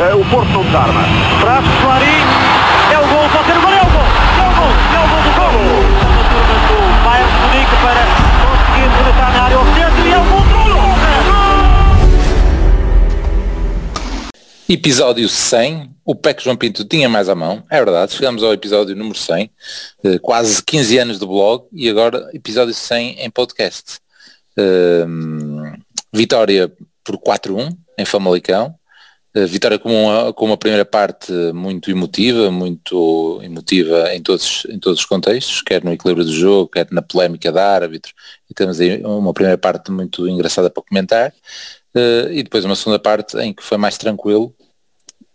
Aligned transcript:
uh, 0.00 0.20
o 0.20 0.24
Porto 0.30 0.64
desarma. 0.64 1.02
Traz 1.40 1.64
Clarim, 1.82 2.24
é 2.92 2.98
o 2.98 3.06
gol, 3.08 3.28
pode 3.28 3.46
ser 3.46 3.56
o 3.56 3.60
gol, 3.60 3.72
é 3.72 3.82
o 3.82 3.90
gol, 3.90 4.08
é 4.40 4.48
o 4.48 4.52
gol, 4.56 4.72
é 4.94 5.00
o 5.00 5.08
gol 5.10 5.22
do 5.22 5.32
gol. 5.36 5.52
A 6.00 6.24
turma 6.30 6.56
do 6.68 6.76
Bayern 7.04 7.30
de 7.30 7.36
Munique 7.40 7.76
para 7.84 8.02
conseguir 8.40 8.88
rematar 8.96 9.30
na 9.32 9.40
área 9.42 9.56
ao 9.56 9.64
centro 9.74 10.02
e 10.06 10.12
é 10.12 10.18
o 10.18 10.24
gol 10.24 10.40
do 10.40 10.50
Episódio 14.72 15.28
100, 15.28 15.90
o 16.04 16.14
PEC 16.14 16.44
João 16.44 16.56
Pinto 16.56 16.84
tinha 16.84 17.08
mais 17.08 17.28
à 17.28 17.34
mão, 17.34 17.64
é 17.68 17.78
verdade, 17.78 18.12
chegamos 18.12 18.44
ao 18.44 18.52
episódio 18.52 18.94
número 18.94 19.18
100, 19.18 19.50
eh, 20.04 20.18
quase 20.20 20.62
15 20.62 20.98
anos 20.98 21.18
do 21.18 21.26
blog 21.26 21.64
e 21.72 21.88
agora 21.90 22.30
episódio 22.32 22.72
100 22.72 23.16
em 23.18 23.28
podcast. 23.30 23.98
Um, 24.56 25.72
vitória 26.12 26.70
por 27.02 27.18
4-1 27.18 27.76
em 27.98 28.04
Famalicão, 28.04 28.72
vitória 29.48 29.78
com 29.78 29.90
uma, 29.90 30.32
com 30.32 30.44
uma 30.44 30.56
primeira 30.56 30.84
parte 30.84 31.32
muito 31.54 31.90
emotiva, 31.90 32.50
muito 32.50 33.40
emotiva 33.42 34.12
em 34.14 34.20
todos, 34.20 34.66
em 34.68 34.78
todos 34.78 35.00
os 35.00 35.04
contextos, 35.04 35.62
quer 35.62 35.84
no 35.84 35.92
equilíbrio 35.92 36.24
do 36.24 36.32
jogo, 36.32 36.70
quer 36.70 36.88
na 36.90 37.00
polémica 37.00 37.52
da 37.52 37.72
árbitro, 37.72 38.12
e 38.50 38.54
temos 38.54 38.80
aí 38.80 39.00
uma 39.04 39.32
primeira 39.32 39.56
parte 39.56 39.92
muito 39.92 40.26
engraçada 40.28 40.68
para 40.68 40.82
comentar. 40.82 41.32
Uh, 41.94 42.30
e 42.32 42.42
depois 42.42 42.64
uma 42.64 42.76
segunda 42.76 42.98
parte 42.98 43.36
em 43.38 43.52
que 43.52 43.62
foi 43.62 43.76
mais 43.76 43.98
tranquilo, 43.98 44.54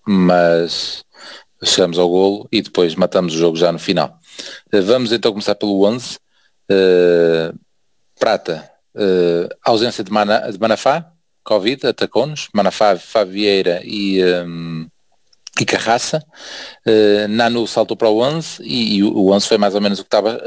mas 0.06 1.04
chegamos 1.64 1.98
ao 1.98 2.08
golo 2.08 2.48
e 2.52 2.62
depois 2.62 2.96
matamos 2.96 3.34
o 3.34 3.38
jogo 3.38 3.58
já 3.58 3.72
no 3.72 3.80
final. 3.80 4.20
Uh, 4.74 4.82
vamos 4.82 5.12
então 5.12 5.32
começar 5.32 5.56
pelo 5.56 5.84
11. 5.86 6.18
Uh, 6.72 7.58
Prata, 8.18 8.72
ausência 9.62 10.02
de, 10.02 10.10
Mana, 10.10 10.50
de 10.50 10.58
Manafá, 10.58 11.12
Covid, 11.46 11.88
atacou-nos, 11.88 12.50
Manafá, 12.54 12.98
Favieira 12.98 13.82
e, 13.86 14.22
um, 14.46 14.88
e 15.60 15.66
Carraça. 15.66 16.22
Nanu 17.30 17.66
saltou 17.68 17.96
para 17.96 18.10
o 18.10 18.20
11 18.20 18.62
e, 18.64 18.98
e, 18.98 19.04
o 19.04 19.32
11 19.32 19.48
foi 19.48 19.58
mais 19.58 19.76
ou 19.76 19.82
menos 19.82 20.00
o 20.00 20.04
que 20.04 20.08
estava 20.08 20.42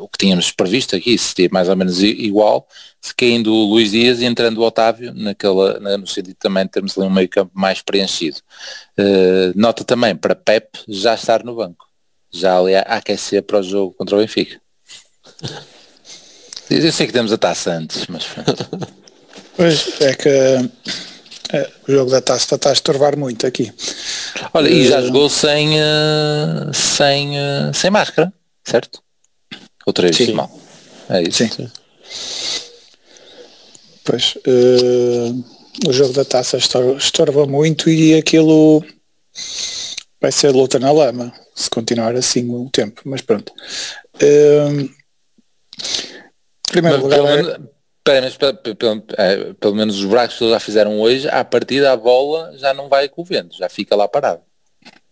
o 0.00 0.08
que 0.08 0.18
tínhamos 0.18 0.50
previsto 0.50 0.96
aqui, 0.96 1.16
seria 1.18 1.48
mais 1.52 1.68
ou 1.68 1.76
menos 1.76 2.02
igual, 2.02 2.66
se 3.00 3.14
caindo 3.14 3.52
o 3.52 3.64
Luís 3.64 3.90
Dias 3.90 4.20
e 4.20 4.24
entrando 4.24 4.58
o 4.58 4.64
Otávio, 4.64 5.12
naquela, 5.14 5.78
no 5.98 6.06
sentido 6.06 6.36
também 6.38 6.64
de 6.64 6.70
termos 6.70 6.96
ali 6.96 7.06
um 7.06 7.10
meio 7.10 7.28
campo 7.28 7.52
mais 7.54 7.82
preenchido. 7.82 8.38
Uh, 8.98 9.52
nota 9.54 9.84
também 9.84 10.16
para 10.16 10.34
Pep 10.34 10.68
já 10.88 11.14
estar 11.14 11.44
no 11.44 11.54
banco, 11.54 11.86
já 12.30 12.58
ali 12.58 12.74
a 12.74 12.82
aquecer 12.82 13.42
para 13.42 13.58
o 13.58 13.62
jogo 13.62 13.94
contra 13.94 14.16
o 14.16 14.20
Benfica. 14.20 14.60
Eu 16.70 16.92
sei 16.92 17.06
que 17.06 17.12
temos 17.12 17.32
a 17.32 17.38
taça 17.38 17.72
antes, 17.72 18.06
mas... 18.06 18.26
Pois, 19.56 20.00
é 20.00 20.14
que 20.14 20.28
é, 21.52 21.70
o 21.88 21.92
jogo 21.92 22.10
da 22.10 22.20
taça 22.20 22.54
está 22.54 22.70
a 22.70 22.72
estorvar 22.72 23.16
muito 23.16 23.46
aqui. 23.46 23.72
Olha, 24.54 24.68
e 24.68 24.86
já 24.86 25.00
uh, 25.00 25.06
jogou 25.06 25.28
sem, 25.28 25.76
uh, 25.80 26.72
sem, 26.72 27.36
uh, 27.36 27.74
sem 27.74 27.90
máscara, 27.90 28.32
certo? 28.64 29.02
Outra 29.84 30.04
vez, 30.04 30.16
Sim. 30.16 30.32
mal. 30.32 30.50
É 31.08 31.22
isso. 31.22 31.48
Sim. 31.48 31.70
Pois, 34.04 34.36
uh, 34.46 35.44
o 35.88 35.92
jogo 35.92 36.12
da 36.12 36.24
taça 36.24 36.56
estorva 36.56 37.46
muito 37.46 37.90
e 37.90 38.14
aquilo 38.14 38.84
vai 40.20 40.30
ser 40.30 40.50
luta 40.50 40.78
na 40.78 40.92
lama, 40.92 41.32
se 41.54 41.68
continuar 41.68 42.14
assim 42.14 42.48
o 42.50 42.68
tempo, 42.70 43.02
mas 43.04 43.22
pronto. 43.22 43.52
Uh, 44.16 44.88
primeiro 46.70 47.02
mas, 47.02 47.02
lugar... 47.02 47.36
Pelo, 47.36 47.50
é... 47.50 47.79
pera, 48.04 48.22
mas 48.22 48.36
pelo, 48.36 48.54
pelo, 48.54 49.04
é, 49.16 49.52
pelo, 49.54 49.74
menos 49.74 49.98
os 49.98 50.04
buracos 50.04 50.38
que 50.38 50.48
já 50.48 50.60
fizeram 50.60 51.00
hoje, 51.00 51.28
à 51.28 51.44
partida 51.44 51.92
a 51.92 51.96
bola 51.96 52.52
já 52.56 52.72
não 52.74 52.88
vai 52.88 53.08
com 53.08 53.22
o 53.22 53.24
vento, 53.24 53.56
já 53.56 53.68
fica 53.68 53.94
lá 53.96 54.08
parado. 54.08 54.42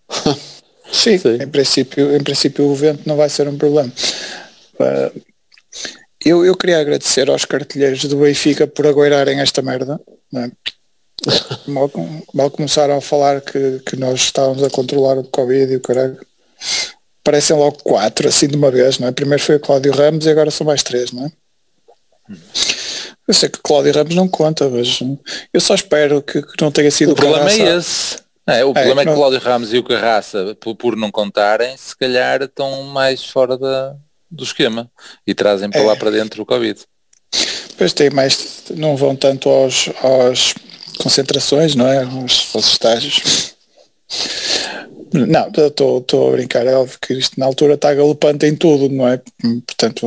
Sim, 0.91 1.19
Sim, 1.19 1.43
Em, 1.43 1.49
princípio, 1.49 2.17
em 2.17 2.23
princípio 2.23 2.65
o 2.65 2.75
vento 2.75 3.03
não 3.07 3.17
vai 3.17 3.29
ser 3.29 3.47
um 3.47 3.59
problema. 3.59 3.93
Uh, 4.75 5.21
eu, 6.25 6.45
eu 6.45 6.57
queria 6.57 6.81
agradecer 6.81 7.29
aos 7.29 7.45
cartilheiros 7.45 8.05
do 8.07 8.17
Benfica 8.17 8.67
por 8.67 8.87
agoirarem 8.87 9.41
esta 9.41 9.61
merda. 9.61 10.01
É? 10.35 10.51
mal, 11.71 11.91
mal, 12.33 12.51
começaram 12.51 12.97
a 12.97 13.01
falar 13.01 13.41
que, 13.41 13.81
que 13.81 13.97
nós 13.97 14.21
estávamos 14.21 14.63
a 14.63 14.71
controlar 14.71 15.19
o 15.19 15.25
Covid 15.25 15.73
e 15.73 15.77
o 15.77 15.81
caralho. 15.81 16.19
Parecem 17.23 17.57
logo 17.57 17.83
quatro, 17.83 18.27
assim 18.27 18.49
de 18.49 18.57
uma 18.57 18.71
vez, 18.71 18.99
não 18.99 19.09
é? 19.09 19.13
Primeiro 19.13 19.43
foi 19.43 19.57
o 19.57 19.61
Cláudio 19.61 19.93
Ramos 19.93 20.25
e 20.25 20.31
agora 20.31 20.51
são 20.51 20.67
mais 20.67 20.83
três, 20.83 21.13
não 21.13 21.27
é? 21.27 21.33
Eu 23.29 23.35
sei 23.35 23.51
que 23.51 23.59
Cláudio 23.63 23.93
Ramos 23.93 24.15
não 24.15 24.27
conta, 24.27 24.71
mas 24.71 25.01
eu 25.53 25.61
só 25.61 25.75
espero 25.75 26.23
que, 26.23 26.41
que 26.41 26.63
não 26.63 26.73
tenha 26.73 26.91
sido 26.91 27.13
o 27.13 27.15
problema 27.15 27.51
é 27.51 27.77
esse. 27.77 28.17
É, 28.47 28.65
o 28.65 28.71
é, 28.71 28.73
problema 28.73 29.03
é 29.03 29.05
que, 29.05 29.11
que 29.11 29.17
Cláudio 29.17 29.39
Ramos 29.39 29.75
e 29.75 29.79
o 29.79 29.85
Carraça, 29.85 30.57
por, 30.59 30.75
por 30.75 30.97
não 30.97 31.11
contarem, 31.11 31.77
se 31.77 31.95
calhar 31.95 32.41
estão 32.41 32.85
mais 32.85 33.23
fora 33.23 33.59
da, 33.59 33.95
do 34.31 34.43
esquema 34.43 34.91
e 35.27 35.35
trazem 35.35 35.69
para 35.69 35.83
é. 35.83 35.85
lá 35.85 35.95
para 35.95 36.11
dentro 36.11 36.43
o 36.43 36.47
Covid. 36.47 36.81
Depois 37.69 37.93
tem 37.93 38.09
mais, 38.09 38.63
não 38.71 38.97
vão 38.97 39.15
tanto 39.15 39.51
aos, 39.51 39.91
aos 40.03 40.55
concentrações, 40.97 41.75
não 41.75 41.87
é? 41.87 42.05
Aos, 42.05 42.49
aos 42.55 42.73
estágios. 42.73 43.55
Não, 45.13 45.51
estou 45.67 46.29
a 46.29 46.33
brincar, 46.33 46.67
é 46.67 46.75
óbvio 46.75 46.99
que 47.01 47.15
isto 47.15 47.39
na 47.39 47.47
altura 47.47 47.75
está 47.75 47.95
galopante 47.95 48.47
em 48.47 48.55
tudo, 48.55 48.89
não 48.89 49.09
é? 49.09 49.21
Portanto, 49.67 50.07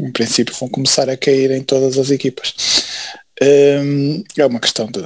em 0.00 0.12
princípio 0.12 0.54
vão 0.58 0.68
começar 0.68 1.08
a 1.08 1.16
cair 1.16 1.50
em 1.50 1.62
todas 1.62 1.98
as 1.98 2.10
equipas. 2.10 2.54
Hum, 3.40 4.22
é 4.36 4.46
uma 4.46 4.60
questão 4.60 4.86
de 4.86 5.02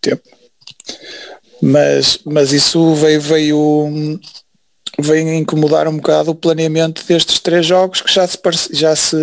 tempo. 0.00 0.22
Mas, 1.62 2.18
mas 2.24 2.52
isso 2.52 2.94
veio, 2.94 3.20
veio 3.20 4.20
vem 4.98 5.38
incomodar 5.38 5.88
um 5.88 5.96
bocado 5.96 6.30
o 6.30 6.34
planeamento 6.34 7.04
destes 7.06 7.38
três 7.40 7.66
jogos 7.66 8.00
que 8.00 8.12
já 8.12 8.26
se, 8.26 8.38
já 8.72 8.96
se 8.96 9.16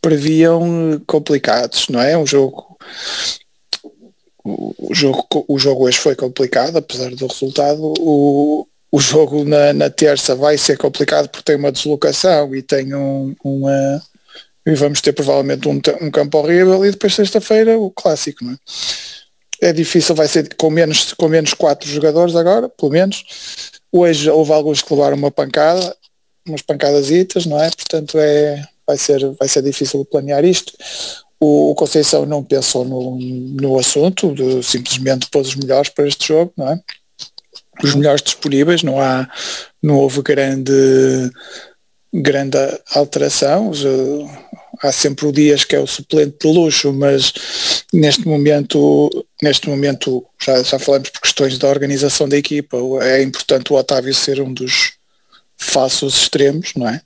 previam 0.00 1.00
complicados, 1.06 1.88
não 1.88 2.00
é? 2.00 2.16
Um 2.16 2.26
jogo 2.26 2.76
o 4.44 4.94
jogo, 4.94 5.26
o 5.48 5.58
jogo 5.58 5.84
hoje 5.84 5.98
foi 5.98 6.16
complicado, 6.16 6.76
apesar 6.76 7.10
do 7.10 7.26
resultado. 7.26 7.94
O, 7.98 8.66
o 8.90 9.00
jogo 9.00 9.44
na, 9.44 9.72
na 9.72 9.88
terça 9.88 10.34
vai 10.34 10.58
ser 10.58 10.76
complicado 10.76 11.28
porque 11.28 11.44
tem 11.44 11.56
uma 11.56 11.72
deslocação 11.72 12.54
e 12.54 12.62
tem 12.62 12.94
um, 12.94 13.34
uma, 13.42 14.02
e 14.66 14.74
vamos 14.74 15.00
ter 15.00 15.12
provavelmente 15.12 15.68
um, 15.68 15.80
um 16.00 16.10
campo 16.10 16.38
horrível 16.38 16.84
e 16.84 16.90
depois 16.90 17.14
sexta-feira 17.14 17.78
o 17.78 17.90
clássico, 17.90 18.44
não 18.44 18.52
é? 18.52 18.56
É 19.60 19.72
difícil, 19.72 20.14
vai 20.14 20.26
ser 20.26 20.54
com 20.56 20.70
menos, 20.70 21.12
com 21.14 21.28
menos 21.28 21.54
quatro 21.54 21.88
jogadores 21.88 22.34
agora, 22.34 22.68
pelo 22.68 22.90
menos. 22.90 23.24
Hoje 23.92 24.28
houve 24.28 24.52
alguns 24.52 24.82
que 24.82 24.92
levaram 24.92 25.16
uma 25.16 25.30
pancada, 25.30 25.96
umas 26.46 26.62
pancadasitas, 26.62 27.46
não 27.46 27.62
é? 27.62 27.70
Portanto 27.70 28.18
é, 28.18 28.64
vai, 28.84 28.98
ser, 28.98 29.24
vai 29.38 29.48
ser 29.48 29.62
difícil 29.62 30.04
planear 30.04 30.44
isto. 30.44 30.72
O, 31.44 31.74
Conceição 31.74 32.24
não 32.24 32.44
pensou 32.44 32.84
no, 32.84 33.18
no 33.18 33.76
assunto, 33.76 34.32
de, 34.32 34.62
simplesmente 34.62 35.28
pôs 35.28 35.48
os 35.48 35.56
melhores 35.56 35.90
para 35.90 36.06
este 36.06 36.28
jogo, 36.28 36.52
não 36.56 36.68
é? 36.68 36.80
Os 37.82 37.96
melhores 37.96 38.22
disponíveis, 38.22 38.84
não 38.84 39.00
há, 39.00 39.28
não 39.82 39.96
houve 39.96 40.22
grande 40.22 40.72
grande 42.14 42.58
alteração. 42.94 43.72
Há 44.80 44.92
sempre 44.92 45.26
o 45.26 45.32
Dias 45.32 45.64
que 45.64 45.74
é 45.74 45.80
o 45.80 45.86
suplente 45.86 46.36
de 46.40 46.46
luxo, 46.46 46.92
mas 46.92 47.32
neste 47.92 48.28
momento, 48.28 49.10
neste 49.42 49.68
momento 49.68 50.24
já, 50.40 50.62
já 50.62 50.78
falamos 50.78 51.10
por 51.10 51.22
questões 51.22 51.58
da 51.58 51.68
organização 51.68 52.28
da 52.28 52.36
equipa, 52.36 52.76
é 53.00 53.20
importante 53.20 53.72
o 53.72 53.76
Otávio 53.76 54.14
ser 54.14 54.40
um 54.40 54.54
dos 54.54 54.92
falsos 55.56 56.22
extremos, 56.22 56.72
não 56.76 56.88
é? 56.88 57.00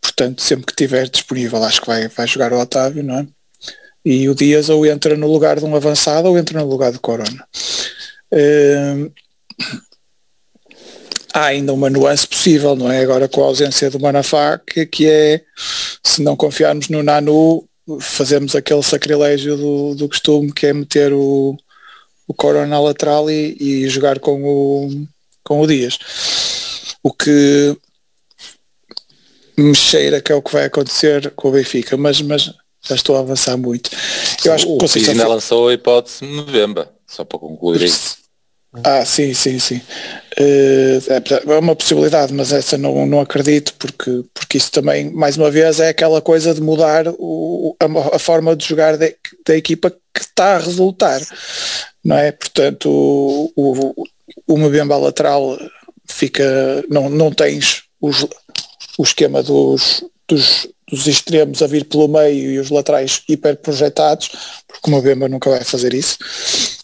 Portanto, 0.00 0.40
sempre 0.40 0.66
que 0.66 0.76
tiver 0.76 1.08
disponível, 1.08 1.62
acho 1.64 1.80
que 1.80 1.86
vai, 1.88 2.06
vai 2.06 2.28
jogar 2.28 2.52
o 2.52 2.60
Otávio, 2.60 3.02
não 3.02 3.18
é? 3.18 3.26
E 4.04 4.28
o 4.28 4.34
Dias 4.34 4.68
ou 4.68 4.86
entra 4.86 5.16
no 5.16 5.30
lugar 5.30 5.58
de 5.58 5.64
um 5.64 5.76
avançado 5.76 6.28
ou 6.28 6.38
entra 6.38 6.58
no 6.58 6.68
lugar 6.68 6.92
de 6.92 6.98
Corona. 6.98 7.46
Uh, 8.32 9.12
há 11.32 11.46
ainda 11.46 11.72
uma 11.72 11.90
nuance 11.90 12.26
possível, 12.26 12.74
não 12.74 12.90
é? 12.90 13.00
Agora 13.00 13.28
com 13.28 13.42
a 13.42 13.46
ausência 13.46 13.90
do 13.90 14.00
Manafá, 14.00 14.58
que, 14.58 14.86
que 14.86 15.08
é, 15.08 15.42
se 16.02 16.22
não 16.22 16.36
confiarmos 16.36 16.88
no 16.88 17.02
Nanu, 17.02 17.68
fazemos 18.00 18.54
aquele 18.54 18.82
sacrilégio 18.82 19.56
do, 19.56 19.94
do 19.94 20.08
costume 20.08 20.52
que 20.52 20.66
é 20.66 20.72
meter 20.72 21.12
o, 21.12 21.56
o 22.26 22.34
Corona 22.34 22.80
lateral 22.80 23.30
e, 23.30 23.56
e 23.60 23.88
jogar 23.88 24.18
com 24.18 24.42
o, 24.42 25.06
com 25.42 25.60
o 25.60 25.66
Dias. 25.66 25.98
O 27.02 27.12
que 27.12 27.76
me 29.56 29.74
cheira 29.74 30.20
que 30.20 30.32
é 30.32 30.34
o 30.34 30.42
que 30.42 30.52
vai 30.52 30.64
acontecer 30.64 31.30
com 31.32 31.48
o 31.48 31.52
Benfica, 31.52 31.96
mas, 31.96 32.20
mas 32.22 32.52
já 32.90 32.94
estou 32.96 33.16
a 33.16 33.20
avançar 33.20 33.56
muito. 33.56 33.90
Eu 34.44 34.52
acho 34.52 34.68
o 34.68 34.78
que 34.78 35.10
ainda 35.10 35.28
lançou 35.28 35.68
a 35.68 35.74
hipótese 35.74 36.20
de 36.20 36.26
Mbemba, 36.26 36.90
só 37.06 37.24
para 37.24 37.38
concluir 37.38 37.82
isso. 37.82 38.18
Ah, 38.84 39.04
sim, 39.04 39.34
sim, 39.34 39.58
sim. 39.58 39.80
Uh, 40.38 41.52
é 41.52 41.58
uma 41.58 41.74
possibilidade, 41.74 42.32
mas 42.32 42.52
essa 42.52 42.78
não, 42.78 43.04
não 43.04 43.20
acredito, 43.20 43.74
porque, 43.74 44.24
porque 44.32 44.58
isso 44.58 44.70
também, 44.70 45.10
mais 45.10 45.36
uma 45.36 45.50
vez, 45.50 45.80
é 45.80 45.88
aquela 45.88 46.20
coisa 46.20 46.54
de 46.54 46.60
mudar 46.60 47.06
o, 47.18 47.76
a, 47.80 48.16
a 48.16 48.18
forma 48.18 48.54
de 48.54 48.64
jogar 48.64 48.96
de, 48.96 49.16
da 49.44 49.56
equipa 49.56 49.90
que 49.90 50.20
está 50.20 50.54
a 50.54 50.58
resultar, 50.58 51.20
não 52.04 52.16
é? 52.16 52.30
Portanto, 52.30 52.88
o, 52.88 53.52
o, 53.56 54.04
o 54.46 54.58
Mbemba 54.58 54.96
lateral 54.96 55.58
fica, 56.06 56.84
não, 56.88 57.10
não 57.10 57.32
tens 57.32 57.84
os, 58.00 58.24
o 58.96 59.02
esquema 59.02 59.42
dos, 59.42 60.04
dos, 60.28 60.68
dos 60.90 61.06
extremos 61.06 61.62
a 61.62 61.66
vir 61.66 61.84
pelo 61.84 62.08
meio 62.08 62.52
e 62.52 62.58
os 62.58 62.70
laterais 62.70 63.22
hiper 63.28 63.56
projetados, 63.56 64.30
porque 64.66 64.90
o 64.90 64.98
Mbemba 64.98 65.28
nunca 65.28 65.50
vai 65.50 65.64
fazer 65.64 65.94
isso 65.94 66.18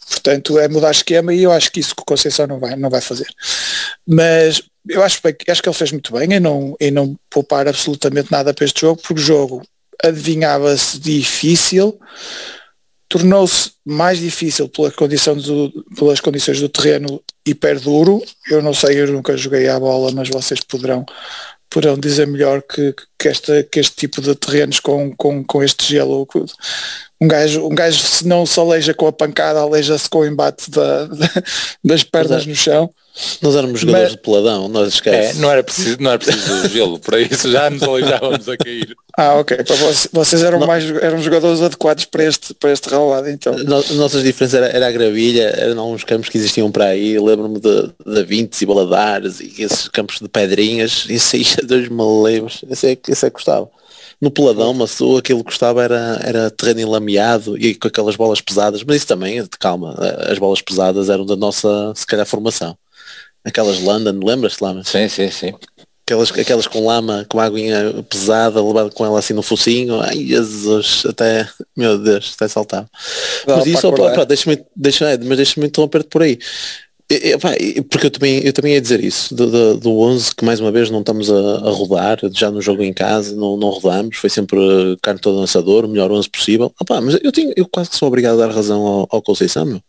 Portanto, 0.09 0.57
é 0.57 0.67
mudar 0.67 0.91
esquema 0.91 1.33
e 1.33 1.43
eu 1.43 1.51
acho 1.51 1.71
que 1.71 1.79
isso 1.79 1.95
que 1.95 2.01
o 2.01 2.05
Conceição 2.05 2.47
não 2.47 2.59
vai, 2.59 2.75
não 2.75 2.89
vai 2.89 3.01
fazer. 3.01 3.27
Mas 4.05 4.61
eu 4.87 5.03
acho, 5.03 5.21
acho 5.49 5.61
que 5.61 5.69
ele 5.69 5.75
fez 5.75 5.91
muito 5.91 6.13
bem 6.13 6.33
em 6.33 6.39
não, 6.39 6.75
em 6.79 6.91
não 6.91 7.17
poupar 7.29 7.67
absolutamente 7.67 8.31
nada 8.31 8.53
para 8.53 8.65
este 8.65 8.81
jogo, 8.81 9.01
porque 9.01 9.21
o 9.21 9.23
jogo 9.23 9.61
adivinhava-se 10.03 10.99
difícil, 10.99 11.99
tornou-se 13.09 13.71
mais 13.85 14.19
difícil 14.19 14.69
pela 14.69 14.91
condição 14.91 15.35
do, 15.35 15.85
pelas 15.97 16.19
condições 16.19 16.59
do 16.61 16.69
terreno 16.69 17.21
hiper 17.45 17.79
duro. 17.79 18.23
Eu 18.49 18.61
não 18.61 18.73
sei, 18.73 19.01
eu 19.01 19.07
nunca 19.07 19.35
joguei 19.35 19.67
à 19.67 19.79
bola, 19.79 20.11
mas 20.11 20.29
vocês 20.29 20.61
poderão 20.61 21.05
poderão 21.69 21.97
dizer 21.97 22.27
melhor 22.27 22.61
que, 22.61 22.93
que, 23.17 23.27
esta, 23.27 23.63
que 23.63 23.79
este 23.79 23.95
tipo 23.95 24.21
de 24.21 24.35
terrenos 24.35 24.79
com, 24.79 25.13
com, 25.15 25.43
com 25.43 25.63
este 25.63 25.85
gelo 25.85 26.27
um 27.19 27.27
gajo, 27.27 27.65
um 27.65 27.75
gajo 27.75 27.99
se 27.99 28.27
não 28.27 28.45
se 28.45 28.59
aleija 28.59 28.93
com 28.93 29.07
a 29.07 29.11
pancada, 29.11 29.59
aleija-se 29.59 30.09
com 30.09 30.19
o 30.19 30.25
embate 30.25 30.69
da, 30.69 31.05
da, 31.05 31.29
das 31.83 32.03
pernas 32.03 32.45
no 32.45 32.55
chão. 32.55 32.89
Nós 33.41 33.55
éramos 33.55 33.79
jogadores 33.79 34.09
Mas, 34.09 34.15
de 34.15 34.21
peladão, 34.21 34.67
nós 34.67 34.93
esquece. 34.93 35.37
É, 35.37 35.41
não 35.41 35.49
era 35.49 35.63
preciso, 35.63 35.97
não 35.99 36.11
era 36.11 36.19
preciso 36.19 36.69
gelo, 36.69 36.99
para 36.99 37.19
isso 37.19 37.51
já 37.51 37.67
nos 37.67 37.81
aleijávamos 37.81 38.47
a 38.47 38.55
cair. 38.55 38.95
Ah, 39.17 39.33
ok. 39.39 39.57
Para 39.63 39.75
vocês, 40.13 40.43
eram 40.43 40.59
não. 40.59 40.67
mais 40.67 40.87
eram 41.01 41.19
jogadores 41.19 41.59
adequados 41.59 42.05
para 42.05 42.23
este, 42.23 42.53
para 42.53 42.71
este 42.71 42.87
relvado, 42.87 43.27
então. 43.27 43.55
Nossas 43.63 44.21
diferenças 44.21 44.53
era, 44.53 44.67
era 44.67 44.87
a 44.87 44.91
gravilha, 44.91 45.45
eram 45.57 45.91
uns 45.91 46.03
campos 46.03 46.29
que 46.29 46.37
existiam 46.37 46.71
para 46.71 46.85
aí, 46.85 47.19
lembro-me 47.19 47.59
de, 47.59 47.89
de 48.05 48.23
Vintes 48.23 48.61
e 48.61 48.65
Baladares 48.67 49.39
e 49.39 49.63
esses 49.63 49.87
campos 49.87 50.19
de 50.19 50.29
pedrinhas, 50.29 51.07
isso 51.09 51.35
aí 51.35 51.43
dois 51.65 51.89
maleiros, 51.89 52.63
esse 52.69 52.91
é, 52.91 52.97
esse 53.07 53.25
é 53.25 53.29
que 53.31 53.33
gostava 53.33 53.67
no 54.19 54.31
peladão, 54.31 54.73
mas 54.73 54.99
o 54.99 55.17
aquilo 55.17 55.39
que 55.39 55.51
gostava 55.51 55.83
era, 55.83 56.19
era 56.23 56.51
terreno 56.51 56.81
enlameado 56.81 57.57
e 57.57 57.75
com 57.75 57.87
aquelas 57.87 58.15
bolas 58.15 58.41
pesadas, 58.41 58.83
mas 58.83 58.97
isso 58.97 59.07
também, 59.07 59.45
calma, 59.59 59.95
as 60.29 60.39
bolas 60.39 60.61
pesadas 60.61 61.09
eram 61.09 61.25
da 61.25 61.35
nossa, 61.35 61.93
se 61.95 62.05
calhar, 62.05 62.25
formação. 62.25 62.77
Aquelas 63.45 63.79
London, 63.79 64.19
lembras-te, 64.25 64.61
Lama? 64.61 64.83
Sim, 64.83 65.07
sim, 65.07 65.29
sim. 65.29 65.53
Aquelas, 66.05 66.31
aquelas 66.31 66.67
com 66.67 66.85
lama, 66.85 67.25
com 67.29 67.39
aguinha 67.39 68.03
pesada, 68.09 68.63
levado 68.63 68.91
com 68.91 69.05
ela 69.05 69.19
assim 69.19 69.33
no 69.33 69.43
focinho, 69.43 69.99
ai 69.99 70.25
Jesus, 70.25 71.03
até, 71.05 71.47
meu 71.75 71.97
Deus, 71.97 72.33
até 72.35 72.47
saltava. 72.47 72.89
mas 73.45 73.65
isso, 73.65 73.91
deixa-me, 74.25 74.65
deixa, 74.73 75.19
mas 75.25 75.37
deixa-me 75.37 75.67
interromper-te 75.67 76.07
por 76.07 76.23
aí. 76.23 76.39
Porque 77.89 78.07
eu 78.07 78.11
também, 78.11 78.41
eu 78.43 78.51
também 78.51 78.73
ia 78.73 78.81
dizer 78.81 79.01
isso, 79.01 79.33
do, 79.33 79.49
do, 79.49 79.77
do 79.77 79.99
11 79.99 80.35
que 80.35 80.43
mais 80.43 80.59
uma 80.59 80.71
vez 80.71 80.89
não 80.89 80.99
estamos 80.99 81.31
a, 81.31 81.33
a, 81.33 81.69
rodar, 81.69 82.19
já 82.33 82.51
no 82.51 82.61
jogo 82.61 82.83
em 82.83 82.91
casa, 82.91 83.33
não, 83.33 83.55
não 83.55 83.69
rodamos, 83.69 84.17
foi 84.17 84.29
sempre 84.29 84.59
carne 85.01 85.19
todo 85.21 85.39
lançador, 85.39 85.85
o 85.85 85.87
melhor 85.87 86.11
11 86.11 86.29
possível. 86.29 86.73
Opa, 86.79 86.99
mas 86.99 87.17
eu, 87.23 87.31
tenho, 87.31 87.53
eu 87.55 87.65
quase 87.65 87.91
que 87.91 87.95
sou 87.95 88.09
obrigado 88.09 88.41
a 88.41 88.47
dar 88.47 88.53
razão 88.53 88.85
ao, 88.85 89.07
ao 89.09 89.21
Conceição, 89.21 89.65
meu. 89.65 89.81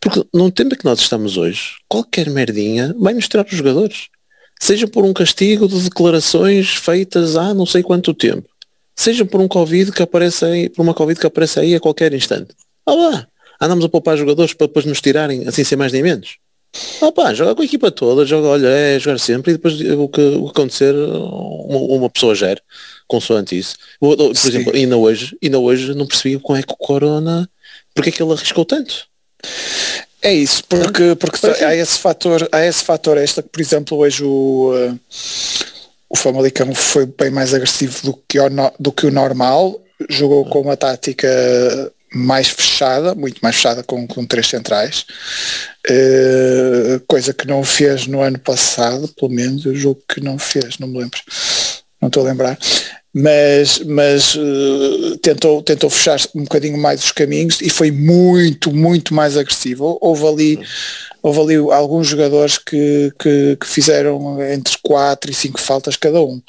Porque 0.00 0.24
no 0.32 0.50
tempo 0.50 0.76
que 0.76 0.84
nós 0.84 1.00
estamos 1.00 1.36
hoje, 1.36 1.74
qualquer 1.88 2.30
merdinha 2.30 2.94
vai 2.98 3.14
misturar 3.14 3.44
os 3.44 3.56
jogadores. 3.56 4.08
Seja 4.58 4.86
por 4.86 5.04
um 5.04 5.12
castigo 5.12 5.66
de 5.66 5.82
declarações 5.82 6.74
feitas 6.76 7.36
há 7.36 7.52
não 7.52 7.66
sei 7.66 7.82
quanto 7.82 8.14
tempo. 8.14 8.48
Seja 8.94 9.24
por 9.24 9.40
um 9.40 9.48
Covid 9.48 9.90
que 9.90 10.02
aparece 10.02 10.44
aí, 10.44 10.68
por 10.68 10.82
uma 10.82 10.94
Covid 10.94 11.18
que 11.18 11.26
aparece 11.26 11.58
aí 11.58 11.74
a 11.74 11.80
qualquer 11.80 12.14
instante. 12.14 12.54
Ah 12.86 12.94
lá, 12.94 13.28
andamos 13.60 13.84
a 13.84 13.88
poupar 13.88 14.16
jogadores 14.16 14.54
para 14.54 14.68
depois 14.68 14.84
nos 14.84 15.00
tirarem 15.00 15.48
assim 15.48 15.64
sem 15.64 15.76
mais 15.76 15.92
nem 15.92 16.02
menos. 16.02 16.38
Ah 17.02 17.10
pá, 17.10 17.34
joga 17.34 17.54
com 17.54 17.62
a 17.62 17.64
equipa 17.64 17.90
toda, 17.90 18.24
joga, 18.24 18.48
olha, 18.48 18.68
é 18.68 18.98
jogar 18.98 19.18
sempre 19.18 19.52
e 19.52 19.54
depois 19.54 19.74
o 19.74 20.08
que, 20.08 20.20
o 20.20 20.44
que 20.44 20.50
acontecer 20.50 20.94
uma, 20.94 21.78
uma 21.78 22.10
pessoa 22.10 22.34
gera, 22.34 22.60
consoante 23.08 23.58
isso. 23.58 23.76
Por 23.98 24.36
Sim. 24.36 24.48
exemplo, 24.48 24.72
ainda 24.74 24.96
hoje, 24.96 25.36
ainda 25.42 25.58
hoje 25.58 25.94
não 25.94 26.06
percebi 26.06 26.38
como 26.38 26.58
é 26.58 26.62
que 26.62 26.72
o 26.72 26.76
Corona, 26.76 27.48
porque 27.94 28.10
é 28.10 28.12
que 28.12 28.22
ele 28.22 28.32
arriscou 28.32 28.64
tanto. 28.64 29.08
É 30.22 30.32
isso, 30.32 30.62
porque, 30.64 31.16
porque 31.16 31.46
há 31.64 31.74
esse 31.74 31.98
fator, 31.98 32.46
há 32.52 32.64
esse 32.64 32.84
fator 32.84 33.16
esta 33.16 33.42
que, 33.42 33.48
por 33.48 33.60
exemplo, 33.60 33.98
hoje 33.98 34.22
o, 34.22 34.72
uh, 34.72 35.00
o 36.08 36.16
Famalicão 36.16 36.74
foi 36.74 37.06
bem 37.06 37.30
mais 37.30 37.54
agressivo 37.54 38.02
do 38.02 38.22
que 38.28 38.38
o, 38.38 38.48
do 38.78 38.92
que 38.92 39.06
o 39.06 39.10
normal, 39.10 39.80
jogou 40.08 40.44
com 40.44 40.60
uma 40.60 40.76
tática 40.76 41.26
mais 42.12 42.48
fechada, 42.48 43.14
muito 43.14 43.40
mais 43.40 43.56
fechada 43.56 43.82
com, 43.82 44.06
com 44.06 44.26
três 44.26 44.48
centrais, 44.48 45.06
uh, 45.88 47.00
coisa 47.06 47.32
que 47.32 47.46
não 47.46 47.62
fez 47.62 48.06
no 48.06 48.20
ano 48.20 48.38
passado, 48.38 49.08
pelo 49.08 49.30
menos, 49.30 49.64
eu 49.64 49.74
julgo 49.74 50.02
que 50.08 50.20
não 50.20 50.38
fez, 50.38 50.78
não 50.78 50.88
me 50.88 50.98
lembro, 50.98 51.20
não 52.00 52.08
estou 52.08 52.24
a 52.24 52.30
lembrar, 52.30 52.58
mas, 53.12 53.80
mas 53.80 54.34
uh, 54.36 55.16
tentou, 55.20 55.62
tentou 55.62 55.90
fechar 55.90 56.18
um 56.34 56.42
bocadinho 56.42 56.78
mais 56.78 57.02
os 57.02 57.12
caminhos 57.12 57.60
e 57.60 57.68
foi 57.68 57.90
muito, 57.90 58.72
muito 58.72 59.12
mais 59.12 59.36
agressivo. 59.36 59.98
Houve 60.00 60.26
ali, 60.26 60.60
houve 61.20 61.40
ali 61.40 61.56
alguns 61.72 62.06
jogadores 62.06 62.56
que, 62.56 63.12
que, 63.18 63.56
que 63.56 63.66
fizeram 63.66 64.40
entre 64.42 64.76
quatro 64.80 65.30
e 65.30 65.34
cinco 65.34 65.60
faltas 65.60 65.96
cada 65.96 66.22
um. 66.22 66.40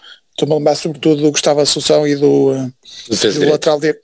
Estou-me 0.41 0.55
a 0.55 0.57
lembrar 0.57 0.75
sobretudo 0.75 1.21
do 1.21 1.31
Gustavo 1.31 1.61
Assunção 1.61 2.07
e 2.07 2.15
do, 2.15 2.51
do 2.55 3.49
lateral 3.51 3.79
de, 3.79 3.95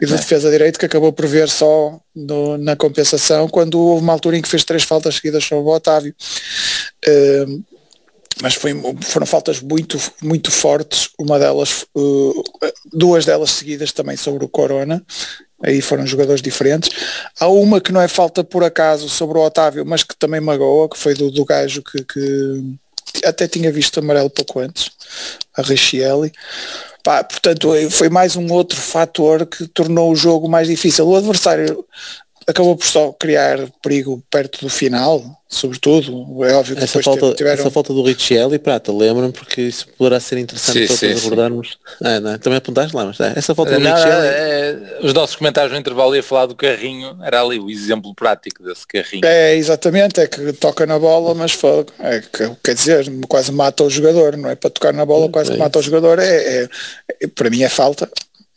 e 0.00 0.06
do 0.06 0.14
é. 0.14 0.16
defesa 0.16 0.50
direito 0.50 0.78
que 0.78 0.86
acabou 0.86 1.12
por 1.12 1.26
ver 1.26 1.50
só 1.50 2.00
no, 2.16 2.56
na 2.56 2.74
compensação 2.74 3.46
quando 3.46 3.78
houve 3.78 4.02
uma 4.02 4.14
altura 4.14 4.38
em 4.38 4.42
que 4.42 4.48
fez 4.48 4.64
três 4.64 4.84
faltas 4.84 5.16
seguidas 5.16 5.44
sobre 5.44 5.64
o 5.64 5.74
Otávio. 5.74 6.14
Uh, 7.06 7.62
mas 8.40 8.54
foi, 8.54 8.72
foram 9.02 9.26
faltas 9.26 9.60
muito, 9.60 9.98
muito 10.22 10.50
fortes, 10.50 11.10
uma 11.18 11.38
delas, 11.38 11.84
uh, 11.94 12.42
duas 12.90 13.26
delas 13.26 13.50
seguidas 13.50 13.92
também 13.92 14.16
sobre 14.16 14.46
o 14.46 14.48
Corona, 14.48 15.04
aí 15.62 15.82
foram 15.82 16.06
jogadores 16.06 16.40
diferentes. 16.40 16.88
Há 17.38 17.48
uma 17.48 17.82
que 17.82 17.92
não 17.92 18.00
é 18.00 18.08
falta 18.08 18.42
por 18.42 18.64
acaso 18.64 19.10
sobre 19.10 19.36
o 19.36 19.42
Otávio, 19.42 19.84
mas 19.84 20.02
que 20.02 20.16
também 20.16 20.40
magoa, 20.40 20.88
que 20.88 20.96
foi 20.96 21.12
do, 21.12 21.30
do 21.30 21.44
gajo 21.44 21.82
que, 21.82 22.02
que 22.02 22.78
até 23.24 23.46
tinha 23.46 23.70
visto 23.70 24.00
amarelo 24.00 24.30
pouco 24.30 24.60
antes, 24.60 24.90
a 25.56 25.62
Richielli. 25.62 26.32
Pá, 27.02 27.24
portanto, 27.24 27.68
foi 27.90 28.08
mais 28.08 28.36
um 28.36 28.50
outro 28.52 28.80
fator 28.80 29.44
que 29.44 29.66
tornou 29.66 30.12
o 30.12 30.16
jogo 30.16 30.48
mais 30.48 30.68
difícil. 30.68 31.06
O 31.06 31.16
adversário 31.16 31.84
acabou 32.46 32.76
por 32.76 32.86
só 32.86 33.12
criar 33.12 33.58
perigo 33.82 34.22
perto 34.30 34.60
do 34.60 34.68
final, 34.68 35.24
sobretudo. 35.48 36.44
É 36.44 36.54
óbvio 36.54 36.76
que 36.76 36.84
essa 36.84 37.02
falta, 37.02 37.34
tiveram... 37.34 37.60
essa 37.60 37.70
falta 37.70 37.92
do 37.92 38.02
Richelli, 38.02 38.58
prata, 38.58 38.92
lembram 38.92 39.30
porque 39.30 39.62
isso 39.62 39.86
poderá 39.96 40.18
ser 40.18 40.38
interessante 40.38 40.80
sim, 40.80 40.86
para 40.86 40.96
sim, 40.96 41.08
todos 41.08 41.26
abordarmos. 41.26 41.78
É, 42.02 42.20
não, 42.20 42.32
é? 42.32 42.38
também 42.38 42.56
apontaste 42.56 42.94
lá, 42.96 43.04
mas 43.04 43.20
é, 43.20 43.32
essa 43.36 43.54
falta 43.54 43.72
do 43.72 43.80
não, 43.80 43.94
Richelli. 43.94 44.26
É, 44.26 44.98
os 45.02 45.12
nossos 45.12 45.36
comentários 45.36 45.72
no 45.72 45.78
intervalo 45.78 46.16
ia 46.16 46.22
falar 46.22 46.46
do 46.46 46.54
carrinho, 46.54 47.16
era 47.22 47.42
ali 47.42 47.58
o 47.58 47.70
exemplo 47.70 48.14
prático 48.14 48.62
desse 48.62 48.86
carrinho. 48.86 49.24
É, 49.24 49.54
exatamente, 49.54 50.20
é 50.20 50.26
que 50.26 50.52
toca 50.54 50.86
na 50.86 50.98
bola, 50.98 51.34
mas 51.34 51.52
fogo. 51.52 51.92
É, 51.98 52.22
quer 52.62 52.74
dizer, 52.74 53.06
quase 53.28 53.52
mata 53.52 53.84
o 53.84 53.90
jogador, 53.90 54.36
não 54.36 54.50
é? 54.50 54.54
Para 54.54 54.70
tocar 54.70 54.92
na 54.92 55.04
bola 55.04 55.28
quase 55.28 55.52
é 55.52 55.56
mata 55.56 55.78
o 55.78 55.82
jogador, 55.82 56.18
é, 56.18 56.68
é, 57.20 57.26
para 57.28 57.50
mim 57.50 57.62
é 57.62 57.68
falta. 57.68 58.08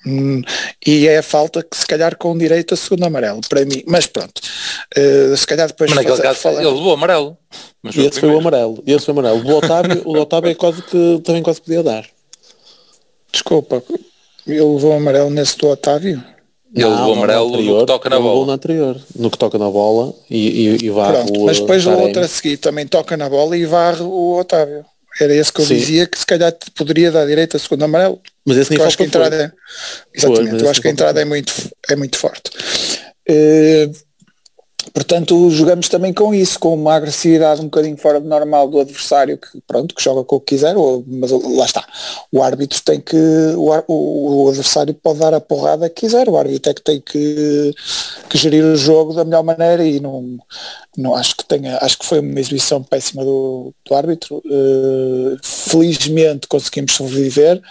Hum, 0.06 0.42
e 0.86 1.08
é 1.08 1.18
a 1.18 1.24
falta 1.24 1.64
que 1.64 1.76
se 1.76 1.86
calhar 1.86 2.16
com 2.16 2.38
direito 2.38 2.74
a 2.74 2.78
segundo 2.78 3.06
amarelo, 3.06 3.42
para 3.50 3.66
mim, 3.66 3.84
mas 3.88 4.06
pronto, 4.06 4.40
uh, 4.98 5.36
se 5.36 5.48
calhar 5.48 5.68
depois 5.68 5.90
mas 5.90 6.06
naquele 6.06 6.22
caso 6.22 6.40
falar... 6.40 6.62
ele 6.62 6.72
levou 6.72 6.94
amarelo. 6.94 7.38
Mas 7.82 7.96
e 7.96 8.06
esse 8.06 8.20
foi 8.20 8.30
o 8.30 8.40
amarelo, 8.40 8.84
e 8.86 8.94
esse 8.94 9.06
foi 9.06 9.16
o 9.16 9.20
amarelo. 9.20 9.44
O 9.44 9.56
Otávio, 9.56 10.02
o 10.06 10.18
Otávio 10.18 10.52
é 10.52 10.56
quase 10.56 10.82
que 10.84 11.22
também 11.24 11.42
quase 11.42 11.62
podia 11.62 11.82
dar. 11.82 12.06
Desculpa 13.32 13.84
ele 14.48 14.62
levou 14.62 14.94
amarelo 14.94 15.30
nesse 15.30 15.58
do 15.58 15.68
Otávio? 15.68 16.24
Ele 16.74 16.86
levou 16.86 17.14
amarelo 17.14 17.50
no, 17.50 17.56
anterior, 17.56 17.80
no 17.80 17.80
que 17.80 17.88
toca 17.88 18.10
na 18.10 18.20
bola. 18.20 18.46
No 18.46 18.52
anterior, 18.52 19.02
no 19.16 19.32
que 19.32 19.38
toca 19.38 19.58
na 19.58 19.70
bola 19.70 20.14
e, 20.30 20.38
e, 20.38 20.86
e 20.86 20.90
varre 20.90 21.24
Pronto, 21.24 21.42
o 21.42 21.46
Mas 21.46 21.60
depois 21.60 21.86
o 21.86 21.92
outro 21.92 22.22
a 22.22 22.28
seguir 22.28 22.58
também 22.58 22.86
toca 22.86 23.16
na 23.16 23.30
bola 23.30 23.58
e 23.58 23.66
varre 23.66 24.04
o 24.04 24.38
Otávio. 24.38 24.86
Era 25.20 25.34
esse 25.34 25.52
que 25.52 25.62
eu 25.62 25.66
Sim. 25.66 25.78
dizia 25.78 26.08
que 26.08 26.18
se 26.18 26.26
calhar 26.26 26.54
poderia 26.76 27.12
dar 27.12 27.26
direito 27.26 27.56
a 27.56 27.60
segundo 27.60 27.84
amarelo. 27.84 28.22
Mas 28.46 28.58
esse 28.58 28.72
nem 28.72 28.80
eu 28.80 28.86
acho 28.86 28.98
que 28.98 29.04
a 29.04 29.06
entrada 29.06 29.36
é, 29.36 29.52
exatamente, 30.14 30.64
eu 30.64 30.70
acho 30.70 30.82
que 30.82 30.88
a 30.88 30.92
entrada 30.92 31.22
é 31.22 31.26
muito, 31.26 31.54
é 31.90 31.96
muito 31.96 32.18
forte. 32.18 32.52
Uh, 33.30 33.92
Portanto, 34.94 35.50
jogamos 35.50 35.90
também 35.90 36.14
com 36.14 36.34
isso, 36.34 36.60
com 36.60 36.74
uma 36.74 36.96
agressividade 36.96 37.62
um 37.62 37.66
bocadinho 37.66 37.98
fora 37.98 38.20
de 38.20 38.28
normal 38.28 38.68
do 38.68 38.80
adversário 38.80 39.38
que, 39.38 39.62
pronto, 39.68 39.94
que 39.94 40.04
joga 40.04 40.24
com 40.24 40.38
o 40.38 40.40
que 40.40 40.56
quiser, 40.56 40.78
ou, 40.78 41.04
mas 41.08 41.32
lá 41.32 41.66
está. 41.66 41.86
O 42.32 42.42
árbitro 42.42 42.82
tem 42.84 43.00
que, 43.00 43.18
o, 43.56 43.72
o, 43.88 44.50
adversário 44.50 44.94
pode 44.94 45.20
dar 45.20 45.34
a 45.34 45.42
porrada 45.42 45.90
que 45.90 46.02
quiser, 46.02 46.30
o 46.30 46.38
árbitro 46.38 46.72
é 46.72 46.74
que 46.74 46.82
tem 46.82 47.02
que, 47.02 47.74
que 48.30 48.38
gerir 48.38 48.64
o 48.64 48.76
jogo 48.76 49.14
da 49.14 49.26
melhor 49.26 49.44
maneira 49.44 49.84
e 49.84 50.00
não, 50.00 50.38
não 50.98 51.16
acho 51.16 51.36
que 51.36 51.46
tenha, 51.46 51.78
acho 51.82 51.98
que 51.98 52.06
foi 52.06 52.20
uma 52.20 52.40
exibição 52.40 52.82
péssima 52.82 53.24
do, 53.24 53.74
do 53.86 53.96
árbitro. 53.96 54.42
Uh, 54.46 55.38
felizmente 55.42 56.48
conseguimos 56.48 56.94
sobreviver. 56.94 57.62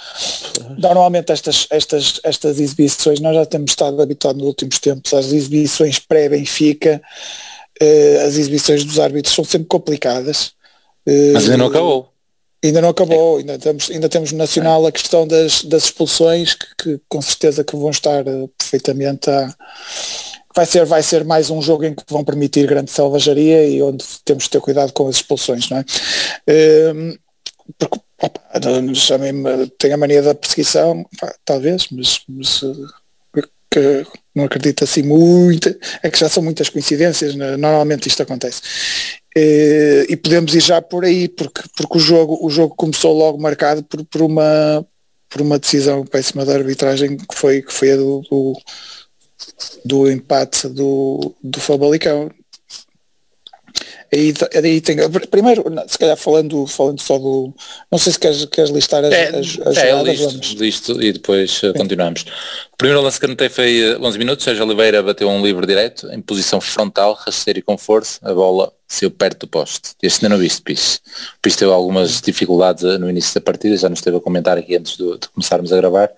Normalmente 0.77 1.33
estas, 1.33 1.67
estas, 1.71 2.21
estas 2.23 2.61
exibições, 2.61 3.21
nós 3.21 3.35
já 3.35 3.47
temos 3.47 3.71
estado 3.71 4.01
habituados 4.01 4.41
nos 4.41 4.49
últimos 4.49 4.79
tempos 4.79 5.13
às 5.15 5.33
exibições 5.33 5.99
pré-Benfica, 5.99 7.01
as 8.27 8.37
exibições 8.37 8.85
dos 8.85 8.99
árbitros 8.99 9.35
são 9.35 9.45
sempre 9.45 9.69
complicadas. 9.69 10.53
Uh, 11.07 11.33
Mas 11.35 11.45
ainda 11.45 11.59
não 11.59 11.67
acabou. 11.67 12.11
Ainda 12.63 12.81
não 12.81 12.89
acabou, 12.89 13.37
ainda 13.37 13.59
temos, 13.59 13.91
ainda 13.91 14.09
temos 14.09 14.33
no 14.33 14.39
Nacional 14.39 14.87
a 14.87 14.93
questão 14.93 15.27
das, 15.27 15.63
das 15.65 15.85
expulsões 15.85 16.55
que, 16.55 16.67
que 16.79 17.01
com 17.11 17.21
certeza 17.21 17.63
que 17.63 17.77
vão 17.77 17.91
estar 17.91 18.25
perfeitamente 18.57 19.29
a 19.29 19.55
vai 20.55 20.65
ser, 20.65 20.87
vai 20.87 21.03
ser 21.03 21.25
mais 21.25 21.51
um 21.51 21.61
jogo 21.61 21.85
em 21.85 21.95
que 21.95 22.03
vão 22.09 22.25
permitir 22.25 22.67
grande 22.67 22.91
selvageria 22.91 23.67
e 23.67 23.83
onde 23.83 24.05
temos 24.25 24.45
de 24.45 24.51
ter 24.51 24.61
cuidado 24.61 24.93
com 24.93 25.09
as 25.09 25.17
expulsões, 25.17 25.69
não 25.69 25.79
é? 25.79 25.85
Um, 26.95 27.19
porque 27.79 28.01
opa, 28.23 28.41
tem 29.79 29.93
a 29.93 29.97
mania 29.97 30.23
da 30.23 30.35
perseguição, 30.35 31.05
talvez, 31.45 31.89
mas, 31.91 32.21
mas 32.29 32.61
que 33.71 34.07
não 34.35 34.45
acredito 34.45 34.85
assim 34.85 35.03
muito, 35.03 35.75
é 36.03 36.11
que 36.11 36.19
já 36.19 36.29
são 36.29 36.43
muitas 36.43 36.69
coincidências, 36.69 37.35
né? 37.35 37.57
normalmente 37.57 38.09
isto 38.09 38.23
acontece. 38.23 38.61
E, 39.37 40.07
e 40.11 40.17
podemos 40.17 40.55
ir 40.55 40.61
já 40.61 40.81
por 40.83 41.05
aí, 41.05 41.29
porque, 41.29 41.63
porque 41.77 41.99
o, 41.99 42.01
jogo, 42.01 42.39
o 42.45 42.51
jogo 42.51 42.75
começou 42.75 43.17
logo 43.17 43.41
marcado 43.41 43.83
por, 43.85 44.05
por, 44.05 44.23
uma, 44.23 44.87
por 45.29 45.41
uma 45.41 45.59
decisão 45.59 46.05
péssima 46.05 46.45
da 46.45 46.55
arbitragem 46.55 47.17
que 47.17 47.35
foi, 47.35 47.63
que 47.63 47.73
foi 47.73 47.93
a 47.93 47.97
do, 47.97 48.21
do 48.31 48.55
do 49.85 50.11
empate 50.11 50.69
do, 50.69 51.35
do 51.43 51.61
Famalicão. 51.61 52.31
Aí, 54.13 54.33
aí 54.55 54.81
tem, 54.81 54.97
primeiro, 55.31 55.65
se 55.87 55.99
calhar 55.99 56.17
falando, 56.17 56.67
falando 56.67 57.01
só 57.01 57.19
do. 57.19 57.53
Não 57.91 57.99
sei 57.99 58.13
se 58.13 58.19
queres, 58.19 58.45
queres 58.47 58.71
listar 58.71 59.05
as, 59.05 59.13
é, 59.13 59.29
as, 59.29 59.59
as 59.67 59.77
é, 59.77 59.91
jogadas, 59.91 60.19
listo, 60.19 60.63
listo, 60.63 61.03
e 61.03 61.13
depois 61.13 61.51
Sim. 61.51 61.73
continuamos. 61.73 62.23
O 62.73 62.77
primeiro 62.77 63.03
lance 63.03 63.19
que 63.19 63.27
anotei 63.27 63.49
foi 63.49 63.97
11 64.01 64.19
minutos, 64.19 64.45
Sérgio 64.45 64.65
Oliveira 64.65 65.03
bateu 65.03 65.29
um 65.29 65.45
livre 65.45 65.67
direto, 65.67 66.09
em 66.13 66.21
posição 66.21 66.61
frontal, 66.61 67.15
rasteiro 67.15 67.59
e 67.59 67.63
com 67.63 67.79
força, 67.79 68.19
a 68.23 68.33
bola 68.33 68.73
saiu 68.87 69.11
perto 69.11 69.41
do 69.41 69.49
poste. 69.49 69.91
Este 70.03 70.25
ainda 70.25 70.37
não 70.37 70.41
viste, 70.41 70.63
Pis. 70.63 71.01
O 71.37 71.41
Pis 71.43 71.57
teve 71.57 71.73
algumas 71.73 72.21
dificuldades 72.21 72.83
no 72.99 73.09
início 73.09 73.35
da 73.35 73.41
partida, 73.41 73.77
já 73.77 73.89
nos 73.89 73.99
esteve 73.99 74.17
a 74.17 74.21
comentar 74.21 74.57
aqui 74.59 74.77
antes 74.77 74.97
de 74.97 75.19
começarmos 75.33 75.73
a 75.73 75.77
gravar 75.77 76.11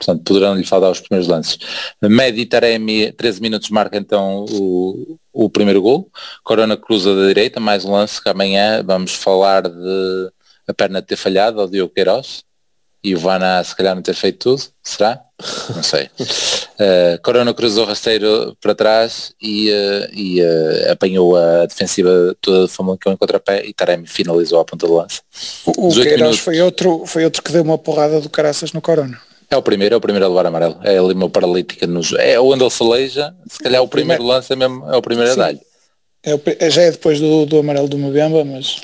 portanto 0.00 0.24
poderão 0.24 0.54
lhe 0.54 0.64
faltar 0.64 0.90
os 0.90 1.00
primeiros 1.00 1.28
lances. 1.28 1.58
Medi 2.00 2.46
Taremi, 2.46 3.12
13 3.12 3.42
minutos, 3.42 3.68
marca 3.68 3.98
então 3.98 4.46
o, 4.50 5.18
o 5.32 5.50
primeiro 5.50 5.82
gol. 5.82 6.10
Corona 6.42 6.76
cruza 6.76 7.14
da 7.14 7.28
direita, 7.28 7.60
mais 7.60 7.84
um 7.84 7.92
lance 7.92 8.22
que 8.22 8.28
amanhã 8.28 8.82
vamos 8.82 9.14
falar 9.14 9.68
de 9.68 10.32
a 10.66 10.72
perna 10.72 11.02
ter 11.02 11.16
falhado 11.16 11.60
ao 11.60 11.68
Diogo 11.68 11.92
Queiroz 11.92 12.44
e 13.02 13.14
o 13.14 13.18
Vana 13.18 13.62
se 13.64 13.74
calhar 13.74 13.94
não 13.94 14.02
ter 14.02 14.14
feito 14.14 14.38
tudo, 14.38 14.62
será? 14.82 15.20
Não 15.74 15.82
sei. 15.82 16.04
Uh, 16.04 17.20
Corona 17.24 17.52
cruzou 17.54 17.86
rasteiro 17.86 18.56
para 18.60 18.74
trás 18.74 19.34
e, 19.40 19.70
uh, 19.70 20.14
e 20.14 20.42
uh, 20.42 20.92
apanhou 20.92 21.34
a 21.34 21.66
defensiva 21.66 22.36
toda 22.40 22.66
de 22.66 22.72
Famalicão 22.72 23.12
em 23.12 23.16
contrapé 23.16 23.64
e 23.66 23.72
Taremi 23.72 24.06
finalizou 24.06 24.60
a 24.60 24.64
ponta 24.64 24.86
do 24.86 24.94
lance. 24.94 25.22
O, 25.64 25.88
o 25.88 25.94
Queiroz 25.94 26.16
minutos. 26.16 26.38
foi 26.40 26.60
outro, 26.60 27.06
foi 27.06 27.24
outro 27.24 27.42
que 27.42 27.52
deu 27.52 27.62
uma 27.62 27.78
porrada 27.78 28.20
do 28.20 28.28
caraças 28.28 28.72
no 28.72 28.82
Corona. 28.82 29.18
É 29.52 29.56
o 29.56 29.62
primeiro, 29.62 29.96
é 29.96 29.98
o 29.98 30.00
primeiro 30.00 30.26
a 30.26 30.28
levar 30.28 30.46
amarelo. 30.46 30.78
É 30.84 30.96
ali 30.96 31.12
uma 31.12 31.28
paralítica 31.28 31.84
nos. 31.84 32.12
É 32.12 32.38
onde 32.38 32.62
ele 32.62 32.70
se 32.70 32.82
aleija, 32.84 33.34
se 33.48 33.58
calhar 33.58 33.82
o 33.82 33.88
primeiro 33.88 34.22
lance 34.22 34.52
é 34.52 34.54
mesmo, 34.54 34.88
é 34.88 34.96
o 34.96 35.02
primeiro 35.02 35.32
Sim. 35.32 35.40
a 35.40 35.44
dar-lhe. 35.44 35.60
É, 36.22 36.70
já 36.70 36.82
é 36.82 36.90
depois 36.92 37.18
do, 37.18 37.46
do 37.46 37.58
amarelo 37.58 37.88
do 37.88 37.98
Mbemba, 37.98 38.44
mas. 38.44 38.80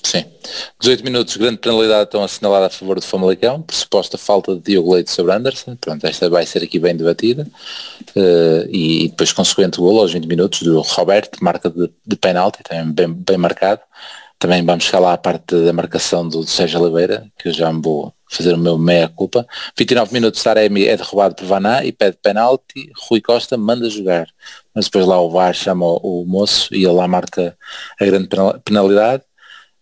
Sim. 0.00 0.24
18 0.78 1.02
minutos, 1.02 1.36
grande 1.36 1.58
penalidade 1.58 2.04
estão 2.04 2.22
assinalada 2.22 2.66
a 2.66 2.70
favor 2.70 3.00
do 3.00 3.04
Famalicão, 3.04 3.62
por 3.62 3.74
suposta 3.74 4.16
falta 4.16 4.54
de 4.54 4.60
Diogo 4.60 4.94
Leite 4.94 5.10
sobre 5.10 5.32
Anderson. 5.32 5.74
Pronto, 5.74 6.06
esta 6.06 6.30
vai 6.30 6.46
ser 6.46 6.62
aqui 6.62 6.78
bem 6.78 6.94
debatida. 6.94 7.48
Uh, 8.14 8.68
e, 8.70 9.08
depois 9.08 9.32
consequente 9.32 9.78
gol 9.78 9.98
aos 9.98 10.12
20 10.12 10.26
minutos 10.26 10.62
do 10.62 10.80
Roberto, 10.82 11.42
marca 11.42 11.68
de, 11.68 11.90
de 12.06 12.16
penalti, 12.16 12.62
também 12.62 12.92
bem, 12.92 13.12
bem 13.12 13.36
marcado. 13.38 13.80
Também 14.38 14.64
vamos 14.64 14.84
chegar 14.84 15.00
lá 15.00 15.14
à 15.14 15.18
parte 15.18 15.56
da 15.56 15.72
marcação 15.72 16.28
do, 16.28 16.40
do 16.40 16.46
Sérgio 16.46 16.80
Oliveira, 16.80 17.26
que 17.36 17.48
eu 17.48 17.52
já 17.52 17.72
me 17.72 17.82
vou 17.82 18.14
fazer 18.28 18.54
o 18.54 18.58
meu 18.58 18.76
meia-culpa. 18.76 19.46
29 19.76 20.12
minutos, 20.12 20.42
Taremi 20.42 20.84
é 20.84 20.96
derrubado 20.96 21.34
por 21.34 21.46
Vaná 21.46 21.84
e 21.84 21.92
pede 21.92 22.18
penalti, 22.22 22.90
Rui 23.08 23.20
Costa 23.20 23.56
manda 23.56 23.88
jogar. 23.88 24.26
Mas 24.74 24.86
depois 24.86 25.06
lá 25.06 25.20
o 25.20 25.30
VAR 25.30 25.54
chama 25.54 25.86
o, 25.86 26.22
o 26.22 26.26
moço 26.26 26.74
e 26.74 26.84
ele 26.84 26.92
lá 26.92 27.06
marca 27.08 27.56
a 28.00 28.04
grande 28.04 28.28
penalidade. 28.64 29.22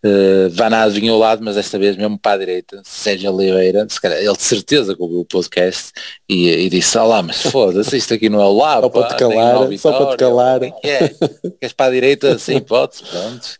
Uh, 0.05 0.49
Vaná 0.51 0.83
adivinhou 0.83 1.17
o 1.17 1.19
lado, 1.19 1.43
mas 1.43 1.55
desta 1.55 1.79
vez 1.79 1.97
mesmo 1.97 2.19
para 2.19 2.33
a 2.33 2.37
direita, 2.37 2.79
Sérgio 2.85 3.33
Oliveira, 3.33 3.87
se 3.89 3.99
calhar, 3.99 4.19
ele 4.19 4.33
de 4.33 4.43
certeza 4.43 4.95
que 4.95 5.01
ouviu 5.01 5.21
o 5.21 5.25
podcast 5.25 5.91
e, 6.29 6.47
e 6.47 6.69
disse, 6.69 6.95
olá, 6.95 7.23
mas 7.23 7.41
foda-se, 7.41 7.97
isto 7.97 8.13
aqui 8.13 8.29
não 8.29 8.39
é 8.39 8.45
o 8.45 8.55
lado. 8.55 8.83
Só 8.83 8.89
para 8.89 9.07
te 9.07 9.15
calar, 9.15 9.77
só 9.79 9.93
para 9.93 10.11
te 10.11 10.17
calar. 10.17 10.63
É, 10.63 10.71
é, 10.83 11.09
queres 11.59 11.73
para 11.75 11.87
a 11.87 11.89
direita, 11.89 12.37
sem 12.37 12.57
hipótese, 12.57 13.03
pronto. 13.03 13.57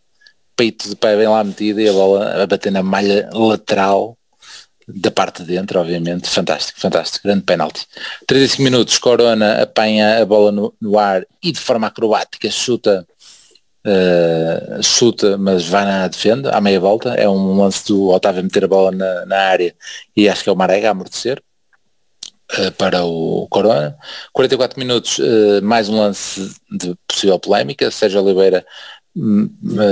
Peito 0.56 0.88
de 0.88 0.96
pé 0.96 1.18
bem 1.18 1.28
lá 1.28 1.44
metido 1.44 1.82
e 1.82 1.90
a 1.90 1.94
bola 1.94 2.44
a 2.44 2.46
bater 2.46 2.72
na 2.72 2.84
malha 2.84 3.28
lateral 3.34 4.16
da 4.88 5.10
parte 5.10 5.44
de 5.44 5.56
dentro, 5.56 5.80
obviamente, 5.80 6.30
fantástico, 6.30 6.80
fantástico, 6.80 7.28
grande 7.28 7.44
penalti. 7.44 7.88
35 8.28 8.62
minutos, 8.62 8.98
Corona 9.00 9.64
apanha 9.64 10.22
a 10.22 10.26
bola 10.26 10.52
no, 10.52 10.74
no 10.80 11.00
ar 11.00 11.26
e 11.42 11.52
de 11.52 11.60
forma 11.60 11.88
acrobática 11.88 12.50
chuta, 12.52 13.06
uh, 13.86 14.84
chuta, 14.84 15.38
mas 15.38 15.66
vai 15.66 15.86
na 15.86 16.08
defenda, 16.08 16.52
à 16.52 16.62
meia 16.62 16.80
volta, 16.80 17.16
é 17.16 17.28
um 17.28 17.58
lance 17.58 17.86
do 17.88 18.10
Otávio 18.10 18.44
meter 18.44 18.66
a 18.66 18.68
bola 18.68 18.92
na, 18.92 19.26
na 19.26 19.38
área 19.38 19.76
e 20.16 20.30
acho 20.30 20.44
que 20.44 20.50
é 20.50 20.54
o 20.54 20.56
Marega 20.56 20.90
a 20.90 20.92
amortecer 20.92 21.42
uh, 22.60 22.72
para 22.74 23.04
o 23.04 23.48
Corona. 23.50 23.98
44 24.34 24.80
minutos, 24.80 25.18
uh, 25.18 25.64
mais 25.64 25.90
um 25.90 25.98
lance 25.98 26.56
de 26.72 26.96
possível 27.08 27.40
polémica, 27.40 27.90
Sérgio 27.90 28.22
Oliveira 28.22 28.64
hum, 29.16 29.50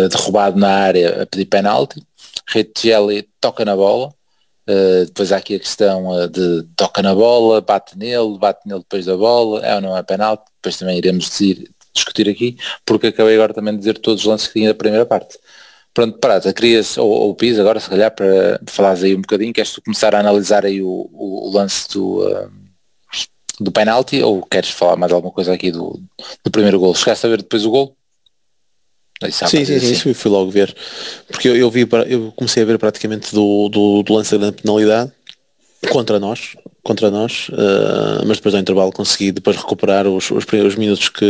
derrubado 0.09 0.59
na 0.59 0.69
área 0.69 1.23
a 1.23 1.25
pedir 1.25 1.45
penalti, 1.45 1.99
Rettielli 2.47 3.27
toca 3.39 3.65
na 3.65 3.75
bola, 3.75 4.13
Uh, 4.67 5.05
depois 5.05 5.31
há 5.33 5.37
aqui 5.37 5.55
a 5.55 5.59
questão 5.59 6.07
uh, 6.07 6.27
de 6.27 6.63
toca 6.75 7.01
na 7.01 7.13
bola, 7.13 7.59
bate 7.59 7.97
nele, 7.97 8.37
bate 8.37 8.61
nele 8.65 8.79
depois 8.79 9.05
da 9.05 9.17
bola, 9.17 9.65
é 9.65 9.75
ou 9.75 9.81
não 9.81 9.97
é 9.97 10.03
penalti, 10.03 10.43
depois 10.55 10.77
também 10.77 10.97
iremos 10.97 11.29
dizer, 11.29 11.69
discutir 11.93 12.29
aqui, 12.29 12.57
porque 12.85 13.07
acabei 13.07 13.35
agora 13.35 13.53
também 13.53 13.73
de 13.73 13.79
dizer 13.79 13.97
todos 13.97 14.21
os 14.21 14.27
lances 14.27 14.47
que 14.47 14.53
tinha 14.53 14.69
da 14.69 14.75
primeira 14.75 15.05
parte. 15.05 15.37
Pronto, 15.93 16.17
Prata, 16.17 16.51
querias, 16.53 16.97
ou, 16.97 17.09
ou 17.09 17.35
Pis 17.35 17.59
agora 17.59 17.79
se 17.79 17.89
calhar 17.89 18.09
para 18.15 18.59
falares 18.67 19.03
aí 19.03 19.13
um 19.15 19.21
bocadinho, 19.21 19.53
queres 19.53 19.73
tu 19.73 19.81
começar 19.81 20.15
a 20.15 20.19
analisar 20.19 20.65
aí 20.65 20.81
o, 20.81 21.09
o, 21.11 21.49
o 21.49 21.51
lance 21.51 21.87
do, 21.93 22.25
uh, 22.27 22.49
do 23.59 23.71
penalti 23.71 24.21
ou 24.23 24.41
queres 24.43 24.69
falar 24.69 24.95
mais 24.95 25.11
alguma 25.11 25.33
coisa 25.33 25.53
aqui 25.53 25.71
do, 25.71 26.01
do 26.43 26.51
primeiro 26.51 26.79
gol? 26.79 26.95
Chegaste 26.95 27.25
a 27.25 27.29
ver 27.29 27.37
depois 27.37 27.65
o 27.65 27.69
gol? 27.69 27.95
Sim, 29.31 29.65
sim, 29.65 29.79
sim, 29.79 29.91
isso 29.91 30.13
fui 30.13 30.31
logo 30.31 30.51
ver. 30.51 30.75
Porque 31.27 31.47
eu, 31.47 31.55
eu, 31.55 31.69
vi, 31.69 31.87
eu 32.07 32.31
comecei 32.35 32.63
a 32.63 32.65
ver 32.65 32.77
praticamente 32.77 33.33
do, 33.33 33.69
do, 33.69 34.03
do 34.03 34.13
lance 34.13 34.37
da 34.37 34.51
penalidade 34.51 35.11
contra 35.89 36.19
nós, 36.19 36.55
contra 36.81 37.09
nós, 37.09 37.49
uh, 37.49 38.25
mas 38.25 38.37
depois 38.37 38.53
ao 38.53 38.61
intervalo 38.61 38.91
consegui 38.91 39.31
depois 39.31 39.55
recuperar 39.55 40.07
os, 40.07 40.29
os 40.31 40.45
primeiros 40.45 40.75
minutos 40.75 41.09
que, 41.09 41.25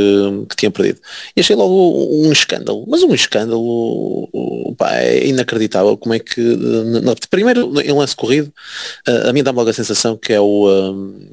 que 0.49 0.55
tinha 0.55 0.71
perdido. 0.71 0.99
E 1.35 1.41
achei 1.41 1.55
logo 1.55 2.07
um 2.25 2.31
escândalo, 2.31 2.85
mas 2.87 3.03
um 3.03 3.13
escândalo 3.13 4.29
pá, 4.77 4.95
é 4.95 5.27
inacreditável 5.27 5.97
como 5.97 6.13
é 6.13 6.19
que 6.19 6.41
no, 6.41 7.15
primeiro 7.29 7.79
em 7.81 7.91
lance 7.91 8.15
corrido 8.15 8.51
uh, 9.07 9.29
a 9.29 9.33
mim 9.33 9.43
dá-me 9.43 9.57
logo 9.57 9.69
a 9.69 9.73
sensação 9.73 10.17
que 10.17 10.33
é 10.33 10.39
o, 10.39 10.69
um, 10.69 11.31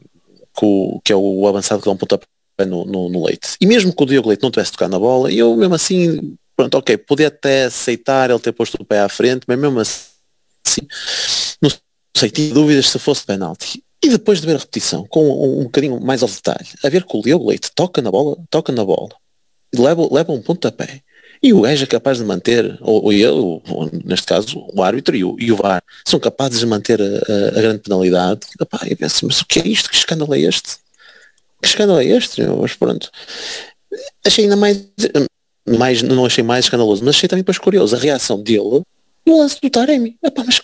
que 0.57 0.65
o, 0.65 1.01
que 1.05 1.13
é 1.13 1.17
o 1.17 1.47
avançado 1.47 1.81
que 1.81 1.87
dá 1.87 1.93
um 1.93 1.97
pontapé 1.97 2.27
no, 2.67 2.85
no, 2.85 3.09
no, 3.09 3.25
Leite. 3.25 3.57
E 3.61 3.67
mesmo 3.67 3.95
que 3.95 4.03
o 4.03 4.07
Diogo 4.07 4.29
Leite 4.29 4.43
não 4.43 4.51
tivesse 4.51 4.73
tocado 4.73 4.93
na 4.93 4.99
bola, 4.99 5.33
eu 5.33 5.57
mesmo 5.57 5.75
assim 5.75 6.37
pronto, 6.61 6.77
ok, 6.77 6.99
podia 6.99 7.29
até 7.29 7.65
aceitar 7.65 8.29
ele 8.29 8.39
ter 8.39 8.53
posto 8.53 8.77
o 8.79 8.85
pé 8.85 9.01
à 9.01 9.09
frente, 9.09 9.45
mas 9.49 9.59
mesmo 9.59 9.81
assim, 9.81 10.87
não 11.63 11.71
sei, 12.15 12.31
tinha 12.31 12.53
dúvidas 12.53 12.91
se 12.91 12.99
fosse 12.99 13.25
penalti. 13.25 13.83
E 14.03 14.11
depois 14.11 14.41
de 14.41 14.47
ver 14.47 14.57
a 14.57 14.59
repetição, 14.59 15.07
com 15.09 15.27
um, 15.27 15.61
um 15.61 15.65
bocadinho 15.65 15.99
mais 16.01 16.23
ao 16.23 16.29
detalhe, 16.29 16.69
a 16.85 16.89
ver 16.91 17.05
que 17.05 17.17
o 17.17 17.23
Diogo 17.23 17.49
Leite 17.49 17.71
toca 17.75 18.03
na 18.03 18.11
bola, 18.11 18.37
toca 18.51 18.73
na 18.73 18.85
bola, 18.85 19.09
leva, 19.75 20.07
leva 20.13 20.33
um 20.33 20.43
pontapé, 20.43 21.03
e 21.43 21.55
o 21.55 21.63
gajo 21.63 21.85
é 21.85 21.87
capaz 21.87 22.19
de 22.19 22.25
manter, 22.25 22.77
ou, 22.83 23.05
ou 23.05 23.13
ele, 23.13 23.31
ou, 23.31 23.91
neste 24.05 24.27
caso 24.27 24.63
o 24.75 24.83
árbitro 24.83 25.17
e 25.17 25.25
o, 25.25 25.37
e 25.39 25.51
o 25.51 25.57
VAR, 25.57 25.83
são 26.07 26.21
capazes 26.21 26.59
de 26.59 26.67
manter 26.67 27.01
a, 27.01 27.05
a, 27.05 27.49
a 27.59 27.63
grande 27.63 27.79
penalidade. 27.79 28.41
Epá, 28.61 28.81
eu 28.87 28.97
penso, 28.99 29.25
mas 29.25 29.41
o 29.41 29.47
que 29.47 29.61
é 29.61 29.67
isto? 29.67 29.89
Que 29.89 29.97
escândalo 29.97 30.35
é 30.35 30.41
este? 30.41 30.77
Que 31.63 31.69
escândalo 31.69 32.01
é 32.01 32.05
este? 32.05 32.43
Mas 32.43 32.75
pronto. 32.75 33.11
achei 34.27 34.45
ainda 34.45 34.57
mais, 34.57 34.85
mais, 35.79 36.03
não 36.03 36.25
achei 36.25 36.43
mais 36.43 36.65
escandaloso, 36.65 37.05
mas 37.05 37.17
achei 37.17 37.29
também 37.29 37.43
depois 37.43 37.59
curioso 37.59 37.95
a 37.95 37.99
reação 37.99 38.43
dele 38.43 38.83
no 39.27 39.39
lance 39.39 39.61
do 39.61 39.71
Taremi. 39.71 40.17
Epá, 40.23 40.43
mas 40.45 40.61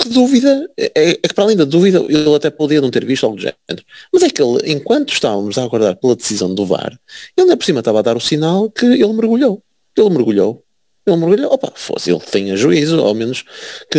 que 0.00 0.08
dúvida, 0.08 0.70
é, 0.76 0.92
é, 0.94 1.14
que 1.14 1.34
para 1.34 1.44
além 1.44 1.56
da 1.56 1.64
dúvida, 1.64 1.98
ele 2.08 2.34
até 2.34 2.50
podia 2.50 2.80
não 2.80 2.90
ter 2.90 3.04
visto 3.04 3.24
algo 3.24 3.36
do 3.36 3.42
género. 3.42 3.84
Mas 4.12 4.22
é 4.22 4.30
que 4.30 4.40
ele, 4.40 4.72
enquanto 4.72 5.12
estávamos 5.12 5.58
a 5.58 5.64
aguardar 5.64 5.96
pela 5.96 6.14
decisão 6.14 6.54
do 6.54 6.64
VAR, 6.64 6.92
ele 7.36 7.44
ainda 7.44 7.56
por 7.56 7.64
cima 7.64 7.80
estava 7.80 7.98
a 7.98 8.02
dar 8.02 8.16
o 8.16 8.20
sinal 8.20 8.70
que 8.70 8.86
ele 8.86 9.12
mergulhou. 9.12 9.62
Ele 9.96 10.10
mergulhou. 10.10 10.62
Ele 11.04 11.16
mergulhou. 11.16 11.52
Opa, 11.52 11.72
fosse, 11.74 12.10
ele 12.10 12.20
tenha 12.20 12.56
juízo, 12.56 13.00
ao 13.00 13.14
menos 13.14 13.42
que, 13.90 13.98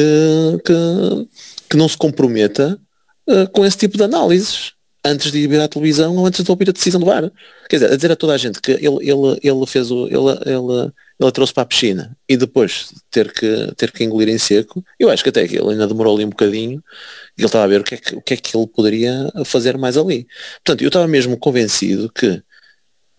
que, 0.63 0.73
que 1.71 1.77
não 1.77 1.89
se 1.89 1.97
comprometa 1.97 2.79
uh, 3.27 3.49
com 3.51 3.65
esse 3.65 3.77
tipo 3.77 3.97
de 3.97 4.03
análises 4.03 4.73
antes 5.03 5.31
de 5.31 5.39
ir 5.39 5.59
à 5.59 5.67
televisão 5.67 6.15
ou 6.15 6.25
antes 6.25 6.43
de 6.43 6.51
ouvir 6.51 6.69
a 6.69 6.73
decisão 6.73 6.99
do 6.99 7.05
VAR. 7.05 7.31
Quer 7.69 7.77
dizer, 7.77 7.91
a 7.91 7.95
dizer 7.95 8.11
a 8.11 8.15
toda 8.15 8.33
a 8.33 8.37
gente 8.37 8.61
que 8.61 8.71
ele, 8.71 8.97
ele, 9.01 9.39
ele 9.41 9.65
fez 9.67 9.91
o. 9.91 10.07
Ele, 10.07 10.31
ele, 10.45 10.91
ele 11.19 11.31
trouxe 11.31 11.53
para 11.53 11.63
a 11.63 11.65
piscina 11.65 12.17
e 12.27 12.37
depois 12.37 12.93
ter 13.11 13.31
que, 13.31 13.73
ter 13.75 13.91
que 13.91 14.05
engolir 14.05 14.29
em 14.29 14.37
seco, 14.37 14.83
eu 14.97 15.09
acho 15.09 15.21
que 15.21 15.29
até 15.29 15.45
que 15.45 15.57
ele 15.57 15.71
ainda 15.71 15.85
demorou 15.85 16.15
ali 16.15 16.23
um 16.23 16.29
bocadinho 16.29 16.81
e 17.37 17.41
ele 17.41 17.45
estava 17.45 17.65
a 17.65 17.67
ver 17.67 17.81
o 17.81 17.83
que, 17.83 17.95
é 17.95 17.97
que, 17.97 18.15
o 18.15 18.21
que 18.21 18.33
é 18.35 18.37
que 18.37 18.55
ele 18.55 18.67
poderia 18.67 19.29
fazer 19.43 19.77
mais 19.77 19.97
ali. 19.97 20.25
Portanto, 20.63 20.81
eu 20.81 20.87
estava 20.87 21.07
mesmo 21.07 21.37
convencido 21.37 22.09
que 22.09 22.41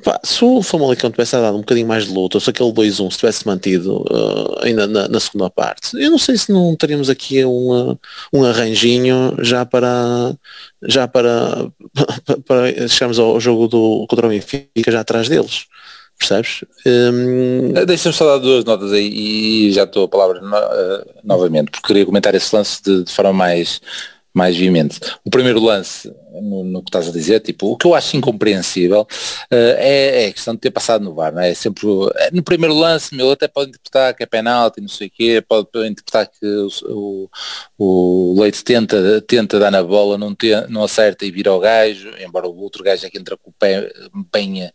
Pá, 0.02 0.18
se 0.22 0.44
o 0.44 0.62
Famalicão 0.62 1.10
tivesse 1.10 1.32
dado 1.32 1.56
um 1.56 1.60
bocadinho 1.60 1.86
mais 1.86 2.06
de 2.06 2.12
luta, 2.12 2.36
ou 2.36 2.40
se 2.40 2.48
aquele 2.50 2.70
2-1 2.70 3.10
se 3.10 3.18
tivesse 3.18 3.46
mantido 3.46 4.02
uh, 4.02 4.58
ainda 4.62 4.86
na, 4.86 5.08
na, 5.08 5.20
segunda 5.20 5.50
parte, 5.50 5.94
eu 5.94 6.10
não 6.10 6.18
sei 6.18 6.36
se 6.36 6.50
não 6.50 6.74
teríamos 6.74 7.10
aqui 7.10 7.44
um, 7.44 7.96
um 8.32 8.44
arranjinho 8.44 9.36
já 9.40 9.66
para 9.66 10.34
já 10.86 11.06
para, 11.06 11.70
para, 12.24 12.38
para 12.46 12.88
chegarmos 12.88 13.18
ao 13.18 13.38
jogo 13.38 13.68
do 13.68 14.06
contra 14.08 14.26
o 14.26 14.30
Benfica 14.30 14.90
já 14.90 15.00
atrás 15.00 15.28
deles. 15.28 15.66
Percebes? 16.18 16.64
Um... 16.86 17.72
Deixa-me 17.86 18.14
só 18.14 18.26
dar 18.26 18.38
duas 18.38 18.64
notas 18.64 18.92
aí 18.92 19.08
e 19.08 19.72
já 19.72 19.84
estou 19.84 20.04
a 20.04 20.08
palavra 20.08 20.40
no, 20.40 20.56
uh, 20.56 21.06
novamente, 21.24 21.70
porque 21.70 21.86
queria 21.86 22.04
comentar 22.04 22.34
esse 22.34 22.54
lance 22.54 22.82
de, 22.82 23.04
de 23.04 23.12
forma 23.12 23.32
mais 23.32 23.80
mais 24.32 24.56
veemente. 24.56 25.00
O 25.24 25.30
primeiro 25.30 25.60
lance, 25.60 26.12
no, 26.42 26.64
no, 26.64 26.82
que 26.82 26.88
estás 26.88 27.08
a 27.08 27.12
dizer, 27.12 27.40
tipo, 27.40 27.72
o 27.72 27.76
que 27.76 27.86
eu 27.86 27.94
acho 27.94 28.16
incompreensível 28.16 29.02
uh, 29.02 29.76
é, 29.78 30.24
é, 30.24 30.26
a 30.28 30.32
questão 30.32 30.54
de 30.54 30.60
ter 30.60 30.70
passado 30.70 31.04
no 31.04 31.14
VAR, 31.14 31.32
não 31.32 31.42
é? 31.42 31.50
é 31.50 31.54
sempre, 31.54 31.86
é, 32.16 32.30
no 32.30 32.42
primeiro 32.42 32.74
lance, 32.74 33.14
meu, 33.14 33.30
até 33.32 33.48
pode 33.48 33.70
interpretar 33.70 34.14
que 34.14 34.22
é 34.22 34.26
penalti, 34.26 34.80
não 34.80 34.88
sei 34.88 35.08
o 35.08 35.10
quê, 35.10 35.44
pode, 35.46 35.68
interpretar 35.86 36.26
que 36.26 36.46
o, 36.46 37.28
o, 37.78 38.34
o, 38.34 38.40
Leite 38.40 38.62
tenta, 38.62 39.20
tenta 39.22 39.58
dar 39.58 39.70
na 39.70 39.82
bola, 39.82 40.16
não, 40.16 40.34
te, 40.34 40.50
não 40.68 40.84
acerta 40.84 41.24
e 41.24 41.30
vira 41.30 41.50
ao 41.50 41.60
gajo, 41.60 42.10
embora 42.20 42.46
o 42.46 42.56
outro 42.56 42.84
gajo 42.84 43.06
é 43.06 43.10
que 43.10 43.18
entra 43.18 43.36
com 43.36 43.50
o 43.50 43.54
pé 43.58 43.90
bem 44.32 44.70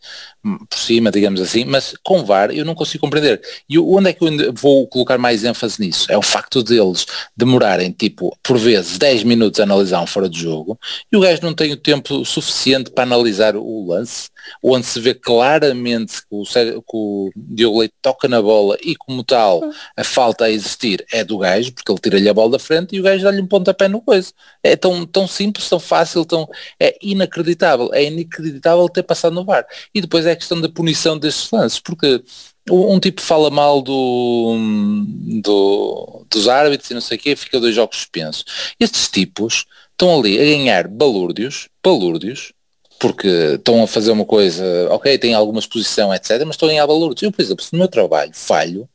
por 0.70 0.78
cima, 0.78 1.12
digamos 1.12 1.42
assim, 1.42 1.66
mas 1.66 1.96
com 2.04 2.24
VAR 2.24 2.52
eu 2.52 2.66
não 2.66 2.76
consigo 2.76 3.02
compreender. 3.02 3.42
E 3.70 3.80
onde 3.80 4.10
é 4.10 4.14
que 4.14 4.24
eu 4.24 4.54
vou 4.54 4.88
colocar 4.88 5.18
mais 5.18 5.44
ênfase 5.44 5.80
nisso? 5.82 6.12
É 6.12 6.18
o 6.18 6.22
facto 6.22 6.64
deles 6.64 7.06
demorarem, 7.36 7.92
tipo, 7.92 8.38
por 8.44 8.58
vezes 8.58 8.98
10 8.98 9.24
minutos 9.24 9.60
a 9.60 9.64
analisar 9.64 10.02
um 10.02 10.08
fora 10.08 10.30
de 10.30 10.40
jogo 10.40 10.80
e 11.12 11.18
o 11.18 11.20
gajo 11.20 11.42
não 11.46 11.54
tem 11.54 11.72
o 11.72 11.78
tempo 11.78 12.26
suficiente 12.26 12.92
para 12.92 13.04
analisar 13.04 13.56
o 13.56 13.88
lance, 13.88 14.30
onde 14.62 14.86
se 14.86 15.00
vê 15.00 15.14
claramente 15.14 16.22
que 16.22 16.28
o, 16.32 16.44
que 16.44 16.82
o 16.94 17.32
Diogo 17.36 17.80
Leite 17.80 17.94
toca 18.02 18.28
na 18.28 18.42
bola 18.42 18.78
e 18.84 18.96
como 18.96 19.24
tal 19.24 19.62
a 19.96 20.04
falta 20.04 20.46
a 20.46 20.52
existir 20.52 21.06
é 21.12 21.24
do 21.24 21.38
gajo, 21.38 21.72
porque 21.74 21.92
ele 21.92 22.00
tira-lhe 22.00 22.30
a 22.30 22.34
bola 22.34 22.52
da 22.52 22.60
frente 22.60 22.96
e 22.96 23.00
o 23.00 23.04
gajo 23.04 23.24
dá-lhe 23.24 23.42
um 23.42 23.48
pontapé 23.48 23.88
no 23.88 24.02
coisa. 24.02 24.34
É 24.64 24.76
tão, 24.76 25.06
tão 25.06 25.28
simples, 25.28 25.70
tão 25.70 25.80
fácil, 25.80 26.26
tão, 26.26 26.48
é 26.80 26.98
inacreditável, 27.02 27.94
é 27.94 28.04
inacreditável 28.06 28.90
ter 28.90 29.04
passado 29.04 29.34
no 29.34 29.46
VAR. 29.46 29.66
E 29.94 30.02
depois 30.02 30.26
é 30.26 30.32
a 30.32 30.36
questão 30.36 30.60
da 30.60 30.70
punição 30.70 31.18
destes 31.18 31.50
lances, 31.52 31.80
porque 31.80 32.24
um 32.70 33.00
tipo 33.00 33.22
fala 33.22 33.52
mal 33.52 33.82
do, 33.82 34.58
do, 35.44 36.26
dos 36.30 36.48
árbitros 36.48 36.90
e 36.90 36.94
não 36.96 37.02
sei 37.02 37.18
o 37.18 37.20
quê, 37.20 37.36
fica 37.36 37.60
dois 37.60 37.76
jogos 37.76 37.98
suspensos. 37.98 38.44
Estes 38.80 39.08
tipos 39.08 39.66
estão 39.96 40.20
ali 40.20 40.38
a 40.38 40.44
ganhar 40.44 40.88
balúrdios, 40.88 41.70
balúrdios, 41.84 42.52
porque 43.00 43.28
estão 43.56 43.84
a 43.84 43.88
fazer 43.88 44.12
uma 44.12 44.26
coisa, 44.26 44.64
ok, 44.92 45.18
tem 45.18 45.34
alguma 45.34 45.60
exposição, 45.60 46.14
etc, 46.14 46.42
mas 46.46 46.56
estão 46.56 46.68
a 46.68 46.72
ganhar 46.72 46.88
balúrdios. 46.88 47.24
Eu, 47.24 47.32
por 47.32 47.42
exemplo, 47.42 47.64
se 47.64 47.74
no 47.74 47.80
meu 47.80 47.88
trabalho 47.88 48.32
falho, 48.34 48.88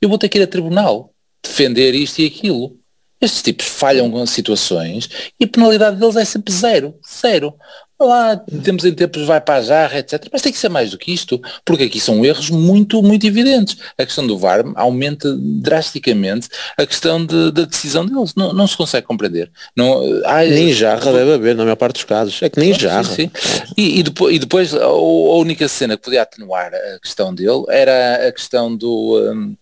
eu 0.00 0.08
vou 0.08 0.18
ter 0.18 0.28
que 0.28 0.38
ir 0.38 0.42
a 0.42 0.46
tribunal, 0.46 1.12
defender 1.42 1.94
isto 1.94 2.20
e 2.20 2.26
aquilo. 2.26 2.78
Estes 3.18 3.42
tipos 3.42 3.66
falham 3.66 4.10
com 4.10 4.26
situações 4.26 5.08
e 5.40 5.44
a 5.44 5.48
penalidade 5.48 5.98
deles 5.98 6.16
é 6.16 6.24
sempre 6.24 6.52
zero, 6.52 6.94
zero. 7.20 7.54
Lá 7.98 8.36
temos 8.62 8.84
em 8.84 8.92
tempos 8.92 9.22
vai 9.22 9.40
para 9.40 9.56
a 9.56 9.62
jarra, 9.62 9.98
etc. 9.98 10.28
Mas 10.30 10.42
tem 10.42 10.52
que 10.52 10.58
ser 10.58 10.68
mais 10.68 10.90
do 10.90 10.98
que 10.98 11.12
isto, 11.12 11.40
porque 11.64 11.84
aqui 11.84 11.98
são 11.98 12.22
erros 12.24 12.50
muito, 12.50 13.02
muito 13.02 13.26
evidentes. 13.26 13.78
A 13.96 14.04
questão 14.04 14.26
do 14.26 14.36
VAR 14.36 14.64
aumenta 14.74 15.34
drasticamente 15.38 16.48
a 16.76 16.84
questão 16.84 17.24
de, 17.24 17.50
da 17.52 17.64
decisão 17.64 18.04
deles. 18.04 18.34
Não, 18.34 18.52
não 18.52 18.66
se 18.66 18.76
consegue 18.76 19.06
compreender. 19.06 19.50
Não, 19.74 20.02
ai, 20.26 20.50
nem 20.50 20.74
jarra 20.74 21.10
deve 21.10 21.32
haver, 21.32 21.56
na 21.56 21.64
maior 21.64 21.76
parte 21.76 21.94
dos 21.94 22.04
casos. 22.04 22.42
É 22.42 22.50
que 22.50 22.60
nem 22.60 22.74
jarra. 22.74 23.04
Sim, 23.04 23.30
sim. 23.34 23.62
E, 23.76 24.00
e, 24.00 24.02
depois, 24.02 24.36
e 24.36 24.38
depois 24.38 24.74
a, 24.74 24.90
única 24.90 25.66
cena 25.66 25.96
que 25.96 26.02
podia 26.02 26.22
atenuar 26.22 26.72
a 26.74 27.00
questão 27.00 27.34
dele 27.34 27.64
era 27.70 28.28
a 28.28 28.32
questão 28.32 28.76
do. 28.76 29.32
Um, 29.32 29.56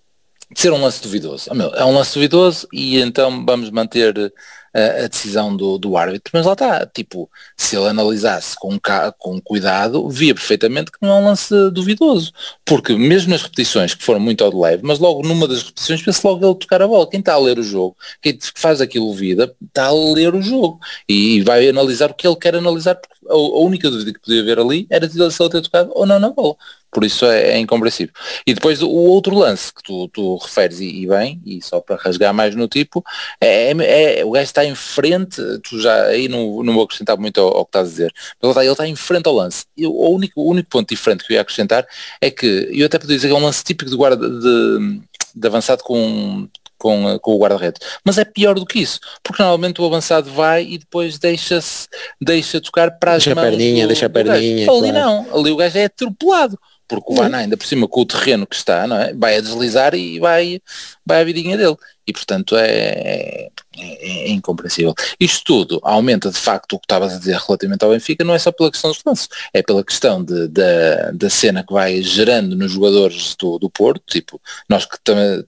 de 0.52 0.60
ser 0.60 0.72
um 0.72 0.80
lance 0.80 1.02
duvidoso. 1.02 1.50
Oh, 1.50 1.76
é 1.76 1.84
um 1.84 1.94
lance 1.94 2.14
duvidoso 2.14 2.68
e 2.72 3.00
então 3.00 3.44
vamos 3.44 3.70
manter 3.70 4.32
a, 4.74 5.06
decisão 5.06 5.56
do, 5.56 5.78
do 5.78 5.96
árbitro, 5.96 6.30
mas 6.32 6.44
lá 6.44 6.52
está, 6.52 6.86
tipo, 6.86 7.30
se 7.56 7.76
ele 7.76 7.88
analisasse 7.88 8.56
com, 8.56 8.78
com 9.18 9.40
cuidado, 9.40 10.08
via 10.08 10.34
perfeitamente 10.34 10.90
que 10.90 10.98
não 11.00 11.10
é 11.10 11.14
um 11.14 11.24
lance 11.26 11.70
duvidoso, 11.70 12.32
porque 12.64 12.94
mesmo 12.96 13.30
nas 13.30 13.42
repetições 13.42 13.94
que 13.94 14.02
foram 14.02 14.20
muito 14.20 14.42
ao 14.42 14.50
de 14.50 14.56
leve, 14.56 14.82
mas 14.84 14.98
logo 14.98 15.22
numa 15.22 15.46
das 15.46 15.62
repetições 15.62 16.02
pensa 16.02 16.26
logo 16.28 16.44
ele 16.44 16.58
tocar 16.58 16.82
a 16.82 16.88
bola, 16.88 17.08
quem 17.08 17.20
está 17.20 17.34
a 17.34 17.38
ler 17.38 17.58
o 17.58 17.62
jogo, 17.62 17.96
quem 18.20 18.36
faz 18.54 18.80
aquilo 18.80 19.14
vida, 19.14 19.54
está 19.64 19.86
a 19.86 19.92
ler 19.92 20.34
o 20.34 20.42
jogo 20.42 20.80
e, 21.08 21.36
e 21.36 21.42
vai 21.42 21.68
analisar 21.68 22.10
o 22.10 22.14
que 22.14 22.26
ele 22.26 22.36
quer 22.36 22.56
analisar, 22.56 22.96
porque 22.96 23.14
a, 23.28 23.32
a 23.32 23.60
única 23.60 23.88
dúvida 23.90 24.12
que 24.12 24.20
podia 24.20 24.42
haver 24.42 24.58
ali 24.58 24.86
era 24.90 25.08
se 25.08 25.20
ele 25.20 25.50
ter 25.50 25.62
tocado 25.62 25.92
ou 25.94 26.04
não 26.04 26.18
na 26.18 26.30
bola. 26.30 26.56
Por 26.94 27.04
isso 27.04 27.26
é, 27.26 27.54
é 27.54 27.58
incompreensível. 27.58 28.14
E 28.46 28.54
depois 28.54 28.80
o 28.80 28.88
outro 28.88 29.36
lance 29.36 29.74
que 29.74 29.82
tu, 29.82 30.06
tu 30.08 30.36
referes 30.36 30.78
e, 30.78 31.02
e, 31.02 31.06
bem, 31.08 31.42
e 31.44 31.60
só 31.60 31.80
para 31.80 31.96
rasgar 31.96 32.32
mais 32.32 32.54
no 32.54 32.68
tipo, 32.68 33.04
é, 33.40 33.72
é, 33.72 34.20
é, 34.20 34.24
o 34.24 34.30
gajo 34.30 34.44
está 34.44 34.64
em 34.64 34.76
frente, 34.76 35.42
tu 35.64 35.80
já 35.80 36.04
aí 36.04 36.28
não, 36.28 36.62
não 36.62 36.72
vou 36.72 36.84
acrescentar 36.84 37.18
muito 37.18 37.40
ao, 37.40 37.48
ao 37.48 37.64
que 37.64 37.70
estás 37.70 37.88
a 37.88 37.90
dizer, 37.90 38.14
mas 38.40 38.56
ele 38.56 38.70
está 38.70 38.86
em 38.86 38.94
frente 38.94 39.26
ao 39.26 39.34
lance. 39.34 39.64
E 39.76 39.84
o, 39.84 40.08
único, 40.08 40.40
o 40.40 40.48
único 40.48 40.70
ponto 40.70 40.88
diferente 40.88 41.24
que 41.26 41.32
eu 41.32 41.34
ia 41.34 41.40
acrescentar 41.40 41.84
é 42.20 42.30
que 42.30 42.68
eu 42.72 42.86
até 42.86 42.96
podia 42.96 43.16
dizer 43.16 43.26
que 43.26 43.34
é 43.34 43.36
um 43.36 43.42
lance 43.42 43.64
típico 43.64 43.90
de 43.90 43.96
guarda 43.96 44.28
de, 44.28 45.00
de 45.34 45.46
avançado 45.48 45.82
com 45.82 46.48
com, 46.84 47.18
com 47.18 47.32
o 47.32 47.38
guarda-redes. 47.38 47.80
Mas 48.04 48.18
é 48.18 48.26
pior 48.26 48.56
do 48.56 48.66
que 48.66 48.78
isso, 48.78 49.00
porque 49.22 49.42
normalmente 49.42 49.80
o 49.80 49.86
avançado 49.86 50.30
vai 50.30 50.64
e 50.64 50.76
depois 50.76 51.18
deixa-se 51.18 51.88
deixa 52.20 52.60
tocar 52.60 52.90
para 52.98 53.12
as 53.12 53.24
deixa 53.24 53.34
mãos. 53.34 53.46
A 53.46 53.50
perninha, 53.50 53.84
do, 53.84 53.88
deixa 53.88 54.06
a 54.06 54.10
perninha. 54.10 54.70
Ali 54.70 54.92
claro. 54.92 54.92
não, 54.92 55.26
ali 55.34 55.50
o 55.50 55.56
gajo 55.56 55.78
é 55.78 55.86
atropelado 55.86 56.58
porque 56.86 57.12
o 57.12 57.16
Van 57.16 57.34
ainda 57.34 57.56
por 57.56 57.66
cima 57.66 57.88
com 57.88 58.00
o 58.00 58.06
terreno 58.06 58.46
que 58.46 58.56
está, 58.56 58.86
não 58.86 58.96
é? 58.96 59.12
vai 59.14 59.36
a 59.36 59.40
deslizar 59.40 59.94
e 59.94 60.18
vai, 60.18 60.60
vai 61.04 61.20
a 61.20 61.24
vidinha 61.24 61.56
dele. 61.56 61.76
E 62.06 62.12
portanto 62.12 62.56
é, 62.56 63.48
é, 63.78 64.28
é, 64.28 64.28
incompreensível. 64.30 64.94
Isto 65.18 65.44
tudo 65.44 65.80
aumenta 65.82 66.30
de 66.30 66.38
facto 66.38 66.74
o 66.74 66.78
que 66.78 66.84
estavas 66.84 67.14
a 67.14 67.18
dizer 67.18 67.36
relativamente 67.36 67.84
ao 67.84 67.90
Benfica, 67.90 68.24
não 68.24 68.34
é 68.34 68.38
só 68.38 68.52
pela 68.52 68.70
questão 68.70 68.90
dos 68.90 69.00
lances, 69.04 69.28
é 69.52 69.62
pela 69.62 69.84
questão 69.84 70.22
de, 70.22 70.48
de, 70.48 71.12
da 71.12 71.30
cena 71.30 71.64
que 71.64 71.72
vai 71.72 72.00
gerando 72.02 72.56
nos 72.56 72.72
jogadores 72.72 73.34
do, 73.36 73.58
do 73.58 73.68
Porto, 73.68 74.02
tipo, 74.06 74.40
nós 74.68 74.84
que 74.84 74.96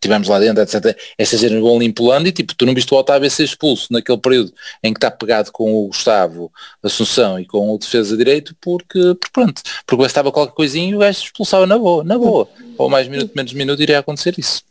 tivemos 0.00 0.28
lá 0.28 0.38
dentro, 0.38 0.62
etc, 0.62 0.96
essa 1.16 1.36
gente 1.36 1.60
vão 1.60 1.78
limpolando 1.78 2.28
e 2.28 2.32
tipo, 2.32 2.54
tu 2.54 2.66
não 2.66 2.74
viste 2.74 2.92
o 2.92 2.96
Otávio 2.96 3.30
ser 3.30 3.44
expulso 3.44 3.92
naquele 3.92 4.18
período 4.18 4.52
em 4.82 4.92
que 4.92 4.98
está 4.98 5.10
pegado 5.10 5.52
com 5.52 5.74
o 5.74 5.86
Gustavo 5.88 6.50
Assunção 6.82 7.38
e 7.38 7.46
com 7.46 7.72
o 7.72 7.78
defesa 7.78 8.16
direito, 8.16 8.54
porque, 8.60 8.98
porque 9.14 9.30
pronto, 9.32 9.62
porque 9.86 10.02
bastava 10.02 10.32
qualquer 10.32 10.54
coisinha 10.54 10.90
e 10.90 10.94
o 10.94 10.98
gajo 10.98 11.20
expulsava 11.20 11.66
na 11.66 11.78
boa, 11.78 12.02
na 12.04 12.18
boa, 12.18 12.48
ou 12.78 12.88
mais 12.88 13.08
minuto, 13.08 13.32
menos 13.34 13.52
minuto 13.52 13.82
iria 13.82 13.98
acontecer 13.98 14.34
isso. 14.38 14.62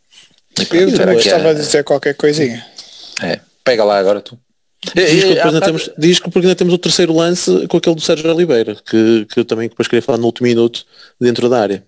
Eu 0.72 0.88
estava 1.18 1.50
a 1.50 1.54
dizer 1.54 1.84
qualquer 1.84 2.14
coisinha. 2.14 2.64
É, 3.22 3.40
pega 3.66 3.84
lá 3.84 3.98
agora 3.98 4.20
tu. 4.20 4.38
Diz 4.94 5.24
que, 5.24 5.34
depois 5.34 5.60
temos, 5.60 5.90
diz 5.98 6.18
que 6.20 6.30
porque 6.30 6.46
ainda 6.46 6.54
temos 6.54 6.72
o 6.72 6.78
terceiro 6.78 7.12
lance 7.12 7.66
com 7.66 7.78
aquele 7.78 7.96
do 7.96 8.00
Sérgio 8.00 8.32
Oliveira, 8.32 8.76
que, 8.76 9.26
que 9.26 9.40
eu 9.40 9.44
também 9.44 9.68
depois 9.68 9.88
queria 9.88 10.02
falar 10.02 10.18
no 10.18 10.26
último 10.26 10.46
minuto 10.46 10.86
dentro 11.20 11.48
da 11.48 11.60
área. 11.60 11.84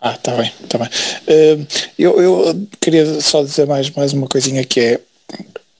Ah, 0.00 0.14
está 0.14 0.34
bem, 0.34 0.52
está 0.64 0.78
bem. 0.78 0.88
Uh, 0.88 1.66
eu, 1.96 2.20
eu 2.20 2.68
queria 2.80 3.20
só 3.20 3.44
dizer 3.44 3.66
mais, 3.66 3.88
mais 3.90 4.12
uma 4.12 4.26
coisinha 4.26 4.64
que 4.64 4.80
é 4.80 5.00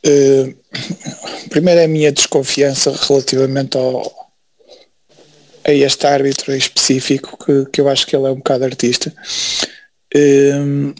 uh, 0.06 0.54
primeiro 1.50 1.80
é 1.80 1.84
a 1.84 1.88
minha 1.88 2.12
desconfiança 2.12 2.92
relativamente 3.08 3.76
ao 3.76 4.22
a 5.64 5.72
este 5.72 6.06
árbitro 6.06 6.54
específico 6.54 7.36
que, 7.44 7.70
que 7.70 7.80
eu 7.80 7.88
acho 7.88 8.06
que 8.06 8.14
ele 8.14 8.26
é 8.26 8.30
um 8.30 8.36
bocado 8.36 8.64
artista. 8.64 9.12
Uh, 10.14 10.94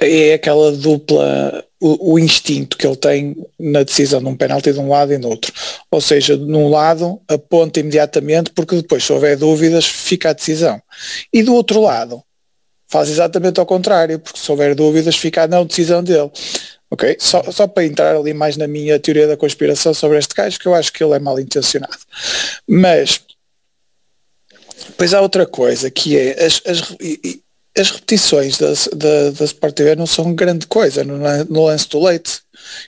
é 0.00 0.34
aquela 0.34 0.72
dupla 0.72 1.64
o, 1.86 2.14
o, 2.14 2.18
instinto 2.18 2.78
que 2.78 2.86
ele 2.86 2.96
tem 2.96 3.36
na 3.60 3.82
decisão 3.82 4.18
de 4.18 4.26
um 4.26 4.34
penalti 4.34 4.72
de 4.72 4.78
um 4.78 4.88
lado 4.88 5.12
e 5.12 5.18
no 5.18 5.28
outro. 5.28 5.52
Ou 5.90 6.00
seja, 6.00 6.34
num 6.34 6.70
lado 6.70 7.20
aponta 7.28 7.78
imediatamente 7.78 8.50
porque 8.52 8.76
depois 8.76 9.04
se 9.04 9.12
houver 9.12 9.36
dúvidas 9.36 9.84
fica 9.84 10.30
a 10.30 10.32
decisão. 10.32 10.80
E 11.30 11.42
do 11.42 11.54
outro 11.54 11.82
lado 11.82 12.22
faz 12.88 13.10
exatamente 13.10 13.60
ao 13.60 13.66
contrário, 13.66 14.18
porque 14.18 14.38
se 14.38 14.50
houver 14.50 14.74
dúvidas 14.74 15.14
fica 15.16 15.42
a 15.42 15.46
não 15.46 15.66
decisão 15.66 16.02
dele. 16.02 16.30
Ok? 16.90 17.18
Só, 17.20 17.42
só 17.52 17.66
para 17.66 17.84
entrar 17.84 18.16
ali 18.16 18.32
mais 18.32 18.56
na 18.56 18.66
minha 18.66 18.98
teoria 18.98 19.26
da 19.26 19.36
conspiração 19.36 19.92
sobre 19.92 20.16
este 20.16 20.34
gajo, 20.34 20.58
que 20.58 20.66
eu 20.66 20.74
acho 20.74 20.90
que 20.90 21.04
ele 21.04 21.12
é 21.12 21.18
mal 21.18 21.38
intencionado. 21.38 21.98
Mas 22.66 23.20
depois 24.86 25.12
há 25.12 25.20
outra 25.20 25.44
coisa 25.44 25.90
que 25.90 26.16
é 26.16 26.44
as, 26.44 26.62
as, 26.64 26.96
as 27.76 27.90
repetições 27.90 28.56
da, 28.56 28.68
da, 28.94 29.30
da 29.30 29.44
Sport 29.44 29.74
TV 29.74 29.96
não 29.96 30.06
são 30.06 30.32
grande 30.32 30.66
coisa 30.66 31.02
no, 31.02 31.18
no, 31.44 31.64
lance 31.64 31.88
do 31.88 32.02
leite. 32.02 32.40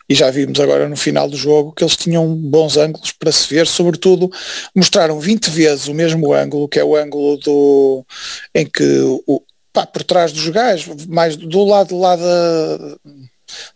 E 0.09 0.15
já 0.15 0.31
vimos 0.31 0.61
agora 0.61 0.89
no 0.89 0.97
final 0.97 1.29
do 1.29 1.37
jogo 1.37 1.73
que 1.73 1.83
eles 1.83 1.97
tinham 1.97 2.35
bons 2.35 2.77
ângulos 2.77 3.13
para 3.13 3.33
se 3.33 3.53
ver, 3.53 3.67
sobretudo 3.67 4.31
mostraram 4.75 5.19
20 5.19 5.51
vezes 5.51 5.89
o 5.89 5.95
mesmo 5.95 6.33
ângulo, 6.33 6.69
que 6.69 6.79
é 6.79 6.85
o 6.85 6.97
ângulo 6.97 7.37
do 7.39 8.07
em 8.55 8.65
que 8.65 9.01
o, 9.27 9.43
pá, 9.73 9.85
por 9.85 10.05
trás 10.05 10.33
dos 10.33 10.49
gajos, 10.49 11.05
mais 11.07 11.37
do 11.37 11.65
lado 11.65 11.99
lá 11.99 12.15
da, 12.15 12.97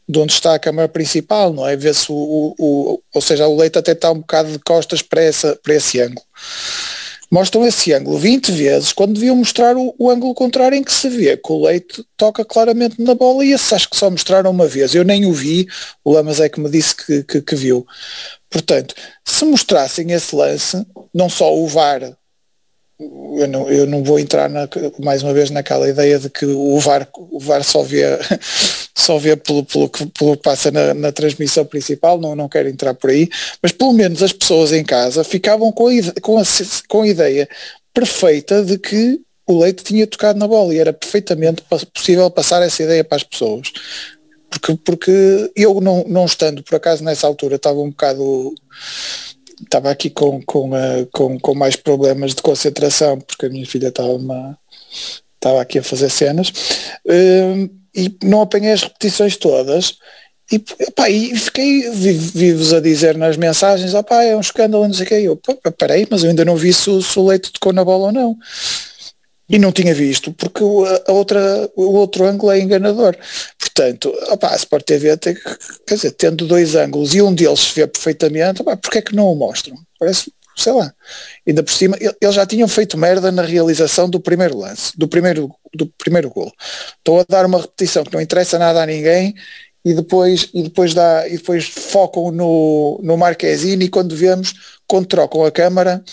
de 0.08 0.18
onde 0.18 0.32
está 0.32 0.54
a 0.54 0.60
câmara 0.60 0.88
principal, 0.88 1.52
não 1.52 1.66
é? 1.66 1.76
Vê-se 1.76 2.06
o, 2.10 2.14
o, 2.14 2.54
o, 2.58 3.02
ou 3.12 3.20
seja, 3.20 3.48
o 3.48 3.56
leite 3.56 3.78
até 3.78 3.92
está 3.92 4.12
um 4.12 4.20
bocado 4.20 4.52
de 4.52 4.58
costas 4.60 5.02
para, 5.02 5.22
essa, 5.22 5.58
para 5.62 5.74
esse 5.74 6.00
ângulo 6.00 6.24
mostram 7.30 7.66
esse 7.66 7.92
ângulo 7.92 8.18
20 8.18 8.50
vezes 8.52 8.92
quando 8.92 9.14
deviam 9.14 9.36
mostrar 9.36 9.76
o, 9.76 9.94
o, 9.98 10.10
ângulo 10.10 10.34
contrário 10.34 10.76
em 10.76 10.82
que 10.82 10.92
se 10.92 11.08
vê 11.08 11.36
que 11.36 11.52
o 11.52 11.64
Leite 11.64 12.04
toca 12.16 12.44
claramente 12.44 13.00
na 13.00 13.14
bola 13.14 13.44
e 13.44 13.52
esse 13.52 13.74
acho 13.74 13.88
que 13.88 13.96
só 13.96 14.10
mostraram 14.10 14.50
uma 14.50 14.66
vez. 14.66 14.94
Eu 14.94 15.04
nem 15.04 15.26
o 15.26 15.32
vi, 15.32 15.68
o 16.04 16.12
Lamas 16.12 16.40
é 16.40 16.48
que 16.48 16.60
me 16.60 16.68
disse 16.68 16.94
que, 16.96 17.22
que, 17.22 17.40
que 17.40 17.56
viu. 17.56 17.86
Portanto, 18.50 18.94
se 19.24 19.44
mostrassem 19.44 20.10
esse 20.10 20.34
lance, 20.34 20.84
não 21.14 21.28
só 21.28 21.54
o 21.54 21.66
VAR 21.68 22.16
eu 23.00 23.48
não, 23.48 23.70
eu 23.70 23.86
não 23.86 24.04
vou 24.04 24.18
entrar 24.18 24.48
na, 24.50 24.68
mais 24.98 25.22
uma 25.22 25.32
vez 25.32 25.50
naquela 25.50 25.88
ideia 25.88 26.18
de 26.18 26.28
que 26.28 26.44
o 26.44 26.78
VAR, 26.78 27.08
o 27.14 27.40
VAR 27.40 27.64
só 27.64 27.82
vê, 27.82 28.02
só 28.94 29.16
vê 29.18 29.36
pelo, 29.36 29.64
pelo, 29.64 29.88
que, 29.88 30.06
pelo 30.06 30.36
que 30.36 30.42
passa 30.42 30.70
na, 30.70 30.92
na, 30.92 31.10
transmissão 31.10 31.64
principal, 31.64 32.20
não, 32.20 32.36
não 32.36 32.48
quero 32.48 32.68
entrar 32.68 32.92
por 32.92 33.10
aí, 33.10 33.28
mas 33.62 33.72
pelo 33.72 33.92
menos 33.92 34.22
as 34.22 34.32
pessoas 34.32 34.72
em 34.72 34.84
casa 34.84 35.24
ficavam 35.24 35.72
com 35.72 35.88
a, 35.88 36.20
com 36.20 36.38
a, 36.38 36.42
com 36.88 37.02
a 37.02 37.08
ideia 37.08 37.48
perfeita 37.94 38.62
de 38.62 38.78
que 38.78 39.20
o 39.46 39.58
Leite 39.58 39.82
tinha 39.82 40.06
tocado 40.06 40.38
na 40.38 40.46
bola 40.46 40.74
e 40.74 40.78
era 40.78 40.92
perfeitamente 40.92 41.62
possível 41.92 42.30
passar 42.30 42.62
essa 42.62 42.82
ideia 42.82 43.02
para 43.02 43.16
as 43.16 43.24
pessoas. 43.24 43.72
Porque, 44.48 44.76
porque 44.84 45.50
eu 45.56 45.80
não, 45.80 46.04
não 46.06 46.24
estando 46.24 46.62
por 46.62 46.74
acaso 46.74 47.02
nessa 47.02 47.26
altura 47.26 47.56
estava 47.56 47.78
um 47.80 47.90
bocado 47.90 48.54
estava 49.62 49.90
aqui 49.90 50.10
com, 50.10 50.42
com, 50.42 50.70
uh, 50.70 51.06
com, 51.12 51.38
com 51.38 51.54
mais 51.54 51.76
problemas 51.76 52.34
de 52.34 52.42
concentração, 52.42 53.18
porque 53.20 53.46
a 53.46 53.50
minha 53.50 53.66
filha 53.66 53.88
estava, 53.88 54.12
uma, 54.12 54.58
estava 55.34 55.60
aqui 55.60 55.78
a 55.78 55.82
fazer 55.82 56.10
cenas, 56.10 56.48
uh, 57.06 57.70
e 57.94 58.16
não 58.22 58.42
apanhei 58.42 58.72
as 58.72 58.82
repetições 58.82 59.36
todas, 59.36 59.98
e, 60.52 60.58
pá, 60.96 61.08
e 61.08 61.36
fiquei 61.36 61.88
vivos 61.90 62.72
a 62.72 62.80
dizer 62.80 63.16
nas 63.16 63.36
mensagens, 63.36 63.94
opá, 63.94 64.24
é 64.24 64.36
um 64.36 64.40
escândalo, 64.40 64.86
não 64.86 64.94
sei 64.94 65.06
o 65.06 65.08
que, 65.08 65.14
eu, 65.14 65.72
peraí, 65.72 66.06
mas 66.10 66.24
eu 66.24 66.30
ainda 66.30 66.44
não 66.44 66.56
vi 66.56 66.72
se, 66.72 67.02
se 67.02 67.18
o 67.18 67.26
leite 67.26 67.52
tocou 67.52 67.72
na 67.72 67.84
bola 67.84 68.06
ou 68.06 68.12
não. 68.12 68.36
E 69.50 69.58
não 69.58 69.72
tinha 69.72 69.92
visto, 69.92 70.32
porque 70.32 70.62
a 71.08 71.12
outra, 71.12 71.68
o 71.74 71.92
outro 71.96 72.24
ângulo 72.24 72.52
é 72.52 72.60
enganador. 72.60 73.16
Portanto, 73.58 74.14
opa, 74.28 74.52
a 74.52 74.56
Sport 74.56 74.84
TV 74.84 75.16
tem, 75.16 75.34
quer 75.84 75.96
dizer, 75.96 76.12
tendo 76.12 76.46
dois 76.46 76.76
ângulos 76.76 77.14
e 77.16 77.20
um 77.20 77.34
deles 77.34 77.58
se 77.58 77.74
vê 77.74 77.84
perfeitamente, 77.84 78.62
opa, 78.62 78.76
porque 78.76 78.98
é 78.98 79.02
que 79.02 79.14
não 79.14 79.26
o 79.32 79.34
mostram? 79.34 79.76
Parece, 79.98 80.32
sei 80.56 80.72
lá. 80.72 80.94
Ainda 81.44 81.64
por 81.64 81.72
cima, 81.72 81.96
eles 81.98 82.34
já 82.34 82.46
tinham 82.46 82.68
feito 82.68 82.96
merda 82.96 83.32
na 83.32 83.42
realização 83.42 84.08
do 84.08 84.20
primeiro 84.20 84.56
lance, 84.56 84.92
do 84.96 85.08
primeiro, 85.08 85.50
do 85.74 85.86
primeiro 85.98 86.30
gol. 86.30 86.52
Estou 86.98 87.18
a 87.18 87.24
dar 87.28 87.44
uma 87.44 87.60
repetição 87.60 88.04
que 88.04 88.14
não 88.14 88.20
interessa 88.20 88.56
nada 88.56 88.80
a 88.80 88.86
ninguém 88.86 89.34
e 89.84 89.94
depois, 89.94 90.48
e 90.54 90.62
depois, 90.62 90.94
dá, 90.94 91.26
e 91.26 91.38
depois 91.38 91.66
focam 91.66 92.30
no, 92.30 93.00
no 93.02 93.16
Marquezine 93.16 93.86
e 93.86 93.88
quando 93.88 94.14
vemos, 94.14 94.54
quando 94.86 95.06
trocam 95.06 95.44
a 95.44 95.50
câmara, 95.50 96.04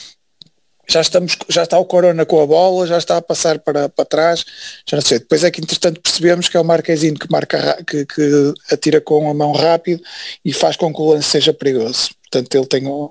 já 0.89 1.01
estamos, 1.01 1.37
já 1.49 1.63
está 1.63 1.77
o 1.77 1.85
Corona 1.85 2.25
com 2.25 2.41
a 2.41 2.45
bola, 2.45 2.87
já 2.87 2.97
está 2.97 3.17
a 3.17 3.21
passar 3.21 3.59
para, 3.59 3.89
para 3.89 4.05
trás, 4.05 4.45
já 4.89 4.97
não 4.97 5.01
sei. 5.01 5.19
Depois 5.19 5.43
é 5.43 5.51
que 5.51 5.61
entretanto 5.61 5.99
percebemos 6.01 6.47
que 6.47 6.55
é 6.55 6.59
o 6.59 6.63
Marquezine 6.63 7.17
que 7.17 7.29
marca 7.29 7.83
que, 7.85 8.05
que 8.05 8.53
atira 8.71 9.01
com 9.01 9.29
a 9.29 9.33
mão 9.33 9.51
rápido 9.51 10.01
e 10.43 10.53
faz 10.53 10.75
com 10.77 10.93
que 10.93 11.01
o 11.01 11.11
lance 11.11 11.29
seja 11.29 11.53
perigoso. 11.53 12.09
Portanto, 12.31 12.55
ele 12.55 12.65
tem 12.65 12.87
um, 12.87 13.09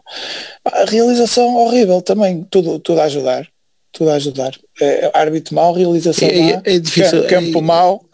a 0.65 0.85
realização 0.85 1.55
horrível 1.57 2.01
também, 2.03 2.47
tudo, 2.51 2.79
tudo 2.79 3.01
a 3.01 3.05
ajudar. 3.05 3.47
Tudo 3.93 4.11
a 4.11 4.15
ajudar. 4.15 4.53
É, 4.81 5.11
árbitro 5.15 5.55
mau, 5.55 5.73
realização 5.73 6.29
é, 6.29 6.55
má, 6.55 6.63
é, 6.65 6.79
difícil, 6.79 7.27
campo 7.27 7.59
é, 7.59 7.63
mau. 7.63 8.05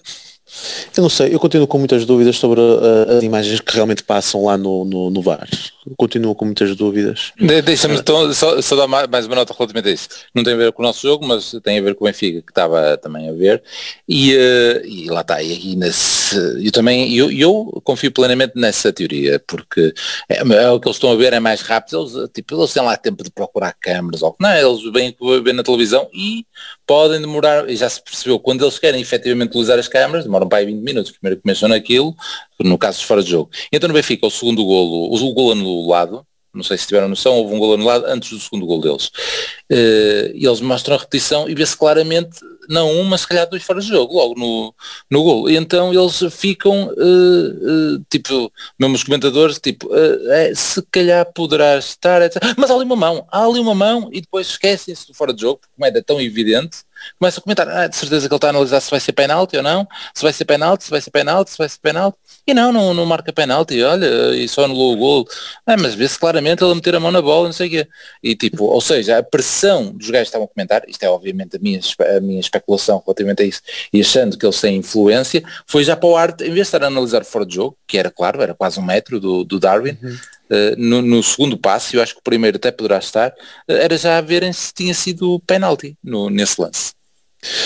Eu 0.97 1.03
não 1.03 1.09
sei, 1.09 1.35
eu 1.35 1.41
continuo 1.41 1.67
com 1.67 1.79
muitas 1.79 2.05
dúvidas 2.05 2.37
sobre 2.37 2.61
uh, 2.61 3.17
as 3.17 3.23
imagens 3.25 3.59
que 3.59 3.75
realmente 3.75 4.05
passam 4.05 4.45
lá 4.45 4.57
no, 4.57 4.85
no, 4.85 5.11
no 5.11 5.23
VAR. 5.23 5.49
Continuo 5.97 6.35
com 6.35 6.45
muitas 6.45 6.75
dúvidas. 6.77 7.33
De, 7.39 7.61
Deixa-me 7.63 7.97
então, 7.97 8.33
só, 8.33 8.61
só 8.63 8.77
dar 8.77 8.87
mais 8.87 9.27
uma 9.27 9.37
nota 9.37 9.53
relativamente 9.53 9.89
a 9.89 9.93
isso. 9.93 10.09
Não 10.35 10.45
tem 10.45 10.55
a 10.55 10.57
ver 10.57 10.73
com 10.73 10.83
o 10.83 10.87
nosso 10.87 11.03
jogo, 11.03 11.27
mas 11.27 11.53
tem 11.63 11.79
a 11.79 11.83
ver 11.83 11.95
com 11.95 12.05
o 12.05 12.09
Benfica, 12.09 12.41
que 12.43 12.51
estava 12.51 12.97
também 12.99 13.29
a 13.29 13.33
ver. 13.33 13.63
E, 14.09 14.35
uh, 14.35 14.87
e 14.87 15.11
lá 15.11 15.23
está, 15.23 15.43
e, 15.43 15.73
e 15.73 15.77
nesse, 15.77 16.37
eu 16.65 16.71
também, 16.71 17.13
eu, 17.15 17.31
eu 17.31 17.81
confio 17.85 18.13
plenamente 18.13 18.53
nessa 18.57 18.93
teoria, 18.93 19.43
porque 19.47 19.93
é, 20.29 20.39
é, 20.39 20.71
o 20.71 20.79
que 20.79 20.89
eles 20.89 20.97
estão 20.97 21.11
a 21.11 21.17
ver 21.17 21.33
é 21.33 21.41
mais 21.41 21.63
rápido, 21.63 22.01
eles, 22.01 22.31
tipo, 22.33 22.55
eles 22.55 22.73
têm 22.73 22.83
lá 22.83 22.97
tempo 22.97 23.25
de 23.25 23.31
procurar 23.31 23.73
câmaras, 23.73 24.23
ou 24.23 24.37
não, 24.39 24.55
eles 24.55 24.83
vêm 24.93 25.17
ver 25.43 25.53
na 25.53 25.63
televisão 25.63 26.09
e 26.15 26.47
podem 26.87 27.21
demorar, 27.21 27.69
e 27.69 27.77
já 27.77 27.89
se 27.89 28.03
percebeu, 28.03 28.39
quando 28.39 28.65
eles 28.65 28.79
querem 28.79 29.01
efetivamente 29.01 29.51
utilizar 29.51 29.79
as 29.79 29.89
câmaras, 29.89 30.25
demoram 30.25 30.49
para 30.49 30.59
aí 30.59 30.67
20 30.67 30.81
minutos, 30.81 31.13
primeiro 31.13 31.41
começam 31.41 31.69
naquilo, 31.69 32.15
no 32.61 32.79
caso 32.79 33.01
de 33.01 33.07
fora 33.07 33.23
de 33.23 33.31
jogo. 33.31 33.51
Então 33.73 33.89
no 33.89 33.95
Benfica, 33.95 34.27
o 34.27 34.31
segundo 34.31 34.65
golo, 34.65 35.15
o 35.15 35.35
golo 35.35 35.53
anulado, 35.53 36.27
não 36.55 36.63
sei 36.63 36.77
se 36.77 36.87
tiveram 36.87 37.09
noção, 37.09 37.35
houve 37.35 37.55
um 37.55 37.59
golo 37.59 37.75
anulado 37.75 38.05
antes 38.07 38.31
do 38.31 38.39
segundo 38.39 38.67
golo 38.67 38.83
deles. 38.83 39.07
Uh, 39.71 40.35
e 40.35 40.47
eles 40.47 40.61
mostram 40.61 40.97
a 40.97 40.99
repetição 40.99 41.49
e 41.49 41.55
vê-se 41.55 41.77
claramente 41.77 42.41
não 42.69 42.91
um, 42.91 43.05
mas 43.05 43.23
se 43.23 43.29
calhar 43.29 43.49
dois 43.49 43.63
fora 43.63 43.81
de 43.81 43.89
jogo, 43.89 44.15
logo 44.15 44.39
no, 44.39 44.75
no 45.11 45.23
gol. 45.23 45.51
E 45.51 45.57
então 45.57 45.93
eles 45.93 46.23
ficam, 46.31 46.89
uh, 46.89 47.97
uh, 47.97 48.05
tipo, 48.11 48.53
mesmo 48.79 48.95
os 48.95 49.05
comentadores, 49.05 49.59
tipo, 49.59 49.89
uh, 49.89 50.33
é, 50.33 50.55
se 50.55 50.83
calhar 50.91 51.25
poderá 51.33 51.79
estar, 51.79 52.21
mas 52.57 52.71
há 52.71 52.75
ali 52.75 52.85
uma 52.85 52.97
mão, 52.97 53.27
há 53.31 53.45
ali 53.45 53.59
uma 53.59 53.75
mão 53.75 54.11
e 54.13 54.21
depois 54.21 54.49
esquecem-se 54.49 55.07
do 55.07 55.15
fora 55.15 55.33
de 55.33 55.41
jogo, 55.41 55.61
porque 55.61 55.75
como 55.75 55.87
é 55.87 56.03
tão 56.03 56.21
evidente, 56.21 56.79
começa 57.19 57.41
a 57.41 57.43
comentar, 57.43 57.69
ah, 57.69 57.87
de 57.87 57.97
certeza 57.97 58.29
que 58.29 58.35
ele 58.35 58.37
está 58.39 58.49
a 58.49 58.51
analisar 58.51 58.81
se 58.81 58.91
vai 58.91 59.01
ser 59.01 59.13
penalti 59.13 59.57
ou 59.57 59.63
não, 59.63 59.87
se 60.15 60.23
vai 60.23 60.33
ser 60.33 60.45
penalti, 60.45 60.85
se 60.85 60.91
vai 60.91 61.01
ser 61.01 61.11
penalti, 61.11 61.51
se 61.51 61.59
vai 61.59 61.69
ser 61.69 61.79
penalti, 61.81 62.17
e 62.47 62.55
não, 62.55 62.73
não, 62.73 62.93
não 62.95 63.07
marca 63.07 63.33
penalti, 63.33 63.83
olha, 63.83 64.35
e 64.35 64.49
só 64.49 64.65
anulou 64.65 64.95
o 64.95 64.97
gol. 64.97 65.29
Ah, 65.67 65.77
mas 65.77 65.95
vê-se 65.95 66.19
claramente 66.19 66.63
ele 66.65 66.75
meter 66.75 66.95
a 66.95 67.01
mão 67.01 67.13
na 67.13 67.23
bola, 67.23 67.47
não 67.47 67.53
sei 67.53 67.69
o 67.69 67.71
quê. 67.71 67.89
E 68.23 68.35
tipo, 68.35 68.65
ou 68.65 68.81
seja, 68.81 69.19
a 69.19 69.23
pressão 69.23 69.93
dos 69.93 70.11
gajos 70.11 70.29
que 70.29 70.29
estavam 70.29 70.47
a 70.47 70.49
comentar, 70.49 70.83
isto 70.89 71.03
é 71.03 71.09
obviamente 71.09 71.57
a 71.57 71.59
minha, 71.61 71.81
a 72.17 72.21
minha 72.21 72.41
especulação 72.41 73.03
relativamente 73.05 73.43
a 73.43 73.47
isso, 73.47 73.63
e 73.93 74.01
achando 74.01 74.37
que 74.37 74.45
eles 74.45 74.61
têm 74.61 74.77
influência, 74.77 75.43
foi 75.67 75.85
já 75.85 75.97
para 75.97 76.09
o 76.09 76.17
ar, 76.17 76.31
em 76.41 76.45
vez 76.45 76.55
de 76.55 76.61
estar 76.63 76.83
a 76.83 76.87
analisar 76.87 77.25
fora 77.25 77.47
de 77.47 77.55
jogo, 77.55 77.77
que 77.87 77.99
era 77.99 78.11
claro, 78.11 78.43
era 78.43 78.55
quase 78.55 78.79
um 78.81 78.83
metro 78.83 79.21
do, 79.21 79.45
do 79.45 79.61
Darwin, 79.61 79.97
uhum. 80.03 80.17
Uh, 80.53 80.75
no, 80.77 81.01
no, 81.01 81.23
segundo 81.23 81.57
passo, 81.57 81.97
eu 81.97 82.03
acho 82.03 82.15
que 82.15 82.21
o 82.21 82.23
primeiro 82.23 82.57
até 82.57 82.71
poderá 82.71 82.99
estar, 82.99 83.31
uh, 83.31 83.73
era 83.73 83.97
já 83.97 84.19
a 84.19 84.21
verem 84.21 84.53
se 84.53 84.73
tinha 84.73 84.95
sido 84.95 85.41
penalti 85.47 85.97
no, 86.05 86.29
nesse 86.29 86.61
lance. 86.61 86.93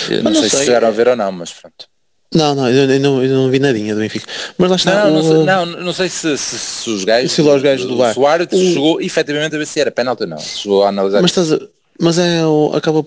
Eu 0.09 0.23
não, 0.23 0.31
não, 0.31 0.39
sei, 0.39 0.49
sei 0.49 0.59
se 0.59 0.65
chegaram 0.65 0.87
a 0.87 0.91
ver 0.91 1.07
ou 1.09 1.15
não, 1.15 1.31
mas 1.31 1.53
pronto. 1.53 1.87
Não, 2.33 2.53
não, 2.53 2.69
eu, 2.69 2.99
não, 2.99 3.23
eu 3.23 3.33
não 3.35 3.49
vi 3.49 3.57
nadinha 3.59 3.95
do 3.95 4.01
Benfica. 4.01 4.27
Mas 4.57 4.69
lá 4.69 4.75
está. 4.75 5.05
Não, 5.05 5.13
não, 5.13 5.23
sei, 5.23 5.43
não, 5.43 5.65
não 5.65 5.93
sei 5.93 6.09
se, 6.09 6.37
se, 6.37 6.59
se 6.59 6.89
os 6.89 7.05
gajos. 7.05 7.31
Se 7.31 7.41
os 7.41 7.61
gajos 7.61 7.87
do 7.87 7.95
bar. 7.95 8.17
O 8.19 8.27
árbitro 8.27 8.57
o... 8.57 8.61
chegou 8.61 9.01
efetivamente 9.01 9.55
a 9.55 9.57
ver 9.57 9.65
se 9.65 9.79
era 9.79 9.91
penalti 9.91 10.23
ou 10.23 10.29
não. 10.29 10.39
Chegou 10.39 10.83
a 10.83 10.89
analisar. 10.89 11.21
Mas, 11.21 11.31
estás 11.31 11.53
a, 11.53 11.59
mas 11.99 12.19
é, 12.19 12.41
acaba 12.73 13.05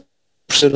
por 0.50 0.56
ser, 0.56 0.72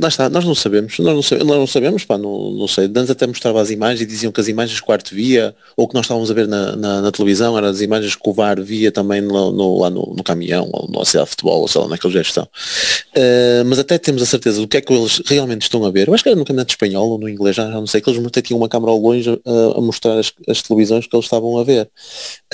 lá 0.00 0.06
está, 0.08 0.30
nós 0.30 0.44
não 0.44 0.54
sabemos, 0.54 0.96
nós 1.00 1.14
não 1.14 1.22
sabemos, 1.22 1.48
nós 1.48 1.58
não 1.58 1.66
sabemos, 1.66 2.04
pá, 2.04 2.16
não, 2.16 2.52
não 2.52 2.68
sei, 2.68 2.84
antes 2.84 3.10
até 3.10 3.26
mostrava 3.26 3.60
as 3.60 3.68
imagens 3.68 4.00
e 4.02 4.06
diziam 4.06 4.30
que 4.30 4.40
as 4.40 4.46
imagens 4.46 4.78
que 4.78 4.84
o 4.84 4.86
quarto 4.86 5.12
via, 5.12 5.52
ou 5.76 5.88
que 5.88 5.94
nós 5.94 6.04
estávamos 6.04 6.30
a 6.30 6.34
ver 6.34 6.46
na, 6.46 6.76
na, 6.76 7.00
na 7.00 7.10
televisão, 7.10 7.58
eram 7.58 7.66
as 7.66 7.80
imagens 7.80 8.14
que 8.14 8.28
o 8.28 8.32
VAR 8.32 8.62
via 8.62 8.92
também 8.92 9.20
no, 9.20 9.50
no, 9.50 9.80
lá 9.80 9.90
no, 9.90 10.14
no, 10.16 10.22
caminhão, 10.22 10.70
ou 10.72 10.88
no 10.88 11.04
cidade 11.04 11.26
de 11.26 11.30
futebol, 11.30 11.62
ou 11.62 11.66
sei 11.66 11.80
lá, 11.80 11.88
naqueles 11.88 12.14
gestos 12.14 12.30
estão. 12.30 12.44
Uh, 13.16 13.64
mas 13.66 13.80
até 13.80 13.98
temos 13.98 14.22
a 14.22 14.26
certeza 14.26 14.60
do 14.60 14.68
que 14.68 14.76
é 14.76 14.80
que 14.80 14.92
eles 14.92 15.20
realmente 15.26 15.62
estão 15.62 15.84
a 15.84 15.90
ver. 15.90 16.06
Eu 16.06 16.14
acho 16.14 16.22
que 16.22 16.28
era 16.28 16.38
no 16.38 16.44
campeonato 16.44 16.72
espanhol 16.72 17.10
ou 17.10 17.18
no 17.18 17.28
inglês, 17.28 17.56
já 17.56 17.66
não 17.66 17.88
sei, 17.88 18.00
que 18.00 18.08
eles 18.08 18.24
até 18.24 18.40
tinham 18.40 18.58
uma 18.58 18.68
câmara 18.68 18.92
ao 18.92 18.98
longe 18.98 19.28
a, 19.28 19.78
a 19.78 19.80
mostrar 19.80 20.20
as, 20.20 20.32
as, 20.48 20.62
televisões 20.62 21.08
que 21.08 21.16
eles 21.16 21.26
estavam 21.26 21.58
a 21.58 21.64
ver. 21.64 21.90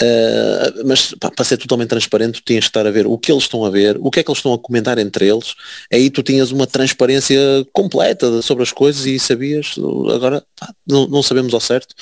Uh, 0.00 0.86
mas 0.86 1.14
pá, 1.20 1.30
para 1.30 1.44
ser 1.44 1.58
totalmente 1.58 1.90
transparente, 1.90 2.40
tu 2.40 2.46
tinhas 2.46 2.64
de 2.64 2.70
estar 2.70 2.86
a 2.86 2.90
ver 2.90 3.06
o 3.06 3.18
que 3.18 3.30
eles 3.30 3.42
estão 3.42 3.62
a 3.62 3.68
ver, 3.68 3.98
o 4.00 4.10
que 4.10 4.20
é 4.20 4.22
que 4.22 4.30
eles 4.30 4.38
estão 4.38 4.54
a 4.54 4.58
comentar 4.58 4.96
entre 4.96 5.28
eles, 5.28 5.54
aí 5.92 6.08
tu 6.08 6.22
tinhas 6.22 6.45
tinhas 6.46 6.52
uma 6.52 6.66
transparência 6.66 7.38
completa 7.72 8.40
sobre 8.42 8.62
as 8.62 8.72
coisas 8.72 9.06
e 9.06 9.18
sabias, 9.18 9.74
agora 10.14 10.42
pá, 10.58 10.72
não, 10.86 11.06
não, 11.06 11.22
sabemos 11.22 11.52
ao 11.52 11.60
certo 11.60 11.94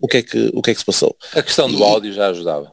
o 0.00 0.06
que, 0.06 0.18
é 0.18 0.22
que, 0.22 0.50
o 0.52 0.62
que 0.62 0.70
é 0.70 0.74
que 0.74 0.80
se 0.80 0.86
passou. 0.86 1.16
A 1.34 1.42
questão 1.42 1.70
do 1.70 1.78
e, 1.78 1.82
áudio 1.82 2.12
já 2.12 2.28
ajudava. 2.28 2.72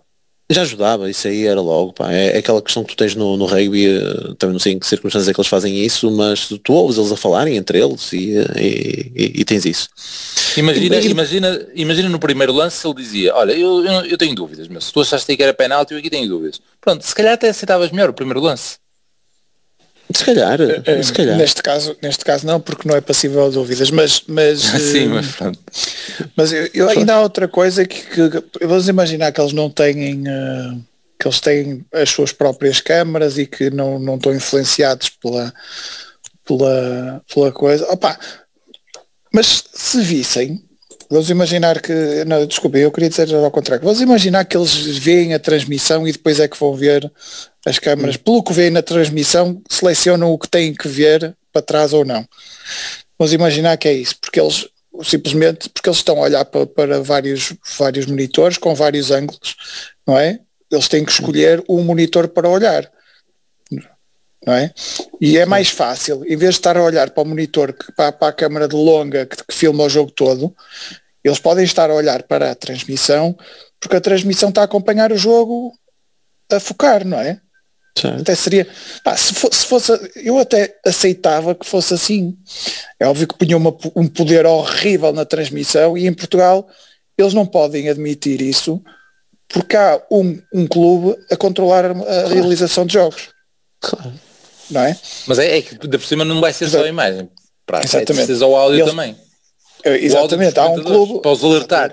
Já 0.52 0.64
ajudava, 0.64 1.10
isso 1.10 1.28
aí 1.28 1.48
era 1.48 1.60
logo, 1.62 1.94
pá. 1.94 2.12
É, 2.12 2.36
é 2.36 2.38
aquela 2.38 2.62
questão 2.62 2.84
que 2.84 2.94
tu 2.94 2.98
tens 2.98 3.16
no, 3.16 3.38
no 3.38 3.46
rugby, 3.46 3.88
eh, 3.88 4.34
também 4.38 4.54
não 4.54 4.60
sei 4.60 4.74
em 4.74 4.80
que 4.80 4.86
circunstâncias 4.86 5.30
é 5.30 5.34
que 5.34 5.40
eles 5.40 5.50
fazem 5.50 5.84
isso, 5.84 6.12
mas 6.12 6.48
tu 6.48 6.74
ouves 6.74 6.98
eles 6.98 7.12
a 7.12 7.18
falarem 7.18 7.56
entre 7.56 7.80
eles 7.80 8.12
e, 8.12 8.36
e, 8.58 9.12
e, 9.16 9.42
e 9.42 9.46
tens 9.46 9.66
isso. 9.66 9.90
Imagina, 10.58 11.00
imagina, 11.00 11.68
imagina 11.74 12.10
no 12.10 12.20
primeiro 12.20 12.54
lance 12.54 12.86
ele 12.86 12.96
dizia, 12.96 13.34
olha, 13.34 13.54
eu, 13.54 13.84
eu, 13.84 14.06
eu 14.06 14.18
tenho 14.18 14.36
dúvidas, 14.36 14.68
mas 14.68 14.86
se 14.86 14.94
tu 14.94 15.02
achaste 15.02 15.36
que 15.36 15.42
era 15.42 15.54
penalti, 15.54 15.94
eu 15.94 16.00
aqui 16.00 16.10
tenho 16.10 16.28
dúvidas. 16.28 16.60
Pronto, 16.80 17.04
se 17.04 17.16
calhar 17.16 17.34
até 17.34 17.50
aceitavas 17.50 17.90
melhor 17.90 18.10
o 18.10 18.14
primeiro 18.14 18.42
lance. 18.42 18.83
Se 20.12 20.26
calhar, 20.26 20.60
é, 20.62 21.02
se 21.02 21.14
calhar. 21.14 21.38
Neste 21.38 21.64
caso, 21.64 21.96
neste 22.02 22.26
caso 22.26 22.46
não, 22.46 22.60
porque 22.60 22.88
não 22.88 22.96
é 22.96 23.02
passível 23.02 23.48
de 23.50 23.56
dúvidas, 23.56 23.90
mas 23.90 24.24
mas 24.28 24.60
Sim, 24.92 25.08
mas 25.08 25.28
pronto. 25.32 25.60
Mas 26.36 26.52
eu, 26.52 26.70
eu 26.74 26.90
ainda 26.90 27.16
há 27.16 27.22
outra 27.22 27.48
coisa 27.48 27.86
que, 27.86 28.04
que 28.04 28.66
vamos 28.66 28.88
imaginar 28.88 29.32
que 29.32 29.42
eles 29.42 29.54
não 29.54 29.70
têm 29.70 30.24
que 31.20 31.28
eles 31.28 31.40
têm 31.40 31.86
as 31.94 32.10
suas 32.10 32.32
próprias 32.32 32.82
câmaras 32.82 33.38
e 33.38 33.46
que 33.46 33.70
não, 33.70 33.98
não 33.98 34.16
estão 34.16 34.34
influenciados 34.36 35.10
pela 35.10 35.54
pela, 36.46 37.22
pela 37.34 37.52
coisa. 37.52 37.86
Opa, 37.92 38.20
mas 39.34 39.64
se 39.74 40.02
vissem, 40.02 40.64
vamos 41.14 41.30
imaginar 41.30 41.80
que, 41.80 42.26
não, 42.26 42.46
desculpa, 42.46 42.78
eu 42.78 42.92
queria 42.92 43.10
dizer 43.10 43.34
ao 43.34 43.52
contrário, 43.52 43.84
vamos 43.84 44.02
imaginar 44.02 44.46
que 44.46 44.58
eles 44.58 44.74
veem 44.98 45.34
a 45.34 45.40
transmissão 45.40 46.08
e 46.08 46.12
depois 46.12 46.40
é 46.40 46.48
que 46.48 46.60
vão 46.60 46.74
ver 46.74 47.10
as 47.66 47.78
câmaras, 47.80 48.18
pelo 48.18 48.44
que 48.44 48.52
veem 48.52 48.72
na 48.72 48.82
transmissão, 48.82 49.62
selecionam 49.70 50.32
o 50.32 50.38
que 50.38 50.50
têm 50.50 50.74
que 50.74 50.88
ver 50.88 51.36
para 51.52 51.62
trás 51.62 51.94
ou 51.94 52.04
não. 52.04 52.26
Vamos 53.18 53.32
imaginar 53.32 53.78
que 53.78 53.88
é 53.88 53.94
isso, 53.94 54.16
porque 54.20 54.40
eles 54.40 54.68
simplesmente 55.04 55.70
porque 55.70 55.90
eles 55.90 55.98
estão 55.98 56.18
a 56.18 56.22
olhar 56.22 56.46
para, 56.46 56.66
para 56.66 57.02
vários, 57.02 57.54
vários 57.78 58.06
monitores 58.06 58.58
com 58.58 58.76
vários 58.76 59.12
ângulos, 59.12 59.56
não 60.06 60.18
é? 60.18 60.40
Eles 60.72 60.88
têm 60.88 61.06
que 61.06 61.12
escolher 61.12 61.64
um 61.70 61.84
monitor 61.84 62.28
para 62.28 62.50
olhar. 62.50 62.92
Não 64.46 64.54
é? 64.54 64.74
E 65.22 65.38
é 65.38 65.46
mais 65.46 65.70
fácil, 65.70 66.24
em 66.26 66.36
vez 66.36 66.56
de 66.56 66.60
estar 66.60 66.76
a 66.76 66.84
olhar 66.84 67.12
para 67.12 67.24
o 67.24 67.26
monitor, 67.26 67.74
para 67.96 68.28
a 68.28 68.34
câmara 68.34 68.68
de 68.68 68.76
longa 68.76 69.26
que, 69.26 69.38
que 69.38 69.54
filma 69.54 69.86
o 69.86 69.90
jogo 69.90 70.12
todo, 70.12 70.54
eles 71.24 71.40
podem 71.40 71.64
estar 71.64 71.90
a 71.90 71.96
olhar 71.96 72.24
para 72.24 72.52
a 72.52 72.56
transmissão, 72.56 73.38
porque 73.80 73.96
a 73.96 74.02
transmissão 74.02 74.50
está 74.50 74.62
a 74.62 74.66
acompanhar 74.66 75.12
o 75.12 75.18
jogo 75.18 75.74
a 76.52 76.60
focar, 76.60 77.06
não 77.06 77.20
é? 77.20 77.40
Certo. 77.98 78.22
Até 78.22 78.36
seria, 78.36 78.68
pá, 79.04 79.16
se, 79.16 79.34
fosse, 79.36 79.60
se, 79.60 79.66
fosse, 79.68 80.12
eu 80.16 80.40
até 80.40 80.76
aceitava 80.86 81.54
que 81.54 81.66
fosse 81.66 81.94
assim. 81.94 82.36
É 83.00 83.06
óbvio 83.06 83.28
que 83.28 83.38
punha 83.38 83.56
uma, 83.56 83.76
um 83.96 84.08
poder 84.08 84.46
horrível 84.46 85.14
na 85.14 85.26
transmissão 85.26 85.98
e 85.98 86.08
em 86.08 86.14
Portugal 86.14 86.68
eles 87.16 87.34
não 87.34 87.46
podem 87.46 87.90
admitir 87.90 88.42
isso 88.42 88.82
porque 89.48 89.78
há 89.78 90.02
um, 90.12 90.42
um 90.52 90.66
clube 90.66 91.16
a 91.32 91.38
controlar 91.38 91.86
a 91.86 91.94
claro. 91.94 92.28
realização 92.30 92.86
de 92.88 92.94
jogos. 92.94 93.30
Claro. 93.80 94.14
Não 94.72 94.82
é? 94.82 94.98
Mas 95.28 95.38
é, 95.38 95.58
é 95.58 95.62
que 95.62 95.88
da 95.88 96.00
por 96.00 96.08
cima 96.08 96.26
não 96.26 96.42
vai 96.42 96.52
ser 96.52 96.70
só 96.70 96.84
a 96.84 96.88
imagem. 96.88 97.30
Para 97.66 97.84
exatamente. 97.84 98.32
É 98.32 98.46
o 98.46 98.56
áudio 98.56 98.80
eles, 98.80 98.90
também. 98.90 99.16
Exatamente, 99.86 100.60
há 100.60 100.68
um 100.68 100.82
clube. 100.82 101.22
Para 101.22 101.32
os 101.32 101.44
alertar. 101.44 101.92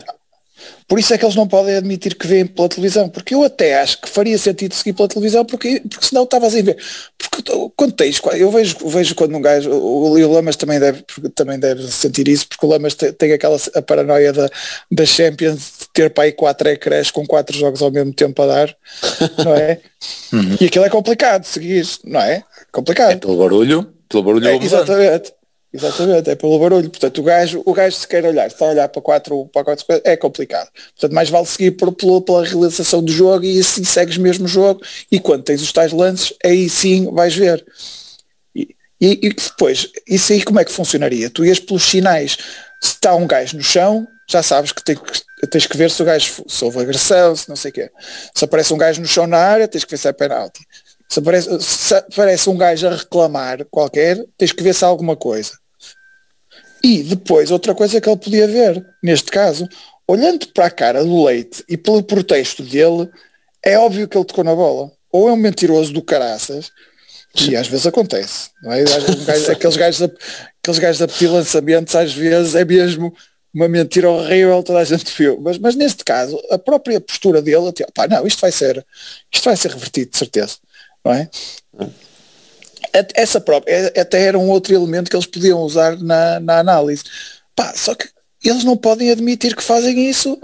Por 0.87 0.98
isso 0.98 1.14
é 1.14 1.18
que 1.18 1.24
eles 1.24 1.37
não 1.37 1.46
podem 1.46 1.76
admitir 1.76 2.16
que 2.16 2.26
veem 2.26 2.44
pela 2.46 2.68
televisão, 2.68 3.09
porque 3.09 3.35
eu 3.35 3.44
até 3.44 3.81
acho 3.81 4.00
que 4.00 4.09
faria 4.09 4.37
sentido 4.37 4.74
seguir 4.74 4.92
pela 4.92 5.09
televisão, 5.09 5.44
porque, 5.44 5.81
porque 5.88 6.05
senão 6.05 6.24
estavas 6.24 6.55
a 6.55 6.62
ver. 6.62 6.76
Porque 7.16 7.53
quando 7.76 7.92
tens, 7.92 8.20
eu 8.35 8.50
vejo, 8.50 8.76
vejo 8.88 9.14
quando 9.14 9.37
um 9.37 9.40
gajo, 9.40 9.70
o, 9.70 10.18
o 10.18 10.33
Lamas 10.33 10.57
também 10.57 10.81
deve, 10.81 11.05
também 11.35 11.59
deve 11.59 11.87
sentir 11.87 12.26
isso, 12.26 12.48
porque 12.48 12.66
o 12.66 12.68
Lamas 12.68 12.94
tem, 12.94 13.12
tem 13.12 13.33
aquela 13.33 13.57
a 13.74 13.83
paranoia 13.83 14.33
da, 14.33 14.50
da 14.90 15.07
Champions 15.07 15.59
de 15.81 15.88
ter 15.92 16.11
para 16.11 16.24
aí 16.24 16.33
quatro 16.33 16.68
ecrãs 16.68 17.11
com 17.11 17.24
quatro 17.24 17.57
jogos 17.57 17.81
ao 17.83 17.92
mesmo 17.92 18.12
tempo 18.12 18.42
a 18.42 18.46
dar, 18.46 18.76
não 19.44 19.55
é? 19.55 19.81
Uhum. 20.33 20.57
E 20.59 20.64
aquilo 20.64 20.85
é 20.85 20.88
complicado 20.88 21.44
seguir, 21.44 21.87
não 22.05 22.20
é? 22.20 22.42
Complicado. 22.72 23.11
É 23.11 23.16
pelo 23.16 23.37
barulho, 23.37 23.92
pelo 24.09 24.22
barulho 24.22 24.48
é, 24.48 24.57
Exatamente. 24.57 25.33
Exatamente, 25.72 26.28
é 26.28 26.35
pelo 26.35 26.59
barulho. 26.59 26.90
Portanto, 26.90 27.18
o 27.18 27.22
gajo, 27.22 27.62
o 27.64 27.72
gajo 27.72 27.96
se 27.96 28.06
quer 28.06 28.24
olhar, 28.24 28.48
se 28.50 28.56
está 28.56 28.66
a 28.66 28.70
olhar 28.70 28.88
para 28.88 29.00
quatro, 29.00 29.46
para 29.52 29.64
quatro 29.64 29.87
coisas, 29.87 30.02
é 30.04 30.16
complicado. 30.16 30.68
Portanto, 30.94 31.12
mais 31.12 31.30
vale 31.30 31.46
seguir 31.46 31.72
por, 31.72 31.92
pela, 31.92 32.20
pela 32.20 32.44
realização 32.44 33.02
do 33.02 33.12
jogo 33.12 33.44
e 33.44 33.61
assim 33.61 33.85
segues 33.85 34.16
mesmo 34.16 34.46
o 34.46 34.48
jogo 34.48 34.83
e 35.11 35.20
quando 35.20 35.44
tens 35.44 35.62
os 35.62 35.72
tais 35.72 35.92
lances, 35.92 36.35
aí 36.44 36.68
sim 36.68 37.09
vais 37.12 37.37
ver. 37.37 37.64
E, 38.54 38.74
e, 39.00 39.26
e 39.26 39.33
depois, 39.33 39.88
isso 40.09 40.33
aí 40.33 40.42
como 40.42 40.59
é 40.59 40.64
que 40.64 40.72
funcionaria? 40.72 41.30
Tu 41.30 41.44
ias 41.44 41.61
pelos 41.61 41.85
sinais, 41.85 42.37
se 42.83 42.94
está 42.94 43.14
um 43.14 43.26
gajo 43.26 43.56
no 43.56 43.62
chão, 43.62 44.06
já 44.28 44.42
sabes 44.42 44.72
que, 44.72 44.83
tem, 44.83 44.96
tens 45.50 45.66
que 45.66 45.76
ver 45.76 45.90
se 45.90 46.02
o 46.02 46.04
gajo 46.04 46.44
se 46.48 46.64
houve 46.64 46.80
agressão, 46.80 47.35
se 47.37 47.48
não 47.48 47.56
sei 47.56 47.70
o 47.70 47.74
quê. 47.74 47.90
Se 48.35 48.44
aparece 48.44 48.74
um 48.74 48.78
gajo 48.78 49.00
no 49.00 49.06
chão 49.06 49.26
na 49.26 49.38
área, 49.38 49.68
tens 49.68 49.85
que 49.85 49.90
ver 49.92 49.98
se 49.98 50.09
é 50.09 50.12
penalti. 50.12 50.61
Se 51.09 51.18
aparece, 51.18 51.61
se 51.61 51.94
aparece 51.94 52.48
um 52.48 52.56
gajo 52.56 52.87
a 52.87 52.96
reclamar 52.96 53.64
qualquer, 53.70 54.24
tens 54.38 54.52
que 54.52 54.62
ver 54.62 54.74
se 54.74 54.85
há 54.85 54.88
alguma 54.88 55.16
coisa. 55.16 55.60
E 56.83 57.03
depois, 57.03 57.51
outra 57.51 57.75
coisa 57.75 58.01
que 58.01 58.09
ele 58.09 58.16
podia 58.16 58.47
ver, 58.47 58.85
neste 59.03 59.31
caso, 59.31 59.69
olhando 60.07 60.47
para 60.49 60.66
a 60.66 60.71
cara 60.71 61.05
do 61.05 61.25
Leite 61.25 61.64
e 61.69 61.77
pelo 61.77 62.03
protesto 62.03 62.62
dele, 62.62 63.09
é 63.62 63.79
óbvio 63.79 64.09
que 64.09 64.16
ele 64.16 64.25
tocou 64.25 64.45
na 64.45 64.55
bola. 64.55 64.90
Ou 65.12 65.29
é 65.29 65.33
um 65.33 65.37
mentiroso 65.37 65.93
do 65.93 66.03
caraças, 66.03 66.71
e 67.49 67.55
às 67.55 67.69
vezes 67.69 67.87
acontece, 67.87 68.51
não 68.62 68.73
é? 68.73 68.83
Um 68.83 69.25
gajo, 69.25 69.51
aqueles, 69.53 69.77
gajos 69.77 70.03
a, 70.03 70.11
aqueles 70.62 70.79
gajos 70.79 71.12
pedir 71.12 71.29
lançamentos 71.29 71.95
às 71.95 72.12
vezes 72.12 72.55
é 72.55 72.64
mesmo 72.64 73.14
uma 73.53 73.69
mentira 73.69 74.09
horrível, 74.09 74.62
toda 74.62 74.79
a 74.79 74.85
gente 74.85 75.12
viu. 75.16 75.40
Mas, 75.40 75.59
mas 75.59 75.75
neste 75.75 76.05
caso, 76.05 76.40
a 76.51 76.59
própria 76.59 77.01
postura 77.01 77.43
dele, 77.43 77.73
tipo, 77.73 77.90
pá, 77.93 78.07
não, 78.07 78.27
isto 78.27 78.40
vai 78.40 78.53
ser, 78.53 78.85
isto 79.33 79.45
vai 79.45 79.57
ser 79.57 79.73
revertido, 79.73 80.11
de 80.11 80.19
certeza, 80.19 80.57
não 81.05 81.12
é? 81.12 81.29
Essa 83.14 83.40
própria, 83.40 83.92
até 84.00 84.22
era 84.22 84.38
um 84.38 84.48
outro 84.48 84.74
elemento 84.74 85.11
que 85.11 85.16
eles 85.16 85.26
podiam 85.26 85.61
usar 85.61 85.98
na, 85.98 86.40
na 86.40 86.59
análise. 86.59 87.05
Pá, 87.55 87.72
só 87.74 87.94
que 87.94 88.09
eles 88.44 88.64
não 88.64 88.76
podem 88.76 89.11
admitir 89.11 89.55
que 89.55 89.62
fazem 89.62 90.09
isso 90.09 90.38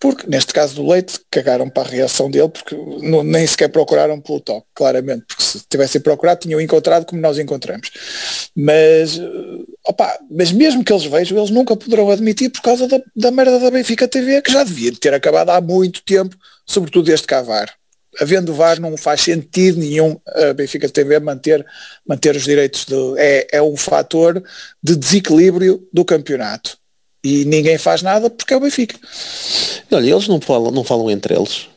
porque 0.00 0.28
neste 0.28 0.52
caso 0.52 0.76
do 0.76 0.88
Leite 0.88 1.18
cagaram 1.28 1.68
para 1.68 1.88
a 1.88 1.90
reação 1.90 2.30
dele 2.30 2.48
porque 2.48 2.76
não, 3.02 3.24
nem 3.24 3.44
sequer 3.46 3.68
procuraram 3.68 4.20
pelo 4.20 4.38
toque, 4.38 4.66
claramente, 4.72 5.24
porque 5.26 5.42
se 5.42 5.60
tivessem 5.68 6.00
procurado 6.00 6.40
tinham 6.40 6.60
encontrado 6.60 7.04
como 7.04 7.20
nós 7.20 7.36
encontramos. 7.38 7.90
Mas, 8.54 9.20
opa, 9.84 10.18
mas 10.30 10.52
mesmo 10.52 10.84
que 10.84 10.92
eles 10.92 11.04
vejam, 11.04 11.36
eles 11.36 11.50
nunca 11.50 11.76
poderão 11.76 12.10
admitir 12.10 12.50
por 12.50 12.62
causa 12.62 12.86
da, 12.86 13.00
da 13.16 13.30
merda 13.32 13.58
da 13.58 13.70
Benfica 13.70 14.06
TV 14.06 14.40
que 14.40 14.52
já 14.52 14.62
devia 14.62 14.92
ter 14.92 15.12
acabado 15.12 15.50
há 15.50 15.60
muito 15.60 16.02
tempo, 16.04 16.36
sobretudo 16.64 17.12
este 17.12 17.26
cavar 17.26 17.76
havendo 18.20 18.54
VAR 18.54 18.80
não 18.80 18.96
faz 18.96 19.22
sentido 19.22 19.78
nenhum 19.78 20.18
a 20.26 20.52
Benfica 20.52 20.88
TV 20.88 21.18
manter, 21.18 21.64
manter 22.06 22.36
os 22.36 22.44
direitos 22.44 22.84
do. 22.84 23.16
É, 23.18 23.46
é 23.52 23.62
um 23.62 23.76
fator 23.76 24.42
de 24.82 24.96
desequilíbrio 24.96 25.86
do 25.92 26.04
campeonato. 26.04 26.76
E 27.22 27.44
ninguém 27.44 27.78
faz 27.78 28.02
nada 28.02 28.30
porque 28.30 28.54
é 28.54 28.56
o 28.56 28.60
Benfica. 28.60 28.96
Olha, 29.90 30.10
eles 30.10 30.28
não 30.28 30.40
falam, 30.40 30.70
não 30.70 30.84
falam 30.84 31.10
entre 31.10 31.34
eles. 31.34 31.68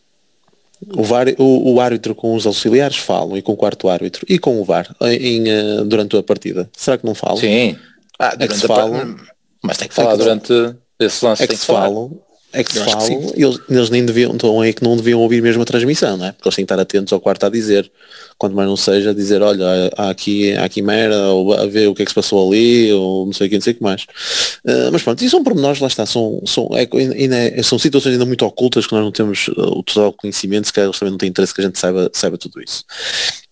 O, 0.95 1.03
VAR, 1.03 1.27
o, 1.37 1.73
o, 1.73 1.79
árbitro 1.79 2.15
com 2.15 2.33
os 2.33 2.47
auxiliares 2.47 2.97
falam 2.97 3.37
e 3.37 3.41
com 3.41 3.51
o 3.51 3.57
quarto 3.57 3.87
árbitro 3.87 4.25
e 4.27 4.39
com 4.39 4.59
o 4.59 4.65
VAR 4.65 4.95
em, 5.01 5.47
em 5.47 5.87
durante 5.87 6.17
a 6.17 6.23
partida. 6.23 6.69
Será 6.75 6.97
que 6.97 7.05
não 7.05 7.13
falam? 7.13 7.37
Sim. 7.37 7.77
Ah, 8.17 8.35
é 8.39 8.47
que 8.47 8.55
se 8.55 8.65
falam, 8.65 9.15
mas 9.61 9.77
tem 9.77 9.87
que 9.87 9.93
falar 9.93 10.15
durante 10.15 10.51
esse 10.99 11.23
lance. 11.23 11.43
É 11.43 11.47
que 11.47 11.55
se 11.55 11.65
falam 11.67 12.19
é 12.53 12.63
que 12.63 12.77
falam, 12.79 13.31
eles, 13.35 13.59
eles 13.69 13.89
nem 13.89 14.05
deviam, 14.05 14.33
então 14.33 14.63
é 14.63 14.73
que 14.73 14.83
não 14.83 14.97
deviam 14.97 15.19
ouvir 15.21 15.41
mesmo 15.41 15.61
a 15.61 15.65
transmissão, 15.65 16.17
não 16.17 16.25
é? 16.25 16.31
Porque 16.31 16.47
eles 16.47 16.55
têm 16.55 16.65
que 16.65 16.73
estar 16.73 16.81
atentos 16.81 17.13
ao 17.13 17.21
quarto 17.21 17.45
a 17.45 17.49
dizer, 17.49 17.89
quando 18.37 18.55
mais 18.55 18.67
não 18.67 18.75
seja, 18.75 19.13
dizer, 19.13 19.41
olha, 19.41 19.65
há 19.95 20.09
aqui, 20.09 20.53
há 20.57 20.65
aqui 20.65 20.81
merda, 20.81 21.29
ou 21.29 21.53
a 21.53 21.65
ver 21.65 21.87
o 21.87 21.95
que 21.95 22.01
é 22.01 22.05
que 22.05 22.11
se 22.11 22.15
passou 22.15 22.47
ali, 22.47 22.91
ou 22.91 23.25
não 23.25 23.33
sei 23.33 23.47
o 23.47 23.49
que, 23.49 23.55
não 23.55 23.61
sei 23.61 23.73
o 23.73 23.75
que 23.77 23.83
mais. 23.83 24.03
Uh, 24.65 24.91
mas 24.91 25.01
pronto, 25.01 25.23
e 25.23 25.29
são 25.29 25.43
pormenores, 25.43 25.79
lá 25.79 25.87
está, 25.87 26.05
são, 26.05 26.41
são, 26.45 26.69
é, 26.73 26.83
é, 26.83 27.63
são 27.63 27.79
situações 27.79 28.13
ainda 28.13 28.25
muito 28.25 28.45
ocultas 28.45 28.85
que 28.85 28.93
nós 28.93 29.03
não 29.03 29.11
temos 29.11 29.47
uh, 29.49 29.77
o 29.77 29.83
total 29.83 30.11
conhecimento, 30.13 30.67
se 30.67 30.73
calhar 30.73 30.89
eles 30.89 30.99
também 30.99 31.11
não 31.11 31.17
têm 31.17 31.29
interesse 31.29 31.53
que 31.53 31.61
a 31.61 31.63
gente 31.63 31.79
saiba, 31.79 32.09
saiba 32.13 32.37
tudo 32.37 32.61
isso. 32.61 32.83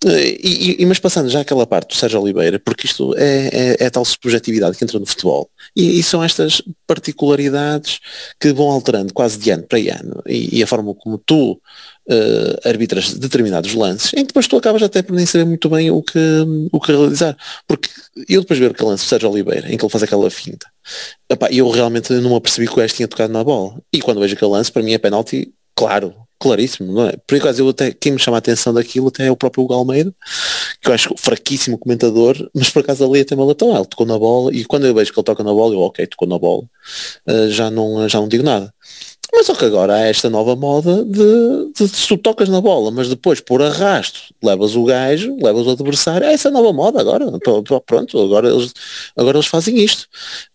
E, 0.05 0.77
e, 0.79 0.85
mas 0.85 0.97
passando 0.97 1.27
já 1.27 1.41
aquela 1.41 1.67
parte 1.67 1.89
do 1.89 1.95
Sérgio 1.95 2.21
Oliveira, 2.21 2.57
porque 2.57 2.87
isto 2.87 3.13
é, 3.17 3.47
é, 3.47 3.83
é 3.85 3.89
tal 3.89 4.05
subjetividade 4.05 4.77
que 4.77 4.83
entra 4.83 4.97
no 4.97 5.05
futebol, 5.05 5.49
e, 5.75 5.99
e, 5.99 6.03
são 6.03 6.23
estas 6.23 6.61
particularidades 6.87 7.99
que 8.39 8.53
vão 8.53 8.69
alterando 8.69 9.13
quase 9.13 9.37
de 9.37 9.51
ano 9.51 9.63
para 9.63 9.77
ano, 9.77 10.23
e, 10.25 10.59
e 10.59 10.63
a 10.63 10.67
forma 10.67 10.95
como 10.95 11.17
tu 11.17 11.59
uh, 12.09 12.67
arbitras 12.69 13.13
determinados 13.13 13.73
lances, 13.73 14.13
em 14.13 14.21
que 14.21 14.27
depois 14.27 14.47
tu 14.47 14.55
acabas 14.55 14.81
até 14.83 15.01
por 15.01 15.13
nem 15.13 15.25
saber 15.25 15.45
muito 15.45 15.69
bem 15.69 15.91
o 15.91 16.01
que, 16.01 16.19
o 16.71 16.79
que 16.79 16.91
realizar. 16.93 17.37
Porque 17.67 17.89
eu 18.29 18.39
depois 18.39 18.57
ver 18.57 18.71
aquele 18.71 18.89
lance 18.89 19.03
do 19.03 19.09
Sérgio 19.09 19.29
Oliveira, 19.29 19.71
em 19.71 19.77
que 19.77 19.83
ele 19.83 19.91
faz 19.91 20.03
aquela 20.03 20.29
finta, 20.31 20.65
epá, 21.29 21.49
eu 21.51 21.69
realmente 21.69 22.13
não 22.13 22.35
apercebi 22.35 22.67
que 22.67 22.73
o 22.73 22.77
gajo 22.77 22.93
tinha 22.93 23.07
tocado 23.07 23.33
na 23.33 23.43
bola. 23.43 23.81
E 23.91 24.01
quando 24.01 24.21
vejo 24.21 24.35
aquele 24.35 24.51
lance, 24.51 24.71
para 24.71 24.81
mim 24.81 24.93
é 24.93 24.97
penalti, 24.97 25.53
claro, 25.75 26.15
claríssimo, 26.39 26.93
não 26.93 27.07
é? 27.07 27.17
Por 27.27 27.37
acaso 27.37 27.61
eu 27.61 27.69
até, 27.69 27.91
quem 27.91 28.13
me 28.13 28.19
chama 28.19 28.37
a 28.37 28.39
atenção 28.39 28.73
daquilo 28.73 29.09
até 29.09 29.27
é 29.27 29.31
o 29.31 29.35
próprio 29.35 29.63
Hugo 29.63 29.73
Almeida, 29.73 30.13
que 30.81 30.89
eu 30.89 30.93
acho 30.93 31.13
fraquíssimo 31.17 31.77
comentador, 31.77 32.49
mas 32.55 32.69
por 32.69 32.79
acaso 32.79 33.05
ali 33.05 33.21
até 33.21 33.35
uma 33.35 33.45
latão, 33.45 33.75
ele 33.75 33.85
tocou 33.85 34.05
na 34.05 34.17
bola, 34.17 34.53
e 34.53 34.63
quando 34.63 34.87
eu 34.87 34.93
vejo 34.93 35.11
que 35.11 35.19
ele 35.19 35.25
toca 35.25 35.43
na 35.43 35.51
bola, 35.51 35.73
eu 35.75 35.81
ok, 35.81 36.07
tocou 36.07 36.27
na 36.27 36.39
bola, 36.39 36.63
uh, 37.27 37.49
já, 37.49 37.69
não, 37.69 38.07
já 38.07 38.19
não 38.19 38.27
digo 38.27 38.43
nada. 38.43 38.73
Mas 39.31 39.45
só 39.45 39.53
que 39.53 39.65
agora 39.65 39.93
há 39.93 39.99
esta 40.07 40.29
nova 40.29 40.55
moda 40.55 41.05
de, 41.05 41.71
de, 41.73 41.85
de, 41.85 41.87
se 41.87 42.07
tu 42.07 42.17
tocas 42.17 42.49
na 42.49 42.59
bola, 42.59 42.89
mas 42.89 43.07
depois 43.07 43.39
por 43.39 43.61
arrasto 43.61 44.33
levas 44.43 44.75
o 44.75 44.83
gajo, 44.83 45.37
levas 45.39 45.67
o 45.67 45.71
adversário, 45.71 46.25
é 46.25 46.33
essa 46.33 46.49
nova 46.49 46.73
moda 46.73 46.99
agora. 46.99 47.25
Pronto, 47.85 48.19
agora 48.19 48.49
eles, 48.49 48.73
agora 49.15 49.37
eles 49.37 49.47
fazem 49.47 49.77
isto. 49.77 50.07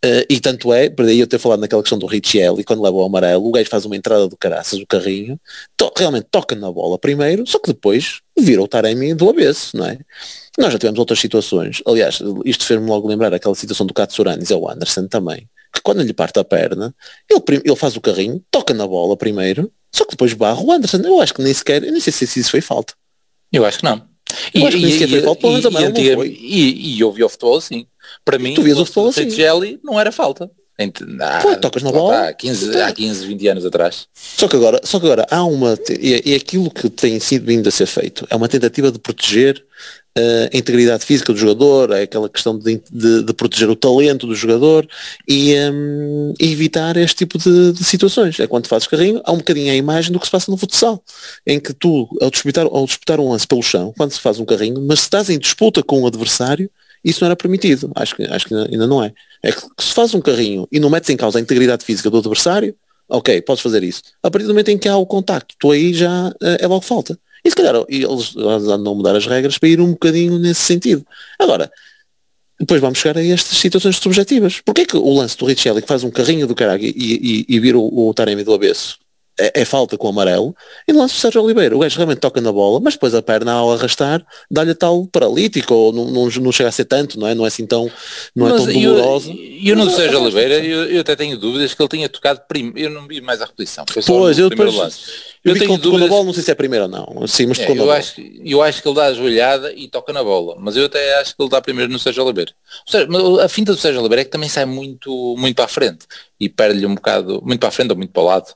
Uh, 0.05 0.27
e 0.29 0.41
tanto 0.41 0.73
é, 0.73 0.91
por 0.91 1.05
aí 1.05 1.21
eu 1.21 1.27
ter 1.27 1.39
falado 1.39 1.61
naquela 1.61 1.83
questão 1.83 1.99
do 1.99 2.07
Richelli, 2.07 2.65
quando 2.65 2.83
leva 2.83 2.97
o 2.97 3.05
amarelo, 3.05 3.47
o 3.47 3.53
gajo 3.53 3.71
faz 3.71 3.85
uma 3.85 3.97
entrada 3.97 4.27
do 4.29 4.37
caraças, 4.37 4.81
o 4.81 4.87
carrinho, 4.87 5.39
to, 5.77 5.93
realmente 5.97 6.27
toca 6.31 6.57
na 6.57 6.71
bola 6.71 6.99
primeiro, 6.99 7.47
só 7.47 7.61
que 7.61 7.69
depois 7.69 8.21
vira 8.37 8.61
o 8.61 8.69
Taremi 8.69 9.15
do 9.15 9.31
avesso, 9.31 9.77
não 9.77 9.87
é? 9.87 9.99
Nós 10.59 10.73
já 10.73 10.79
tivemos 10.79 10.99
outras 10.99 11.21
situações. 11.21 11.81
Aliás, 11.87 12.21
isto 12.45 12.65
fez-me 12.65 12.89
logo 12.89 13.09
lembrar 13.09 13.33
aquela 13.33 13.55
situação 13.55 13.87
do 13.87 13.95
Katsuranis 13.95 14.51
o 14.51 14.69
Anderson 14.69 15.07
também 15.07 15.49
que 15.75 15.81
quando 15.83 16.03
lhe 16.03 16.13
parte 16.13 16.39
a 16.39 16.45
perna, 16.45 16.95
ele, 17.29 17.63
ele 17.65 17.77
faz 17.77 17.97
o 17.97 18.01
carrinho, 18.01 18.43
toca 18.51 18.73
na 18.73 18.87
bola 18.87 19.17
primeiro, 19.17 19.71
só 19.93 20.05
que 20.05 20.13
depois 20.13 20.33
barra 20.33 20.63
o 20.63 20.71
Anderson. 20.71 20.99
Eu 20.99 21.21
acho 21.21 21.35
que 21.35 21.43
nem 21.43 21.53
sequer, 21.53 21.83
eu 21.83 21.91
nem 21.91 22.01
sei 22.01 22.13
se 22.13 22.39
isso 22.39 22.51
foi 22.51 22.61
falta. 22.61 22.95
Eu 23.53 23.65
acho 23.65 23.79
que 23.79 23.85
não. 23.85 24.07
Eu 24.55 24.63
e, 24.63 24.67
acho 24.67 24.77
que 24.77 24.83
nem 24.83 24.93
sequer 24.93 25.09
foi 25.09 25.23
falta, 25.23 25.71
mas 25.71 25.99
e, 25.99 26.01
e, 26.01 26.15
foi. 26.15 26.29
e, 26.29 26.97
e 26.97 27.01
eu 27.01 27.13
vi 27.13 27.25
o 27.25 27.29
futebol 27.29 27.57
assim. 27.57 27.87
Para 28.25 28.39
mim, 28.39 28.55
tu 28.55 28.63
vias 28.63 28.79
o 28.79 28.85
futebol 28.87 29.09
assim. 29.09 29.23
Não 29.83 29.99
era 29.99 30.11
falta. 30.13 30.51
Ah, 31.21 31.39
Pô, 31.41 31.57
tocas 31.57 31.83
na 31.83 31.93
bola. 31.93 32.29
Há 32.29 32.33
15, 32.33 32.81
há 32.81 32.93
15, 32.93 33.27
20 33.27 33.49
anos 33.49 33.65
atrás. 33.65 34.09
Só 34.13 34.49
que 34.49 34.57
agora, 34.57 34.81
só 34.83 34.99
que 34.99 35.07
agora 35.07 35.27
há 35.31 35.45
uma, 35.45 35.79
e, 35.89 36.33
e 36.33 36.35
aquilo 36.35 36.71
que 36.71 36.91
tem 36.91 37.21
sido 37.21 37.47
vindo 37.47 37.69
a 37.69 37.71
ser 37.71 37.87
feito, 37.87 38.27
é 38.29 38.35
uma 38.35 38.49
tentativa 38.49 38.91
de 38.91 38.99
proteger 38.99 39.65
a 40.17 40.57
integridade 40.57 41.05
física 41.05 41.33
do 41.33 41.39
jogador, 41.39 41.91
é 41.91 42.03
aquela 42.03 42.29
questão 42.29 42.57
de, 42.57 42.81
de, 42.91 43.25
de 43.25 43.35
proteger 43.35 43.69
o 43.69 43.75
talento 43.75 44.29
do 44.29 44.35
jogador 44.35 44.87
e, 45.27 45.55
um, 45.73 46.33
evitar 46.39 46.97
este 46.97 47.17
tipo 47.17 47.37
de, 47.37 47.73
de, 47.73 47.83
situações. 47.83 48.39
É 48.39 48.47
quando 48.47 48.69
fazes 48.69 48.87
carrinho, 48.87 49.21
há 49.25 49.33
um 49.33 49.39
bocadinho 49.39 49.73
a 49.73 49.75
imagem 49.75 50.13
do 50.13 50.21
que 50.21 50.27
se 50.27 50.31
passa 50.31 50.53
no 50.53 50.57
futsal, 50.57 51.03
em 51.45 51.59
que 51.59 51.73
tu, 51.73 52.09
ao 52.21 52.31
disputar, 52.31 52.65
ao 52.65 52.87
disputar 52.87 53.19
um 53.19 53.31
lance 53.31 53.47
pelo 53.47 53.63
chão, 53.63 53.93
quando 53.97 54.13
se 54.13 54.21
faz 54.21 54.39
um 54.39 54.45
carrinho, 54.45 54.81
mas 54.83 55.01
se 55.01 55.07
estás 55.07 55.29
em 55.29 55.39
disputa 55.39 55.83
com 55.83 56.03
o 56.03 56.07
adversário, 56.07 56.71
isso 57.05 57.21
não 57.21 57.27
era 57.27 57.37
permitido. 57.37 57.91
Acho 57.95 58.17
que, 58.17 58.23
acho 58.25 58.47
que 58.47 58.55
ainda 58.55 58.87
não 58.87 59.03
é. 59.03 59.13
É 59.43 59.53
que 59.53 59.61
se 59.79 59.93
faz 59.93 60.15
um 60.15 60.21
carrinho 60.21 60.67
e 60.73 60.81
não 60.81 60.89
metes 60.89 61.11
em 61.11 61.17
causa 61.17 61.39
a 61.39 61.41
integridade 61.41 61.85
física 61.85 62.09
do 62.09 62.19
adversário, 62.19 62.75
ok, 63.09 63.43
podes 63.43 63.63
fazer 63.63 63.83
isso. 63.83 64.03
A 64.23 64.31
partir 64.31 64.47
do 64.47 64.55
momento 64.55 64.71
em 64.71 64.79
que 64.79 64.89
há 64.89 64.97
o 64.97 65.07
contacto, 65.07 65.55
tu 65.59 65.71
aí 65.71 65.93
já 65.93 66.33
eh, 66.43 66.59
é 66.61 66.67
logo 66.67 66.81
falta. 66.81 67.19
E 67.45 67.51
se 67.51 67.57
calhar 67.57 67.75
eles 67.89 68.35
andam 68.37 68.93
a 68.93 68.97
mudar 68.97 69.15
as 69.15 69.27
regras 69.27 69.59
para 69.59 69.69
ir 69.69 69.81
um 69.81 69.93
bocadinho 69.93 70.39
nesse 70.39 70.63
sentido. 70.63 71.07
Agora, 71.39 71.71
depois 72.59 72.81
vamos 72.81 72.99
chegar 72.99 73.19
a 73.19 73.25
estas 73.25 73.59
situações 73.59 73.97
subjetivas. 73.97 74.63
Porquê 74.65 74.83
é 74.83 74.87
que 74.87 74.97
o 74.97 75.13
lance 75.13 75.37
do 75.37 75.45
Richelli 75.45 75.83
que 75.83 75.89
faz 75.89 76.05
um 76.05 76.11
carrinho 76.11 76.47
do 76.47 76.55
caralho 76.55 76.83
e, 76.83 76.95
e, 76.97 77.45
e 77.47 77.61
vira 77.61 77.79
o, 77.79 78.09
o 78.09 78.15
Taremi 78.15 78.45
do 78.45 78.55
avesso 78.55 79.04
é, 79.39 79.63
é, 79.63 79.65
falta 79.65 79.99
com 79.99 80.07
o 80.07 80.11
amarelo, 80.11 80.55
e 80.87 80.93
lance 80.93 81.15
do 81.15 81.21
Sérgio 81.21 81.43
Oliveira, 81.43 81.77
o 81.77 81.81
gajo 81.81 81.97
realmente 81.97 82.21
toca 82.21 82.41
na 82.41 82.53
bola, 82.53 82.79
mas 82.81 82.95
depois 82.95 83.15
a 83.15 83.23
perna 83.23 83.53
ao 83.53 83.73
arrastar 83.73 84.25
dá-lhe 84.51 84.75
tal 84.75 85.07
paralítico, 85.07 85.75
ou 85.75 85.93
não, 85.93 86.05
não, 86.07 86.29
não, 86.29 86.53
chega 86.53 86.69
a 86.69 86.73
ser 86.73 86.85
tanto, 86.85 87.19
não 87.19 87.27
é? 87.27 87.35
Não 87.35 87.45
é 87.45 87.49
assim 87.49 87.67
tão, 87.67 87.91
não 88.35 88.49
mas 88.49 88.69
é 88.69 88.73
tão 88.73 88.83
doloroso. 88.83 89.33
E 89.33 89.69
eu, 89.69 89.77
eu 89.77 89.85
no 89.85 89.91
Sérgio 89.91 90.21
Oliveira, 90.23 90.65
eu, 90.65 90.85
eu, 90.85 91.01
até 91.01 91.17
tenho 91.17 91.37
dúvidas 91.37 91.75
que 91.75 91.83
ele 91.83 91.89
tinha 91.89 92.09
tocado 92.09 92.43
primeiro, 92.47 92.79
eu 92.79 92.91
não 92.91 93.09
vi 93.09 93.21
mais 93.21 93.41
a 93.43 93.47
repetição, 93.47 93.85
pois, 94.07 94.39
eu 94.39 94.49
depois, 94.49 94.75
lance. 94.75 95.01
Eu, 95.45 95.55
eu 95.55 95.59
tenho 95.59 95.77
dúvidas... 95.79 96.09
na 96.09 96.09
bola, 96.09 96.25
não 96.25 96.33
sei 96.33 96.43
se 96.43 96.51
é 96.51 96.55
primeiro 96.55 96.85
ou 96.85 96.91
não. 96.91 97.27
Sim, 97.27 97.47
mas 97.47 97.59
é, 97.59 97.71
eu, 97.71 97.91
acho, 97.91 98.21
eu 98.45 98.63
acho 98.63 98.83
que 98.83 98.89
ele 98.89 98.97
dá 98.97 99.07
a 99.07 99.13
joelhada 99.13 99.73
e 99.75 99.89
toca 99.89 100.13
na 100.13 100.23
bola, 100.23 100.57
mas 100.59 100.77
eu 100.77 100.87
até 100.87 101.21
acho 101.21 101.37
que 101.37 101.43
ele 101.43 101.51
dá 101.51 101.61
primeiro 101.61 101.93
no 101.93 101.99
Sérgio 101.99 102.25
Oliveira. 102.25 102.53
Seja, 102.87 103.09
a 103.43 103.49
finta 103.49 103.73
do 103.73 103.79
Sérgio 103.79 104.01
Oliveira 104.01 104.23
é 104.23 104.25
que 104.25 104.31
também 104.31 104.49
sai 104.49 104.65
muito, 104.65 105.35
muito 105.37 105.57
para 105.57 105.67
a 105.67 105.69
frente 105.69 106.07
e 106.41 106.49
perde-lhe 106.49 106.87
um 106.87 106.95
bocado, 106.95 107.43
muito 107.45 107.61
para 107.61 107.69
a 107.69 107.73
frente 107.73 107.91
ou 107.91 107.97
muito 107.97 108.13
para 108.13 108.23
o 108.23 108.27
lado. 108.27 108.55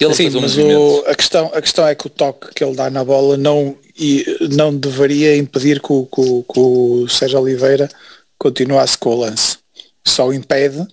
Ele 0.00 0.14
Sim, 0.14 0.30
mas 0.40 0.56
o, 0.56 1.04
a, 1.06 1.14
questão, 1.14 1.50
a 1.54 1.60
questão 1.60 1.86
é 1.86 1.94
que 1.94 2.06
o 2.06 2.10
toque 2.10 2.54
que 2.54 2.64
ele 2.64 2.74
dá 2.74 2.88
na 2.88 3.04
bola 3.04 3.36
não, 3.36 3.76
e, 3.98 4.24
não 4.50 4.74
deveria 4.74 5.36
impedir 5.36 5.78
que 5.80 5.92
o, 5.92 6.06
que, 6.06 6.22
que 6.22 6.58
o 6.58 7.06
Sérgio 7.06 7.38
Oliveira 7.38 7.86
continuasse 8.38 8.96
com 8.96 9.10
o 9.10 9.20
lance. 9.20 9.58
Só 10.02 10.32
impede, 10.32 10.86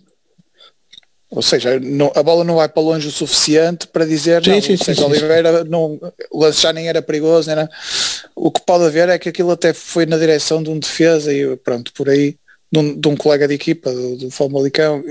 ou 1.30 1.42
seja, 1.42 1.80
não, 1.80 2.12
a 2.16 2.22
bola 2.22 2.44
não 2.44 2.56
vai 2.56 2.68
para 2.68 2.84
longe 2.84 3.08
o 3.08 3.12
suficiente 3.12 3.88
para 3.88 4.06
dizer 4.06 4.44
sim, 4.44 4.52
não, 4.52 4.62
sim, 4.62 4.74
o 4.74 4.78
Sérgio 4.78 5.06
sim, 5.06 5.10
Oliveira 5.10 5.64
não, 5.64 6.00
o 6.30 6.42
lance 6.42 6.62
já 6.62 6.74
nem 6.74 6.90
era 6.90 7.02
perigoso, 7.02 7.50
era, 7.50 7.70
o 8.36 8.52
que 8.52 8.62
pode 8.66 8.86
haver 8.86 9.08
é 9.08 9.18
que 9.18 9.30
aquilo 9.30 9.52
até 9.52 9.74
foi 9.74 10.06
na 10.06 10.18
direção 10.18 10.62
de 10.62 10.70
um 10.70 10.80
defesa 10.80 11.34
e 11.34 11.56
pronto, 11.58 11.94
por 11.94 12.10
aí 12.10 12.38
de 12.72 12.80
um, 12.80 13.00
de 13.00 13.08
um, 13.08 13.16
colega 13.16 13.48
de 13.48 13.54
equipa, 13.54 13.92
do, 13.92 14.18
do 14.18 14.32
Famalicão. 14.32 15.02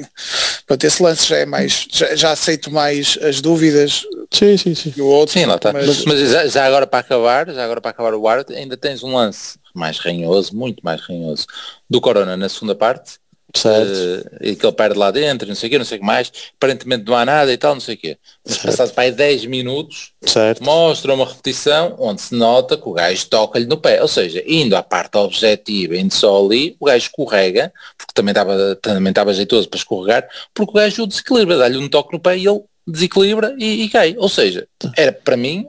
Portanto, 0.66 0.84
esse 0.84 1.02
lance 1.02 1.26
já 1.26 1.38
é 1.38 1.46
mais, 1.46 1.86
já, 1.90 2.14
já, 2.14 2.30
aceito 2.32 2.70
mais 2.70 3.18
as 3.22 3.40
dúvidas 3.40 4.02
sim, 4.30 4.56
sim, 4.56 4.74
sim. 4.74 4.92
o 5.00 5.06
outro. 5.06 5.32
Sim, 5.32 5.46
lá 5.46 5.56
está. 5.56 5.72
Mas, 5.72 6.04
mas 6.04 6.30
já, 6.30 6.46
já, 6.46 6.66
agora 6.66 6.86
para 6.86 6.98
acabar, 7.00 7.50
já 7.50 7.64
agora 7.64 7.80
para 7.80 7.90
acabar 7.90 8.14
o 8.14 8.28
ar, 8.28 8.44
ainda 8.50 8.76
tens 8.76 9.02
um 9.02 9.14
lance 9.14 9.58
mais 9.74 9.98
ranhoso, 9.98 10.54
muito 10.54 10.80
mais 10.82 11.00
ranhoso, 11.00 11.46
do 11.88 12.00
Corona 12.00 12.36
na 12.36 12.48
segunda 12.48 12.74
parte, 12.74 13.18
Uh, 13.64 14.36
e 14.40 14.56
que 14.56 14.66
ele 14.66 14.72
perde 14.72 14.98
lá 14.98 15.10
dentro, 15.10 15.48
não 15.48 15.54
sei 15.54 15.68
o 15.68 15.70
quê, 15.70 15.78
não 15.78 15.84
sei 15.84 15.98
o 15.98 16.00
que 16.00 16.06
mais, 16.06 16.32
aparentemente 16.56 17.04
não 17.04 17.16
há 17.16 17.24
nada 17.24 17.52
e 17.52 17.56
tal, 17.56 17.74
não 17.74 17.80
sei 17.80 17.94
o 17.94 17.98
quê. 17.98 18.18
Mas 18.44 18.58
passado 18.58 18.92
para 18.92 19.04
aí 19.04 19.12
10 19.12 19.46
minutos, 19.46 20.12
certo. 20.22 20.62
mostra 20.62 21.14
uma 21.14 21.26
repetição 21.26 21.96
onde 21.98 22.20
se 22.20 22.34
nota 22.34 22.76
que 22.76 22.88
o 22.88 22.92
gajo 22.92 23.26
toca-lhe 23.26 23.66
no 23.66 23.76
pé. 23.76 24.02
Ou 24.02 24.08
seja, 24.08 24.42
indo 24.46 24.76
à 24.76 24.82
parte 24.82 25.16
objetiva, 25.16 25.96
indo 25.96 26.12
só 26.12 26.44
ali, 26.44 26.76
o 26.80 26.86
gajo 26.86 27.06
escorrega, 27.06 27.72
porque 27.96 28.12
também 28.14 28.32
estava, 28.32 28.76
também 28.76 29.14
jeitoso 29.34 29.68
para 29.68 29.78
escorregar, 29.78 30.28
porque 30.54 30.70
o 30.70 30.74
gajo 30.74 31.02
o 31.02 31.06
desequilibra, 31.06 31.58
dá-lhe 31.58 31.78
um 31.78 31.88
toque 31.88 32.12
no 32.12 32.20
pé 32.20 32.36
e 32.36 32.46
ele 32.46 32.62
desequilibra 32.86 33.54
e, 33.58 33.84
e 33.84 33.88
cai. 33.88 34.14
Ou 34.18 34.28
seja, 34.28 34.66
era 34.96 35.12
para 35.12 35.36
mim 35.36 35.68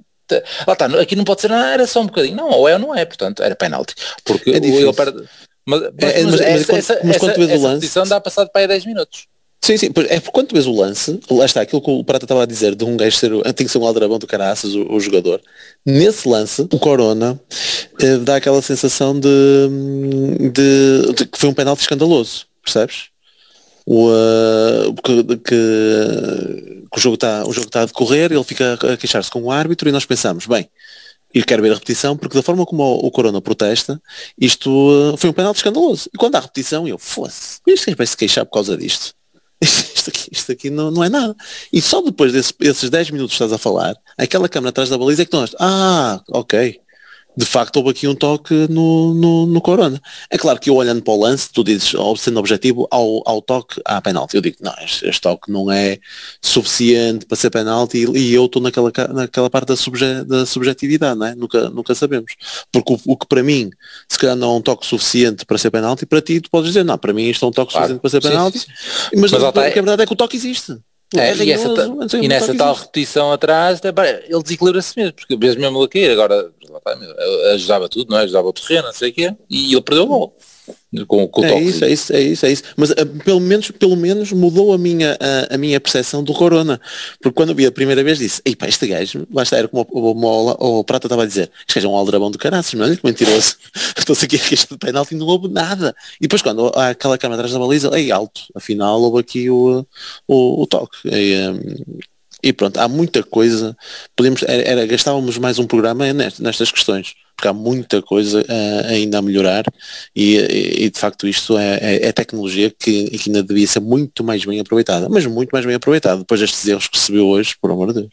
Lá 0.67 0.73
está, 0.73 0.85
aqui 0.99 1.15
não 1.15 1.23
pode 1.23 1.41
ser 1.41 1.49
nada, 1.49 1.73
era 1.73 1.87
só 1.87 2.01
um 2.01 2.07
bocadinho. 2.07 2.35
Não, 2.35 2.49
ou 2.49 2.67
é 2.67 2.73
ou 2.73 2.79
não 2.79 2.95
é, 2.95 3.05
portanto, 3.05 3.41
era 3.41 3.55
penalti. 3.55 3.95
Porque 4.23 4.51
é 4.51 4.57
ele 4.57 4.93
perde, 4.93 5.23
mas, 5.67 5.81
mas, 5.81 6.15
é, 6.15 6.23
mas, 6.23 6.31
mas, 6.31 6.41
essa, 6.41 6.77
essa, 6.77 6.99
mas 7.03 7.17
quando 7.17 7.33
tu 7.33 7.45
vês 7.45 7.59
o 7.59 7.63
lance. 7.63 8.09
dá 8.09 8.21
passado 8.21 8.49
para 8.49 8.61
aí 8.61 8.67
10 8.67 8.85
minutos. 8.85 9.27
Sim, 9.61 9.75
sim, 9.75 9.87
é 9.87 10.19
porque 10.21 10.31
quando 10.31 10.47
tu 10.47 10.55
vês 10.55 10.65
o 10.65 10.71
lance, 10.71 11.19
lá 11.29 11.45
está, 11.45 11.61
aquilo 11.61 11.81
que 11.81 11.89
o 11.89 12.03
Prata 12.03 12.23
estava 12.23 12.43
a 12.43 12.45
dizer 12.45 12.73
de 12.73 12.85
um 12.85 12.95
gajo 12.95 13.17
ser, 13.17 13.31
tem 13.53 13.65
que 13.65 13.71
ser 13.71 13.77
um 13.79 13.85
aldrabão 13.85 14.17
do 14.17 14.25
caraças, 14.25 14.73
o, 14.73 14.93
o, 14.93 14.99
jogador. 14.99 15.41
Nesse 15.85 16.29
lance, 16.29 16.61
o 16.61 16.79
Corona 16.79 17.37
eh, 17.99 18.17
dá 18.17 18.37
aquela 18.37 18.61
sensação 18.61 19.19
de, 19.19 19.29
de, 20.53 21.13
de, 21.13 21.25
que 21.25 21.37
foi 21.37 21.49
um 21.49 21.53
penalti 21.53 21.81
escandaloso, 21.81 22.45
percebes? 22.63 23.07
O, 23.85 24.09
uh, 24.09 24.93
que, 25.03 25.23
que, 25.23 25.37
que, 25.45 26.97
o 26.97 26.99
jogo 26.99 27.15
está 27.15 27.45
o 27.45 27.51
jogo 27.51 27.67
está 27.67 27.81
a 27.81 27.85
decorrer, 27.85 28.31
ele 28.31 28.43
fica 28.43 28.73
a 28.73 28.97
queixar-se 28.97 29.31
com 29.31 29.41
o 29.41 29.51
árbitro 29.51 29.89
e 29.89 29.91
nós 29.91 30.05
pensamos, 30.05 30.45
bem, 30.45 30.69
e 31.37 31.43
quero 31.43 31.61
ver 31.61 31.71
a 31.71 31.75
repetição, 31.75 32.17
porque 32.17 32.35
da 32.35 32.41
forma 32.41 32.65
como 32.65 32.81
o, 32.81 33.05
o 33.05 33.11
Corona 33.11 33.39
protesta, 33.39 34.01
isto 34.39 34.71
uh, 34.71 35.15
foi 35.17 35.29
um 35.29 35.33
penal 35.33 35.51
escandaloso. 35.51 36.09
E 36.11 36.17
quando 36.17 36.35
há 36.35 36.39
repetição, 36.39 36.87
eu, 36.87 36.97
fosse, 36.97 37.59
isto 37.67 37.95
vai 37.95 38.07
se 38.07 38.17
queixar 38.17 38.43
por 38.43 38.53
causa 38.53 38.75
disto. 38.75 39.15
Isto 39.61 40.09
aqui, 40.11 40.29
isto 40.31 40.51
aqui 40.51 40.69
não, 40.69 40.91
não 40.91 41.03
é 41.03 41.09
nada. 41.09 41.35
E 41.73 41.81
só 41.81 41.99
depois 41.99 42.31
desses 42.31 42.89
10 42.91 43.09
minutos 43.09 43.35
que 43.35 43.43
estás 43.43 43.51
a 43.51 43.57
falar, 43.57 43.95
aquela 44.15 44.47
câmera 44.47 44.69
atrás 44.69 44.87
da 44.87 44.97
baliza 44.97 45.23
é 45.23 45.25
que 45.25 45.33
nós, 45.33 45.55
ah, 45.59 46.21
ok, 46.29 46.79
de 47.37 47.45
facto 47.45 47.77
houve 47.77 47.91
aqui 47.91 48.07
um 48.07 48.15
toque 48.15 48.53
no, 48.67 49.13
no, 49.13 49.45
no, 49.45 49.61
Corona. 49.61 50.01
É 50.27 50.39
claro 50.39 50.59
que 50.59 50.71
eu 50.71 50.75
olhando 50.75 51.03
para 51.03 51.13
o 51.13 51.19
lance, 51.21 51.49
tu 51.53 51.63
dizes, 51.63 51.93
sendo 52.17 52.39
objetivo, 52.39 52.87
ao, 52.89 53.21
ao 53.29 53.43
toque, 53.43 53.79
há 53.85 54.01
penalti. 54.01 54.35
Eu 54.35 54.41
digo, 54.41 54.57
não, 54.59 54.73
este, 54.81 55.07
este, 55.07 55.21
toque 55.21 55.51
não 55.51 55.69
é 55.71 55.99
suficiente 56.41 57.27
para 57.27 57.37
ser 57.37 57.51
penalti 57.51 58.05
e, 58.15 58.33
eu 58.33 58.45
estou 58.45 58.59
naquela, 58.59 58.91
naquela 59.13 59.51
parte 59.51 59.67
da, 59.67 59.75
subje, 59.75 60.23
da 60.23 60.47
subjetividade, 60.47 61.19
não 61.19 61.27
é? 61.27 61.35
Nunca, 61.35 61.69
nunca 61.69 61.93
sabemos. 61.93 62.33
Porque 62.71 62.93
o, 62.93 62.99
o, 63.05 63.15
que 63.15 63.27
para 63.27 63.43
mim, 63.43 63.69
se 64.09 64.17
calhar 64.17 64.35
não 64.35 64.55
é 64.55 64.57
um 64.57 64.61
toque 64.61 64.87
suficiente 64.87 65.45
para 65.45 65.59
ser 65.59 65.69
penalti, 65.69 66.07
para 66.07 66.21
ti 66.21 66.41
tu 66.41 66.49
podes 66.49 66.69
dizer, 66.69 66.83
não, 66.83 66.97
para 66.97 67.13
mim 67.13 67.29
isto 67.29 67.45
é 67.45 67.49
um 67.49 67.51
toque 67.51 67.71
claro. 67.71 67.85
suficiente 67.85 68.01
para 68.01 68.09
ser 68.09 68.21
penalti, 68.21 68.65
mas, 69.15 69.31
mas 69.31 69.43
a, 69.43 69.49
a 69.49 69.51
verdade 69.51 70.01
é 70.01 70.05
que 70.07 70.13
o 70.13 70.15
toque 70.15 70.35
existe. 70.35 70.75
É, 71.15 71.33
e, 71.35 71.51
essa 71.53 71.69
e 72.21 72.27
nessa 72.27 72.53
tal 72.53 72.73
repetição 72.73 73.31
atrás, 73.31 73.79
ele 73.81 74.43
desequilibra-se 74.43 74.93
mesmo, 74.97 75.13
porque 75.13 75.37
mesmo 75.37 75.61
mesmo 75.61 75.81
aqui, 75.81 76.09
agora 76.09 76.51
ajudava 77.53 77.87
tudo, 77.87 78.11
não 78.11 78.19
é? 78.19 78.23
ajudava 78.23 78.47
o 78.47 78.53
terreno, 78.53 78.87
não 78.87 78.93
sei 78.93 79.11
o 79.11 79.13
quê, 79.13 79.33
e 79.49 79.71
ele 79.71 79.81
perdeu 79.81 80.03
o 80.03 80.07
gol 80.07 80.35
com, 81.07 81.27
com 81.27 81.41
o 81.41 81.45
é 81.45 81.49
toque. 81.49 81.63
Isso, 81.63 81.85
é 81.85 81.89
isso, 81.89 82.13
é 82.13 82.21
isso, 82.21 82.45
é 82.45 82.51
isso. 82.51 82.63
Mas 82.75 82.91
uh, 82.91 83.05
pelo, 83.23 83.39
menos, 83.39 83.71
pelo 83.71 83.95
menos 83.95 84.31
mudou 84.31 84.73
a 84.73 84.77
minha, 84.77 85.17
a, 85.19 85.55
a 85.55 85.57
minha 85.57 85.79
percepção 85.79 86.23
do 86.23 86.33
Corona. 86.33 86.79
Porque 87.21 87.35
quando 87.35 87.49
eu 87.49 87.55
vi 87.55 87.65
a 87.65 87.71
primeira 87.71 88.03
vez 88.03 88.17
disse, 88.17 88.41
ei 88.45 88.55
pá, 88.55 88.67
este 88.67 88.87
gajo, 88.87 89.27
lá 89.31 89.43
está, 89.43 89.57
era 89.57 89.67
como 89.67 89.87
o, 89.89 90.11
o, 90.11 90.79
o, 90.79 90.83
Prata 90.83 91.07
estava 91.07 91.23
a 91.23 91.25
dizer, 91.25 91.51
este 91.67 91.75
gajo 91.75 91.87
é 91.87 91.91
um 91.91 91.95
aldrabão 91.95 92.31
do 92.31 92.37
caraças, 92.37 92.73
não 92.73 92.85
é? 92.85 92.95
Que 92.95 93.05
mentiroso. 93.05 93.55
Estou-se 93.97 94.25
aqui 94.25 94.37
a 94.37 94.53
este 94.53 94.77
penalti 94.77 95.15
e 95.15 95.17
não 95.17 95.27
houve 95.27 95.47
nada. 95.47 95.95
E 96.19 96.23
depois 96.23 96.41
quando 96.41 96.71
há 96.75 96.89
aquela 96.89 97.17
câmera 97.17 97.41
atrás 97.41 97.53
da 97.53 97.59
baliza, 97.59 97.97
ei, 97.97 98.11
alto, 98.11 98.41
afinal 98.55 99.01
houve 99.01 99.19
aqui 99.19 99.49
o, 99.49 99.85
o, 100.27 100.61
o 100.63 100.67
toque. 100.67 100.97
E, 101.05 101.35
um, 101.49 101.99
E 102.43 102.53
pronto, 102.53 102.77
há 102.77 102.87
muita 102.87 103.23
coisa, 103.23 103.75
podemos, 104.15 104.43
era, 104.43 104.61
era 104.61 104.85
gastávamos 104.85 105.37
mais 105.37 105.59
um 105.59 105.65
programa 105.65 106.05
nestas 106.13 106.71
questões 106.71 107.15
porque 107.37 107.47
há 107.47 107.53
muita 107.53 108.01
coisa 108.01 108.41
uh, 108.41 108.87
ainda 108.87 109.19
a 109.19 109.21
melhorar 109.21 109.63
e, 110.15 110.85
e, 110.85 110.89
de 110.89 110.99
facto 110.99 111.27
isto 111.27 111.55
é, 111.55 111.77
é, 111.79 112.07
é 112.07 112.11
tecnologia 112.11 112.71
que, 112.71 113.11
que, 113.11 113.29
ainda 113.29 113.43
devia 113.43 113.67
ser 113.67 113.79
muito 113.79 114.23
mais 114.23 114.43
bem 114.43 114.59
aproveitada, 114.59 115.07
mas 115.07 115.25
muito 115.27 115.51
mais 115.51 115.63
bem 115.63 115.75
aproveitada 115.75 116.17
depois 116.17 116.41
destes 116.41 116.67
erros 116.67 116.87
que 116.87 116.97
se 116.97 117.11
viu 117.11 117.27
hoje, 117.27 117.55
por 117.61 117.69
amor 117.69 117.93
de 117.93 118.01
Deus. 118.01 118.11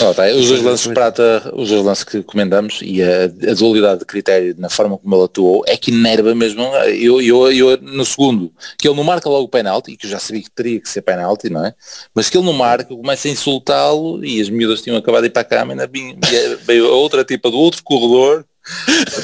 Oh, 0.00 0.14
tá. 0.14 0.26
Os 0.28 0.48
dois 0.48 0.62
lances 0.62 0.88
de 0.88 0.94
prata, 0.94 1.52
os 1.54 1.68
dois 1.68 1.84
lances 1.84 2.02
que 2.02 2.22
comendamos 2.22 2.80
e 2.82 3.02
a, 3.02 3.24
a, 3.24 3.54
dualidade 3.54 4.00
de 4.00 4.06
critério 4.06 4.54
na 4.56 4.70
forma 4.70 4.96
como 4.96 5.14
ele 5.14 5.24
atuou 5.24 5.62
é 5.66 5.76
que 5.76 5.90
inerva 5.90 6.34
mesmo, 6.34 6.62
eu, 6.86 7.20
eu, 7.20 7.52
eu 7.52 7.78
no 7.82 8.06
segundo, 8.06 8.50
que 8.78 8.88
ele 8.88 8.96
não 8.96 9.04
marca 9.04 9.28
logo 9.28 9.44
o 9.44 9.48
penalti, 9.48 9.96
que 9.98 10.06
eu 10.06 10.10
já 10.10 10.18
sabia 10.18 10.42
que 10.42 10.50
teria 10.50 10.80
que 10.80 10.88
ser 10.88 11.02
penalti, 11.02 11.50
não 11.50 11.66
é? 11.66 11.74
Mas 12.14 12.30
que 12.30 12.38
ele 12.38 12.46
não 12.46 12.54
marca, 12.54 12.90
eu 12.90 12.96
começo 12.96 13.28
a 13.28 13.30
insultá-lo 13.30 14.24
e 14.24 14.40
as 14.40 14.48
miúdas 14.48 14.80
tinham 14.80 14.96
acabado 14.96 15.22
de 15.22 15.28
ir 15.28 15.30
para 15.30 15.42
a 15.42 15.44
cama 15.44 15.74
e 15.74 16.56
veio 16.64 16.86
a 16.86 16.94
outra 16.94 17.22
tipa 17.22 17.50
do 17.50 17.58
outro 17.58 17.82
corredor 17.84 18.46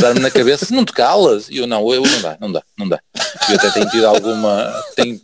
dar-me 0.00 0.20
na 0.20 0.30
cabeça, 0.30 0.66
não 0.74 0.84
te 0.84 0.92
calas. 0.92 1.48
E 1.48 1.58
eu 1.58 1.66
não, 1.66 1.92
eu 1.92 2.02
não 2.02 2.20
dá, 2.20 2.36
não 2.40 2.52
dá, 2.52 2.62
não 2.76 2.88
dá. 2.88 3.00
Eu 3.48 3.54
até 3.54 3.70
tenho 3.70 3.88
tido 3.88 4.06
alguma. 4.06 4.84
Tenho, 4.96 5.20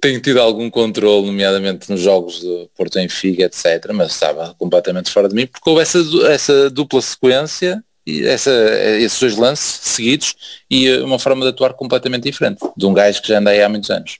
tenho 0.00 0.20
tido 0.20 0.40
algum 0.40 0.70
controle, 0.70 1.26
nomeadamente 1.26 1.90
nos 1.90 2.00
jogos 2.00 2.40
do 2.40 2.70
Porto 2.76 2.98
em 2.98 3.08
Figa, 3.08 3.44
etc. 3.44 3.90
Mas 3.92 4.12
estava 4.12 4.54
completamente 4.58 5.10
fora 5.10 5.28
de 5.28 5.34
mim, 5.34 5.46
porque 5.46 5.68
houve 5.68 5.82
essa, 5.82 5.98
essa 6.28 6.70
dupla 6.70 7.00
sequência 7.02 7.82
e 8.06 8.26
essa, 8.26 8.50
esses 8.98 9.20
dois 9.20 9.36
lances 9.36 9.80
seguidos 9.82 10.34
e 10.70 10.90
uma 10.98 11.18
forma 11.18 11.42
de 11.42 11.50
atuar 11.50 11.74
completamente 11.74 12.22
diferente 12.22 12.58
de 12.76 12.86
um 12.86 12.94
gajo 12.94 13.20
que 13.20 13.28
já 13.28 13.38
anda 13.38 13.50
aí 13.50 13.62
há 13.62 13.68
muitos 13.68 13.90
anos. 13.90 14.18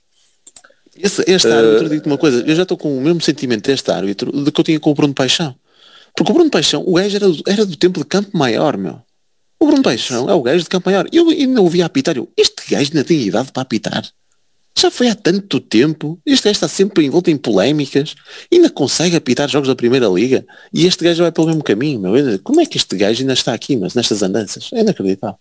Este, 0.95 1.23
este 1.27 1.47
uh, 1.47 1.53
árbitro, 1.53 1.89
digo 1.89 2.05
uma 2.05 2.17
coisa, 2.17 2.43
eu 2.45 2.55
já 2.55 2.63
estou 2.63 2.77
com 2.77 2.95
o 2.95 3.01
mesmo 3.01 3.21
sentimento 3.21 3.65
deste 3.65 3.89
árbitro 3.89 4.31
de 4.43 4.51
que 4.51 4.59
eu 4.59 4.63
tinha 4.63 4.79
com 4.79 4.91
o 4.91 4.93
Bruno 4.93 5.13
Paixão. 5.13 5.55
Porque 6.19 6.33
o 6.33 6.35
Bruno 6.35 6.49
Paixão, 6.49 6.83
o 6.85 6.95
gajo 6.95 7.15
era, 7.15 7.25
era 7.47 7.65
do 7.65 7.77
tempo 7.77 8.01
de 8.01 8.05
Campo 8.05 8.37
Maior, 8.37 8.75
meu. 8.75 8.99
O 9.57 9.65
Bruno 9.65 9.81
Paixão 9.81 10.29
é 10.29 10.33
o 10.33 10.41
gajo 10.41 10.61
de 10.61 10.69
Campo 10.69 10.89
Maior. 10.89 11.07
Eu 11.13 11.29
ainda 11.29 11.61
ouvi 11.61 11.81
apitar, 11.81 12.17
eu, 12.17 12.29
este 12.35 12.69
gajo 12.69 12.91
ainda 12.91 13.05
tem 13.05 13.21
idade 13.21 13.53
para 13.53 13.61
apitar. 13.61 14.05
Já 14.77 14.91
foi 14.91 15.07
há 15.07 15.15
tanto 15.15 15.61
tempo. 15.61 16.19
Este 16.25 16.43
gajo 16.43 16.57
está 16.57 16.67
sempre 16.67 17.05
envolto 17.05 17.31
em 17.31 17.37
polémicas. 17.37 18.15
Ainda 18.51 18.69
consegue 18.69 19.15
apitar 19.15 19.47
jogos 19.47 19.69
da 19.69 19.77
Primeira 19.77 20.07
Liga. 20.07 20.45
E 20.73 20.85
este 20.85 21.05
gajo 21.05 21.23
vai 21.23 21.31
pelo 21.31 21.47
mesmo 21.47 21.63
caminho, 21.63 22.01
meu. 22.01 22.39
Como 22.43 22.59
é 22.59 22.65
que 22.65 22.75
este 22.75 22.97
gajo 22.97 23.21
ainda 23.21 23.31
está 23.31 23.53
aqui, 23.53 23.77
mas 23.77 23.93
nestas 23.93 24.21
andanças? 24.21 24.69
É 24.73 24.81
inacreditável. 24.81 25.37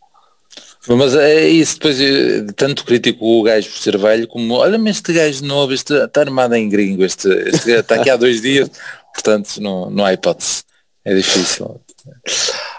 Mas 0.86 1.16
é 1.16 1.48
isso, 1.48 1.74
depois 1.74 2.00
eh, 2.00 2.46
tanto 2.54 2.84
critico 2.84 3.26
o 3.26 3.42
gajo 3.42 3.68
por 3.68 3.78
ser 3.78 3.98
velho 3.98 4.28
como 4.28 4.54
olha-me 4.54 4.90
este 4.90 5.12
gajo 5.12 5.44
novo, 5.44 5.72
este 5.72 5.92
está 5.92 6.20
armado 6.20 6.54
em 6.54 6.68
gringo, 6.68 7.04
este, 7.04 7.28
este 7.28 7.72
está 7.72 7.96
aqui 7.96 8.08
há 8.08 8.16
dois 8.16 8.40
dias, 8.40 8.70
portanto 9.12 9.60
não, 9.60 9.90
não 9.90 10.04
há 10.04 10.14
hipótese. 10.14 10.67
É 11.08 11.14
difícil. 11.14 11.80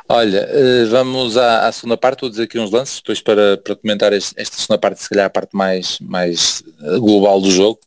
Olha, 0.08 0.48
eh, 0.52 0.86
vamos 0.86 1.36
à, 1.36 1.68
à, 1.68 1.72
segunda 1.72 1.98
parte, 1.98 2.22
vou 2.22 2.30
dizer 2.30 2.44
aqui 2.44 2.60
uns 2.60 2.70
lances, 2.70 2.98
depois 2.98 3.20
para, 3.22 3.58
para 3.58 3.76
comentar 3.76 4.14
este, 4.14 4.36
esta 4.38 4.56
segunda 4.56 4.78
parte, 4.78 5.02
se 5.02 5.10
calhar 5.10 5.26
a 5.26 5.30
parte 5.32 5.56
mais, 5.56 5.98
mais 6.00 6.64
eh, 6.84 7.00
global 7.00 7.42
do 7.42 7.50
jogo. 7.50 7.80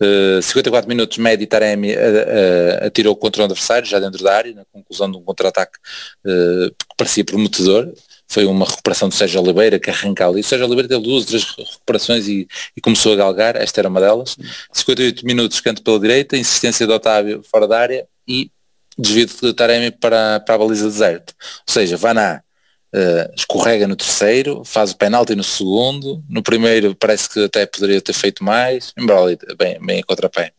Uh, 0.00 0.42
54 0.42 0.88
minutos, 0.88 1.18
Medi 1.18 1.46
Taremi 1.46 1.92
uh, 1.92 1.96
uh, 1.96 2.86
atirou 2.86 3.14
contra 3.14 3.42
o 3.42 3.44
adversário, 3.44 3.86
já 3.86 4.00
dentro 4.00 4.22
da 4.22 4.34
área, 4.34 4.52
na 4.52 4.64
conclusão 4.72 5.08
de 5.08 5.16
um 5.16 5.22
contra-ataque 5.22 5.78
que 6.24 6.86
parecia 6.96 7.24
prometedor. 7.24 7.92
Foi 8.26 8.44
uma 8.46 8.66
recuperação 8.66 9.08
de 9.08 9.14
Sérgio 9.14 9.40
Oliveira 9.40 9.78
que 9.78 9.90
arranca 9.90 10.26
ali. 10.26 10.42
Sérgio 10.42 10.66
Oliveira 10.66 10.88
teve 10.88 11.02
duas, 11.02 11.24
três 11.24 11.44
recuperações 11.44 12.26
e, 12.28 12.46
e, 12.76 12.80
começou 12.80 13.12
a 13.12 13.16
galgar, 13.16 13.56
esta 13.56 13.80
era 13.80 13.88
uma 13.88 14.00
delas. 14.00 14.36
58 14.72 15.24
minutos, 15.24 15.60
canto 15.60 15.82
pela 15.82 15.98
direita, 16.00 16.36
insistência 16.36 16.86
de 16.86 16.92
Otávio 16.92 17.42
fora 17.42 17.66
da 17.66 17.78
área 17.78 18.06
e 18.26 18.50
desvio 18.98 19.26
de 19.26 19.54
Taremi 19.54 19.90
para, 19.90 20.40
para 20.40 20.54
a 20.54 20.58
baliza 20.58 20.86
deserto. 20.86 21.34
Ou 21.66 21.72
seja, 21.72 21.96
Vaná 21.96 22.42
uh, 22.94 23.32
escorrega 23.36 23.86
no 23.86 23.96
terceiro, 23.96 24.62
faz 24.64 24.90
o 24.90 24.96
penalti 24.96 25.34
no 25.34 25.44
segundo, 25.44 26.22
no 26.28 26.42
primeiro 26.42 26.94
parece 26.94 27.28
que 27.28 27.44
até 27.44 27.66
poderia 27.66 28.00
ter 28.00 28.12
feito 28.12 28.42
mais, 28.42 28.92
ali 28.96 29.38
bem, 29.56 29.78
bem 29.80 30.00
em 30.00 30.02
contrapé. 30.02 30.52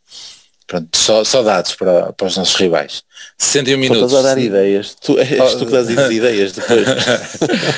Pronto, 0.65 0.95
só, 0.95 1.23
só 1.23 1.41
dados 1.41 1.73
para, 1.73 2.13
para 2.13 2.27
os 2.27 2.37
nossos 2.37 2.55
rivais. 2.55 3.03
61 3.39 3.77
minutos. 3.79 4.03
Estás 4.03 4.25
a 4.25 4.29
dar 4.29 4.37
ideias. 4.37 4.93
Tu, 4.93 5.17
és 5.19 5.55
tu 5.55 5.65
que 5.65 5.71
dás 5.71 5.89
ideias 5.89 6.51
depois. 6.51 6.85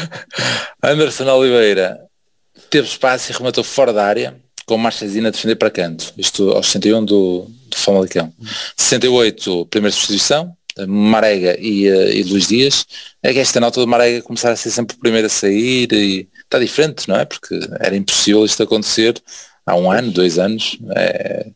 Anderson 0.84 1.26
Oliveira 1.30 2.01
teve 2.70 2.88
espaço 2.88 3.32
e 3.32 3.36
rematou 3.36 3.64
fora 3.64 3.93
da 3.93 4.05
área 4.05 4.36
com 4.66 4.78
Marchesina 4.78 5.30
a 5.30 5.32
defender 5.32 5.55
para 5.55 5.70
canto, 5.70 6.14
isto 6.18 6.51
aos 6.51 6.68
61 6.68 7.05
do, 7.05 7.47
do 7.72 7.82
Famalicão. 7.82 8.34
68, 8.78 9.65
primeira 9.67 9.91
substituição, 9.91 10.55
Marega 10.88 11.57
e, 11.59 11.89
uh, 11.89 12.09
e 12.09 12.24
Luís 12.24 12.47
Dias, 12.47 12.86
é 13.22 13.34
que 13.34 13.39
esta 13.39 13.59
nota 13.59 13.80
do 13.80 13.88
Marega 13.88 14.22
começar 14.22 14.51
a 14.51 14.55
ser 14.55 14.72
sempre 14.72 14.95
o 14.95 14.99
primeiro 14.99 15.28
a 15.28 15.30
sair 15.30 15.91
e 15.91 16.28
está 16.43 16.59
diferente, 16.59 17.07
não 17.07 17.17
é? 17.17 17.26
Porque 17.26 17.59
era 17.80 17.95
impossível 17.95 18.45
isto 18.45 18.63
acontecer 18.63 19.22
há 19.65 19.76
um 19.76 19.91
ano, 19.91 20.11
dois 20.11 20.39
anos. 20.39 20.78
É... 20.95 21.47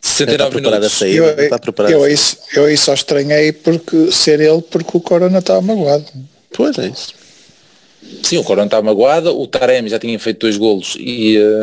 69 0.00 0.56
minutos. 0.56 0.86
A 0.86 0.90
sair, 0.90 1.16
eu, 1.16 1.28
está 1.28 1.58
eu, 1.88 2.06
isso, 2.06 2.38
eu 2.54 2.68
isso 2.68 2.86
só 2.86 2.94
estranhei 2.94 3.52
porque 3.52 4.10
ser 4.10 4.40
ele 4.40 4.62
porque 4.62 4.96
o 4.96 5.00
Corona 5.00 5.38
estava 5.38 5.60
magoado. 5.60 6.06
Pois 6.52 6.76
é 6.78 6.88
isso. 6.88 7.21
Sim, 8.22 8.38
o 8.38 8.44
Corona 8.44 8.66
estava 8.66 8.82
magoado, 8.82 9.38
o 9.38 9.46
Taremi 9.46 9.88
já 9.88 9.98
tinha 9.98 10.18
feito 10.18 10.40
dois 10.40 10.56
golos 10.56 10.96
e 10.98 11.38
uh, 11.38 11.62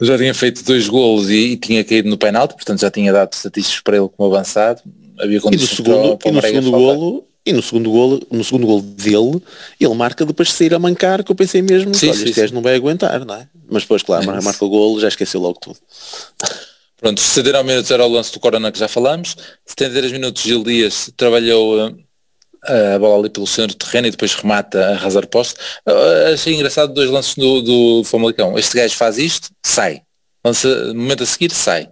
já 0.04 0.16
tinha 0.16 0.32
feito 0.34 0.64
dois 0.64 0.88
golos 0.88 1.30
e, 1.30 1.52
e, 1.52 1.56
tinha 1.56 1.84
caído 1.84 2.08
no 2.08 2.16
penalti, 2.16 2.54
portanto 2.54 2.80
já 2.80 2.90
tinha 2.90 3.12
dado 3.12 3.32
estatísticos 3.32 3.80
para 3.80 3.96
ele 3.96 4.08
como 4.16 4.32
avançado. 4.32 4.80
Havia 5.20 5.38
e 5.38 5.56
no 5.56 5.66
segundo, 5.66 6.16
para, 6.16 6.32
para 6.32 6.50
e 6.50 6.52
no 6.52 6.62
segundo 6.62 6.70
golo, 6.70 7.28
e 7.44 7.52
no 7.52 7.62
segundo 7.62 7.90
golo, 7.90 8.22
no 8.30 8.44
segundo 8.44 8.66
golo 8.66 8.82
dele, 8.82 9.42
ele 9.80 9.94
marca 9.94 10.24
depois 10.24 10.48
de 10.48 10.54
sair 10.54 10.74
a 10.74 10.78
mancar, 10.78 11.24
que 11.24 11.32
eu 11.32 11.36
pensei 11.36 11.60
mesmo, 11.60 11.94
sim, 11.94 12.08
olha, 12.08 12.18
sim, 12.18 12.24
este 12.24 12.40
gajo 12.40 12.54
não 12.54 12.62
vai 12.62 12.76
aguentar, 12.76 13.24
não 13.24 13.34
é? 13.34 13.48
Mas 13.68 13.82
depois, 13.82 14.02
claro, 14.02 14.26
marca 14.42 14.64
o 14.64 14.68
golo, 14.68 15.00
já 15.00 15.08
esqueceu 15.08 15.40
logo 15.40 15.58
tudo. 15.58 15.78
Pronto, 17.00 17.20
69 17.20 17.68
minutos 17.68 17.90
era 17.90 18.04
o 18.04 18.08
lance 18.08 18.32
do 18.32 18.40
Corona 18.40 18.72
que 18.72 18.78
já 18.78 18.88
falamos, 18.88 19.36
73 19.66 20.12
minutos 20.12 20.42
Gil 20.42 20.64
Dias 20.64 21.10
trabalhou 21.16 21.86
uh, 21.86 21.96
eh, 22.66 22.94
a 22.94 22.98
bola 22.98 23.20
ali 23.20 23.30
pelo 23.30 23.46
centro 23.46 23.76
do 23.76 23.84
terreno 23.84 24.08
e 24.08 24.10
depois 24.10 24.34
remata 24.34 24.78
a 24.84 24.90
arrasar 24.90 25.26
poste. 25.26 25.54
Eh, 25.86 26.32
achei 26.34 26.54
engraçado 26.54 26.92
dois 26.92 27.08
lances 27.08 27.34
do, 27.34 27.62
do 27.62 28.04
Famalicão. 28.04 28.58
Este 28.58 28.76
gajo 28.76 28.96
faz 28.96 29.18
isto, 29.18 29.50
sai. 29.64 30.02
Lança, 30.44 30.92
momento 30.94 31.22
a 31.22 31.26
seguir, 31.26 31.50
sai. 31.52 31.88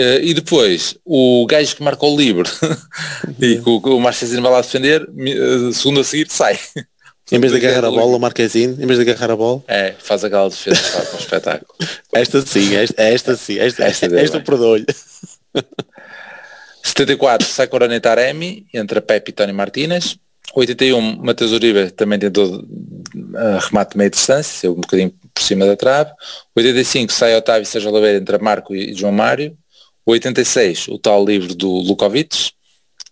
Uh, 0.00 0.18
e 0.20 0.34
depois, 0.34 0.96
o 1.04 1.46
gajo 1.46 1.76
que 1.76 1.82
marcou 1.82 2.14
o 2.14 2.18
livre 2.18 2.48
e 3.40 3.60
que 3.60 3.68
o, 3.68 3.76
o 3.76 4.00
vai 4.00 4.50
lá 4.50 4.60
defender, 4.60 5.08
segundo 5.72 6.00
a 6.00 6.04
seguir, 6.04 6.26
sai. 6.28 6.58
Em 7.30 7.38
vez 7.40 7.52
de 7.52 7.58
agarrar 7.58 7.86
a 7.86 7.90
bola, 7.90 8.16
o 8.16 8.20
Marquezine, 8.20 8.74
em 8.74 8.86
vez 8.86 8.98
de 8.98 9.10
agarrar 9.10 9.32
a 9.32 9.36
bola. 9.36 9.64
É, 9.66 9.94
faz 9.98 10.22
aquela 10.22 10.46
defesa 10.46 10.76
para 10.76 11.14
um 11.14 11.16
espetáculo. 11.18 11.74
Esta 12.12 12.42
sim, 12.42 12.76
esta, 12.76 13.02
esta 13.02 13.34
sim, 13.34 13.58
esta, 13.58 13.82
esta, 13.84 14.04
esta, 14.04 14.20
esta, 14.20 14.36
esta, 14.36 14.38
esta, 14.38 14.76
esta, 14.76 14.84
esta, 14.84 15.00
esta, 15.54 15.94
74, 16.84 17.48
Sakurani 17.48 17.98
Taremi, 17.98 18.66
entre 18.72 19.00
Pepe 19.00 19.30
e 19.30 19.32
Tony 19.32 19.52
Martínez. 19.52 20.18
81, 20.54 21.16
Matheus 21.16 21.52
Uribe 21.52 21.90
também 21.90 22.18
tentou 22.18 22.46
uh, 22.46 22.66
eh, 23.36 23.58
remate 23.60 23.92
de 23.92 23.98
meia 23.98 24.10
distância, 24.10 24.60
saiu 24.60 24.72
um 24.72 24.80
bocadinho 24.80 25.12
por 25.32 25.42
cima 25.42 25.66
da 25.66 25.74
trave. 25.74 26.12
85, 26.54 27.12
sai 27.12 27.34
Otávio 27.34 27.62
e 27.62 27.66
Sérgio 27.66 27.90
Oliveira 27.90 28.18
entre 28.18 28.38
Marco 28.38 28.74
e 28.74 28.94
João 28.94 29.12
Mário. 29.12 29.56
86, 30.06 30.88
o 30.88 30.98
tal 30.98 31.24
livro 31.24 31.54
do 31.54 31.68
Lukovic, 31.68 32.50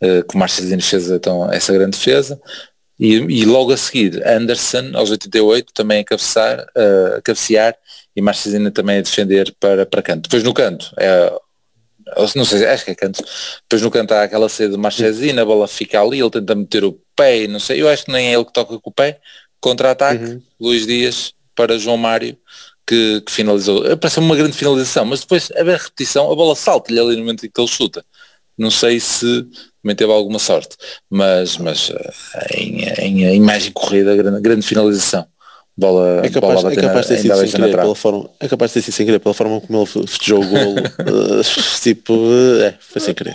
uh, 0.03 0.23
que 0.29 0.35
o 0.35 0.39
Marcelino 0.39 0.83
fez 0.83 1.11
então, 1.11 1.51
essa 1.51 1.73
grande 1.73 1.97
defesa. 1.97 2.39
E, 3.01 3.14
e, 3.14 3.45
logo 3.47 3.73
a 3.73 3.77
seguir, 3.77 4.25
Anderson, 4.25 4.91
aos 4.95 5.11
88, 5.11 5.73
também 5.73 6.01
a, 6.01 6.05
cabeçar, 6.05 6.61
uh, 6.61 6.64
eh, 6.77 7.14
a 7.16 7.23
cabecear 7.23 7.75
e 8.14 8.20
Marcelino 8.20 8.70
também 8.70 8.99
a 8.99 9.03
defender 9.03 9.53
para, 9.59 9.87
para 9.87 10.03
canto. 10.03 10.25
Depois 10.25 10.45
no 10.45 10.55
canto, 10.55 10.93
é 10.99 11.33
não 12.36 12.44
sei, 12.44 12.66
acho 12.66 12.84
que 12.84 12.90
é 12.90 12.94
canto. 12.94 13.22
Depois 13.62 13.82
no 13.82 13.90
canto 13.90 14.12
há 14.12 14.22
aquela 14.22 14.48
ceia 14.48 14.68
de 14.68 14.76
Marchesina, 14.76 15.42
a 15.42 15.44
bola 15.44 15.68
fica 15.68 16.00
ali, 16.00 16.20
ele 16.20 16.30
tenta 16.30 16.55
meter 16.55 16.84
o 16.84 16.98
pé, 17.16 17.46
não 17.46 17.61
sei, 17.61 17.82
eu 17.82 17.88
acho 17.88 18.05
que 18.05 18.12
nem 18.12 18.28
é 18.28 18.34
ele 18.34 18.44
que 18.44 18.53
toca 18.53 18.78
com 18.78 18.90
o 18.90 18.92
pé. 18.92 19.20
Contra-ataque, 19.61 20.24
uhum. 20.24 20.42
Luís 20.61 20.86
Dias 20.86 21.32
para 21.55 21.78
João 21.78 21.96
Mário, 21.96 22.36
que, 22.86 23.20
que 23.20 23.30
finalizou. 23.30 23.84
Parece 23.96 24.18
uma 24.18 24.36
grande 24.36 24.57
finalização, 24.57 25.05
mas 25.05 25.20
depois 25.20 25.50
a 25.53 25.62
ver 25.62 25.74
a 25.74 25.78
repetição, 25.78 26.30
a 26.30 26.34
bola 26.34 26.57
salta-lhe 26.57 26.98
ali 26.98 27.14
no 27.14 27.20
momento 27.20 27.46
em 27.46 27.50
que 27.50 27.61
ele 27.61 27.68
chuta. 27.68 28.05
Não 28.59 28.70
sei 28.70 28.98
se 29.00 29.46
também 29.82 29.96
teve 29.96 30.12
alguma 30.12 30.38
sorte, 30.38 30.76
mas, 31.09 31.57
mas 31.57 31.90
eh, 31.90 32.59
em, 32.59 32.82
em, 32.82 33.24
em 33.24 33.36
imagem 33.36 33.72
corrida, 33.72 34.16
grande, 34.16 34.40
grande 34.40 34.66
finalização 34.66 35.26
bola, 35.77 36.20
é 36.25 36.29
capaz, 36.29 36.55
bola 36.55 36.73
é 36.73 36.77
capaz 36.77 37.07
de 37.07 37.14
ter 37.14 37.23
sido 37.23 37.37
sem 37.37 37.51
querer 37.51 37.77
pela 37.77 37.95
forma 37.95 38.31
é 38.39 38.49
capaz 38.49 38.70
de 38.70 38.75
ter 38.75 38.83
sido 38.83 38.95
sem 38.95 39.07
querer 39.07 39.18
pela 39.18 39.35
forma 39.35 39.61
como 39.61 39.79
ele 39.79 39.87
festejou 39.87 40.43
o 40.43 40.47
golo 40.47 40.81
uh, 40.81 41.81
tipo 41.81 42.14
é 42.62 42.75
foi 42.81 43.01
sem 43.01 43.14
querer. 43.14 43.35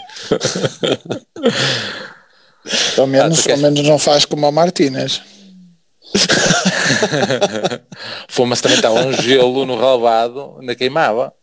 Ao 2.97 3.07
menos, 3.07 3.47
ah, 3.47 3.51
ao 3.51 3.57
menos 3.57 3.87
não 3.87 3.97
faz 3.97 4.25
como 4.25 4.45
a 4.45 4.51
Martínez. 4.51 5.21
Fomos 8.27 8.61
também 8.61 8.77
estava 8.77 9.05
um 9.05 9.13
gelo 9.13 9.65
no 9.65 9.77
relvado 9.77 10.57
ainda 10.59 10.75
queimava 10.75 11.33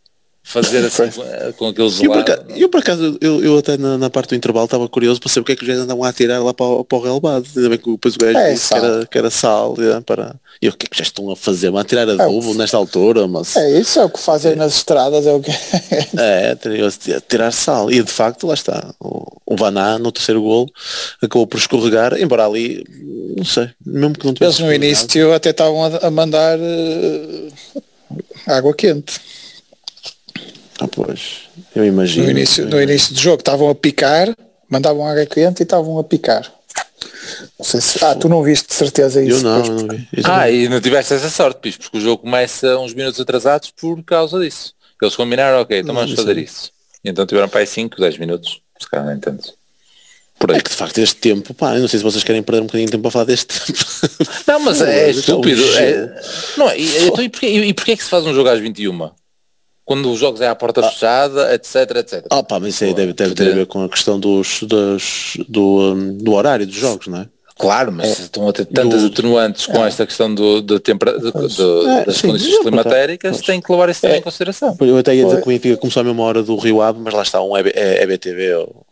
fazer 0.45 0.85
assim 0.85 1.09
com 1.57 1.69
aqueles 1.69 1.99
eu 1.99 2.11
por, 2.11 2.19
acaso, 2.19 2.43
eu 2.55 2.69
por 2.69 2.79
acaso, 2.79 3.17
eu, 3.19 3.43
eu 3.43 3.57
até 3.57 3.77
na, 3.77 3.97
na, 3.97 4.11
parte 4.11 4.29
do 4.29 4.35
intervalo 4.35 4.65
estava 4.65 4.87
curioso 4.87 5.19
para 5.19 5.27
saber 5.27 5.41
o 5.41 5.45
que 5.45 5.51
é 5.53 5.55
que 5.55 5.63
os 5.63 5.67
gajos 5.67 5.83
andavam 5.83 6.03
a 6.03 6.13
tirar 6.13 6.39
lá 6.39 6.53
para, 6.53 6.83
para 6.83 6.97
o 6.97 7.01
relevado. 7.01 7.47
Ainda 7.55 7.69
bem 7.69 7.79
que 7.79 7.91
depois 7.91 8.13
o 8.13 8.19
gajo 8.19 8.37
é, 8.37 8.53
disse 8.53 8.69
que 8.69 8.75
era, 8.75 9.05
que 9.07 9.17
era 9.17 9.29
sal. 9.31 9.75
É, 9.79 9.99
para... 10.01 10.35
E 10.61 10.69
o 10.69 10.73
que 10.73 10.85
é 10.85 10.89
que 10.89 10.97
já 10.97 11.03
estão 11.03 11.31
a 11.31 11.35
fazer? 11.35 11.71
Vão 11.71 11.79
a 11.79 11.83
tirar 11.83 12.07
adubo 12.07 12.51
é, 12.51 12.57
nesta 12.57 12.77
altura? 12.77 13.27
Mas... 13.27 13.55
É 13.55 13.79
isso, 13.79 13.99
é 13.99 14.05
o 14.05 14.09
que 14.09 14.19
fazem 14.19 14.51
é. 14.51 14.55
nas 14.55 14.75
estradas, 14.75 15.25
é 15.25 15.33
o 15.33 15.41
que 15.41 15.51
É, 16.15 16.55
tirar 17.27 17.51
sal. 17.51 17.91
E 17.91 18.03
de 18.03 18.11
facto, 18.11 18.45
lá 18.45 18.53
está. 18.53 18.93
O, 18.99 19.41
o 19.47 19.55
Vaná 19.55 19.97
no 19.97 20.11
terceiro 20.11 20.43
golo 20.43 20.71
acabou 21.23 21.47
por 21.47 21.57
escorregar, 21.57 22.21
embora 22.21 22.45
ali, 22.45 22.83
não 23.35 23.45
sei, 23.45 23.69
mesmo 23.83 24.13
que 24.13 24.25
não 24.25 24.33
tivesse. 24.33 24.61
Eles 24.61 24.67
no 24.67 24.73
início 24.73 25.33
até 25.33 25.49
estavam 25.49 25.83
a, 25.83 26.07
a 26.07 26.11
mandar 26.11 26.59
uh, 26.59 27.81
água 28.45 28.75
quente. 28.75 29.19
Ah, 30.79 30.87
pois, 30.87 31.43
eu 31.75 31.85
imagino. 31.85 32.25
No 32.25 32.31
início, 32.31 32.65
no 32.65 32.81
início 32.81 33.13
do 33.13 33.19
jogo 33.19 33.39
estavam 33.39 33.69
a 33.69 33.75
picar, 33.75 34.35
mandavam 34.69 35.07
água 35.07 35.25
quente 35.25 35.61
e 35.61 35.63
estavam 35.63 35.97
a 35.97 36.03
picar. 36.03 36.51
Não 37.57 37.65
sei 37.65 37.81
se, 37.81 38.03
ah, 38.03 38.15
tu 38.15 38.27
não 38.27 38.43
viste 38.43 38.67
de 38.67 38.73
certeza 38.73 39.23
isso. 39.23 39.39
Eu 39.39 39.43
não, 39.43 39.63
não 39.63 39.87
vi. 39.87 40.07
ah, 40.25 40.49
e 40.49 40.67
não 40.67 40.81
tiveste 40.81 41.13
essa 41.13 41.29
sorte, 41.29 41.59
Pis, 41.59 41.77
porque 41.77 41.97
o 41.97 42.01
jogo 42.01 42.23
começa 42.23 42.77
uns 42.77 42.93
minutos 42.93 43.19
atrasados 43.19 43.71
por 43.71 44.03
causa 44.03 44.39
disso. 44.39 44.73
Eles 45.01 45.15
combinaram, 45.15 45.61
ok, 45.61 45.79
então 45.79 45.93
vamos 45.93 46.13
fazer 46.13 46.37
isso. 46.37 46.71
E 47.03 47.09
então 47.09 47.25
tiveram 47.25 47.47
para 47.47 47.59
aí 47.61 47.67
5, 47.67 47.99
10 47.99 48.17
minutos, 48.17 48.61
se 48.79 48.89
calhar 48.89 49.05
nem 49.07 49.19
tanto. 49.19 49.53
Por 50.39 50.51
aí. 50.51 50.57
É 50.57 50.61
que 50.61 50.69
de 50.69 50.75
facto 50.75 50.97
este 50.97 51.15
tempo, 51.15 51.53
pá, 51.53 51.75
eu 51.75 51.81
não 51.81 51.87
sei 51.87 51.99
se 51.99 52.03
vocês 52.03 52.23
querem 52.23 52.43
perder 52.43 52.61
um 52.61 52.65
bocadinho 52.65 52.87
de 52.87 52.91
tempo 52.91 53.07
a 53.07 53.11
falar 53.11 53.25
deste 53.25 53.47
tempo. 53.47 53.85
Não, 54.47 54.59
mas 54.59 54.81
é, 54.83 55.07
é 55.07 55.09
estúpido. 55.11 55.63
É, 55.77 56.21
não, 56.57 56.73
e, 56.75 57.07
então, 57.07 57.23
e, 57.23 57.29
porquê, 57.29 57.47
e 57.47 57.73
porquê 57.73 57.91
é 57.93 57.95
que 57.95 58.03
se 58.03 58.09
faz 58.09 58.25
um 58.25 58.33
jogo 58.33 58.49
às 58.49 58.59
21? 58.59 59.11
Quando 59.85 60.11
os 60.11 60.19
jogos 60.19 60.41
é 60.41 60.47
à 60.47 60.55
porta 60.55 60.81
ah. 60.81 60.89
fechada, 60.89 61.53
etc, 61.53 61.75
etc. 61.97 62.25
Ah 62.31 62.43
pá, 62.43 62.59
mas 62.59 62.73
isso 62.73 62.83
aí 62.83 62.93
deve, 62.93 63.13
deve 63.13 63.35
ter 63.35 63.51
a 63.51 63.55
ver 63.55 63.67
com 63.67 63.83
a 63.83 63.89
questão 63.89 64.19
dos, 64.19 64.63
dos 64.63 65.37
do, 65.47 65.93
um, 65.93 66.17
do 66.17 66.33
horário 66.33 66.65
dos 66.65 66.75
jogos, 66.75 67.07
não 67.07 67.19
é? 67.19 67.29
Claro, 67.57 67.91
mas 67.91 68.19
é, 68.19 68.23
estão 68.23 68.47
a 68.49 68.53
ter 68.53 68.65
tantas 68.65 69.01
do, 69.01 69.07
atenuantes 69.07 69.65
com 69.65 69.83
é. 69.83 69.87
esta 69.87 70.05
questão 70.05 70.33
do, 70.33 70.61
do, 70.61 70.77
tempera, 70.77 71.17
do, 71.17 71.31
do 71.31 71.89
é, 71.89 72.05
das 72.05 72.17
sim, 72.17 72.27
condições 72.27 72.59
climatéricas, 72.59 73.41
tem 73.41 73.61
que 73.61 73.71
levar 73.71 73.89
isso 73.89 74.01
também 74.01 74.17
em 74.17 74.21
consideração. 74.21 74.75
Eu 74.81 74.97
até 74.97 75.15
ia 75.15 75.23
dizer 75.23 75.37
que 75.37 75.47
o 75.47 75.51
Benfica 75.51 75.77
começou 75.77 76.01
a 76.01 76.03
mesma 76.03 76.23
hora 76.23 76.43
do 76.43 76.57
Rio 76.57 76.81
Ave, 76.81 76.99
mas 76.99 77.13
lá 77.13 77.23
está 77.23 77.41
um 77.41 77.55
EBTV 77.55 78.55
ou 78.55 78.85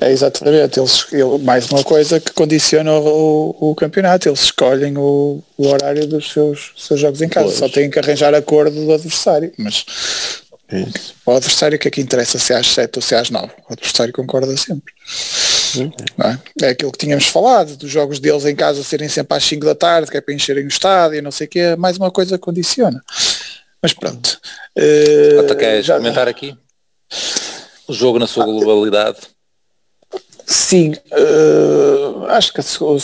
é 0.00 0.10
exatamente, 0.10 0.80
eles, 0.80 1.06
mais 1.42 1.70
uma 1.70 1.84
coisa 1.84 2.18
que 2.18 2.32
condiciona 2.32 2.92
o, 2.92 3.54
o 3.60 3.74
campeonato, 3.74 4.28
eles 4.28 4.40
escolhem 4.40 4.96
o, 4.96 5.42
o, 5.56 5.68
horário 5.68 6.06
dos 6.06 6.32
seus, 6.32 6.72
seus 6.76 6.98
jogos 6.98 7.22
em 7.22 7.28
casa, 7.28 7.46
pois. 7.46 7.58
só 7.58 7.68
têm 7.68 7.88
que 7.88 7.98
arranjar 7.98 8.34
acordo 8.34 8.84
do 8.84 8.92
adversário, 8.92 9.52
mas 9.58 9.84
Isso. 10.72 11.14
o 11.26 11.32
adversário 11.32 11.78
que 11.78 11.88
é 11.88 11.90
que 11.90 12.00
interessa 12.00 12.38
se 12.38 12.52
é 12.52 12.56
às 12.56 12.66
7 12.68 12.96
ou 12.96 13.02
se 13.02 13.14
é 13.14 13.18
às 13.18 13.30
9, 13.30 13.46
o 13.68 13.72
adversário 13.72 14.12
concorda 14.12 14.56
sempre. 14.56 14.92
É? 16.18 16.66
é? 16.66 16.70
aquilo 16.70 16.92
que 16.92 16.98
tínhamos 16.98 17.26
falado, 17.26 17.76
dos 17.76 17.90
jogos 17.90 18.18
deles 18.18 18.44
em 18.44 18.54
casa 18.54 18.82
serem 18.82 19.08
sempre 19.08 19.36
às 19.36 19.44
5 19.44 19.64
da 19.64 19.74
tarde, 19.74 20.10
que 20.10 20.16
é 20.16 20.20
para 20.20 20.34
encherem 20.34 20.64
o 20.64 20.68
estádio 20.68 21.18
e 21.18 21.22
não 21.22 21.30
sei 21.30 21.46
o 21.46 21.50
que, 21.50 21.76
mais 21.76 21.96
uma 21.96 22.10
coisa 22.10 22.38
condiciona. 22.38 23.02
Mas 23.82 23.92
pronto. 23.92 24.40
Uh, 24.76 25.56
queres 25.56 25.86
já... 25.86 25.96
comentar 25.96 26.28
aqui? 26.28 26.56
O 27.88 27.92
jogo 27.92 28.18
na 28.18 28.26
sua 28.26 28.44
globalidade. 28.44 29.18
Sim, 30.46 30.94
uh, 31.12 32.26
acho 32.26 32.52
que 32.52 32.60
o, 32.60 32.98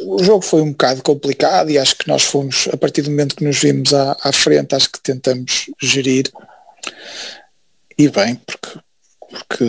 o, 0.00 0.22
jogo 0.22 0.42
foi 0.42 0.62
um 0.62 0.72
bocado 0.72 1.02
complicado 1.02 1.70
e 1.70 1.78
acho 1.78 1.96
que 1.96 2.08
nós 2.08 2.22
fomos, 2.22 2.68
a 2.72 2.76
partir 2.76 3.02
do 3.02 3.10
momento 3.10 3.36
que 3.36 3.44
nos 3.44 3.58
vimos 3.58 3.92
à, 3.92 4.16
à 4.22 4.32
frente, 4.32 4.74
acho 4.74 4.90
que 4.90 5.00
tentamos 5.00 5.70
gerir 5.80 6.30
e 7.96 8.08
bem, 8.08 8.34
porque, 8.46 8.78
porque 9.28 9.64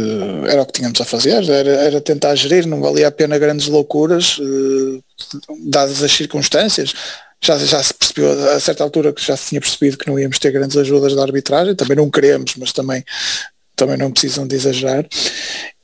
era 0.47 0.61
o 0.61 0.65
que 0.65 0.73
tínhamos 0.73 0.99
a 0.99 1.05
fazer, 1.05 1.47
era, 1.49 1.69
era 1.69 2.01
tentar 2.01 2.35
gerir, 2.35 2.65
não 2.65 2.81
valia 2.81 3.07
a 3.07 3.11
pena 3.11 3.37
grandes 3.37 3.67
loucuras, 3.67 4.37
uh, 4.39 5.03
dadas 5.67 6.03
as 6.03 6.11
circunstâncias. 6.11 6.93
Já, 7.41 7.57
já 7.59 7.83
se 7.83 7.93
percebeu 7.93 8.49
a 8.49 8.59
certa 8.59 8.83
altura 8.83 9.13
que 9.13 9.23
já 9.23 9.37
se 9.37 9.49
tinha 9.49 9.61
percebido 9.61 9.97
que 9.97 10.07
não 10.07 10.17
íamos 10.17 10.39
ter 10.39 10.51
grandes 10.51 10.77
ajudas 10.77 11.13
da 11.13 11.21
arbitragem, 11.21 11.75
também 11.75 11.95
não 11.95 12.09
queremos, 12.09 12.55
mas 12.55 12.71
também 12.71 13.03
também 13.75 13.97
não 13.97 14.11
precisam 14.11 14.47
de 14.47 14.55
exagerar. 14.55 15.05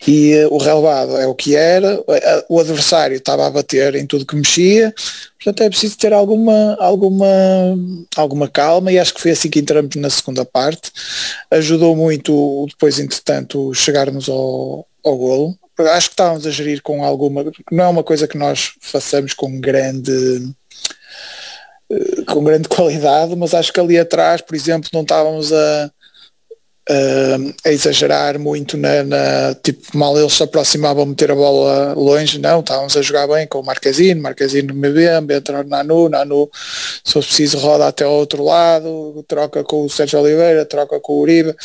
E 0.07 0.35
uh, 0.45 0.53
o 0.53 0.57
relevado 0.57 1.17
é 1.17 1.27
o 1.27 1.35
que 1.35 1.55
era, 1.55 1.99
uh, 1.99 2.05
o 2.49 2.59
adversário 2.59 3.17
estava 3.17 3.45
a 3.45 3.51
bater 3.51 3.95
em 3.95 4.05
tudo 4.05 4.25
que 4.25 4.35
mexia, 4.35 4.93
portanto 5.35 5.61
é 5.61 5.69
preciso 5.69 5.97
ter 5.97 6.11
alguma, 6.11 6.75
alguma, 6.79 7.27
alguma 8.15 8.47
calma 8.47 8.91
e 8.91 8.97
acho 8.97 9.13
que 9.13 9.21
foi 9.21 9.31
assim 9.31 9.49
que 9.49 9.59
entramos 9.59 9.95
na 9.95 10.09
segunda 10.09 10.43
parte. 10.43 10.91
Ajudou 11.51 11.95
muito 11.95 12.65
depois, 12.69 12.97
entretanto, 12.99 13.73
chegarmos 13.75 14.27
ao, 14.27 14.87
ao 15.03 15.17
golo. 15.17 15.57
Acho 15.77 16.09
que 16.09 16.13
estávamos 16.13 16.45
a 16.45 16.51
gerir 16.51 16.81
com 16.81 17.03
alguma, 17.03 17.43
não 17.71 17.83
é 17.83 17.87
uma 17.87 18.03
coisa 18.03 18.27
que 18.27 18.37
nós 18.37 18.73
façamos 18.81 19.33
com 19.33 19.59
grande 19.59 20.51
eh, 21.91 22.23
com 22.25 22.43
grande 22.43 22.67
qualidade, 22.69 23.35
mas 23.35 23.53
acho 23.53 23.73
que 23.73 23.79
ali 23.79 23.97
atrás, 23.99 24.41
por 24.41 24.55
exemplo, 24.55 24.89
não 24.93 25.01
estávamos 25.01 25.51
a, 25.51 25.91
uh, 26.89 27.53
a 27.65 27.71
exagerar 27.71 28.39
muito 28.39 28.77
na, 28.77 29.03
na, 29.03 29.55
tipo 29.55 29.97
mal 29.97 30.17
eles 30.17 30.33
se 30.33 30.43
aproximavam 30.43 31.05
meter 31.05 31.31
a 31.31 31.35
bola 31.35 31.93
longe, 31.93 32.39
não, 32.39 32.61
estávamos 32.61 32.95
a 32.97 33.01
jogar 33.01 33.27
bem 33.27 33.47
com 33.47 33.59
o 33.59 33.65
Marquezine, 33.65 34.19
Marquezine 34.19 34.67
no 34.67 34.75
MB, 34.75 35.33
entra 35.33 35.63
no 35.63 35.69
Nanu, 35.69 36.09
Nanu 36.09 36.49
se 37.03 37.13
for 37.13 37.23
preciso 37.23 37.57
roda 37.57 37.87
até 37.87 38.03
ao 38.03 38.13
outro 38.13 38.43
lado, 38.43 39.23
troca 39.27 39.63
com 39.63 39.85
o 39.85 39.89
Sérgio 39.89 40.19
Oliveira, 40.19 40.65
troca 40.65 40.99
com 40.99 41.13
o 41.13 41.19
Uribe, 41.21 41.55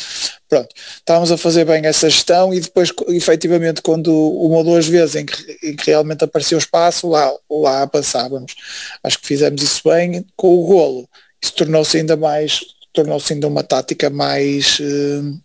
pronto, 0.47 0.69
estávamos 0.75 1.31
a 1.31 1.37
fazer 1.37 1.65
bem 1.65 1.85
essa 1.85 2.09
gestão 2.09 2.53
e 2.53 2.59
depois 2.59 2.91
efetivamente 3.09 3.81
quando 3.81 4.11
uma 4.11 4.57
ou 4.57 4.63
duas 4.63 4.87
vezes 4.87 5.15
em 5.15 5.25
que, 5.25 5.57
em 5.63 5.75
que 5.75 5.91
realmente 5.91 6.23
apareceu 6.23 6.57
espaço, 6.57 7.09
lá, 7.09 7.31
lá 7.49 7.87
passávamos. 7.87 8.55
Acho 9.03 9.19
que 9.19 9.27
fizemos 9.27 9.61
isso 9.61 9.81
bem 9.83 10.25
com 10.35 10.55
o 10.55 10.65
golo. 10.65 11.09
Isso 11.41 11.53
tornou-se 11.53 11.97
ainda 11.97 12.15
mais 12.15 12.76
tornou-se 12.97 13.31
ainda 13.31 13.47
uma 13.47 13.61
tática 13.61 14.09
mais 14.09 14.79
uh, 14.79 15.39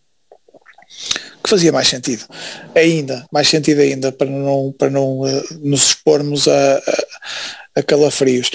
que 1.44 1.50
fazia 1.50 1.70
mais 1.70 1.86
sentido 1.86 2.24
ainda, 2.74 3.26
mais 3.30 3.46
sentido 3.46 3.80
ainda 3.80 4.10
para 4.10 4.26
não, 4.26 4.74
para 4.78 4.88
não 4.88 5.20
uh, 5.20 5.44
nos 5.60 5.88
expormos 5.88 6.48
a, 6.48 6.78
a, 6.78 7.04
a 7.76 7.82
calafrios. 7.82 8.50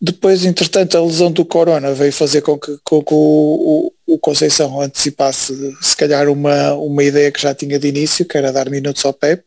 Depois, 0.00 0.44
entretanto, 0.44 0.96
a 0.96 1.02
lesão 1.02 1.32
do 1.32 1.44
Corona 1.44 1.92
veio 1.92 2.12
fazer 2.12 2.42
com 2.42 2.56
que, 2.56 2.78
com 2.84 3.02
que 3.02 3.14
o, 3.14 3.92
o, 4.06 4.14
o, 4.14 4.18
Conceição 4.18 4.80
antecipasse 4.80 5.74
se 5.80 5.96
calhar 5.96 6.28
uma, 6.28 6.74
uma 6.74 7.02
ideia 7.02 7.32
que 7.32 7.40
já 7.40 7.54
tinha 7.54 7.78
de 7.78 7.88
início, 7.88 8.26
que 8.26 8.36
era 8.38 8.52
dar 8.52 8.70
minutos 8.70 9.04
ao 9.04 9.12
Pep. 9.12 9.42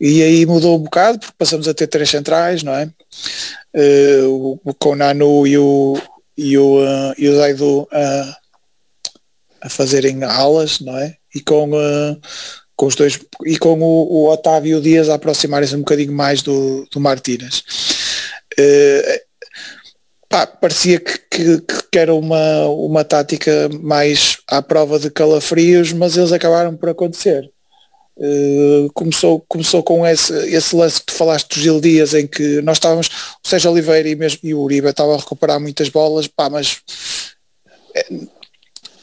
E 0.00 0.22
aí 0.22 0.44
mudou 0.44 0.76
um 0.76 0.82
bocado, 0.82 1.20
porque 1.20 1.34
passamos 1.38 1.66
a 1.68 1.72
ter 1.72 1.86
três 1.86 2.10
centrais, 2.10 2.62
não 2.62 2.74
é? 2.74 2.90
Uh, 3.74 4.28
o, 4.28 4.70
o 4.70 4.74
Conanu 4.74 5.46
e 5.46 5.56
o, 5.56 5.96
e 6.36 6.58
o, 6.58 6.80
uh, 6.80 7.14
e 7.16 7.28
o 7.28 7.36
Zaidu 7.36 7.82
uh, 7.82 8.36
a 9.60 9.68
fazerem 9.68 10.22
alas, 10.22 10.80
não 10.80 10.96
é? 10.96 11.16
E 11.34 11.40
com, 11.40 11.70
uh, 11.70 12.20
com 12.76 12.86
os 12.86 12.94
dois 12.94 13.18
e 13.44 13.58
com 13.58 13.80
o, 13.80 14.12
o 14.12 14.30
Otávio 14.30 14.80
Dias 14.80 15.08
a 15.08 15.14
aproximarem-se 15.14 15.74
um 15.74 15.80
bocadinho 15.80 16.12
mais 16.12 16.42
do, 16.42 16.86
do 16.90 17.00
Martínez. 17.00 17.64
Uh, 18.58 19.20
pá, 20.28 20.46
parecia 20.46 21.00
que, 21.00 21.18
que, 21.30 21.60
que, 21.90 21.98
era 21.98 22.14
uma, 22.14 22.66
uma 22.68 23.04
tática 23.04 23.68
mais 23.80 24.38
à 24.46 24.60
prova 24.62 24.98
de 24.98 25.10
calafrios, 25.10 25.92
mas 25.92 26.16
eles 26.16 26.32
acabaram 26.32 26.76
por 26.76 26.90
acontecer. 26.90 27.50
Uh, 28.18 28.90
começou, 28.94 29.44
começou 29.46 29.82
com 29.82 30.06
esse, 30.06 30.32
esse 30.48 30.74
lance 30.74 31.00
que 31.00 31.06
tu 31.06 31.12
falaste 31.12 31.48
do 31.54 31.60
Gil 31.60 31.80
Dias 31.80 32.14
em 32.14 32.26
que 32.26 32.62
nós 32.62 32.78
estávamos, 32.78 33.08
o 33.44 33.46
Sérgio 33.46 33.70
Oliveira 33.70 34.08
e, 34.08 34.16
mesmo, 34.16 34.40
e 34.42 34.54
o 34.54 34.60
Uribe 34.60 34.88
estavam 34.88 35.14
a 35.14 35.18
recuperar 35.18 35.60
muitas 35.60 35.90
bolas, 35.90 36.26
pá, 36.26 36.48
mas 36.48 36.80
é, 37.94 38.06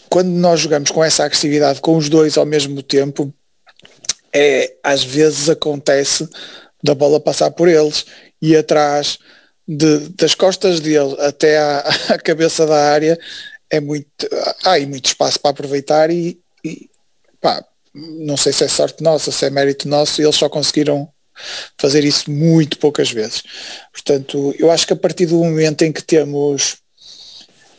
quando 0.09 0.29
nós 0.29 0.61
jogamos 0.61 0.89
com 0.89 1.03
essa 1.03 1.25
agressividade 1.25 1.79
com 1.79 1.95
os 1.95 2.09
dois 2.09 2.37
ao 2.37 2.45
mesmo 2.45 2.81
tempo, 2.81 3.31
é, 4.33 4.75
às 4.83 5.03
vezes 5.03 5.47
acontece 5.47 6.27
da 6.83 6.95
bola 6.95 7.19
passar 7.19 7.51
por 7.51 7.67
eles 7.67 8.05
e 8.41 8.55
atrás 8.55 9.19
de, 9.67 10.09
das 10.09 10.33
costas 10.33 10.79
dele 10.79 11.15
até 11.19 11.59
à, 11.59 11.79
à 12.09 12.17
cabeça 12.17 12.65
da 12.65 12.91
área 12.91 13.17
é 13.69 13.79
muito, 13.79 14.07
há 14.63 14.71
aí 14.71 14.85
muito 14.85 15.05
espaço 15.05 15.39
para 15.39 15.51
aproveitar 15.51 16.11
e, 16.11 16.39
e 16.63 16.89
pá, 17.41 17.65
não 17.93 18.37
sei 18.37 18.51
se 18.53 18.63
é 18.63 18.67
sorte 18.67 19.03
nossa, 19.03 19.31
se 19.31 19.45
é 19.45 19.49
mérito 19.49 19.87
nosso, 19.87 20.21
eles 20.21 20.35
só 20.35 20.49
conseguiram 20.49 21.07
fazer 21.77 22.03
isso 22.03 22.29
muito 22.31 22.77
poucas 22.77 23.11
vezes. 23.11 23.43
Portanto, 23.91 24.53
eu 24.57 24.71
acho 24.71 24.85
que 24.85 24.93
a 24.93 24.97
partir 24.97 25.25
do 25.25 25.37
momento 25.37 25.83
em 25.83 25.91
que 25.91 26.03
temos 26.03 26.77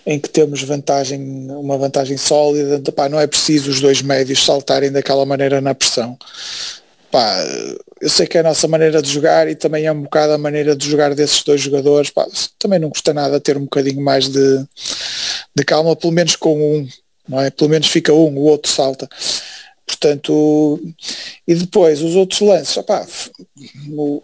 em 0.07 0.21
que 0.21 0.29
temos 0.29 0.63
vantagem, 0.63 1.51
uma 1.51 1.79
vantagem 1.79 2.19
sólida, 2.19 2.93
pá, 2.93 3.09
não 3.09 3.19
é 3.19 3.27
preciso 3.27 3.71
os 3.71 3.81
dois 3.81 4.03
médios 4.03 4.45
saltarem 4.45 4.93
daquela 4.93 5.25
maneira 5.25 5.63
na 5.63 5.75
pressão. 5.75 6.19
Pá, 7.11 7.43
eu 8.03 8.11
sei 8.11 8.27
que 8.27 8.37
é 8.37 8.41
a 8.41 8.45
nossa 8.45 8.69
maneira 8.69 9.01
de 9.01 9.11
jogar 9.11 9.49
e 9.49 9.55
também 9.55 9.87
é 9.87 9.93
um 9.93 10.03
bocado 10.03 10.35
a 10.35 10.39
maneira 10.39 10.77
de 10.77 10.91
jogar 10.91 11.15
desses 11.15 11.43
dois 11.43 11.61
jogadores. 11.61 12.11
Pá, 12.11 12.27
também 12.59 12.79
não 12.79 12.91
custa 12.91 13.15
nada 13.15 13.41
ter 13.41 13.57
um 13.57 13.63
bocadinho 13.63 14.03
mais 14.03 14.29
de, 14.29 14.65
de 15.57 15.65
calma, 15.65 15.97
pelo 15.97 16.13
menos 16.13 16.37
com 16.37 16.55
um, 16.61 16.89
não 17.27 17.41
é? 17.41 17.51
Pelo 17.51 17.71
menos 17.71 17.89
fica 17.89 18.13
um, 18.13 18.37
o 18.37 18.43
outro 18.43 18.71
salta. 18.71 19.09
Portanto, 19.87 20.81
e 21.47 21.55
depois 21.55 22.01
os 22.01 22.17
outros 22.17 22.41
lances, 22.41 22.83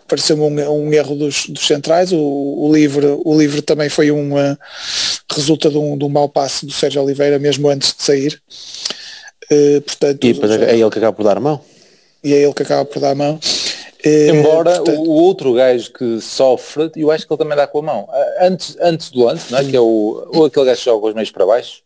pareceu-me 0.08 0.42
um, 0.42 0.86
um, 0.86 0.92
erro 0.92 1.14
dos, 1.14 1.46
dos 1.46 1.66
centrais, 1.66 2.12
o, 2.12 2.18
o, 2.18 2.72
livre, 2.72 3.06
o 3.24 3.38
livre 3.38 3.60
também 3.60 3.90
foi 3.90 4.10
um 4.10 4.34
uh, 4.34 4.56
resulta 5.30 5.68
de 5.68 5.76
um, 5.76 5.98
de 5.98 6.04
um 6.04 6.08
mau 6.08 6.28
passe 6.28 6.64
do 6.64 6.72
Sérgio 6.72 7.02
Oliveira 7.02 7.38
mesmo 7.38 7.68
antes 7.68 7.94
de 7.94 8.02
sair. 8.02 8.40
Uh, 9.52 9.80
portanto, 9.82 10.24
e 10.24 10.32
depois 10.32 10.50
é 10.50 10.78
ele 10.78 10.90
que 10.90 10.98
acaba 10.98 11.12
por 11.12 11.24
dar 11.24 11.36
a 11.36 11.40
mão. 11.40 11.60
E 12.24 12.32
é 12.32 12.42
ele 12.42 12.54
que 12.54 12.62
acaba 12.62 12.84
por 12.86 13.00
dar 13.00 13.10
a 13.10 13.14
mão. 13.14 13.38
Uh, 14.04 14.34
Embora 14.34 14.76
portanto, 14.76 14.98
o, 14.98 15.10
outro 15.10 15.52
gajo 15.52 15.92
que 15.92 16.22
sofre, 16.22 16.90
eu 16.96 17.10
acho 17.10 17.26
que 17.26 17.32
ele 17.32 17.38
também 17.38 17.56
dá 17.56 17.66
com 17.66 17.80
a 17.80 17.82
mão. 17.82 18.08
Antes, 18.40 18.76
antes 18.80 19.10
do 19.10 19.24
lance, 19.24 19.52
não 19.52 19.58
é? 19.58 19.64
que 19.64 19.76
é 19.76 19.80
o, 19.80 20.26
ou 20.32 20.46
aquele 20.46 20.64
gajo 20.64 20.78
que 20.78 20.84
joga 20.86 21.06
os 21.08 21.14
meios 21.14 21.30
para 21.30 21.44
baixo, 21.44 21.82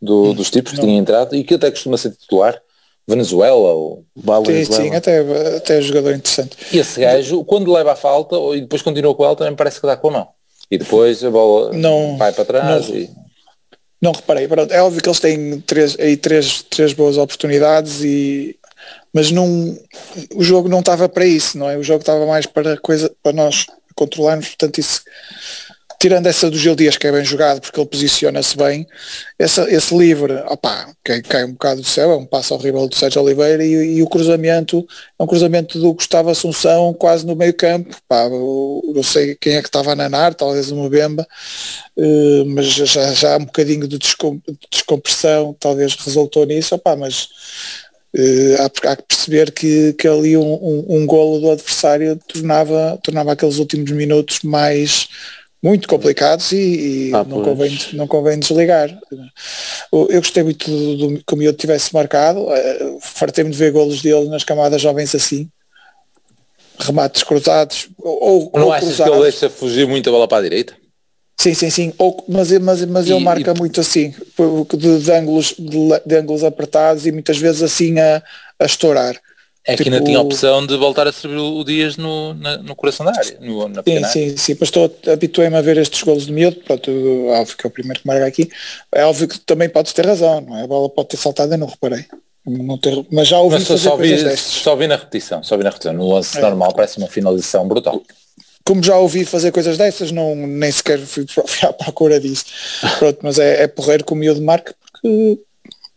do, 0.00 0.34
dos 0.34 0.50
tipos 0.50 0.72
que 0.72 0.80
tinha 0.80 0.98
entrado 0.98 1.34
e 1.34 1.42
que 1.42 1.54
até 1.54 1.70
costuma 1.70 1.96
ser 1.96 2.10
titular, 2.10 2.60
Venezuela 3.06 3.54
ou 3.56 4.04
Venezuela. 4.16 4.64
Sim, 4.64 4.90
sim, 4.90 4.96
até, 4.96 5.20
até 5.56 5.78
é 5.78 5.80
jogador 5.80 6.14
interessante. 6.14 6.56
E 6.72 6.78
esse 6.78 7.00
gajo, 7.00 7.44
quando 7.44 7.72
leva 7.72 7.92
a 7.92 7.96
falta 7.96 8.36
e 8.54 8.62
depois 8.62 8.82
continua 8.82 9.14
com 9.14 9.24
ela, 9.24 9.36
também 9.36 9.54
parece 9.54 9.80
que 9.80 9.86
dá 9.86 9.96
com 9.96 10.08
a 10.08 10.12
mão. 10.12 10.28
E 10.70 10.76
depois 10.76 11.22
a 11.22 11.30
bola 11.30 11.72
não, 11.72 12.16
vai 12.16 12.32
para 12.32 12.44
trás 12.44 12.88
não, 12.88 12.96
e... 12.96 13.10
Não 14.02 14.12
reparei, 14.12 14.48
pronto, 14.48 14.72
é 14.72 14.82
óbvio 14.82 15.00
que 15.00 15.08
eles 15.08 15.20
têm 15.20 15.60
três, 15.60 15.96
aí 15.98 16.16
três, 16.16 16.62
três 16.62 16.92
boas 16.92 17.16
oportunidades 17.16 18.02
e 18.02 18.58
mas 19.12 19.30
não 19.30 19.78
o 20.34 20.44
jogo 20.44 20.68
não 20.68 20.80
estava 20.80 21.08
para 21.08 21.24
isso, 21.24 21.56
não 21.56 21.70
é? 21.70 21.78
O 21.78 21.82
jogo 21.82 22.00
estava 22.00 22.26
mais 22.26 22.44
para 22.44 22.76
coisa 22.76 23.10
para 23.22 23.32
nós 23.32 23.66
controlarmos, 23.94 24.48
portanto 24.48 24.78
isso 24.78 25.02
tirando 26.06 26.26
essa 26.28 26.48
do 26.48 26.56
Gil 26.56 26.76
Dias 26.76 26.96
que 26.96 27.08
é 27.08 27.10
bem 27.10 27.24
jogado 27.24 27.60
porque 27.60 27.80
ele 27.80 27.88
posiciona-se 27.88 28.56
bem, 28.56 28.86
essa, 29.36 29.68
esse 29.68 29.92
livre, 29.92 30.34
opá, 30.46 30.88
cai, 31.02 31.20
cai 31.20 31.44
um 31.44 31.50
bocado 31.50 31.80
do 31.80 31.86
céu, 31.86 32.12
é 32.12 32.16
um 32.16 32.24
passo 32.24 32.54
horrível 32.54 32.86
do 32.86 32.94
Sérgio 32.94 33.20
Oliveira 33.20 33.64
e, 33.64 33.96
e, 33.96 34.02
o 34.04 34.06
cruzamento 34.06 34.86
é 35.18 35.22
um 35.24 35.26
cruzamento 35.26 35.80
do 35.80 35.92
Gustavo 35.92 36.30
Assunção 36.30 36.94
quase 36.94 37.26
no 37.26 37.34
meio 37.34 37.52
campo, 37.52 37.96
pá, 38.08 38.28
não 38.28 39.02
sei 39.02 39.34
quem 39.34 39.56
é 39.56 39.62
que 39.62 39.66
estava 39.66 39.92
a 39.92 39.96
nanar, 39.96 40.32
talvez 40.34 40.70
o 40.70 40.76
Mbemba, 40.76 41.26
uh, 41.96 42.46
mas 42.46 42.66
já, 42.66 43.12
já 43.12 43.34
há 43.34 43.38
um 43.38 43.46
bocadinho 43.46 43.88
de 43.88 43.98
descompressão, 44.70 45.56
talvez 45.58 45.96
resultou 45.96 46.46
nisso, 46.46 46.76
opá, 46.76 46.94
mas 46.94 47.28
Uh, 48.18 48.56
há, 48.62 48.92
há, 48.92 48.96
que 48.96 49.02
perceber 49.02 49.52
que, 49.52 49.92
que 49.92 50.08
ali 50.08 50.38
um, 50.38 50.54
um, 50.54 50.84
um 50.88 51.06
golo 51.06 51.38
do 51.38 51.50
adversário 51.50 52.18
tornava, 52.26 52.98
tornava 53.02 53.32
aqueles 53.32 53.58
últimos 53.58 53.90
minutos 53.90 54.40
mais, 54.42 55.06
muito 55.62 55.88
complicados 55.88 56.52
e, 56.52 56.56
e 57.08 57.14
ah, 57.14 57.24
não, 57.24 57.42
convém, 57.42 57.78
não 57.94 58.06
convém 58.06 58.38
desligar. 58.38 58.96
Eu 59.92 60.20
gostei 60.20 60.42
muito 60.42 60.70
do, 60.70 60.96
do 60.96 61.24
que 61.24 61.34
o 61.34 61.36
miúdo 61.36 61.58
tivesse 61.58 61.92
marcado, 61.92 62.40
uh, 62.40 62.98
fartei-me 63.00 63.50
de 63.50 63.56
ver 63.56 63.72
golos 63.72 64.02
dele 64.02 64.28
nas 64.28 64.44
camadas 64.44 64.80
jovens 64.80 65.14
assim, 65.14 65.48
remates 66.78 67.22
cruzados 67.22 67.88
ou, 67.98 68.50
Não 68.54 68.66
ou 68.66 68.72
achas 68.72 68.88
cruzados. 68.88 69.12
que 69.12 69.18
ele 69.18 69.30
deixa 69.30 69.50
fugir 69.50 69.86
muito 69.86 70.08
a 70.08 70.12
bola 70.12 70.28
para 70.28 70.38
a 70.38 70.42
direita? 70.42 70.74
Sim, 71.38 71.54
sim, 71.54 71.70
sim. 71.70 71.92
Ou, 71.98 72.24
mas 72.28 72.50
mas, 72.52 72.84
mas 72.86 73.06
e, 73.06 73.12
ele 73.12 73.24
marca 73.24 73.52
e... 73.52 73.58
muito 73.58 73.80
assim, 73.80 74.14
de, 74.74 74.98
de 74.98 75.12
ângulos, 75.12 75.54
de, 75.58 75.78
de, 76.04 76.16
ângulos 76.16 76.42
apertados 76.42 77.06
e 77.06 77.12
muitas 77.12 77.38
vezes 77.38 77.62
assim 77.62 77.98
a, 77.98 78.22
a 78.58 78.64
estourar. 78.64 79.20
É 79.66 79.72
tipo... 79.72 79.82
que 79.82 79.94
ainda 79.94 80.04
tinha 80.04 80.18
a 80.18 80.22
opção 80.22 80.64
de 80.64 80.76
voltar 80.76 81.08
a 81.08 81.12
servir 81.12 81.38
o 81.38 81.64
Dias 81.64 81.96
no, 81.96 82.34
na, 82.34 82.56
no 82.58 82.76
coração 82.76 83.04
da 83.04 83.12
área, 83.12 83.36
no, 83.40 83.68
na 83.68 83.82
Sim, 83.82 84.04
sim, 84.04 84.36
sim, 84.36 84.56
mas 84.60 84.68
estou, 84.68 84.94
habituei-me 85.12 85.56
a 85.56 85.60
ver 85.60 85.76
estes 85.76 86.02
golos 86.02 86.26
de 86.26 86.32
miúdo, 86.32 86.56
pronto, 86.64 86.90
óbvio 87.28 87.56
que 87.56 87.66
é 87.66 87.68
o 87.68 87.70
primeiro 87.70 88.00
que 88.00 88.06
marca 88.06 88.26
aqui, 88.26 88.48
é 88.94 89.04
óbvio 89.04 89.26
que 89.26 89.40
também 89.40 89.68
podes 89.68 89.92
ter 89.92 90.06
razão, 90.06 90.40
não 90.40 90.56
é? 90.56 90.62
A 90.62 90.66
bola 90.68 90.88
pode 90.88 91.08
ter 91.08 91.16
saltado, 91.16 91.52
eu 91.52 91.58
não 91.58 91.66
reparei. 91.66 92.04
Não 92.46 92.78
ter, 92.78 93.04
mas 93.10 93.26
já 93.26 93.40
ouvi 93.40 93.56
mas 93.56 93.66
fazer 93.66 93.88
só 93.88 93.96
vi, 93.96 94.36
só 94.36 94.76
vi 94.76 94.86
na 94.86 94.94
repetição, 94.94 95.42
só 95.42 95.56
vi 95.56 95.64
na 95.64 95.70
repetição, 95.70 95.92
no 95.92 96.14
lance 96.14 96.38
é. 96.38 96.40
normal 96.40 96.72
parece 96.72 96.98
uma 96.98 97.08
finalização 97.08 97.66
brutal. 97.66 98.00
Como 98.64 98.82
já 98.82 98.96
ouvi 98.96 99.24
fazer 99.24 99.50
coisas 99.50 99.76
dessas, 99.76 100.12
não, 100.12 100.34
nem 100.36 100.70
sequer 100.70 101.00
fui, 101.00 101.26
fui 101.26 101.44
à 101.68 101.72
procura 101.72 102.20
disso. 102.20 102.44
Pronto, 103.00 103.18
mas 103.22 103.40
é, 103.40 103.64
é 103.64 103.66
porreiro 103.66 104.04
que 104.04 104.12
o 104.12 104.16
miúdo 104.16 104.40
marca 104.42 104.74
porque, 104.80 105.40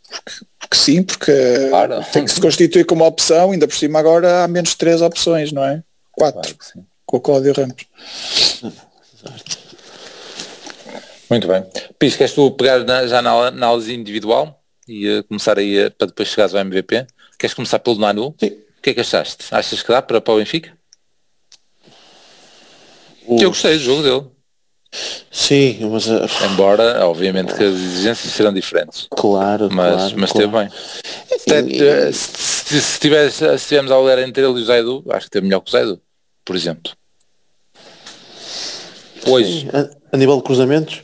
porque 0.10 0.46
porque 0.70 0.84
sim, 0.84 1.02
porque 1.02 1.32
claro. 1.70 2.06
tem 2.14 2.24
que 2.26 2.32
se 2.32 2.40
constituir 2.40 2.86
como 2.86 3.04
opção, 3.04 3.52
ainda 3.52 3.68
por 3.68 3.76
cima 3.76 4.00
agora 4.00 4.44
há 4.44 4.48
menos 4.48 4.70
de 4.70 4.78
três 4.78 5.02
opções, 5.02 5.52
não 5.52 5.64
é? 5.64 5.82
Quatro, 6.12 6.56
claro 6.56 6.88
com 7.10 7.18
o 7.18 7.20
Cláudio 7.20 7.54
Ramos. 7.54 7.88
Muito 11.28 11.48
bem. 11.48 11.66
Pis, 11.98 12.16
queres 12.16 12.34
tu 12.34 12.52
pegar 12.52 12.84
na, 12.84 13.08
já 13.08 13.20
na 13.22 13.32
análise 13.48 13.94
individual 13.94 14.62
e 14.88 15.10
uh, 15.10 15.24
começar 15.24 15.58
aí 15.58 15.88
uh, 15.88 15.92
para 15.92 16.06
depois 16.08 16.30
chegares 16.30 16.54
ao 16.54 16.62
MVP? 16.62 17.08
Queres 17.40 17.54
começar 17.56 17.80
pelo 17.80 17.98
Nanu? 17.98 18.36
Sim. 18.40 18.48
O 18.48 18.82
que 18.82 18.92
é 18.92 18.94
que 18.94 19.00
achaste? 19.00 19.46
Achas 19.52 19.82
que 19.82 19.90
dá 19.90 20.04
para, 20.04 20.22
para 20.22 20.34
o 20.34 20.38
Benfica? 20.38 20.72
Eu 23.28 23.50
gostei 23.50 23.74
do 23.74 23.84
jogo 23.84 24.04
dele. 24.04 24.28
Sim, 25.32 25.90
mas... 25.92 26.08
Uh... 26.08 26.26
Embora, 26.52 27.06
obviamente, 27.06 27.54
que 27.54 27.64
as 27.64 27.74
exigências 27.74 28.34
serão 28.34 28.54
diferentes. 28.54 29.08
Claro, 29.12 29.70
mas, 29.72 29.96
claro, 29.96 30.14
mas 30.18 30.32
claro. 30.32 30.50
bem. 30.50 30.70
Assim, 31.32 31.82
eh, 31.82 32.12
se, 32.12 32.82
se, 32.82 33.00
tivesse, 33.00 33.58
se 33.58 33.68
tivermos 33.68 33.92
a 33.92 33.98
olhar 33.98 34.20
entre 34.20 34.44
ele 34.44 34.60
e 34.60 34.62
o 34.62 34.66
Zaidu, 34.66 35.04
acho 35.10 35.26
que 35.26 35.32
teve 35.32 35.46
melhor 35.46 35.62
que 35.62 35.70
o 35.70 35.72
Zaidu, 35.72 36.02
por 36.44 36.56
exemplo. 36.56 36.92
Hoje. 39.28 39.62
Sim, 39.62 39.70
a, 39.72 40.16
a, 40.16 40.18
nível 40.18 40.38
de 40.38 40.44
cruzamentos? 40.44 41.02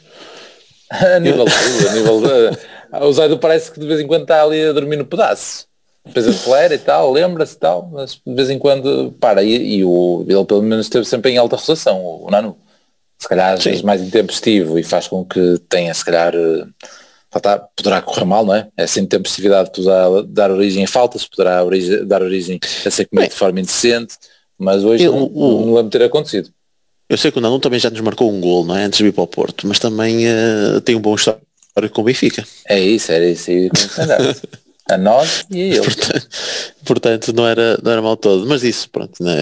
a 0.89 1.19
nível 1.19 1.45
de 1.45 1.87
a 1.87 1.93
nível 1.93 2.21
de, 2.21 3.05
O 3.05 3.13
Zaidu 3.13 3.37
parece 3.37 3.71
que 3.71 3.79
de 3.79 3.87
vez 3.87 3.99
em 3.99 4.07
quando 4.07 4.23
está 4.23 4.43
ali 4.43 4.63
a 4.63 4.73
dormir 4.73 4.97
no 4.97 5.05
pedaço. 5.05 5.67
Depois 6.03 6.27
acelera 6.27 6.75
e 6.75 6.77
tal, 6.77 7.11
lembra-se 7.11 7.55
e 7.55 7.59
tal, 7.59 7.89
mas 7.91 8.21
de 8.25 8.35
vez 8.35 8.49
em 8.49 8.59
quando 8.59 9.11
para. 9.19 9.43
E, 9.43 9.77
e 9.77 9.83
o, 9.83 10.23
ele 10.27 10.45
pelo 10.45 10.61
menos 10.61 10.85
esteve 10.85 11.03
sempre 11.05 11.31
em 11.31 11.37
alta 11.37 11.55
rotação, 11.55 11.99
o, 12.03 12.27
o 12.27 12.31
Nanu 12.31 12.55
se 13.17 13.27
calhar 13.27 13.53
às 13.53 13.63
vezes 13.63 13.81
mais 13.81 14.01
intempestivo 14.01 14.77
e 14.77 14.83
faz 14.83 15.07
com 15.07 15.25
que 15.25 15.59
tenha 15.69 15.93
se 15.93 16.03
calhar 16.03 16.33
eh, 16.35 16.65
poderá 17.75 18.01
correr 18.01 18.25
mal, 18.25 18.45
não 18.45 18.55
é? 18.55 18.67
Essa 18.77 18.99
intempestividade 18.99 19.71
poderá 19.71 20.05
dar 20.27 20.51
origem 20.51 20.83
a 20.83 20.87
faltas, 20.87 21.27
poderá 21.27 21.63
origem, 21.63 22.05
dar 22.05 22.21
origem 22.21 22.59
a 22.85 22.89
ser 22.89 23.05
comido 23.05 23.29
de 23.29 23.35
forma 23.35 23.59
indecente, 23.59 24.15
mas 24.57 24.83
hoje 24.83 25.03
eu, 25.03 25.13
não, 25.13 25.29
não 25.29 25.73
lembro 25.75 25.89
ter 25.89 26.03
acontecido. 26.03 26.49
Eu 27.09 27.17
sei 27.17 27.31
que 27.31 27.37
o 27.37 27.41
Nanu 27.41 27.59
também 27.59 27.79
já 27.79 27.89
nos 27.89 28.01
marcou 28.01 28.31
um 28.31 28.41
gol, 28.41 28.65
não 28.65 28.75
é? 28.75 28.85
Antes 28.85 28.99
de 28.99 29.05
ir 29.05 29.11
para 29.11 29.23
o 29.23 29.27
Porto, 29.27 29.67
mas 29.67 29.77
também 29.77 30.25
uh, 30.27 30.81
tem 30.81 30.95
um 30.95 31.01
bom 31.01 31.13
histórico 31.13 31.43
com 31.93 32.01
o 32.01 32.05
Benfica. 32.05 32.43
É 32.67 32.79
isso, 32.79 33.11
era 33.11 33.27
isso 33.27 33.51
aí 33.51 33.69
a 34.89 34.97
nós 34.97 35.45
e 35.49 35.61
a 35.61 35.65
eles. 35.75 35.79
Portanto, 35.79 36.27
portanto, 36.85 37.33
não, 37.33 37.47
era, 37.47 37.79
não 37.81 37.91
era 37.91 38.01
mal 38.01 38.15
todo, 38.15 38.45
mas 38.45 38.63
isso, 38.63 38.89
pronto, 38.89 39.23
né? 39.23 39.35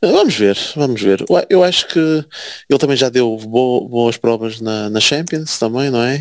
vamos 0.00 0.34
ver, 0.34 0.56
vamos 0.76 1.00
ver. 1.00 1.24
Eu 1.48 1.64
acho 1.64 1.86
que 1.88 1.98
ele 1.98 2.78
também 2.78 2.96
já 2.96 3.08
deu 3.08 3.36
boas 3.36 4.16
provas 4.16 4.60
na, 4.60 4.88
na 4.88 5.00
Champions 5.00 5.58
também, 5.58 5.90
não 5.90 6.02
é? 6.02 6.20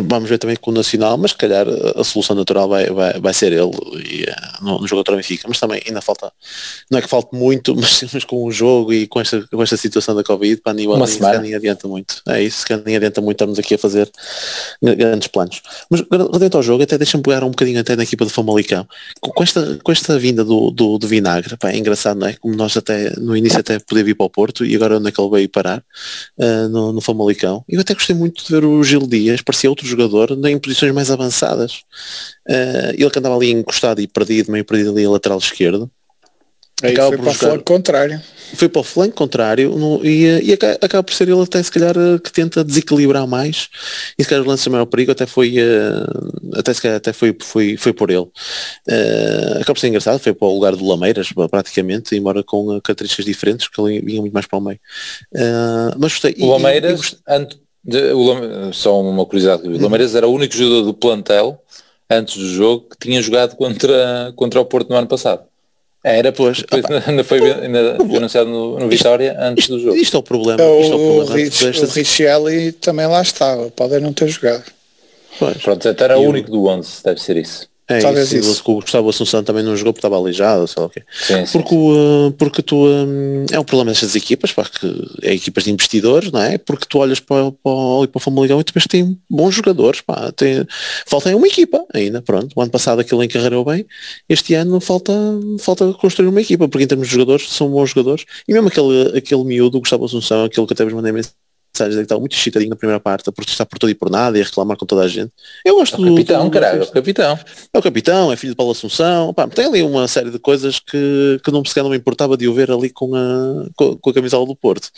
vamos 0.00 0.28
ver 0.28 0.38
também 0.38 0.56
com 0.56 0.70
o 0.70 0.74
Nacional, 0.74 1.18
mas 1.18 1.32
se 1.32 1.36
calhar 1.36 1.66
a 1.96 2.04
solução 2.04 2.36
natural 2.36 2.68
vai, 2.68 2.86
vai, 2.86 3.20
vai 3.20 3.34
ser 3.34 3.52
ele 3.52 3.72
e, 4.08 4.22
uh, 4.24 4.51
no, 4.62 4.80
no 4.80 4.88
jogo 4.88 5.00
contra 5.00 5.14
o 5.14 5.16
Benfica, 5.16 5.44
mas 5.46 5.60
também 5.60 5.82
ainda 5.86 6.00
falta, 6.00 6.32
não 6.90 6.98
é 6.98 7.02
que 7.02 7.08
falte 7.08 7.36
muito, 7.36 7.74
mas, 7.76 8.02
mas 8.12 8.24
com 8.24 8.44
o 8.44 8.50
jogo 8.50 8.92
e 8.92 9.06
com 9.06 9.20
esta, 9.20 9.46
com 9.46 9.62
esta 9.62 9.76
situação 9.76 10.14
da 10.14 10.24
Covid, 10.24 10.62
para 10.62 10.72
nível 10.72 10.94
Uma 10.94 11.06
semana. 11.06 11.40
nem 11.40 11.54
adianta 11.54 11.86
muito. 11.86 12.22
É 12.28 12.42
isso, 12.42 12.64
que 12.64 12.74
nem 12.76 12.96
adianta 12.96 13.20
muito 13.20 13.36
estarmos 13.36 13.58
aqui 13.58 13.74
a 13.74 13.78
fazer 13.78 14.10
grandes 14.80 15.28
planos. 15.28 15.62
Mas 15.90 16.02
dentro 16.38 16.58
ao 16.58 16.62
jogo, 16.62 16.82
até 16.82 16.96
deixa-me 16.96 17.22
pegar 17.22 17.44
um 17.44 17.50
bocadinho 17.50 17.80
até 17.80 17.94
na 17.94 18.02
equipa 18.02 18.24
do 18.24 18.30
Famalicão. 18.30 18.86
Com, 19.20 19.42
esta, 19.42 19.78
com 19.82 19.92
esta 19.92 20.18
vinda 20.18 20.44
do, 20.44 20.70
do, 20.70 20.98
do 20.98 21.06
Vinagre, 21.06 21.56
pá, 21.58 21.70
é 21.70 21.76
engraçado, 21.76 22.18
não 22.18 22.26
é? 22.26 22.34
Como 22.34 22.56
nós 22.56 22.76
até 22.76 23.10
no 23.18 23.36
início 23.36 23.60
até 23.60 23.78
podia 23.78 24.04
vir 24.04 24.14
para 24.14 24.26
o 24.26 24.30
Porto 24.30 24.64
e 24.64 24.74
agora 24.74 24.96
onde 24.96 25.08
é 25.08 25.12
que 25.12 25.20
ele 25.20 25.30
veio 25.30 25.48
parar 25.48 25.82
uh, 26.38 26.68
no, 26.68 26.92
no 26.92 27.00
Famalicão. 27.00 27.64
Eu 27.68 27.80
até 27.80 27.94
gostei 27.94 28.16
muito 28.16 28.44
de 28.44 28.50
ver 28.50 28.64
o 28.64 28.82
Gil 28.82 29.06
Dias, 29.06 29.42
parecia 29.42 29.68
outro 29.68 29.82
outro 29.82 29.86
jogador 29.86 30.38
em 30.46 30.58
posições 30.58 30.92
mais 30.92 31.10
avançadas. 31.10 31.82
Uh, 32.48 32.94
ele 32.94 33.10
que 33.10 33.18
andava 33.18 33.36
ali 33.36 33.50
encostado 33.50 34.00
e 34.00 34.06
perdido, 34.06 34.50
meio 34.52 34.64
perdido 34.64 34.90
ali 34.90 35.04
a 35.04 35.10
lateral 35.10 35.38
esquerdo. 35.38 35.90
Aí 36.82 36.92
acaba 36.92 37.08
foi 37.08 37.16
por 37.16 37.24
para 37.24 37.32
jogar, 37.32 37.46
o 37.46 37.50
flanco 37.50 37.64
contrário. 37.64 38.22
Foi 38.54 38.68
para 38.68 38.80
o 38.80 38.84
flanco 38.84 39.14
contrário 39.14 39.70
no, 39.76 40.04
e, 40.04 40.24
e 40.42 40.52
acaba, 40.52 40.78
acaba, 40.80 41.02
por 41.02 41.14
ser 41.14 41.28
ele 41.28 41.40
até 41.40 41.62
se 41.62 41.70
calhar 41.70 41.94
que 42.22 42.32
tenta 42.32 42.64
desequilibrar 42.64 43.26
mais 43.26 43.68
e 44.18 44.22
se 44.22 44.28
calhar 44.28 44.44
o 44.44 44.48
lance 44.48 44.68
maior 44.68 44.84
perigo 44.86 45.12
até 45.12 45.24
foi 45.24 45.56
uh, 45.58 46.58
até 46.58 46.74
se 46.74 46.82
calhar 46.82 46.96
até 46.96 47.12
foi, 47.12 47.36
foi, 47.40 47.76
foi 47.76 47.92
por 47.92 48.10
ele. 48.10 48.20
Uh, 48.20 49.54
acaba 49.60 49.74
por 49.74 49.78
ser 49.78 49.88
engraçado, 49.88 50.18
foi 50.18 50.34
para 50.34 50.48
o 50.48 50.54
lugar 50.54 50.74
do 50.74 50.86
Lameiras 50.86 51.32
praticamente, 51.50 52.16
embora 52.16 52.42
com 52.42 52.80
características 52.80 53.24
diferentes, 53.24 53.68
porque 53.68 53.80
ele 53.80 54.04
vinha 54.04 54.20
muito 54.20 54.34
mais 54.34 54.46
para 54.46 54.58
o 54.58 54.62
meio. 54.62 54.80
Uh, 55.32 55.96
mas 55.98 56.12
gostei. 56.12 56.34
O 56.40 56.50
Lameiras, 56.50 57.16
e, 57.28 57.46
de, 57.84 58.12
o, 58.12 58.72
só 58.72 59.00
uma 59.00 59.24
curiosidade, 59.24 59.66
o 59.66 59.80
Lameiras 59.80 60.14
era 60.14 60.26
o 60.26 60.32
único 60.32 60.54
jogador 60.54 60.82
do 60.82 60.94
plantel 60.94 61.62
antes 62.18 62.36
do 62.36 62.48
jogo 62.48 62.86
que 62.90 62.96
tinha 62.98 63.20
jogado 63.22 63.56
contra, 63.56 64.32
contra 64.36 64.60
o 64.60 64.64
Porto 64.64 64.90
no 64.90 64.96
ano 64.96 65.06
passado. 65.06 65.42
Era, 66.04 66.32
pois. 66.32 66.58
Depois 66.58 66.84
ainda 67.06 67.22
foi, 67.22 67.52
ainda 67.52 67.96
foi 67.96 68.16
anunciado 68.16 68.50
no, 68.50 68.78
no 68.78 68.88
Vitória 68.88 69.36
antes 69.38 69.64
isto, 69.64 69.74
do 69.74 69.80
jogo. 69.80 69.96
Isto 69.96 70.16
é 70.16 70.20
o 70.20 70.22
problema. 70.22 70.62
O, 70.62 70.80
isto 70.80 70.92
é 70.92 70.96
o, 70.96 70.98
problema 70.98 71.24
o, 71.24 71.34
Rich, 71.34 71.64
o 71.64 71.86
Richelli 71.86 72.72
também 72.72 73.06
lá 73.06 73.22
estava, 73.22 73.70
pode 73.70 74.00
não 74.00 74.12
ter 74.12 74.28
jogado. 74.28 74.64
Pois. 75.38 75.56
Pronto, 75.58 75.88
até 75.88 76.04
era 76.04 76.18
o 76.18 76.22
único 76.22 76.50
do 76.50 76.66
11, 76.66 77.04
deve 77.04 77.20
ser 77.20 77.36
isso. 77.36 77.71
É 77.88 77.98
Talvez 77.98 78.32
isso, 78.32 78.50
isso. 78.50 78.62
O 78.66 78.74
Gustavo 78.76 79.08
Assunção 79.08 79.42
também 79.42 79.64
não 79.64 79.76
jogou 79.76 79.92
porque 79.92 79.98
estava 79.98 80.16
aleijado, 80.16 80.68
sei 80.68 80.80
lá 80.80 80.86
o 80.86 80.90
quê. 80.90 81.02
Sim, 81.10 81.44
porque, 81.52 81.74
sim. 81.74 82.28
Uh, 82.28 82.32
porque 82.38 82.62
tu 82.62 82.86
um, 82.86 83.44
é 83.50 83.58
um 83.58 83.64
problema 83.64 83.90
destas 83.90 84.14
equipas, 84.14 84.52
pá, 84.52 84.64
que 84.64 84.86
é 85.22 85.34
equipas 85.34 85.64
de 85.64 85.72
investidores, 85.72 86.30
não 86.30 86.40
é? 86.40 86.58
Porque 86.58 86.86
tu 86.88 86.98
olhas 86.98 87.18
para, 87.18 87.50
para, 87.50 88.08
para 88.08 88.10
o 88.14 88.20
Famaligão 88.20 88.60
e 88.60 88.64
tu 88.64 88.72
vês 88.72 88.84
que 88.84 88.88
tem 88.88 89.18
bons 89.28 89.54
jogadores, 89.54 90.00
pá, 90.00 90.30
tem, 90.32 90.64
falta 91.06 91.34
uma 91.34 91.46
equipa 91.46 91.84
ainda, 91.92 92.22
pronto. 92.22 92.52
O 92.54 92.62
ano 92.62 92.70
passado 92.70 93.00
aquilo 93.00 93.22
encarregou 93.22 93.64
bem, 93.64 93.84
este 94.28 94.54
ano 94.54 94.80
falta, 94.80 95.12
falta 95.58 95.92
construir 95.94 96.28
uma 96.28 96.40
equipa, 96.40 96.68
porque 96.68 96.84
em 96.84 96.88
termos 96.88 97.08
de 97.08 97.14
jogadores 97.14 97.50
são 97.50 97.68
bons 97.68 97.90
jogadores, 97.90 98.24
e 98.46 98.52
mesmo 98.52 98.68
aquele, 98.68 99.18
aquele 99.18 99.44
miúdo, 99.44 99.80
Gustavo 99.80 100.04
Assunção, 100.04 100.44
aquele 100.44 100.66
que 100.66 100.72
até 100.72 100.84
vos 100.84 100.94
mandei 100.94 101.10
mensagem 101.10 101.42
mensagens 101.74 101.96
que 101.96 102.02
estava 102.02 102.20
muito 102.20 102.36
excitadinho 102.36 102.70
na 102.70 102.76
primeira 102.76 103.00
parte, 103.00 103.28
a 103.28 103.32
protestar 103.32 103.66
por 103.66 103.78
tudo 103.78 103.90
e 103.90 103.94
por 103.94 104.10
nada 104.10 104.36
e 104.36 104.42
a 104.42 104.44
reclamar 104.44 104.76
com 104.76 104.84
toda 104.84 105.02
a 105.02 105.08
gente. 105.08 105.32
Eu 105.64 105.76
gosto 105.76 105.96
é 105.96 105.98
o 106.00 106.14
capitão, 106.14 106.44
do, 106.44 106.50
caralho, 106.50 106.82
é 106.82 106.84
o 106.84 106.92
capitão. 106.92 107.38
É 107.72 107.78
o 107.78 107.82
capitão, 107.82 108.32
é 108.32 108.36
filho 108.36 108.52
de 108.52 108.56
Paulo 108.56 108.72
Assunção. 108.72 109.32
Pá, 109.32 109.48
tem 109.48 109.64
ali 109.64 109.82
uma 109.82 110.06
série 110.06 110.30
de 110.30 110.38
coisas 110.38 110.78
que, 110.78 111.40
que 111.42 111.50
não, 111.50 111.64
sequer 111.64 111.82
não 111.82 111.90
me 111.90 111.96
importava 111.96 112.36
de 112.36 112.46
o 112.46 112.54
ver 112.54 112.70
ali 112.70 112.90
com 112.90 113.14
a, 113.14 113.66
com, 113.74 113.96
com 113.96 114.10
a 114.10 114.14
camisola 114.14 114.46
do 114.46 114.54
Porto. 114.54 114.90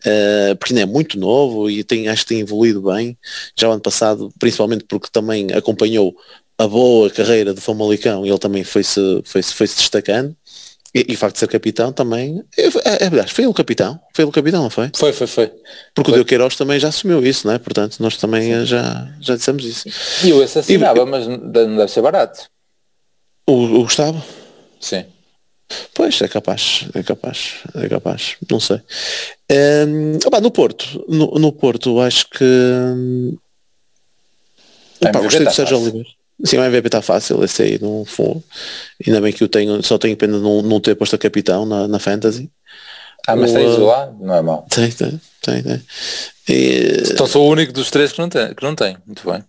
Uh, 0.00 0.56
porque 0.56 0.72
ainda 0.72 0.82
é 0.82 0.86
muito 0.86 1.18
novo 1.18 1.68
e 1.68 1.84
tem, 1.84 2.08
acho 2.08 2.22
que 2.22 2.28
tem 2.28 2.40
evoluído 2.40 2.82
bem. 2.82 3.16
Já 3.58 3.68
o 3.68 3.72
ano 3.72 3.82
passado, 3.82 4.32
principalmente 4.38 4.84
porque 4.88 5.08
também 5.12 5.52
acompanhou 5.52 6.14
a 6.58 6.66
boa 6.66 7.10
carreira 7.10 7.52
de 7.52 7.60
Famalicão 7.60 8.24
e 8.24 8.30
ele 8.30 8.38
também 8.38 8.62
foi-se 8.62 9.00
foi 9.24 9.42
-se, 9.42 9.52
foi 9.52 9.66
-se 9.66 9.76
destacando. 9.76 10.36
E, 10.94 11.06
e 11.08 11.14
o 11.14 11.16
facto 11.16 11.34
de 11.34 11.40
ser 11.40 11.48
capitão 11.48 11.90
também, 11.90 12.44
é, 12.56 12.66
é, 12.66 13.20
é, 13.20 13.26
foi 13.26 13.46
o 13.46 13.54
capitão, 13.54 13.98
foi 14.12 14.26
o 14.26 14.30
capitão, 14.30 14.62
não 14.62 14.70
foi? 14.70 14.90
Foi, 14.94 15.12
foi, 15.12 15.26
foi. 15.26 15.52
Porque 15.94 16.10
foi. 16.10 16.12
o 16.12 16.14
Deu 16.16 16.24
Queiroz 16.24 16.54
também 16.54 16.78
já 16.78 16.88
assumiu 16.88 17.24
isso, 17.24 17.46
não 17.46 17.54
é? 17.54 17.58
Portanto, 17.58 17.96
nós 18.00 18.18
também 18.18 18.66
já, 18.66 19.10
já 19.18 19.34
dissemos 19.34 19.64
isso. 19.64 19.88
E 20.22 20.28
eu 20.28 20.42
assassinava, 20.42 21.00
e, 21.00 21.06
mas 21.06 21.26
não 21.26 21.76
deve 21.76 21.88
ser 21.88 22.02
barato. 22.02 22.46
O, 23.46 23.52
o 23.52 23.82
Gustavo? 23.84 24.22
Sim. 24.80 25.06
Pois, 25.94 26.20
é 26.20 26.28
capaz, 26.28 26.86
é 26.94 27.02
capaz, 27.02 27.54
é 27.74 27.88
capaz, 27.88 28.36
não 28.50 28.60
sei. 28.60 28.80
Um, 29.50 30.18
opa, 30.26 30.40
no 30.42 30.50
Porto, 30.50 31.04
no, 31.08 31.26
no 31.38 31.52
Porto, 31.52 32.00
acho 32.00 32.28
que... 32.28 32.44
Um, 32.44 33.38
opa, 35.00 35.20
gostei 35.20 35.46
do 35.46 35.50
Sérgio 35.50 35.78
Oliveira. 35.78 36.08
Sim, 36.44 36.58
o 36.58 36.64
MVP 36.64 36.88
está 36.88 37.02
fácil, 37.02 37.42
esse 37.44 37.62
aí 37.62 37.78
não 37.80 38.04
foi. 38.04 38.36
Ainda 39.06 39.20
bem 39.20 39.32
que 39.32 39.44
eu 39.44 39.48
tenho, 39.48 39.82
só 39.82 39.96
tenho 39.98 40.16
pena 40.16 40.36
de 40.36 40.42
não, 40.42 40.62
não 40.62 40.80
ter 40.80 40.94
posto 40.94 41.14
a 41.14 41.18
capitão 41.18 41.64
na, 41.64 41.86
na 41.86 41.98
Fantasy. 41.98 42.50
Ah, 43.26 43.36
mas 43.36 43.52
tens 43.52 43.78
o 43.78 43.86
lá? 43.86 44.12
Não 44.20 44.34
é 44.34 44.42
mau. 44.42 44.66
Tem, 44.68 44.90
tem, 44.90 45.20
tem. 45.40 45.62
tem. 45.62 45.82
E, 46.48 47.02
então 47.12 47.26
sou 47.26 47.46
o 47.46 47.50
único 47.50 47.72
dos 47.72 47.90
três 47.90 48.12
que 48.12 48.18
não 48.18 48.28
tem, 48.28 48.52
que 48.54 48.62
não 48.62 48.74
tem. 48.74 48.96
muito 49.06 49.30
bem. 49.30 49.44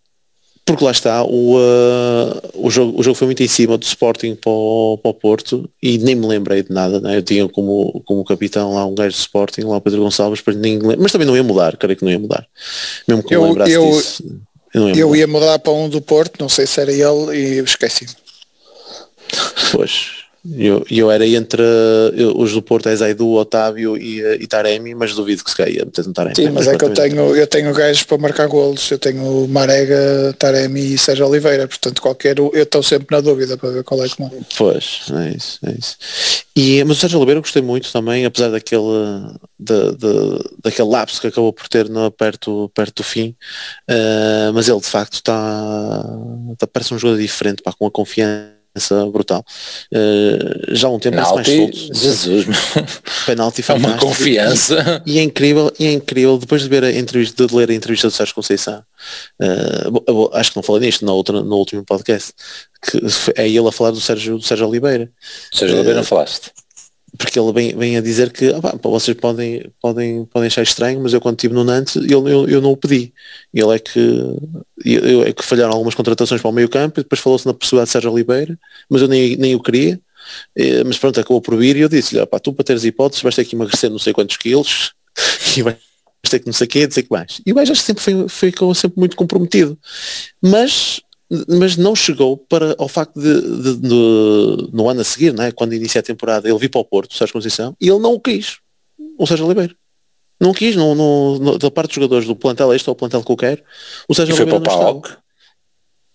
Porque 0.66 0.84
lá 0.86 0.92
está, 0.92 1.24
o, 1.26 1.58
uh, 1.58 2.42
o, 2.54 2.70
jogo, 2.70 2.98
o 2.98 3.04
jogo 3.04 3.16
foi 3.16 3.28
muito 3.28 3.44
em 3.44 3.48
cima 3.50 3.78
do 3.78 3.84
Sporting 3.84 4.34
para 4.36 4.50
o, 4.50 4.98
para 4.98 5.12
o 5.12 5.14
Porto 5.14 5.70
e 5.82 5.98
nem 5.98 6.16
me 6.16 6.26
lembrei 6.26 6.64
de 6.64 6.72
nada, 6.72 7.02
né? 7.02 7.18
eu 7.18 7.22
tinha 7.22 7.50
como, 7.50 8.02
como 8.06 8.24
capitão 8.24 8.74
lá 8.74 8.86
um 8.86 8.96
gajo 8.96 9.10
de 9.10 9.20
Sporting, 9.20 9.64
lá 9.64 9.76
o 9.76 9.82
Pedro 9.82 10.02
Gonçalves, 10.02 10.42
mas, 10.46 10.56
nem, 10.56 10.80
mas 10.98 11.12
também 11.12 11.28
não 11.28 11.36
ia 11.36 11.44
mudar, 11.44 11.76
creio 11.76 11.98
que 11.98 12.06
não 12.06 12.12
ia 12.12 12.20
mudar. 12.20 12.48
Mesmo 13.06 13.22
que 13.24 13.36
eu, 13.36 13.42
me 13.42 13.50
lembrasse 13.50 13.74
eu, 13.74 13.92
disso. 13.92 14.42
Eu, 14.74 14.90
eu 14.90 15.16
ia 15.16 15.28
mudar 15.28 15.60
para 15.60 15.72
um 15.72 15.88
do 15.88 16.02
Porto, 16.02 16.40
não 16.40 16.50
sei 16.50 16.66
se 16.66 16.82
era 16.82 16.92
ele, 16.92 17.36
e 17.36 17.64
esqueci. 17.64 18.08
Pois, 19.72 20.23
eu, 20.52 20.86
eu 20.92 21.10
era 21.10 21.26
entre 21.26 21.64
eu, 22.16 22.38
os 22.38 22.52
do 22.52 22.62
Porto 22.62 22.90
é 22.90 22.96
Zaidu, 22.96 23.32
Otávio 23.32 23.96
e, 23.96 24.20
e 24.42 24.46
Taremi, 24.46 24.94
mas 24.94 25.16
duvido 25.16 25.42
que 25.42 25.50
se 25.50 25.56
caia 25.56 25.86
meter 25.86 26.06
no 26.06 26.12
Taremi. 26.12 26.36
Sim, 26.36 26.50
mas, 26.50 26.66
mas 26.66 26.68
é 26.68 26.78
que 26.78 26.84
eu 26.84 26.94
tenho, 26.94 27.36
eu 27.36 27.48
tenho 27.48 27.74
gajos 27.74 28.04
para 28.04 28.18
marcar 28.18 28.48
golos, 28.48 28.92
eu 28.92 29.00
tenho 29.00 29.48
Marega, 29.48 30.36
Taremi 30.38 30.96
e 30.96 30.98
Sérgio 30.98 31.28
Oliveira, 31.28 31.66
portanto 31.66 32.02
qualquer 32.02 32.38
eu 32.38 32.52
estou 32.54 32.84
sempre 32.84 33.16
na 33.16 33.22
dúvida 33.22 33.58
para 33.58 33.70
ver 33.70 33.84
qual 33.86 34.04
é 34.04 34.10
que 34.10 34.20
não. 34.20 34.30
Pois, 34.58 35.04
é 35.14 35.38
isso, 35.38 35.60
é 35.66 35.72
isso. 35.72 35.98
E, 36.54 36.84
mas 36.84 36.98
o 36.98 37.00
Sérgio 37.00 37.20
Oliveira 37.20 37.38
eu 37.38 37.44
gostei 37.44 37.62
muito 37.62 37.90
também, 37.92 38.26
apesar 38.26 38.50
daquele, 38.50 38.82
de, 39.58 39.92
de, 39.94 40.40
daquele 40.62 40.90
lapso 40.90 41.22
que 41.22 41.28
acabou 41.28 41.54
por 41.54 41.70
ter 41.70 41.88
no, 41.88 42.12
perto, 42.12 42.70
perto 42.76 42.98
do 42.98 43.04
fim, 43.04 43.34
uh, 43.90 44.52
mas 44.54 44.68
ele 44.68 44.82
de 44.82 44.88
facto 44.88 45.14
está, 45.14 46.04
está 46.52 46.68
parece 46.68 46.94
um 46.94 47.00
jogador 47.00 47.22
diferente, 47.22 47.64
pá, 47.64 47.72
com 47.72 47.88
a 47.88 47.92
confiança 47.92 48.53
brutal. 49.12 49.46
Uh, 49.92 50.76
já 50.76 50.88
há 50.88 50.92
um 50.92 51.00
tempo 51.00 51.18
penalti, 51.18 51.36
mais 51.36 51.48
solto. 51.48 51.94
Jesus, 51.94 52.46
penalti 53.26 53.64
é 53.68 53.74
uma 53.74 53.98
confiança. 53.98 55.02
E, 55.06 55.14
e, 55.14 55.20
é 55.20 55.24
incrível, 55.24 55.72
e 55.80 55.86
é 55.86 55.94
incrível, 55.94 56.38
depois 56.38 56.62
de 56.64 56.70
ver 56.70 56.84
a 56.84 56.92
entrevista, 56.92 57.46
de 57.46 57.56
ler 57.56 57.70
a 57.70 57.74
entrevista 57.74 58.08
do 58.08 58.12
Sérgio 58.12 58.36
Conceição, 58.36 58.84
uh, 59.42 60.30
acho 60.34 60.52
que 60.52 60.58
não 60.58 60.64
falei 60.64 60.82
nisto 60.82 61.06
no, 61.06 61.14
outro, 61.14 61.44
no 61.44 61.56
último 61.56 61.84
podcast, 61.84 62.34
que 62.82 63.00
é 63.36 63.48
ele 63.48 63.68
a 63.68 63.72
falar 63.72 63.92
do 63.92 64.02
Sérgio, 64.02 64.38
do 64.38 64.44
Sérgio 64.44 64.68
Oliveira. 64.68 65.10
Sérgio 65.52 65.76
Oliveira 65.76 66.00
não 66.00 66.06
falaste? 66.06 66.52
Porque 67.18 67.40
ele 67.40 67.54
vem, 67.54 67.76
vem 67.76 67.98
a 67.98 68.02
dizer 68.02 68.32
que 68.32 68.50
ah, 68.50 68.78
vocês 68.82 69.16
podem, 69.16 69.72
podem, 69.82 70.26
podem 70.26 70.48
achar 70.48 70.64
estranho, 70.64 71.00
mas 71.02 71.14
eu 71.14 71.22
quando 71.22 71.38
estive 71.38 71.54
no 71.54 71.64
Nantes 71.64 71.96
eu, 71.96 72.28
eu, 72.28 72.50
eu 72.50 72.62
não 72.62 72.72
o 72.72 72.78
pedi. 72.78 73.14
Ele 73.54 73.76
é 73.76 73.80
que 73.80 74.00
eu, 74.84 75.24
é 75.24 75.32
que 75.32 75.44
falharam 75.44 75.74
algumas 75.74 75.94
contratações 75.94 76.42
para 76.42 76.50
o 76.50 76.54
meio 76.54 76.68
campo 76.68 77.00
e 77.00 77.04
depois 77.04 77.22
falou-se 77.22 77.46
na 77.46 77.54
possibilidade 77.54 77.90
de 77.90 77.92
Sérgio 77.92 78.12
Oliveira, 78.12 78.58
mas 78.90 79.02
eu 79.02 79.08
nem, 79.08 79.36
nem 79.38 79.56
o 79.56 79.62
queria. 79.62 80.00
Eh, 80.56 80.84
mas 80.84 80.98
pronto, 80.98 81.20
acabou 81.20 81.42
por 81.42 81.58
vir 81.58 81.76
e 81.76 81.82
eu 81.82 81.90
disse-lhe, 81.90 82.26
tu 82.42 82.54
para 82.54 82.64
teres 82.64 82.84
hipóteses 82.84 83.22
vais 83.22 83.36
ter 83.36 83.46
que 83.46 83.56
emagrecer 83.56 83.90
não 83.90 84.00
sei 84.00 84.14
quantos 84.14 84.38
quilos 84.38 84.94
e 85.58 85.62
vais 85.62 85.78
ter 86.30 86.40
que 86.40 86.46
não 86.48 86.54
sei 86.54 86.66
o 86.66 86.70
quê, 86.70 86.86
o 86.86 86.90
que 86.90 87.08
mais. 87.12 87.42
E 87.46 87.52
o 87.52 87.56
gajo 87.56 87.76
sempre 87.76 88.04
foi, 88.04 88.28
ficou 88.30 88.74
sempre 88.74 89.00
muito 89.00 89.16
comprometido. 89.16 89.78
Mas 90.42 91.02
mas 91.48 91.78
não 91.78 91.96
chegou 91.96 92.38
para 92.38 92.76
ao 92.78 92.88
facto 92.88 93.20
de, 93.20 93.42
de, 93.42 93.78
de, 93.78 94.70
no 94.72 94.90
ano 94.90 95.02
a 95.02 95.04
seguir, 95.04 95.34
né, 95.34 95.52
quando 95.52 95.74
inicia 95.74 96.00
a 96.00 96.04
temporada, 96.04 96.48
ele 96.48 96.58
vir 96.58 96.70
para 96.70 96.82
o 96.82 96.86
Porto, 96.86 97.12
o 97.12 97.16
Sérgio 97.16 97.34
Conceição, 97.34 97.76
e 97.80 97.90
ele 97.90 98.00
não 98.00 98.14
o 98.14 98.20
quis, 98.20 98.58
o 99.18 99.26
Sérgio 99.26 99.46
Oliveira. 99.46 99.76
Não 100.40 100.54
quis, 100.54 100.76
não, 100.76 100.94
não, 100.94 101.58
da 101.58 101.72
parte 101.72 101.90
dos 101.90 101.96
jogadores 101.96 102.28
do 102.28 102.36
plantel 102.36 102.74
este 102.74 102.90
ou 102.90 102.94
o 102.94 102.98
plantel 102.98 103.24
que 103.24 103.32
eu 103.32 103.38
quero, 103.38 103.62
o 104.08 104.14
Sérgio 104.14 104.36
Oliveira 104.36 104.60
não 104.60 104.74
estava. 104.74 105.24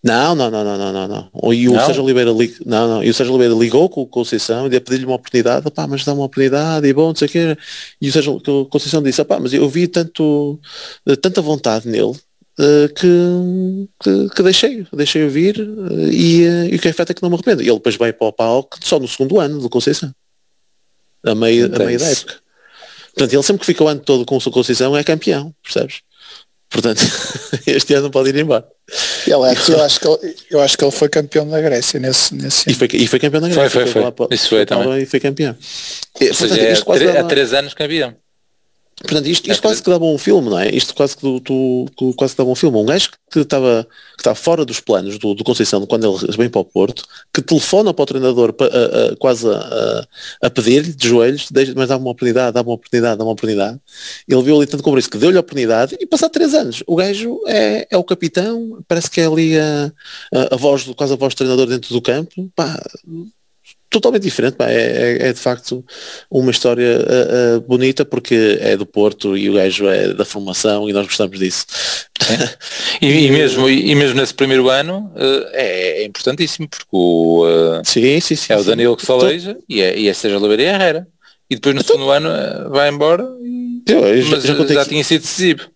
Não, 0.05 0.35
não, 0.35 0.49
não, 0.49 0.63
não, 0.63 0.79
não, 0.79 0.93
não, 0.93 1.09
não. 1.09 1.53
E 1.53 1.69
o 1.69 1.73
não? 1.73 1.85
Sérgio 1.85 2.05
Oliveira 2.05 2.31
lig... 2.31 2.55
não, 2.65 2.87
não. 2.89 3.03
E 3.03 3.11
o 3.11 3.15
Sérgio 3.15 3.35
Oliveira 3.35 3.59
ligou 3.59 3.89
com 3.89 4.03
o 4.03 4.07
Conceição 4.07 4.69
e 4.69 4.73
ia 4.73 4.81
pedir-lhe 4.81 5.05
uma 5.05 5.17
oportunidade, 5.17 5.69
pá, 5.73 5.87
mas 5.89 6.05
dá 6.05 6.13
uma 6.13 6.25
oportunidade 6.25 6.87
e 6.87 6.93
bom, 6.93 7.09
não 7.09 7.17
sei 7.17 7.27
o 7.27 7.31
quê. 7.31 7.57
E 8.01 8.09
o 8.09 8.13
Sérgio 8.13 8.41
Conceição 8.71 9.03
disse, 9.03 9.25
pá, 9.25 9.41
mas 9.41 9.53
eu 9.53 9.69
vi 9.69 9.89
tanto, 9.89 10.61
tanta 11.21 11.43
vontade 11.43 11.89
nele 11.89 12.15
Uh, 12.59 12.93
que, 12.93 13.89
que, 14.03 14.35
que, 14.35 14.43
deixei, 14.43 14.85
deixei 14.93 15.29
vir 15.29 15.61
uh, 15.61 16.11
e, 16.11 16.45
uh, 16.45 16.65
e, 16.73 16.75
o 16.75 16.79
que 16.81 16.89
é 16.89 16.93
feito 16.93 17.13
é 17.13 17.15
que 17.15 17.23
não 17.23 17.31
me 17.31 17.37
arrependo. 17.37 17.63
E 17.63 17.69
ele 17.69 17.77
depois 17.77 17.95
vai 17.95 18.13
para 18.13 18.27
o 18.27 18.33
PAOC 18.33 18.79
só 18.83 18.99
no 18.99 19.07
segundo 19.07 19.39
ano 19.39 19.61
do 19.61 19.71
Conceição. 19.71 20.13
A 21.25 21.37
meio, 21.37 21.67
a 21.73 21.79
meio 21.79 21.99
da 22.01 22.07
época. 22.07 22.35
Portanto, 23.15 23.33
ele 23.33 23.43
sempre 23.45 23.61
que 23.61 23.67
fica 23.67 23.85
o 23.85 23.89
ano 23.89 24.01
todo 24.01 24.25
com 24.25 24.37
o 24.37 24.51
Conceição 24.51 24.97
é 24.97 25.05
campeão, 25.05 25.55
percebes? 25.63 26.01
Portanto, 26.69 27.01
este 27.65 27.95
ano 27.95 28.05
não 28.05 28.11
pode 28.11 28.31
ir 28.31 28.37
embora. 28.37 28.67
E 29.27 29.33
Alex, 29.33 29.69
eu 29.69 29.83
acho 29.83 30.01
que 30.01 30.09
ele, 30.09 30.37
eu 30.51 30.61
acho 30.61 30.77
que 30.77 30.85
ele 30.85 30.91
foi 30.91 31.09
campeão 31.09 31.49
da 31.49 31.61
Grécia 31.61 32.01
nesse, 32.01 32.35
nesse 32.35 32.71
e 32.71 32.75
foi, 32.75 32.89
e 32.93 33.07
foi 33.07 33.19
campeão 33.19 33.41
da 33.41 33.49
Grécia. 33.49 33.71
Foi, 33.71 33.87
foi, 33.87 34.03
foi. 34.03 34.29
Isso 34.33 34.49
foi 34.49 34.67
também. 34.67 35.03
E 35.03 35.07
foi 35.07 35.21
campeão. 35.21 35.57
Ou 36.21 36.35
seja, 36.35 36.61
é, 36.61 37.19
há 37.19 37.25
três 37.25 37.53
anos 37.53 37.73
campeão. 37.73 38.15
Portanto, 39.01 39.27
isto, 39.27 39.51
isto 39.51 39.63
quase 39.63 39.83
que 39.83 39.91
dava 39.91 40.05
um 40.05 40.19
filme, 40.19 40.51
não 40.51 40.59
é? 40.59 40.75
Isto 40.75 40.95
quase 40.95 41.17
que, 41.17 41.41
tu, 41.41 41.87
tu, 41.97 42.15
quase 42.15 42.35
que 42.35 42.39
dava 42.39 42.51
um 42.51 42.55
filme. 42.55 42.77
Um 42.79 42.85
gajo 42.85 43.11
que 43.31 43.41
estava 43.41 43.87
que 44.17 44.21
estava 44.23 44.35
fora 44.35 44.65
dos 44.65 44.81
planos 44.81 45.17
do, 45.19 45.35
do 45.35 45.45
Conceição 45.45 45.87
quando 45.87 46.05
ele 46.05 46.37
vem 46.37 46.51
para 46.51 46.61
o 46.61 46.65
Porto, 46.65 47.05
que 47.33 47.41
telefona 47.41 47.95
para 47.95 48.03
o 48.03 48.07
treinador 48.07 48.53
a, 48.61 49.13
a, 49.13 49.17
quase 49.17 49.49
a, 49.49 50.07
a 50.43 50.51
pedir-lhe 50.51 50.93
de 50.93 51.09
joelhos, 51.09 51.49
mas 51.77 51.89
dá-me 51.89 52.03
uma 52.03 52.11
oportunidade, 52.11 52.53
dá-me 52.53 52.69
uma 52.69 52.75
oportunidade, 52.75 53.17
dá-me 53.17 53.29
uma 53.29 53.33
oportunidade. 53.33 53.79
Ele 54.27 54.43
viu 54.43 54.57
ali 54.57 54.67
tanto 54.67 54.83
como 54.83 54.99
isso 54.99 55.09
que 55.09 55.19
deu-lhe 55.19 55.37
a 55.37 55.41
oportunidade 55.41 55.97
e 56.01 56.07
passar 56.07 56.29
três 56.29 56.53
anos. 56.53 56.83
O 56.85 56.97
gajo 56.97 57.41
é, 57.47 57.87
é 57.89 57.97
o 57.97 58.03
capitão, 58.03 58.83
parece 58.89 59.09
que 59.09 59.21
é 59.21 59.27
ali 59.27 59.57
a, 59.57 59.93
a, 60.35 60.55
a 60.55 60.57
voz, 60.57 60.83
quase 60.97 61.13
a 61.13 61.17
voz 61.17 61.35
do 61.35 61.39
treinador 61.39 61.67
dentro 61.67 61.95
do 61.95 62.03
campo. 62.03 62.51
Pá, 62.57 62.83
totalmente 63.91 64.23
diferente. 64.23 64.57
É, 64.61 64.75
é, 64.75 65.29
é, 65.29 65.33
de 65.33 65.39
facto 65.39 65.85
uma 66.31 66.51
história 66.51 66.99
uh, 66.99 67.57
uh, 67.57 67.61
bonita 67.63 68.05
porque 68.05 68.59
é 68.61 68.77
do 68.77 68.87
Porto 68.87 69.37
e 69.37 69.49
o 69.49 69.55
gajo 69.55 69.89
é 69.89 70.13
da 70.13 70.25
formação 70.25 70.89
e 70.89 70.93
nós 70.93 71.07
gostamos 71.07 71.39
disso. 71.39 71.67
e, 73.01 73.27
e, 73.27 73.31
mesmo, 73.31 73.69
e 73.69 73.95
mesmo 73.95 74.21
nesse 74.21 74.35
primeiro 74.35 74.69
ano 74.69 75.13
uh, 75.15 75.49
é, 75.53 76.03
é, 76.03 76.05
importantíssimo 76.05 76.69
porque 76.69 76.87
o, 76.91 77.45
sim, 77.85 78.21
sim, 78.21 78.37
sim, 78.37 78.53
é 78.53 78.57
o 78.57 78.65
Danilo 78.65 78.97
que 78.97 79.07
faleja 79.07 79.51
então, 79.51 79.65
e 79.69 79.81
é, 79.81 79.99
e 79.99 80.09
é 80.09 80.15
Seja 80.15 80.39
Oliveira 80.39 80.63
e 80.63 80.67
Herrera. 80.67 81.09
E 81.51 81.55
depois 81.55 81.75
no 81.75 81.81
então, 81.81 81.97
segundo 81.97 82.11
ano 82.11 82.71
vai 82.71 82.91
embora 82.91 83.27
e, 83.43 83.83
eu, 83.87 84.01
eu 84.01 84.27
mas 84.27 84.43
já, 84.43 84.55
já, 84.55 84.67
já 84.67 84.85
tinha 84.85 85.03
sido 85.03 85.23
decisivo. 85.23 85.71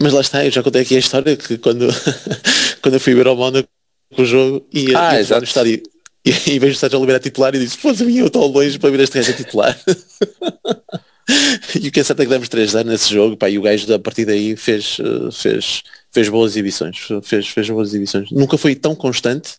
Mas 0.00 0.12
lá 0.12 0.20
está, 0.20 0.44
eu 0.44 0.50
já 0.50 0.62
contei 0.62 0.82
aqui 0.82 0.96
a 0.96 0.98
história 0.98 1.36
que 1.36 1.58
quando, 1.58 1.86
quando 2.82 2.94
eu 2.94 3.00
fui 3.00 3.14
ver 3.14 3.26
ao 3.26 3.36
Mónaco 3.36 3.68
o 4.16 4.24
jogo 4.24 4.66
e, 4.72 4.94
ah, 4.94 5.20
e 5.20 5.26
no 5.26 5.44
estádio 5.44 5.82
e, 6.24 6.52
e 6.52 6.58
vejo 6.58 6.74
o 6.74 6.78
Sérgio 6.78 6.98
Oliveira 6.98 7.20
titular 7.20 7.54
e 7.54 7.58
disse, 7.58 7.78
pô, 7.78 7.90
eu 7.90 8.26
estou 8.26 8.46
longe 8.46 8.78
para 8.78 8.90
vir 8.90 9.00
este 9.00 9.18
gajo 9.18 9.30
a 9.30 9.34
titular. 9.34 9.80
e 11.80 11.88
o 11.88 11.92
que 11.92 12.00
é 12.00 12.04
certo 12.04 12.20
é 12.20 12.24
que 12.24 12.30
demos 12.30 12.48
3 12.48 12.74
anos 12.76 12.92
nesse 12.92 13.12
jogo, 13.12 13.36
pá, 13.36 13.48
e 13.48 13.58
o 13.58 13.62
gajo 13.62 13.92
a 13.94 13.98
partir 13.98 14.24
daí 14.24 14.56
fez, 14.56 14.98
eh, 15.00 15.30
fez, 15.32 15.82
fez 16.12 16.28
boas 16.28 16.52
exibições, 16.52 16.98
fez, 17.22 17.48
fez 17.48 17.70
boas 17.70 17.88
exibições. 17.88 18.30
Nunca 18.30 18.58
foi 18.58 18.74
tão 18.74 18.94
constante, 18.94 19.54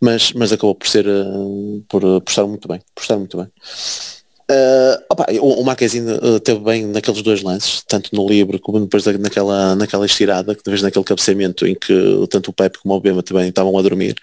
mas, 0.00 0.32
mas 0.32 0.52
acabou 0.52 0.74
por 0.74 0.88
ser, 0.88 1.06
uh, 1.06 1.84
por, 1.88 2.00
por 2.00 2.30
estar 2.30 2.46
muito 2.46 2.66
bem, 2.66 2.80
por 2.94 3.02
estar 3.02 3.16
muito 3.16 3.36
bem. 3.36 3.46
Uh, 4.50 5.02
opa, 5.08 5.26
o, 5.40 5.60
o 5.60 5.64
Marquezine 5.64 6.12
uh, 6.12 6.38
teve 6.38 6.60
bem 6.60 6.86
naqueles 6.86 7.22
dois 7.22 7.42
lances, 7.42 7.82
tanto 7.88 8.14
no 8.14 8.28
livre 8.28 8.58
como 8.58 8.78
depois 8.80 9.02
da, 9.02 9.16
naquela, 9.16 9.74
naquela 9.74 10.04
estirada, 10.04 10.54
que 10.54 10.62
talvez 10.62 10.82
naquele 10.82 11.04
cabeceamento 11.04 11.66
em 11.66 11.74
que 11.74 12.26
tanto 12.28 12.50
o 12.50 12.52
Pepe 12.52 12.78
como 12.78 12.94
o 12.94 13.00
Bema 13.00 13.22
também 13.22 13.48
estavam 13.48 13.76
a 13.78 13.82
dormir. 13.82 14.14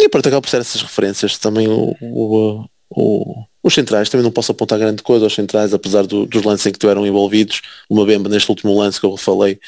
E 0.00 0.08
pronto, 0.08 0.26
acaba 0.26 0.42
por 0.42 0.50
ser 0.50 0.60
essas 0.60 0.82
referências. 0.82 1.38
Também 1.38 1.68
o, 1.68 1.94
o, 2.00 2.64
o, 2.90 3.44
os 3.62 3.74
centrais, 3.74 4.08
também 4.08 4.24
não 4.24 4.32
posso 4.32 4.50
apontar 4.50 4.78
grande 4.78 5.02
coisa 5.02 5.24
aos 5.24 5.34
centrais, 5.34 5.72
apesar 5.72 6.04
do, 6.06 6.26
dos 6.26 6.42
lances 6.42 6.66
em 6.66 6.72
que 6.72 6.78
tiveram 6.78 7.06
envolvidos, 7.06 7.62
uma 7.88 8.04
Bemba 8.04 8.28
neste 8.28 8.50
último 8.50 8.76
lance 8.76 8.98
que 8.98 9.06
eu 9.06 9.16
falei, 9.16 9.60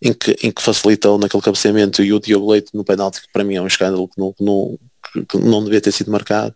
em 0.00 0.12
que, 0.12 0.30
em 0.42 0.50
que 0.50 0.62
facilitou 0.62 1.18
naquele 1.18 1.42
cabeceamento 1.42 2.02
e 2.02 2.12
o 2.12 2.20
Diogo 2.20 2.50
Leite 2.50 2.70
no 2.72 2.82
penalti, 2.82 3.20
que 3.20 3.30
para 3.30 3.44
mim 3.44 3.56
é 3.56 3.60
um 3.60 3.66
escândalo 3.66 4.08
que 4.08 4.18
não, 4.18 4.32
que 4.32 4.42
não, 4.42 4.78
que 5.28 5.38
não 5.38 5.62
devia 5.62 5.80
ter 5.80 5.92
sido 5.92 6.10
marcado. 6.10 6.54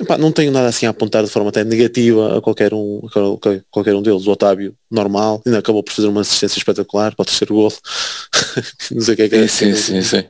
Epá, 0.00 0.18
não 0.18 0.32
tenho 0.32 0.52
nada 0.52 0.68
assim 0.68 0.86
a 0.86 0.90
apontar 0.90 1.24
de 1.24 1.30
forma 1.30 1.48
até 1.48 1.64
negativa 1.64 2.38
a 2.38 2.42
qualquer 2.42 2.74
um, 2.74 3.00
a 3.06 3.60
qualquer 3.70 3.94
um 3.94 4.02
deles. 4.02 4.26
O 4.26 4.30
Otávio, 4.30 4.74
normal, 4.90 5.42
ainda 5.46 5.58
acabou 5.58 5.82
por 5.82 5.92
fazer 5.92 6.08
uma 6.08 6.22
assistência 6.22 6.58
espetacular 6.58 7.14
para 7.14 7.22
o 7.22 7.26
terceiro 7.26 7.54
gol. 7.54 7.72
não 8.90 9.00
sei 9.00 9.14
o 9.14 9.16
que 9.16 9.22
é 9.22 9.28
que 9.28 9.36
é. 9.36 9.48
Sim, 9.48 9.74
sim, 9.74 10.02
sim. 10.02 10.24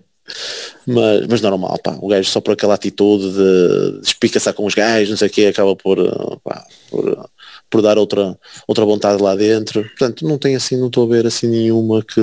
Mas, 0.86 1.26
mas 1.26 1.40
normal, 1.40 1.78
pá, 1.82 1.96
o 2.00 2.08
gajo 2.08 2.28
só 2.28 2.40
por 2.40 2.52
aquela 2.52 2.74
atitude 2.74 3.30
de, 3.30 4.00
de 4.00 4.06
espicaçar 4.06 4.54
com 4.54 4.66
os 4.66 4.74
gajos, 4.74 5.10
não 5.10 5.16
sei 5.16 5.28
o 5.28 5.30
que, 5.30 5.46
acaba 5.46 5.74
por, 5.74 5.98
pá, 6.44 6.66
por, 6.90 7.28
por 7.70 7.82
dar 7.82 7.98
outra, 7.98 8.38
outra 8.66 8.84
vontade 8.84 9.22
lá 9.22 9.34
dentro. 9.34 9.82
Portanto, 9.82 10.26
não 10.26 10.38
tem 10.38 10.54
assim, 10.56 10.76
não 10.76 10.88
estou 10.88 11.04
a 11.04 11.08
ver 11.08 11.26
assim 11.26 11.48
nenhuma 11.48 12.02
que, 12.02 12.20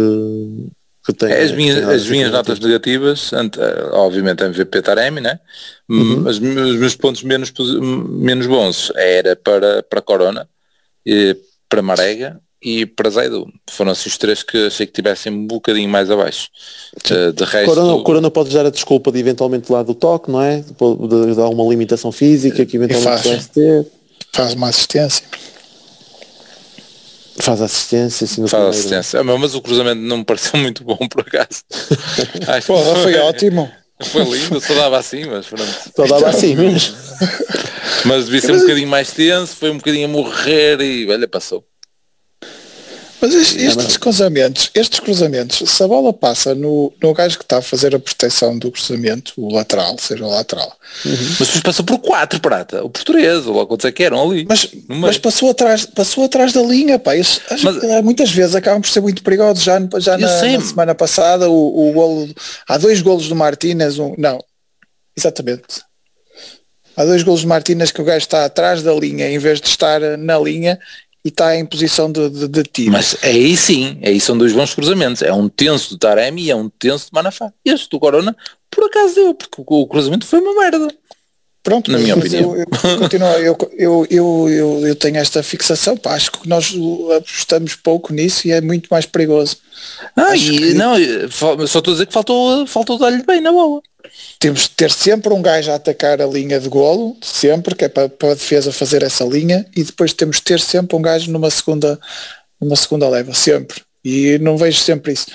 que 1.06 1.14
tem. 1.14 1.32
As 1.32 1.52
minhas, 1.52 1.88
as 1.88 2.08
minhas 2.08 2.32
notas 2.32 2.60
negativas, 2.60 3.32
eh, 3.34 3.90
obviamente 3.92 4.44
MVP 4.44 4.82
Taremi, 4.82 5.20
né? 5.20 5.40
Uhum. 5.90 6.22
Mas 6.22 6.38
os 6.38 6.40
meus 6.40 6.96
pontos 6.96 7.24
menos, 7.24 7.52
menos 7.82 8.48
bons 8.48 8.92
era 8.96 9.36
para, 9.36 9.84
para 9.84 10.02
Corona, 10.02 10.48
e 11.06 11.36
para 11.68 11.82
Marega 11.82 12.40
e 12.62 12.86
para 12.86 13.10
Zaidu. 13.10 13.46
Foram 13.70 13.92
assim 13.92 14.08
os 14.08 14.18
três 14.18 14.42
que 14.42 14.68
achei 14.68 14.86
que 14.86 14.94
tivessem 14.94 15.34
um 15.34 15.46
bocadinho 15.46 15.90
mais 15.90 16.10
abaixo. 16.10 16.48
Uh, 17.12 17.34
de 17.34 17.44
resto... 17.44 17.66
Corona, 17.66 18.04
Corona 18.04 18.32
pode 18.32 18.54
dar 18.54 18.66
a 18.66 18.70
desculpa 18.70 19.12
de 19.12 19.20
eventualmente 19.20 19.70
lá 19.70 19.84
do 19.84 19.94
toque, 19.94 20.32
não 20.32 20.42
é? 20.42 20.62
De, 20.62 21.28
de 21.28 21.36
dar 21.36 21.50
uma 21.50 21.70
limitação 21.70 22.12
física 22.12 22.66
que 22.66 22.78
eventualmente 22.78 23.24
faz, 23.24 23.48
ter. 23.48 23.86
Faz 24.32 24.54
uma 24.54 24.70
assistência. 24.70 25.26
Faz 27.40 27.62
assistência, 27.62 28.26
assim, 28.26 28.48
Faz 28.48 28.64
assistência. 28.78 29.20
Ah, 29.20 29.24
mas 29.24 29.56
o 29.56 29.62
cruzamento 29.62 30.02
não 30.02 30.18
me 30.18 30.26
pareceu 30.26 30.60
muito 30.60 30.84
bom 30.84 30.98
por 31.08 31.22
acaso. 31.22 31.64
Porra, 32.68 32.96
foi 33.02 33.16
ótimo. 33.16 33.72
Foi 34.02 34.24
lindo, 34.24 34.60
só 34.60 34.74
dava 34.74 34.98
assim, 34.98 35.26
mas 35.26 35.46
pronto. 35.46 35.72
Só 35.96 36.06
dava 36.06 36.30
assim 36.30 36.56
mesmo. 36.56 36.96
mas 38.06 38.26
devia 38.26 38.42
ser 38.42 38.54
um 38.54 38.60
bocadinho 38.60 38.88
mais 38.88 39.12
tenso, 39.12 39.56
foi 39.56 39.70
um 39.70 39.78
bocadinho 39.78 40.06
a 40.06 40.12
morrer 40.12 40.82
e 40.82 41.10
olha, 41.10 41.28
passou. 41.28 41.66
Mas 43.24 43.34
estes, 43.36 43.96
cruzamentos, 43.96 44.70
estes 44.76 45.00
cruzamentos, 45.00 45.70
se 45.72 45.82
a 45.82 45.88
bola 45.88 46.12
passa 46.12 46.54
no, 46.54 46.92
no 47.02 47.14
gajo 47.14 47.38
que 47.38 47.46
está 47.46 47.60
a 47.60 47.62
fazer 47.62 47.96
a 47.96 48.00
proteção 48.00 48.60
do 48.60 48.70
cruzamento, 48.70 49.32
o 49.38 49.54
lateral, 49.54 49.96
seja 49.98 50.26
o 50.26 50.30
lateral. 50.30 50.76
Uhum. 51.06 51.16
Mas 51.40 51.48
depois 51.48 51.62
passou 51.62 51.86
por 51.86 52.00
quatro, 52.00 52.42
prata. 52.42 52.84
O 52.84 52.90
português, 52.90 53.48
ou 53.48 53.66
quantos 53.66 53.86
é 53.86 53.94
que 53.94 54.04
eram 54.04 54.30
ali. 54.30 54.46
Mas, 54.46 54.70
mas 54.90 55.18
passou, 55.18 55.52
atrás, 55.52 55.86
passou 55.86 56.26
atrás 56.26 56.52
da 56.52 56.62
linha, 56.62 57.00
pá. 57.00 57.16
Isso, 57.16 57.40
mas, 57.50 58.04
muitas 58.04 58.30
vezes 58.30 58.56
acabam 58.56 58.82
por 58.82 58.90
ser 58.90 59.00
muito 59.00 59.24
perigosos. 59.24 59.64
Já, 59.64 59.80
já 60.00 60.18
na, 60.18 60.42
na, 60.42 60.60
semana 60.62 60.94
passada, 60.94 61.50
o, 61.50 61.90
o 61.90 61.94
golo, 61.94 62.30
há 62.68 62.78
dois 62.78 63.02
golos 63.02 63.30
do 63.30 63.36
Martínez, 63.38 64.00
um, 64.00 64.14
não, 64.18 64.38
exatamente. 65.16 65.82
Há 66.98 67.06
dois 67.06 67.24
golos 67.24 67.40
de 67.40 67.48
Martínez 67.48 67.90
que 67.90 68.02
o 68.02 68.06
gajo 68.06 68.26
está 68.26 68.44
atrás 68.44 68.84
da 68.84 68.94
linha 68.94 69.30
em 69.30 69.40
vez 69.40 69.62
de 69.62 69.68
estar 69.68 70.02
na 70.18 70.38
linha 70.38 70.78
e 71.24 71.30
está 71.30 71.56
em 71.56 71.66
posição 71.66 72.12
de, 72.12 72.30
de, 72.30 72.48
de 72.48 72.64
tiro. 72.64 72.92
Mas 72.92 73.18
aí 73.24 73.56
sim, 73.56 73.98
aí 74.04 74.20
são 74.20 74.38
dois 74.38 74.52
bons 74.52 74.74
cruzamentos. 74.74 75.22
É 75.22 75.34
um 75.34 75.48
tenso 75.48 75.92
do 75.92 75.98
Taremi 75.98 76.44
e 76.44 76.52
é 76.52 76.56
um 76.56 76.70
tenso 76.70 77.06
de 77.06 77.14
Manafá. 77.14 77.52
Este 77.64 77.90
do 77.90 78.00
Corona, 78.00 78.36
por 78.70 78.86
acaso 78.86 79.16
deu, 79.16 79.34
porque 79.34 79.64
o 79.66 79.88
cruzamento 79.88 80.26
foi 80.26 80.40
uma 80.40 80.62
merda. 80.62 80.88
Pronto, 81.64 81.90
na 81.90 81.98
minha 81.98 82.16
opinião. 82.16 82.58
Eu, 82.58 82.66
eu, 82.84 82.98
continuo, 83.00 83.28
eu, 83.30 83.58
eu, 83.78 84.08
eu, 84.10 84.50
eu, 84.50 84.88
eu 84.88 84.96
tenho 84.98 85.16
esta 85.16 85.42
fixação, 85.42 85.96
pá, 85.96 86.14
acho 86.16 86.30
que 86.30 86.50
nós 86.50 86.76
apostamos 87.16 87.74
pouco 87.76 88.12
nisso 88.12 88.46
e 88.46 88.52
é 88.52 88.60
muito 88.60 88.88
mais 88.92 89.06
perigoso. 89.06 89.58
Não, 90.14 90.36
e, 90.36 90.40
que... 90.40 90.74
não 90.74 90.96
só 91.32 91.56
estou 91.64 91.80
a 91.80 91.94
dizer 91.94 92.06
que 92.06 92.14
faltou, 92.14 92.68
faltou 92.68 92.98
dar-lhe 92.98 93.24
bem 93.24 93.40
na 93.40 93.54
bola 93.54 93.82
temos 94.40 94.64
de 94.64 94.70
ter 94.72 94.92
sempre 94.92 95.34
um 95.34 95.42
gajo 95.42 95.72
a 95.72 95.76
atacar 95.76 96.22
a 96.22 96.26
linha 96.26 96.60
de 96.60 96.70
golo, 96.70 97.18
sempre, 97.22 97.76
que 97.76 97.86
é 97.86 97.90
para, 97.90 98.10
para 98.10 98.32
a 98.32 98.36
defesa 98.36 98.72
fazer 98.72 99.04
essa 99.04 99.24
linha, 99.24 99.66
e 99.76 99.84
depois 99.84 100.14
temos 100.14 100.38
de 100.38 100.44
ter 100.44 100.60
sempre 100.60 100.96
um 100.96 101.02
gajo 101.02 101.32
numa 101.32 101.50
segunda, 101.50 102.00
numa 102.60 102.76
segunda 102.76 103.08
leva, 103.10 103.34
sempre. 103.34 103.82
E 104.04 104.38
não 104.40 104.58
vejo 104.58 104.80
sempre 104.80 105.14
isso. 105.14 105.28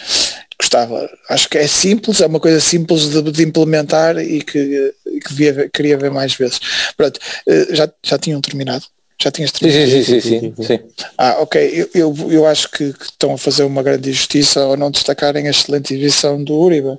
Gostava, 0.60 1.08
acho 1.30 1.48
que 1.48 1.56
é 1.56 1.66
simples, 1.66 2.20
é 2.20 2.26
uma 2.26 2.40
coisa 2.40 2.60
simples 2.60 3.08
de, 3.08 3.22
de 3.22 3.42
implementar 3.44 4.18
e 4.18 4.42
que, 4.42 4.92
que 5.04 5.28
devia, 5.28 5.70
queria 5.72 5.96
ver 5.96 6.10
mais 6.10 6.34
vezes. 6.34 6.60
Pronto, 6.96 7.18
eh, 7.46 7.68
já, 7.70 7.88
já 8.02 8.18
tinham 8.18 8.40
terminado? 8.40 8.84
Já 9.22 9.30
tinhas 9.30 9.52
terminado? 9.52 9.90
Sim, 9.90 10.02
sim, 10.02 10.20
sim, 10.20 10.54
sim, 10.56 10.62
sim. 10.62 10.80
Ah, 11.16 11.36
ok. 11.40 11.60
Eu, 11.72 11.88
eu, 11.94 12.32
eu 12.32 12.46
acho 12.46 12.70
que, 12.70 12.92
que, 12.92 13.04
estão 13.04 13.34
a 13.34 13.38
fazer 13.38 13.62
uma 13.62 13.82
grande 13.82 14.10
injustiça 14.10 14.60
ao 14.60 14.76
não 14.76 14.90
destacarem 14.90 15.46
a 15.46 15.50
excelente 15.50 15.94
exibição 15.94 16.42
do 16.42 16.54
Uribe. 16.54 16.98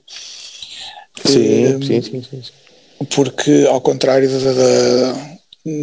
Sim, 1.26 1.82
sim, 1.82 2.01
sim, 2.01 2.24
sim, 2.24 3.05
Porque 3.15 3.65
ao 3.67 3.82
contrário 3.82 4.30
da, 4.30 4.53
da, 4.53 5.30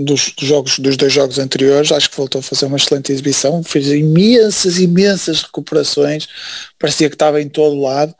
dos, 0.04 0.32
dos, 0.36 0.48
jogos, 0.48 0.78
dos 0.78 0.96
dois 0.96 1.12
jogos 1.12 1.38
anteriores, 1.38 1.92
acho 1.92 2.10
que 2.10 2.16
voltou 2.16 2.38
a 2.38 2.42
fazer 2.42 2.66
uma 2.66 2.76
excelente 2.76 3.12
exibição, 3.12 3.62
fez 3.62 3.88
imensas, 3.88 4.78
imensas 4.78 5.42
recuperações, 5.42 6.26
parecia 6.78 7.08
que 7.08 7.14
estava 7.14 7.40
em 7.40 7.48
todo 7.48 7.80
lado, 7.80 8.14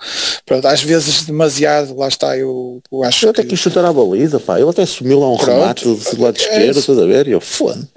Pronto, 0.44 0.66
às 0.66 0.82
vezes 0.82 1.24
demasiado, 1.24 1.96
lá 1.96 2.08
está, 2.08 2.36
eu, 2.36 2.80
eu 2.92 3.02
acho 3.02 3.26
ele 3.26 3.32
que... 3.32 3.40
até 3.40 3.48
quis 3.48 3.58
chutar 3.58 3.84
a 3.84 3.92
baliza, 3.92 4.38
pá. 4.38 4.60
ele 4.60 4.70
até 4.70 4.84
sumiu 4.84 5.18
lá 5.18 5.30
um 5.30 5.36
Pronto, 5.36 5.50
remate 5.50 5.84
do 5.84 6.22
lado 6.22 6.36
esquerdo, 6.36 6.76
é, 6.76 6.80
estás 6.80 6.98
a 6.98 7.06
ver, 7.06 7.26
e 7.26 7.32
eu, 7.32 7.40
foda 7.40 7.88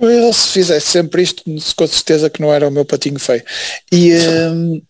Ele 0.00 0.32
se 0.32 0.48
fizesse 0.48 0.86
sempre 0.86 1.22
isto, 1.22 1.44
com 1.76 1.86
certeza 1.86 2.30
que 2.30 2.40
não 2.40 2.52
era 2.52 2.66
o 2.68 2.70
meu 2.70 2.84
patinho 2.84 3.18
feio. 3.18 3.42
E... 3.92 4.14
Um, 4.16 4.82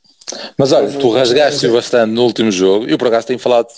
Mas 0.57 0.73
olha, 0.73 0.91
tu 0.99 1.11
rasgaste 1.11 1.67
bastante 1.69 2.13
no 2.13 2.25
último 2.25 2.51
jogo, 2.51 2.87
eu 2.87 2.99
por 2.99 3.09
acaso 3.09 3.27
tenho 3.27 3.39
falado 3.39 3.69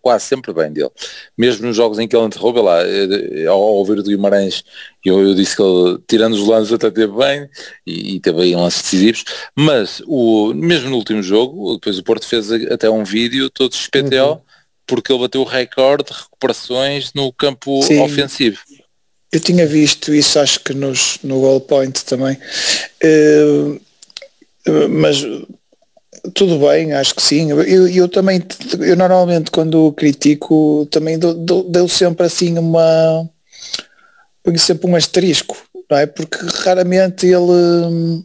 quase 0.00 0.24
sempre 0.24 0.52
bem 0.52 0.72
dele, 0.72 0.90
mesmo 1.36 1.66
nos 1.66 1.76
jogos 1.76 1.98
em 1.98 2.06
que 2.06 2.16
ele 2.16 2.26
interroube 2.26 2.60
lá, 2.60 2.82
eh, 2.82 3.46
ao 3.46 3.60
ouvir 3.60 3.96
do 3.96 4.04
Guimarães, 4.04 4.64
eu, 5.04 5.20
eu 5.20 5.34
disse 5.34 5.56
que 5.56 5.62
ele, 5.62 5.98
tirando 6.08 6.34
os 6.34 6.46
lances 6.46 6.72
até 6.72 6.90
teve 6.90 7.12
bem, 7.12 7.48
e, 7.86 8.16
e 8.16 8.20
teve 8.20 8.42
aí 8.42 8.54
lances 8.54 8.82
decisivos, 8.82 9.24
mas 9.54 10.02
o, 10.06 10.52
mesmo 10.54 10.90
no 10.90 10.96
último 10.96 11.22
jogo, 11.22 11.74
depois 11.74 11.98
o 11.98 12.02
Porto 12.02 12.26
fez 12.26 12.50
até 12.70 12.90
um 12.90 13.04
vídeo 13.04 13.48
todo 13.50 13.74
XPTO, 13.74 14.32
uhum. 14.32 14.40
porque 14.86 15.12
ele 15.12 15.20
bateu 15.20 15.40
o 15.40 15.44
recorde 15.44 16.04
de 16.04 16.12
recuperações 16.12 17.12
no 17.14 17.32
campo 17.32 17.82
Sim. 17.82 18.00
ofensivo. 18.00 18.58
Eu 19.32 19.40
tinha 19.40 19.66
visto 19.66 20.14
isso, 20.14 20.38
acho 20.38 20.60
que 20.60 20.72
nos, 20.72 21.18
no 21.22 21.40
goal 21.40 21.60
point 21.60 22.04
também. 22.04 22.38
Uh, 23.04 23.80
mas 24.90 25.24
tudo 26.34 26.58
bem, 26.58 26.92
acho 26.92 27.14
que 27.14 27.22
sim. 27.22 27.50
Eu, 27.50 27.88
eu 27.88 28.08
também, 28.08 28.42
eu 28.80 28.96
normalmente 28.96 29.50
quando 29.50 29.92
critico 29.92 30.86
também 30.90 31.18
dou, 31.18 31.34
dou, 31.34 31.62
dou 31.64 31.88
sempre 31.88 32.26
assim 32.26 32.58
uma 32.58 33.28
ponho 34.46 34.58
sempre 34.58 34.88
um 34.88 34.94
asterisco, 34.94 35.56
não 35.90 35.98
é? 35.98 36.06
Porque 36.06 36.38
raramente 36.62 37.26
ele 37.26 37.36
hum, 37.36 38.24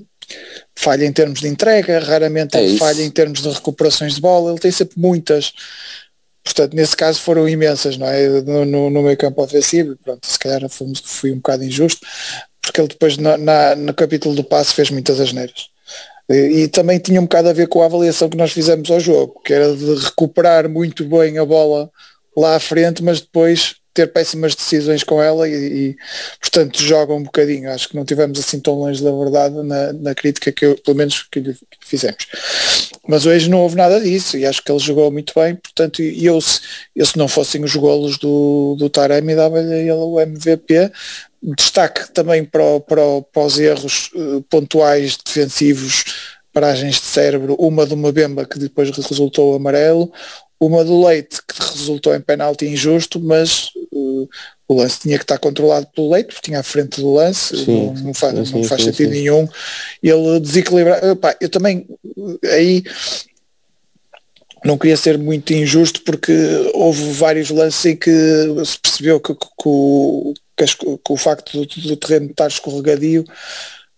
falha 0.75 1.05
em 1.05 1.11
termos 1.11 1.39
de 1.39 1.47
entrega, 1.47 1.99
raramente 1.99 2.55
é 2.55 2.63
ele 2.63 2.77
falha 2.77 3.01
em 3.01 3.09
termos 3.09 3.41
de 3.41 3.49
recuperações 3.49 4.15
de 4.15 4.21
bola, 4.21 4.51
ele 4.51 4.59
tem 4.59 4.71
sempre 4.71 4.99
muitas. 4.99 5.51
Portanto, 6.43 6.73
nesse 6.73 6.95
caso 6.95 7.19
foram 7.19 7.49
imensas, 7.49 7.97
não 7.97 8.07
é? 8.07 8.27
No, 8.41 8.65
no, 8.65 8.89
no 8.89 9.03
meio 9.03 9.17
campo 9.17 9.43
ofensivo, 9.43 9.95
pronto, 10.03 10.25
se 10.25 10.37
calhar 10.37 10.67
fui, 10.69 10.93
fui 11.03 11.31
um 11.31 11.37
bocado 11.37 11.63
injusto, 11.63 12.05
porque 12.61 12.79
ele 12.79 12.87
depois 12.87 13.17
na, 13.17 13.37
na, 13.37 13.75
no 13.75 13.93
capítulo 13.93 14.35
do 14.35 14.43
passe 14.43 14.73
fez 14.73 14.89
muitas 14.89 15.19
asneiras. 15.19 15.69
E 16.33 16.67
também 16.67 16.99
tinha 16.99 17.19
um 17.19 17.23
bocado 17.25 17.49
a 17.49 17.53
ver 17.53 17.67
com 17.67 17.81
a 17.81 17.85
avaliação 17.85 18.29
que 18.29 18.37
nós 18.37 18.51
fizemos 18.51 18.89
ao 18.89 18.99
jogo, 18.99 19.41
que 19.43 19.53
era 19.53 19.75
de 19.75 19.95
recuperar 19.95 20.69
muito 20.69 21.03
bem 21.05 21.37
a 21.37 21.45
bola 21.45 21.89
lá 22.35 22.55
à 22.55 22.59
frente, 22.59 23.03
mas 23.03 23.19
depois 23.19 23.80
ter 23.93 24.07
péssimas 24.07 24.55
decisões 24.55 25.03
com 25.03 25.21
ela 25.21 25.47
e, 25.47 25.53
e 25.53 25.97
portanto 26.39 26.81
joga 26.81 27.13
um 27.13 27.23
bocadinho. 27.23 27.69
Acho 27.71 27.89
que 27.89 27.95
não 27.95 28.05
tivemos 28.05 28.39
assim 28.39 28.59
tão 28.59 28.75
longe 28.75 29.03
da 29.03 29.11
verdade 29.11 29.55
na, 29.63 29.93
na 29.93 30.15
crítica 30.15 30.51
que 30.51 30.65
eu, 30.65 30.77
pelo 30.77 30.97
menos 30.97 31.23
que 31.23 31.39
lhe 31.39 31.55
fizemos. 31.81 32.27
mas 33.07 33.25
hoje 33.25 33.49
não 33.49 33.59
houve 33.59 33.75
nada 33.75 33.99
disso 33.99 34.37
e 34.37 34.45
acho 34.45 34.63
que 34.63 34.71
ele 34.71 34.79
jogou 34.79 35.11
muito 35.11 35.33
bem, 35.35 35.55
portanto, 35.55 36.01
e 36.01 36.25
eu 36.25 36.39
se, 36.39 36.61
eu, 36.95 37.05
se 37.05 37.17
não 37.17 37.27
fossem 37.27 37.63
os 37.63 37.75
golos 37.75 38.17
do, 38.17 38.75
do 38.77 38.89
Taremi 38.89 39.35
dava-lhe 39.35 39.73
ele 39.73 39.91
o 39.91 40.19
MVP. 40.19 40.91
Destaque 41.43 42.11
também 42.11 42.45
para, 42.45 42.79
para, 42.81 43.01
para 43.33 43.41
os 43.41 43.59
erros 43.59 44.11
uh, 44.13 44.43
pontuais 44.43 45.17
defensivos, 45.17 46.03
paragens 46.53 46.95
de 46.95 47.05
cérebro, 47.05 47.55
uma 47.55 47.85
de 47.85 47.95
uma 47.95 48.11
bemba 48.11 48.45
que 48.45 48.59
depois 48.59 48.89
resultou 48.91 49.55
amarelo, 49.55 50.11
uma 50.61 50.85
do 50.85 51.03
Leite 51.03 51.41
que 51.41 51.59
resultou 51.59 52.13
em 52.13 52.21
penalti 52.21 52.67
injusto, 52.67 53.19
mas 53.19 53.71
o 53.91 54.73
lance 54.73 54.99
tinha 54.99 55.17
que 55.17 55.23
estar 55.23 55.37
controlado 55.37 55.87
pelo 55.93 56.11
Leite, 56.11 56.27
porque 56.27 56.45
tinha 56.45 56.59
à 56.59 56.63
frente 56.63 57.01
do 57.01 57.13
lance, 57.13 57.65
sim, 57.65 57.87
não, 57.87 57.93
não, 57.93 58.13
faz, 58.13 58.47
sim, 58.47 58.55
não 58.55 58.63
faz 58.63 58.81
sim, 58.81 58.91
sentido 58.91 59.11
nenhum. 59.11 59.47
Ele 60.01 60.39
desequilibra. 60.39 61.01
eu 61.39 61.49
também 61.49 61.85
aí 62.45 62.83
não 64.63 64.77
queria 64.77 64.95
ser 64.95 65.17
muito 65.17 65.51
injusto 65.53 66.01
porque 66.03 66.31
houve 66.73 67.11
vários 67.11 67.49
lances 67.49 67.85
em 67.85 67.95
que 67.95 68.11
se 68.63 68.79
percebeu 68.79 69.19
que, 69.19 69.33
que, 69.33 70.33
que, 70.57 70.75
que 70.77 71.13
o 71.13 71.17
facto 71.17 71.57
do, 71.57 71.65
do, 71.65 71.97
terreno 71.97 72.27
estar 72.27 72.47
escorregadio 72.47 73.25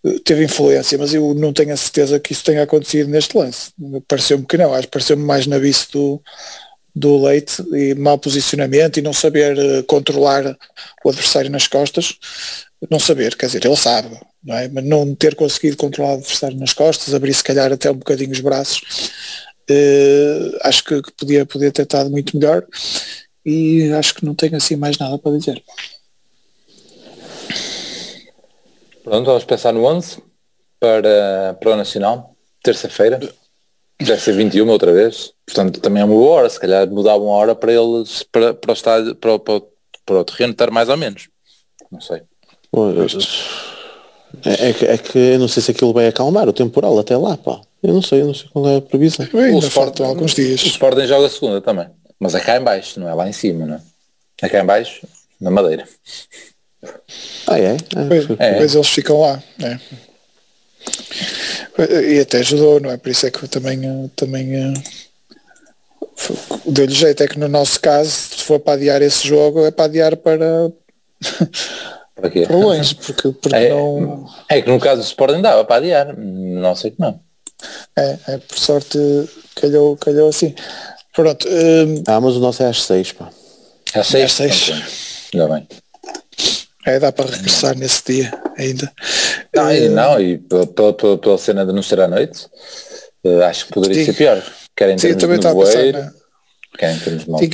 eh, 0.04 0.18
teve 0.24 0.44
influência, 0.44 0.96
mas 0.96 1.12
eu 1.12 1.34
não 1.34 1.52
tenho 1.52 1.72
a 1.72 1.76
certeza 1.76 2.18
que 2.18 2.32
isso 2.32 2.44
tenha 2.44 2.62
acontecido 2.62 3.08
neste 3.08 3.36
lance. 3.36 3.72
Pareceu-me 4.08 4.46
que 4.46 4.56
não, 4.56 4.72
acho 4.72 4.86
que 4.86 4.92
pareceu-me 4.92 5.22
mais 5.22 5.46
na 5.46 5.58
vice 5.58 5.92
do, 5.92 6.20
do 6.94 7.22
Leite 7.24 7.62
e 7.72 7.94
mau 7.94 8.16
posicionamento 8.18 8.98
e 8.98 9.02
não 9.02 9.12
saber 9.12 9.58
uh, 9.58 9.82
controlar 9.84 10.56
o 11.04 11.08
adversário 11.08 11.50
nas 11.50 11.66
costas, 11.66 12.14
não 12.90 13.00
saber, 13.00 13.36
quer 13.36 13.46
dizer, 13.46 13.64
ele 13.64 13.76
sabe, 13.76 14.16
não 14.42 14.56
é? 14.56 14.68
mas 14.68 14.84
não 14.84 15.14
ter 15.14 15.34
conseguido 15.34 15.76
controlar 15.76 16.12
o 16.12 16.18
adversário 16.18 16.56
nas 16.58 16.72
costas, 16.72 17.14
abrir 17.14 17.34
se 17.34 17.42
calhar 17.42 17.72
até 17.72 17.90
um 17.90 17.96
bocadinho 17.96 18.30
os 18.30 18.40
braços, 18.40 19.10
uh, 19.70 20.58
acho 20.62 20.84
que, 20.84 21.02
que, 21.02 21.12
podia, 21.12 21.44
podia 21.44 21.72
ter 21.72 21.82
estado 21.82 22.10
muito 22.10 22.36
melhor 22.36 22.64
e 23.44 23.90
acho 23.92 24.14
que 24.14 24.24
não 24.24 24.34
tenho 24.34 24.56
assim 24.56 24.76
mais 24.76 24.96
nada 24.96 25.18
para 25.18 25.36
dizer. 25.36 25.62
Pronto, 29.02 29.26
vamos 29.26 29.44
pensar 29.44 29.72
no 29.72 29.84
11 29.84 30.22
para, 30.80 31.56
para 31.60 31.72
o 31.72 31.76
Nacional, 31.76 32.34
terça-feira. 32.62 33.20
Deve 34.04 34.20
ser 34.20 34.32
21 34.32 34.68
outra 34.68 34.92
vez. 34.92 35.32
Portanto, 35.46 35.80
também 35.80 36.02
é 36.02 36.04
uma 36.04 36.14
boa 36.14 36.36
hora. 36.36 36.50
Se 36.50 36.60
calhar 36.60 36.88
mudar 36.88 37.16
uma 37.16 37.32
hora 37.32 37.54
para 37.54 37.72
eles, 37.72 38.22
para, 38.24 38.54
para 38.54 38.70
o 38.70 38.74
estádio, 38.74 39.14
para, 39.14 39.38
para, 39.38 39.62
para 40.04 40.20
o 40.20 40.24
terreno 40.24 40.52
estar 40.52 40.70
mais 40.70 40.88
ou 40.88 40.96
menos. 40.96 41.28
Não 41.90 42.00
sei. 42.00 42.22
É, 44.44 44.70
é, 44.70 44.72
que, 44.72 44.84
é 44.84 44.98
que 44.98 45.18
eu 45.18 45.38
não 45.38 45.48
sei 45.48 45.62
se 45.62 45.70
aquilo 45.70 45.92
vai 45.92 46.08
acalmar 46.08 46.48
o 46.48 46.52
temporal 46.52 46.98
até 46.98 47.16
lá, 47.16 47.36
pá. 47.36 47.60
Eu 47.82 47.94
não 47.94 48.02
sei, 48.02 48.22
eu 48.22 48.26
não 48.26 48.34
sei 48.34 48.48
qual 48.52 48.68
é 48.68 48.76
a 48.76 48.80
previsão. 48.80 49.26
o 49.32 49.58
Sporting, 49.58 50.02
alguns 50.02 50.34
dias. 50.34 50.62
O 50.62 50.66
Sporting 50.66 51.06
joga 51.06 51.26
a 51.26 51.30
segunda 51.30 51.60
também. 51.60 51.86
Mas 52.18 52.34
é 52.34 52.40
cá 52.40 52.56
em 52.56 52.62
baixo, 52.62 52.98
não 52.98 53.08
é 53.08 53.14
lá 53.14 53.28
em 53.28 53.32
cima, 53.32 53.66
não 53.66 53.74
é? 53.74 53.80
É 54.42 54.48
cá 54.48 54.60
em 54.60 54.66
baixo, 54.66 55.06
na 55.40 55.50
Madeira. 55.50 55.86
Ah, 57.46 57.58
é? 57.58 57.74
é. 57.74 57.76
Depois, 57.76 58.26
depois 58.26 58.74
eles 58.74 58.88
ficam 58.88 59.20
lá. 59.20 59.42
É. 59.62 59.78
E 61.78 62.20
até 62.20 62.38
ajudou, 62.38 62.78
não 62.80 62.90
é? 62.90 62.96
Por 62.96 63.10
isso 63.10 63.26
é 63.26 63.30
que 63.30 63.42
eu 63.42 63.48
também, 63.48 63.84
eh, 63.84 64.10
também 64.14 64.54
eh, 64.54 64.74
deu-lhe 66.66 66.94
jeito. 66.94 67.22
É 67.22 67.28
que 67.28 67.38
no 67.38 67.48
nosso 67.48 67.80
caso, 67.80 68.10
se 68.10 68.44
for 68.44 68.60
para 68.60 68.74
adiar 68.74 69.02
esse 69.02 69.26
jogo, 69.26 69.64
é 69.64 69.70
para 69.70 69.86
adiar 69.86 70.16
para. 70.16 70.70
Para 72.14 72.30
quê? 72.30 72.46
Para 72.46 72.56
longe, 72.56 72.94
porque, 72.94 73.32
porque 73.32 73.56
é, 73.56 73.70
não. 73.70 74.24
É 74.48 74.62
que 74.62 74.70
no 74.70 74.78
caso 74.78 75.00
do 75.00 75.04
Sporting 75.04 75.42
dava 75.42 75.64
para 75.64 75.76
adiar, 75.76 76.16
não 76.16 76.72
sei 76.76 76.92
que 76.92 77.00
não. 77.00 77.18
É, 77.98 78.16
é 78.28 78.38
por 78.38 78.56
sorte 78.56 78.98
calhou, 79.56 79.96
calhou 79.96 80.28
assim. 80.28 80.54
Pronto. 81.12 81.48
Um... 81.48 82.04
Ah, 82.06 82.20
mas 82.20 82.36
o 82.36 82.40
nosso 82.40 82.62
é 82.62 82.68
às 82.68 82.84
seis, 82.84 83.10
pá. 83.10 83.30
Às 83.92 84.06
seis? 84.06 84.22
É 84.22 84.24
às 84.24 84.54
seis. 84.56 85.30
Ainda 85.34 85.48
bem. 85.48 85.66
É, 86.84 86.98
dá 86.98 87.10
para 87.10 87.30
regressar 87.30 87.76
nesse 87.76 88.02
dia 88.04 88.32
ainda. 88.58 88.92
Não, 89.54 89.72
e, 89.72 89.88
não, 89.88 90.20
e 90.20 90.38
pela, 90.38 90.66
pela, 90.92 91.18
pela 91.18 91.38
cena 91.38 91.64
de 91.64 91.72
não 91.72 91.82
ser 91.82 92.00
à 92.00 92.08
noite, 92.08 92.46
uh, 93.24 93.42
acho 93.42 93.66
que 93.66 93.72
poderia 93.72 93.96
Sim. 93.96 94.04
ser 94.04 94.14
pior. 94.14 94.42
Querem 94.76 94.98
Sim, 94.98 95.14
também 95.14 95.40
pensar 95.40 95.54
na... 95.54 96.12
querem 96.76 96.98
termos 96.98 97.24
Sim, 97.40 97.50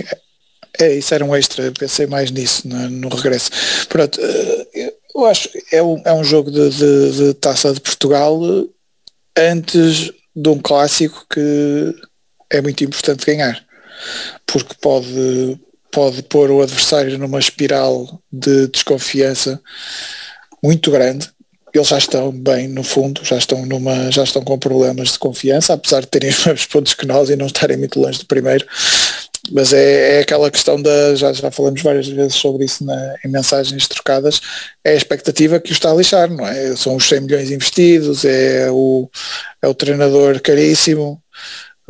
é, 0.79 0.95
isso 0.95 1.15
era 1.15 1.25
um 1.25 1.37
extra, 1.37 1.71
pensei 1.73 2.07
mais 2.07 2.31
nisso 2.31 2.67
no, 2.67 2.89
no 2.89 3.09
regresso. 3.09 3.51
Pronto, 3.89 4.21
uh, 4.21 4.67
eu 5.15 5.27
acho 5.27 5.49
é 5.73 5.83
um, 5.83 6.01
é 6.05 6.13
um 6.13 6.25
jogo 6.25 6.51
de, 6.51 6.71
de, 6.71 7.13
de 7.13 7.35
taça 7.35 7.73
de 7.73 7.81
Portugal 7.81 8.41
antes 9.37 10.13
de 10.35 10.49
um 10.49 10.59
clássico 10.59 11.27
que 11.31 11.95
é 12.51 12.61
muito 12.61 12.83
importante 12.83 13.27
ganhar, 13.27 13.63
porque 14.47 14.75
pode 14.81 15.61
pode 15.91 16.23
pôr 16.23 16.51
o 16.51 16.63
adversário 16.63 17.19
numa 17.19 17.39
espiral 17.39 18.21
de 18.33 18.69
desconfiança 18.69 19.61
muito 20.63 20.91
grande. 20.91 21.29
Eles 21.73 21.89
já 21.89 21.99
estão 21.99 22.33
bem 22.33 22.67
no 22.69 22.83
fundo, 22.83 23.25
já 23.25 23.37
estão 23.37 23.65
numa, 23.65 24.11
já 24.11 24.25
estão 24.25 24.43
com 24.43 24.59
problemas 24.59 25.13
de 25.13 25.19
confiança, 25.19 25.73
apesar 25.73 26.01
de 26.01 26.09
terem 26.09 26.31
os 26.31 26.45
mesmos 26.45 26.67
pontos 26.67 26.95
que 26.95 27.07
nós 27.07 27.31
e 27.31 27.37
não 27.37 27.47
estarem 27.47 27.77
muito 27.77 28.01
longe 28.01 28.19
do 28.19 28.27
primeiro. 28.27 28.67
Mas 29.53 29.73
é, 29.73 30.19
é 30.19 30.21
aquela 30.21 30.51
questão 30.51 30.81
da, 30.81 31.15
já, 31.15 31.33
já 31.33 31.51
falamos 31.51 31.81
várias 31.83 32.07
vezes 32.09 32.35
sobre 32.35 32.65
isso 32.65 32.85
na, 32.85 33.15
em 33.25 33.29
mensagens 33.29 33.89
trocadas, 33.89 34.41
é 34.85 34.91
a 34.93 34.97
expectativa 34.97 35.59
que 35.59 35.71
o 35.71 35.73
está 35.73 35.91
a 35.91 35.95
lixar, 35.95 36.29
não 36.29 36.47
é? 36.47 36.77
São 36.77 36.97
os 36.97 37.09
100 37.09 37.21
milhões 37.23 37.51
investidos, 37.51 38.25
é 38.25 38.71
o, 38.71 39.09
é 39.63 39.69
o 39.69 39.75
treinador 39.75 40.41
caríssimo, 40.41 41.21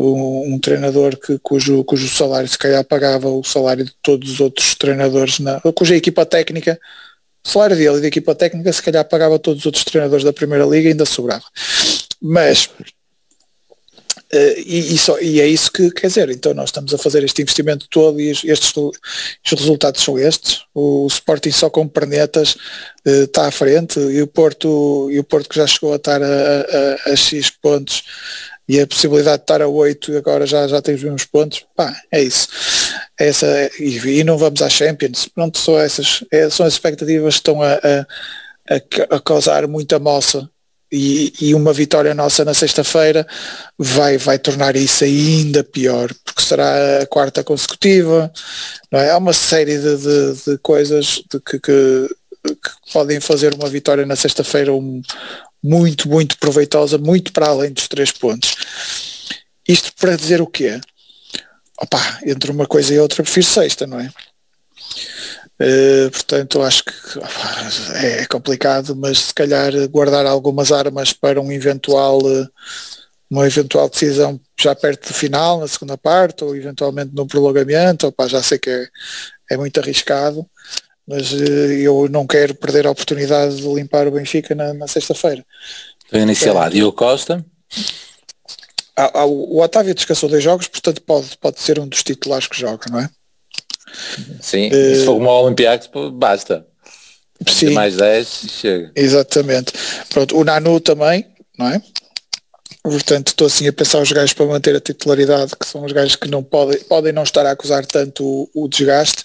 um, 0.00 0.54
um, 0.54 0.58
treinador 0.58 1.16
que, 1.16 1.38
cujo, 1.38 1.84
cujo 1.84 2.08
salário 2.08 2.48
se 2.48 2.58
calhar 2.58 2.82
pagava 2.84 3.28
o 3.28 3.44
salário 3.44 3.84
de 3.84 3.92
todos 4.02 4.32
os 4.32 4.40
outros 4.40 4.74
treinadores, 4.74 5.38
na, 5.38 5.60
cuja 5.74 5.94
equipa 5.94 6.24
técnica, 6.24 6.80
o 7.44 7.48
salário 7.48 7.76
dele 7.76 7.98
e 7.98 8.00
da 8.00 8.08
equipa 8.08 8.34
técnica 8.34 8.72
se 8.72 8.82
calhar 8.82 9.04
pagava 9.06 9.38
todos 9.38 9.60
os 9.60 9.66
outros 9.66 9.84
treinadores 9.84 10.24
da 10.24 10.32
Primeira 10.32 10.64
Liga 10.64 10.88
e 10.88 10.92
ainda 10.92 11.04
sobrava. 11.04 11.44
Mas 12.20 12.68
Uh, 14.32 14.54
e, 14.64 14.94
e, 14.94 14.98
só, 14.98 15.18
e, 15.18 15.40
é 15.40 15.46
isso 15.48 15.72
que 15.72 15.90
quer 15.90 16.06
dizer, 16.06 16.30
então 16.30 16.54
nós 16.54 16.68
estamos 16.68 16.94
a 16.94 16.98
fazer 16.98 17.24
este 17.24 17.42
investimento 17.42 17.88
todo 17.90 18.20
e 18.20 18.30
estes, 18.30 18.72
os 18.76 19.50
resultados 19.50 20.04
são 20.04 20.16
estes, 20.16 20.62
o 20.72 21.08
Sporting 21.08 21.50
só 21.50 21.68
com 21.68 21.88
pernetas 21.88 22.54
uh, 23.04 23.24
está 23.24 23.48
à 23.48 23.50
frente 23.50 23.98
e 23.98 24.22
o 24.22 24.28
Porto, 24.28 25.08
e 25.10 25.18
o 25.18 25.24
Porto 25.24 25.48
que 25.48 25.56
já 25.56 25.66
chegou 25.66 25.92
a 25.92 25.96
estar 25.96 26.22
a, 26.22 26.26
a, 26.26 27.10
a 27.10 27.16
X 27.16 27.50
pontos 27.50 28.04
e 28.70 28.80
a 28.80 28.86
possibilidade 28.86 29.38
de 29.38 29.42
estar 29.42 29.60
a 29.60 29.66
8 29.66 30.16
agora 30.16 30.46
já, 30.46 30.68
já 30.68 30.80
tem 30.80 30.94
os 30.94 31.02
mesmos 31.02 31.24
pontos, 31.24 31.66
pá, 31.74 31.92
é 32.12 32.22
isso. 32.22 32.46
É 33.18 33.26
essa, 33.26 33.68
e, 33.80 33.98
e, 34.20 34.22
não 34.22 34.38
vamos 34.38 34.62
à 34.62 34.68
Champions. 34.68 35.26
Pronto, 35.26 35.58
são 35.58 35.76
essas, 35.76 36.22
é, 36.30 36.48
são 36.48 36.64
as 36.64 36.74
expectativas 36.74 37.34
que 37.34 37.40
estão 37.40 37.60
a, 37.60 37.72
a, 37.72 38.06
a, 38.70 39.16
a 39.16 39.20
causar 39.20 39.66
muita 39.66 39.98
moça 39.98 40.48
e, 40.92 41.32
e, 41.40 41.52
uma 41.52 41.72
vitória 41.72 42.14
nossa 42.14 42.44
na 42.44 42.54
sexta-feira 42.54 43.26
vai, 43.76 44.16
vai 44.18 44.38
tornar 44.38 44.76
isso 44.76 45.02
ainda 45.02 45.64
pior, 45.64 46.08
porque 46.24 46.42
será 46.42 47.02
a 47.02 47.06
quarta 47.06 47.42
consecutiva, 47.42 48.32
não 48.88 49.00
é? 49.00 49.10
Há 49.10 49.18
uma 49.18 49.32
série 49.32 49.78
de, 49.78 49.96
de, 49.96 50.44
de 50.44 50.58
coisas 50.58 51.24
de 51.28 51.40
que, 51.40 51.58
que, 51.58 52.08
que, 52.44 52.92
podem 52.92 53.18
fazer 53.18 53.52
uma 53.52 53.68
vitória 53.68 54.06
na 54.06 54.14
sexta-feira 54.14 54.72
um, 54.72 55.02
muito, 55.62 56.08
muito 56.08 56.38
proveitosa, 56.38 56.98
muito 56.98 57.32
para 57.32 57.48
além 57.48 57.72
dos 57.72 57.88
três 57.88 58.10
pontos. 58.10 58.56
Isto 59.66 59.92
para 59.94 60.16
dizer 60.16 60.40
o 60.40 60.46
quê? 60.46 60.80
Opa, 61.80 62.20
entre 62.26 62.50
uma 62.50 62.66
coisa 62.66 62.94
e 62.94 62.98
outra 62.98 63.22
prefiro 63.22 63.46
sexta, 63.46 63.86
não 63.86 64.00
é? 64.00 64.12
Uh, 65.62 66.10
portanto, 66.10 66.62
acho 66.62 66.84
que 66.84 67.18
opa, 67.18 67.68
é 68.02 68.26
complicado, 68.26 68.96
mas 68.96 69.18
se 69.18 69.34
calhar 69.34 69.72
guardar 69.88 70.24
algumas 70.24 70.72
armas 70.72 71.12
para 71.12 71.40
um 71.40 71.52
eventual, 71.52 72.20
uma 73.30 73.46
eventual 73.46 73.88
decisão 73.88 74.40
já 74.58 74.74
perto 74.74 75.08
do 75.08 75.14
final, 75.14 75.60
na 75.60 75.68
segunda 75.68 75.96
parte, 75.98 76.44
ou 76.44 76.56
eventualmente 76.56 77.14
no 77.14 77.26
prolongamento, 77.26 78.06
opa, 78.06 78.26
já 78.26 78.42
sei 78.42 78.58
que 78.58 78.70
é, 78.70 78.88
é 79.50 79.56
muito 79.56 79.78
arriscado, 79.78 80.46
mas 81.10 81.32
uh, 81.32 81.44
eu 81.44 82.08
não 82.08 82.24
quero 82.24 82.54
perder 82.54 82.86
a 82.86 82.90
oportunidade 82.92 83.56
de 83.56 83.66
limpar 83.74 84.06
o 84.06 84.12
Benfica 84.12 84.54
na, 84.54 84.72
na 84.72 84.86
sexta-feira. 84.86 85.44
Então 86.06 86.20
iniciar 86.20 86.52
lá, 86.52 86.68
Diogo 86.68 86.96
Costa. 86.96 87.44
Ah, 88.96 89.10
ah, 89.14 89.24
o 89.24 89.60
Otávio 89.60 89.94
descansou 89.94 90.28
dois 90.28 90.44
jogos, 90.44 90.68
portanto 90.68 91.02
pode, 91.02 91.36
pode 91.38 91.58
ser 91.58 91.80
um 91.80 91.88
dos 91.88 92.04
titulares 92.04 92.46
que 92.46 92.58
joga, 92.58 92.86
não 92.90 93.00
é? 93.00 93.10
Sim, 94.40 94.68
uh, 94.68 94.94
se 94.94 95.04
for 95.04 95.20
o 95.20 95.26
Olympiacos, 95.26 95.90
basta. 96.12 96.64
Sim, 97.48 97.70
mais 97.70 97.96
10 97.96 98.28
chega. 98.48 98.92
Exatamente. 98.94 99.72
Pronto, 100.10 100.36
o 100.36 100.44
Nanu 100.44 100.78
também, 100.78 101.26
não 101.58 101.68
é? 101.68 101.82
Portanto, 102.82 103.28
estou 103.28 103.46
assim 103.46 103.68
a 103.68 103.72
pensar 103.72 104.00
os 104.00 104.10
gajos 104.10 104.32
para 104.32 104.46
manter 104.46 104.74
a 104.74 104.80
titularidade, 104.80 105.52
que 105.54 105.66
são 105.66 105.84
os 105.84 105.92
gajos 105.92 106.16
que 106.16 106.28
não 106.28 106.42
podem, 106.42 106.80
podem 106.84 107.12
não 107.12 107.22
estar 107.22 107.44
a 107.44 107.50
acusar 107.50 107.84
tanto 107.84 108.24
o, 108.24 108.50
o 108.54 108.68
desgaste. 108.68 109.24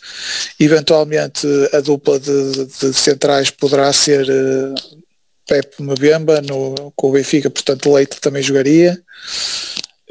Eventualmente 0.59 1.47
a 1.71 1.79
dupla 1.79 2.19
de, 2.19 2.65
de 2.65 2.93
centrais 2.93 3.49
poderá 3.49 3.93
ser 3.93 4.27
uh, 4.29 5.03
Pepe 5.47 5.81
Mbemba 5.81 6.41
no, 6.41 6.91
com 6.95 7.09
o 7.09 7.11
Benfica, 7.13 7.49
portanto 7.49 7.93
Leite 7.93 8.19
também 8.19 8.43
jogaria. 8.43 9.01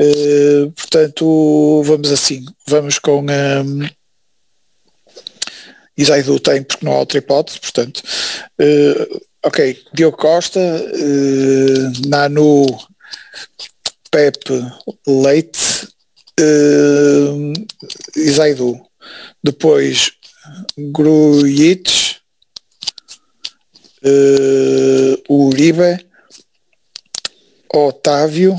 Uh, 0.01 0.73
portanto, 0.73 1.83
vamos 1.85 2.11
assim, 2.11 2.45
vamos 2.67 2.99
com 2.99 3.21
um, 3.23 3.89
Isaidu 5.97 6.41
tem 6.41 6.63
porque 6.63 6.85
não 6.85 6.93
há 6.93 6.99
outra 6.99 7.19
hipótese, 7.19 7.61
portanto, 7.61 8.03
uh, 8.61 9.21
ok, 9.45 9.79
Diogo 9.93 10.17
Costa, 10.17 10.59
uh, 10.61 12.09
Nanu, 12.09 12.67
Pepe, 14.11 14.65
Leite, 15.07 15.89
uh, 16.41 17.53
Isaidu, 18.17 18.81
depois 19.43 20.13
Grujic, 20.79 22.17
uh, 24.05 25.23
Uribe, 25.29 26.07
Otávio, 27.73 28.57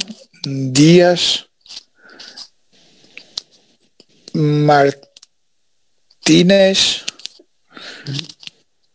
Dias, 0.72 1.46
Martínez 4.34 5.06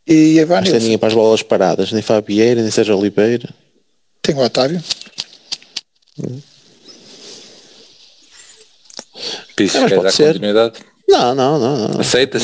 e 0.07 0.39
Evanilson. 0.39 0.79
Não 0.79 0.81
tem 0.81 0.99
para 0.99 1.09
as 1.09 1.15
bolas 1.15 1.43
paradas, 1.43 1.91
nem 1.93 2.03
Fabieira, 2.03 2.61
nem 2.61 2.71
Sérgio 2.71 2.99
Oliveira. 2.99 3.49
Tem 4.21 4.35
o 4.35 4.41
Otávio. 4.41 4.83
Piso, 9.57 9.79
é, 9.79 9.89
pode 9.89 10.13
ser. 10.13 10.33
continuidade? 10.35 10.79
Não, 11.09 11.35
não, 11.35 11.59
não. 11.59 11.89
não. 11.89 12.01
Aceitas? 12.01 12.43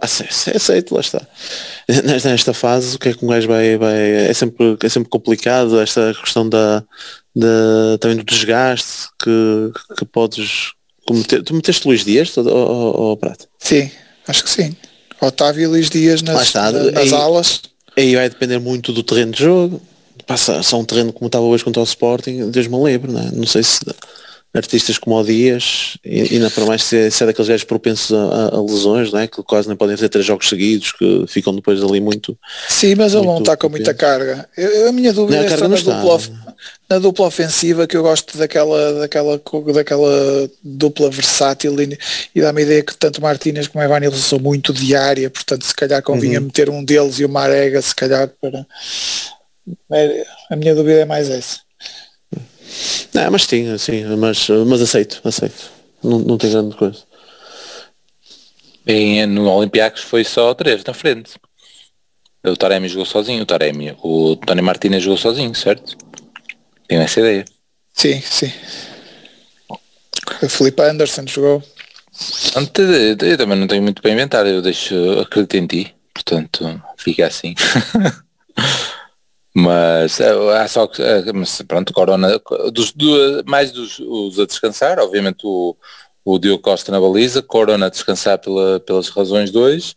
Aceito, 0.00 0.56
aceito, 0.56 0.94
lá 0.94 1.00
está. 1.00 1.26
Nesta, 1.88 2.30
nesta 2.30 2.54
fase, 2.54 2.94
o 2.94 2.98
que 2.98 3.08
é 3.08 3.14
que 3.14 3.24
um 3.24 3.28
gajo 3.28 3.48
vai, 3.48 3.76
vai. 3.76 4.28
É 4.28 4.34
sempre, 4.34 4.76
é 4.80 4.88
sempre 4.88 5.08
complicado 5.08 5.80
esta 5.80 6.14
questão 6.14 6.48
da, 6.48 6.84
da, 7.34 7.98
também 7.98 8.18
do 8.18 8.24
desgaste 8.24 9.08
que, 9.20 9.72
que 9.98 10.04
podes 10.04 10.72
cometer. 11.06 11.42
Tu 11.42 11.54
meteste 11.54 11.88
Luís 11.88 12.04
Dias 12.04 12.36
ou, 12.36 12.46
ou, 12.46 13.00
ou 13.00 13.16
Prato? 13.16 13.48
Sim, 13.58 13.90
acho 14.28 14.44
que 14.44 14.50
sim. 14.50 14.76
Otávio 15.20 15.64
e 15.64 15.66
Luís 15.66 15.90
Dias 15.90 16.22
nas, 16.22 16.42
está, 16.42 16.70
nas 16.70 16.96
aí, 16.96 17.14
alas. 17.14 17.62
Aí 17.96 18.14
vai 18.14 18.28
depender 18.28 18.58
muito 18.58 18.92
do 18.92 19.02
terreno 19.02 19.32
de 19.32 19.42
jogo. 19.42 19.82
Passa 20.26 20.62
só 20.62 20.78
um 20.78 20.84
terreno 20.84 21.12
como 21.12 21.26
estava 21.26 21.44
hoje 21.44 21.64
contra 21.64 21.80
o 21.80 21.84
Sporting, 21.84 22.50
Deus 22.50 22.66
me 22.66 22.82
livre, 22.84 23.10
não, 23.10 23.20
é? 23.20 23.30
não 23.32 23.46
sei 23.46 23.62
se 23.62 23.80
artistas 24.54 24.98
como 24.98 25.16
o 25.16 25.24
Dias, 25.24 25.96
e, 26.04 26.34
ainda 26.34 26.50
para 26.50 26.66
mais 26.66 26.82
se 26.82 26.96
é, 26.96 27.10
se 27.10 27.22
é 27.22 27.26
daqueles 27.26 27.48
gajos 27.48 27.64
propensos 27.64 28.12
a, 28.12 28.54
a, 28.54 28.62
lesões, 28.62 29.10
não 29.10 29.20
é? 29.20 29.26
que 29.26 29.42
quase 29.42 29.66
nem 29.66 29.76
podem 29.76 29.96
fazer 29.96 30.10
três 30.10 30.26
jogos 30.26 30.48
seguidos, 30.48 30.92
que 30.92 31.24
ficam 31.26 31.54
depois 31.54 31.82
ali 31.82 32.00
muito. 32.00 32.36
Sim, 32.68 32.94
mas 32.94 33.14
ele 33.14 33.24
não 33.24 33.38
está 33.38 33.56
com 33.56 33.70
muita 33.70 33.94
carga. 33.94 34.46
Eu, 34.56 34.88
a 34.90 34.92
minha 34.92 35.12
dúvida 35.12 35.38
não, 35.38 35.46
é 35.46 35.56
só 35.56 35.68
na 35.68 35.76
dupla, 35.76 36.20
na 36.88 36.98
dupla 36.98 37.26
ofensiva 37.26 37.86
que 37.86 37.96
eu 37.96 38.02
gosto 38.02 38.36
daquela, 38.36 39.00
daquela, 39.00 39.40
daquela 39.72 40.50
dupla 40.62 41.10
versátil 41.10 41.80
e, 41.80 41.98
e 42.34 42.40
dá-me 42.42 42.60
a 42.60 42.64
ideia 42.64 42.82
que 42.82 42.94
tanto 42.94 43.22
Martínez 43.22 43.68
como 43.68 43.82
Evanilson 43.82 44.18
são 44.18 44.38
muito 44.38 44.70
diária, 44.74 45.30
portanto 45.30 45.64
se 45.64 45.74
calhar 45.74 46.02
convinha 46.02 46.38
uhum. 46.38 46.46
meter 46.46 46.68
um 46.68 46.84
deles 46.84 47.18
e 47.18 47.24
o 47.24 47.28
Marega 47.28 47.80
se 47.80 47.94
calhar 47.94 48.30
para. 48.40 48.66
É, 49.90 50.26
a 50.50 50.56
minha 50.56 50.74
dúvida 50.74 51.00
é 51.00 51.04
mais 51.04 51.30
essa. 51.30 51.60
Não, 53.14 53.30
mas 53.30 53.44
sim, 53.44 53.76
sim, 53.78 54.04
mas, 54.16 54.48
mas 54.66 54.80
aceito, 54.80 55.20
aceito. 55.24 55.70
Não, 56.02 56.18
não 56.18 56.38
tem 56.38 56.50
grande 56.50 56.76
coisa. 56.76 57.02
Em, 58.86 59.26
no 59.26 59.48
Olympiacos 59.48 60.02
foi 60.02 60.24
só 60.24 60.54
três 60.54 60.82
na 60.84 60.94
frente. 60.94 61.32
O 62.44 62.56
Taremi 62.56 62.88
jogou 62.88 63.06
sozinho, 63.06 63.42
o 63.42 63.46
Taremi. 63.46 63.96
O 64.02 64.34
Tony 64.36 64.62
Martinez 64.62 65.02
jogou 65.02 65.18
sozinho, 65.18 65.54
certo? 65.54 65.96
Tenho 66.88 67.02
essa 67.02 67.20
ideia. 67.20 67.44
Sim, 67.92 68.20
sim. 68.20 68.52
O 70.42 70.48
Felipe 70.48 70.82
Anderson 70.82 71.24
jogou. 71.26 71.62
Eu 72.54 73.38
também 73.38 73.58
não 73.58 73.66
tenho 73.66 73.82
muito 73.82 74.02
para 74.02 74.10
inventar, 74.10 74.46
eu 74.46 74.60
deixo, 74.60 74.94
acredito 75.20 75.54
em 75.56 75.66
ti, 75.66 75.94
portanto 76.12 76.82
fica 76.98 77.26
assim. 77.26 77.54
Mas 79.54 80.18
é, 80.18 80.30
há 80.56 80.66
só 80.66 80.86
que, 80.86 81.02
mas 81.34 81.60
pronto, 81.62 81.92
Corona, 81.92 82.40
dos, 82.72 82.92
do, 82.92 83.44
mais 83.44 83.70
dos 83.70 83.98
os 83.98 84.40
a 84.40 84.46
descansar, 84.46 84.98
obviamente 84.98 85.40
o, 85.44 85.76
o 86.24 86.38
Diogo 86.38 86.62
Costa 86.62 86.90
na 86.90 87.00
baliza, 87.00 87.42
Corona 87.42 87.86
a 87.86 87.90
descansar 87.90 88.38
pela, 88.38 88.80
pelas 88.80 89.10
razões 89.10 89.50
dois, 89.50 89.94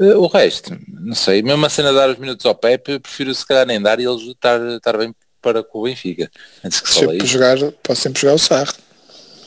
eh, 0.00 0.16
o 0.16 0.26
resto, 0.26 0.76
não 0.88 1.14
sei, 1.14 1.40
mesmo 1.40 1.64
a 1.64 1.70
cena 1.70 1.92
dar 1.92 2.10
os 2.10 2.18
minutos 2.18 2.44
ao 2.44 2.54
Pepe, 2.54 2.98
prefiro 2.98 3.32
se 3.32 3.46
calhar 3.46 3.64
nem 3.64 3.80
dar 3.80 4.00
e 4.00 4.04
ele 4.04 4.32
estar, 4.32 4.60
estar 4.74 4.98
bem 4.98 5.14
para 5.40 5.62
com 5.62 5.80
o 5.80 5.82
Benfica. 5.84 6.28
Antes 6.64 6.80
que 6.80 6.90
sempre 6.90 7.26
jogar, 7.26 7.56
posso 7.84 8.02
sempre 8.02 8.20
jogar 8.20 8.34
o 8.34 8.38
Sarro. 8.38 8.72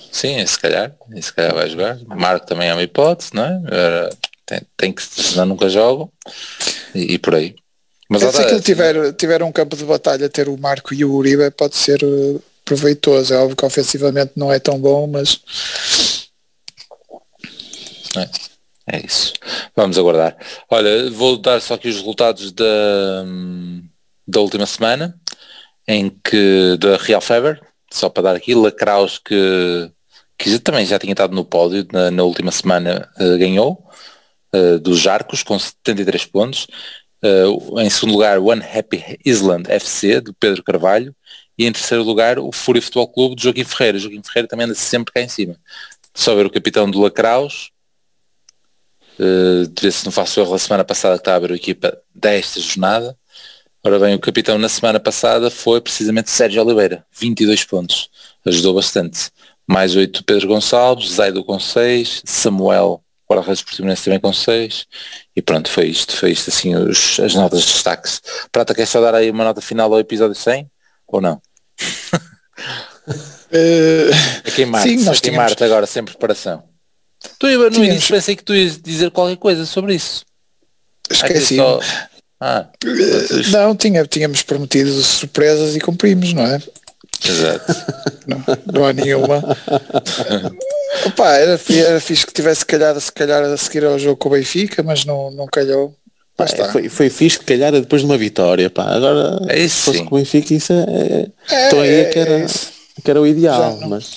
Sim, 0.09 0.45
se 0.45 0.59
calhar, 0.59 0.95
se 1.19 1.33
calhar 1.33 1.53
vai 1.53 1.69
jogar. 1.69 1.99
Marco 2.05 2.45
também 2.45 2.69
é 2.69 2.73
uma 2.73 2.83
hipótese, 2.83 3.31
não 3.33 3.43
é? 3.43 4.09
Tem, 4.45 4.61
tem 4.77 4.91
que, 4.93 5.01
senão 5.01 5.47
nunca 5.47 5.67
jogo 5.67 6.13
e, 6.93 7.13
e 7.13 7.19
por 7.19 7.35
aí. 7.35 7.55
Mas 8.09 8.23
é, 8.23 8.31
se 8.31 8.41
aquilo 8.41 8.61
tiver, 8.61 9.13
tiver 9.13 9.43
um 9.43 9.51
campo 9.51 9.75
de 9.75 9.85
batalha, 9.85 10.29
ter 10.29 10.49
o 10.49 10.57
Marco 10.57 10.93
e 10.93 11.05
o 11.05 11.13
Uribe 11.13 11.49
pode 11.51 11.75
ser 11.75 12.03
uh, 12.03 12.41
proveitoso. 12.65 13.33
É 13.33 13.37
óbvio 13.37 13.55
que 13.55 13.65
ofensivamente 13.65 14.33
não 14.35 14.51
é 14.51 14.59
tão 14.59 14.79
bom, 14.79 15.07
mas. 15.07 15.41
É, 18.17 18.97
é 18.97 19.05
isso. 19.05 19.33
Vamos 19.75 19.97
aguardar. 19.97 20.37
Olha, 20.69 21.09
vou 21.09 21.37
dar 21.37 21.61
só 21.61 21.75
aqui 21.75 21.89
os 21.89 21.95
resultados 21.95 22.51
da, 22.51 23.23
da 24.27 24.39
última 24.41 24.65
semana, 24.65 25.17
em 25.87 26.09
que 26.09 26.77
da 26.79 26.97
Real 26.97 27.21
Fever, 27.21 27.61
só 27.91 28.09
para 28.09 28.23
dar 28.23 28.35
aqui, 28.35 28.53
Lacraus 28.53 29.17
que, 29.17 29.91
que 30.37 30.59
também 30.59 30.85
já 30.85 30.99
tinha 30.99 31.13
estado 31.13 31.35
no 31.35 31.45
pódio 31.45 31.87
na, 31.91 32.11
na 32.11 32.23
última 32.23 32.51
semana, 32.51 33.09
uh, 33.19 33.37
ganhou, 33.37 33.87
uh, 34.53 34.79
dos 34.79 34.99
Jarcos 34.99 35.43
com 35.43 35.57
73 35.57 36.25
pontos. 36.25 36.67
Uh, 37.23 37.79
em 37.79 37.89
segundo 37.89 38.13
lugar, 38.13 38.37
One 38.39 38.61
Happy 38.61 39.17
Island 39.23 39.71
FC, 39.71 40.19
do 40.19 40.33
Pedro 40.33 40.61
Carvalho. 40.61 41.15
E 41.57 41.65
em 41.65 41.71
terceiro 41.71 42.03
lugar, 42.03 42.37
o 42.37 42.51
Fúria 42.51 42.81
Futebol 42.81 43.07
Clube, 43.07 43.35
de 43.35 43.43
Joaquim 43.43 43.63
Ferreira. 43.63 43.97
Joaquim 43.97 44.21
Ferreira 44.21 44.47
também 44.47 44.65
anda 44.65 44.75
sempre 44.75 45.13
cá 45.13 45.21
em 45.21 45.29
cima. 45.29 45.55
Só 46.13 46.35
ver 46.35 46.45
o 46.45 46.49
capitão 46.49 46.89
do 46.89 46.99
Lacraus. 46.99 47.71
Uh, 49.17 49.67
de 49.67 49.81
ver 49.81 49.91
se 49.91 50.03
não 50.05 50.11
faço 50.11 50.39
erro, 50.39 50.53
a 50.53 50.59
semana 50.59 50.83
passada 50.83 51.15
que 51.15 51.21
estava 51.21 51.37
a 51.37 51.47
ver 51.47 51.53
a 51.53 51.55
equipa 51.55 51.97
desta 52.13 52.59
jornada. 52.59 53.17
Ora 53.83 53.99
bem, 53.99 54.15
o 54.15 54.19
capitão 54.19 54.57
na 54.57 54.69
semana 54.69 54.99
passada 54.99 55.51
foi 55.51 55.79
precisamente 55.81 56.31
Sérgio 56.31 56.63
Oliveira, 56.63 57.05
22 57.11 57.63
pontos. 57.65 58.09
Ajudou 58.45 58.73
bastante. 58.73 59.29
Mais 59.67 59.95
8 59.95 60.23
Pedro 60.23 60.47
Gonçalves, 60.47 61.11
Zaido 61.11 61.43
com 61.43 61.59
6, 61.59 62.23
Samuel 62.25 63.02
guarda-redes 63.29 63.63
portimonense 63.63 64.03
também 64.03 64.19
com 64.19 64.33
6 64.33 64.85
e 65.35 65.41
pronto, 65.41 65.69
foi 65.69 65.87
isto, 65.87 66.15
foi 66.15 66.31
isto 66.31 66.49
assim 66.49 66.75
os, 66.75 67.19
as 67.19 67.33
notas 67.35 67.61
de 67.61 67.73
destaques. 67.73 68.21
Prata, 68.51 68.75
quer 68.75 68.85
só 68.85 69.01
dar 69.01 69.15
aí 69.15 69.29
uma 69.31 69.43
nota 69.43 69.61
final 69.61 69.91
ao 69.93 69.99
episódio 69.99 70.35
100 70.35 70.69
ou 71.07 71.21
não? 71.21 71.41
Uh, 73.53 74.09
aqui 74.47 74.63
em 74.63 74.65
Marte, 74.65 74.89
sim, 74.89 74.95
nós 75.03 75.17
aqui 75.17 75.29
tínhamos... 75.29 75.51
Marte 75.51 75.63
agora, 75.63 75.85
sem 75.85 76.03
preparação. 76.03 76.63
Tu 77.37 77.45
no 77.45 77.69
tínhamos... 77.69 77.77
início 77.77 78.15
pensei 78.15 78.35
que 78.35 78.43
tu 78.43 78.55
ias 78.55 78.81
dizer 78.81 79.11
qualquer 79.11 79.37
coisa 79.37 79.65
sobre 79.65 79.93
isso. 79.93 80.25
Esqueci. 81.09 81.57
Só... 81.57 81.79
Ah, 82.39 82.67
uh, 82.83 83.51
não, 83.51 83.75
tinha, 83.75 84.05
tínhamos 84.05 84.41
prometido 84.41 84.91
surpresas 85.01 85.75
e 85.75 85.79
cumprimos, 85.79 86.33
não 86.33 86.45
é? 86.45 86.59
Exato. 87.25 87.73
não, 88.27 88.43
não 88.73 88.85
há 88.85 88.93
nenhuma. 88.93 89.41
Opa, 91.07 91.29
era, 91.31 91.59
era 91.69 91.99
fixe 91.99 92.25
que 92.25 92.33
tivesse 92.33 92.65
calhado 92.65 92.99
se 93.01 93.11
calhar 93.11 93.43
a 93.43 93.57
seguir 93.57 93.83
ao 93.85 93.97
jogo 93.97 94.17
com 94.17 94.29
o 94.29 94.31
Benfica, 94.31 94.83
mas 94.83 95.05
não, 95.05 95.31
não 95.31 95.47
calhou. 95.47 95.95
Pá, 96.35 96.45
é, 96.45 96.71
foi, 96.71 96.89
foi 96.89 97.09
fixe 97.09 97.39
que 97.39 97.45
calhar 97.45 97.71
depois 97.71 98.01
de 98.01 98.05
uma 98.05 98.17
vitória. 98.17 98.69
Pá. 98.69 98.95
Agora, 98.95 99.39
é 99.49 99.59
isso, 99.59 99.77
se 99.77 99.81
fosse 99.83 99.97
sim. 99.99 100.05
com 100.05 100.15
o 100.15 100.17
Benfica, 100.17 100.53
isso 100.53 100.73
é, 100.73 101.29
é, 101.51 101.67
então 101.67 101.81
aí 101.81 101.89
é 101.89 102.05
que 102.05 102.19
era, 102.19 102.39
é 102.39 102.47
que 103.03 103.11
era 103.11 103.21
o 103.21 103.27
ideal. 103.27 103.73
Já 103.73 103.79
não, 103.79 103.89
mas... 103.89 104.11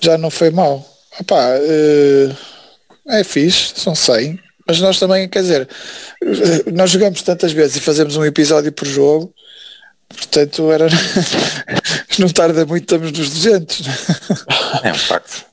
já 0.00 0.18
não 0.18 0.30
foi 0.30 0.50
mal. 0.50 0.86
Opa, 1.20 1.56
uh, 1.58 2.36
é 3.08 3.24
fixe, 3.24 3.72
são 3.76 3.94
100. 3.94 4.38
Mas 4.66 4.80
nós 4.80 4.98
também, 4.98 5.28
quer 5.28 5.42
dizer, 5.42 5.68
nós 6.72 6.90
jogamos 6.90 7.20
tantas 7.20 7.52
vezes 7.52 7.76
e 7.76 7.80
fazemos 7.80 8.16
um 8.16 8.24
episódio 8.24 8.72
por 8.72 8.86
jogo, 8.86 9.32
portanto 10.14 10.72
era 10.72 10.86
não 12.18 12.28
tarda 12.28 12.64
muito, 12.64 12.82
estamos 12.82 13.12
nos 13.12 13.30
200. 13.30 13.82
É 14.82 14.92
um 14.92 14.94
facto. 14.94 15.44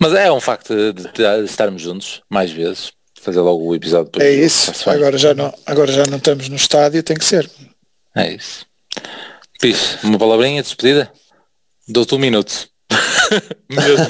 Mas 0.00 0.12
é 0.14 0.30
um 0.30 0.40
facto 0.40 0.74
de, 0.92 1.04
de 1.12 1.44
estarmos 1.44 1.82
juntos 1.82 2.20
mais 2.28 2.50
vezes, 2.50 2.92
fazer 3.20 3.40
logo 3.40 3.64
o 3.64 3.74
episódio 3.74 4.10
depois. 4.12 4.24
É 4.24 4.32
isso, 4.32 4.90
agora 4.90 5.16
já, 5.16 5.34
não, 5.34 5.54
agora 5.66 5.92
já 5.92 6.04
não 6.10 6.18
estamos 6.18 6.48
no 6.48 6.56
estádio, 6.56 7.02
tem 7.02 7.16
que 7.16 7.24
ser. 7.24 7.50
É 8.14 8.32
isso. 8.32 8.66
Pis, 9.60 9.98
uma 10.02 10.18
palavrinha 10.18 10.62
de 10.62 10.68
despedida? 10.68 11.10
Dou-te 11.88 12.14
um 12.14 12.18
minuto. 12.18 12.68
Mesmo. 13.68 14.06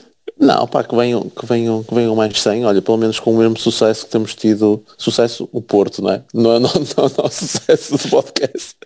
Não, 0.40 0.68
pá, 0.68 0.84
que 0.84 0.94
venham, 0.94 1.28
que 1.28 1.44
venham, 1.46 1.82
que 1.82 1.92
venham 1.92 2.14
mais 2.14 2.40
100, 2.40 2.64
olha, 2.64 2.80
pelo 2.80 2.96
menos 2.96 3.18
com 3.18 3.34
o 3.34 3.38
mesmo 3.38 3.58
sucesso 3.58 4.06
que 4.06 4.12
temos 4.12 4.36
tido, 4.36 4.84
sucesso 4.96 5.48
o 5.50 5.60
Porto, 5.60 6.00
não 6.00 6.12
é? 6.12 6.22
Não 6.32 6.54
é, 6.54 6.58
não, 6.60 6.72
não, 6.72 7.08
não 7.08 7.24
é 7.24 7.26
o 7.26 7.30
sucesso 7.30 7.98
do 7.98 8.08
podcast, 8.08 8.76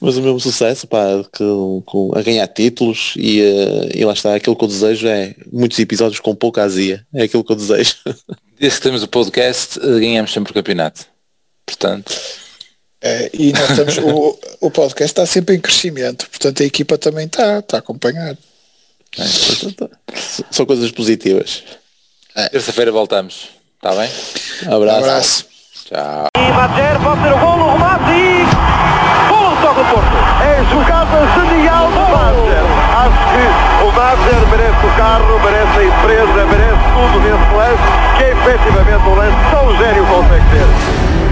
mas 0.00 0.18
o 0.18 0.22
mesmo 0.22 0.38
sucesso, 0.38 0.86
pá, 0.86 1.06
que, 1.32 1.44
com, 1.86 2.12
a 2.14 2.20
ganhar 2.20 2.46
títulos 2.48 3.14
e, 3.16 3.40
uh, 3.40 3.88
e 3.94 4.04
lá 4.04 4.12
está, 4.12 4.34
aquilo 4.34 4.54
que 4.54 4.64
eu 4.64 4.68
desejo 4.68 5.08
é 5.08 5.34
muitos 5.50 5.78
episódios 5.78 6.20
com 6.20 6.34
pouca 6.34 6.62
azia, 6.62 7.06
é 7.14 7.22
aquilo 7.22 7.42
que 7.42 7.52
eu 7.52 7.56
desejo. 7.56 7.94
Desde 8.60 8.78
que 8.78 8.82
temos 8.82 9.02
o 9.02 9.08
podcast, 9.08 9.78
eh, 9.78 10.00
ganhamos 10.00 10.32
sempre 10.32 10.50
o 10.50 10.54
campeonato, 10.54 11.06
portanto... 11.64 12.12
É, 13.00 13.30
e 13.32 13.52
nós 13.52 13.70
estamos, 13.70 13.98
o, 13.98 14.38
o 14.60 14.70
podcast 14.72 15.12
está 15.12 15.24
sempre 15.24 15.54
em 15.54 15.60
crescimento, 15.60 16.28
portanto 16.28 16.64
a 16.64 16.66
equipa 16.66 16.98
também 16.98 17.26
está, 17.26 17.60
está 17.60 17.76
a 17.76 17.80
acompanhar. 17.80 18.36
É, 19.16 19.24
são 20.50 20.66
coisas 20.66 20.90
positivas. 20.90 21.64
É. 22.34 22.48
Terça-feira 22.50 22.92
voltamos. 22.92 23.48
Está 23.76 23.94
bem? 23.94 24.10
Um 24.66 24.76
abraço. 24.76 24.98
Um 24.98 25.04
abraço. 25.04 25.46
Tchau. 25.86 26.26
E 26.36 26.52
Badger 26.52 27.00
pode 27.00 27.22
ter 27.22 27.32
o 27.32 27.38
golo, 27.38 27.64
o 27.64 27.72
remate 27.72 28.10
e... 28.10 28.44
Golo 29.28 29.56
só 29.62 29.72
do 29.72 29.84
Porto. 29.88 30.18
É 30.42 30.64
jogada 30.70 31.18
genial 31.34 31.86
do 31.88 32.04
Badger. 32.12 32.64
Acho 32.98 33.22
que 33.32 33.44
o 33.84 33.92
Badger 33.92 34.42
merece 34.48 34.86
o 34.86 34.90
carro, 34.96 35.38
merece 35.40 35.78
a 35.78 35.84
empresa, 35.84 36.46
merece 36.46 36.84
tudo 36.92 37.16
nesse 37.22 37.48
lance, 37.54 37.88
que 38.18 38.24
é 38.24 38.30
efetivamente 38.32 39.08
um 39.08 39.14
lance 39.14 39.38
tão 39.50 39.76
gênio 39.78 40.04
consegue 40.06 40.44
ter. 40.50 41.27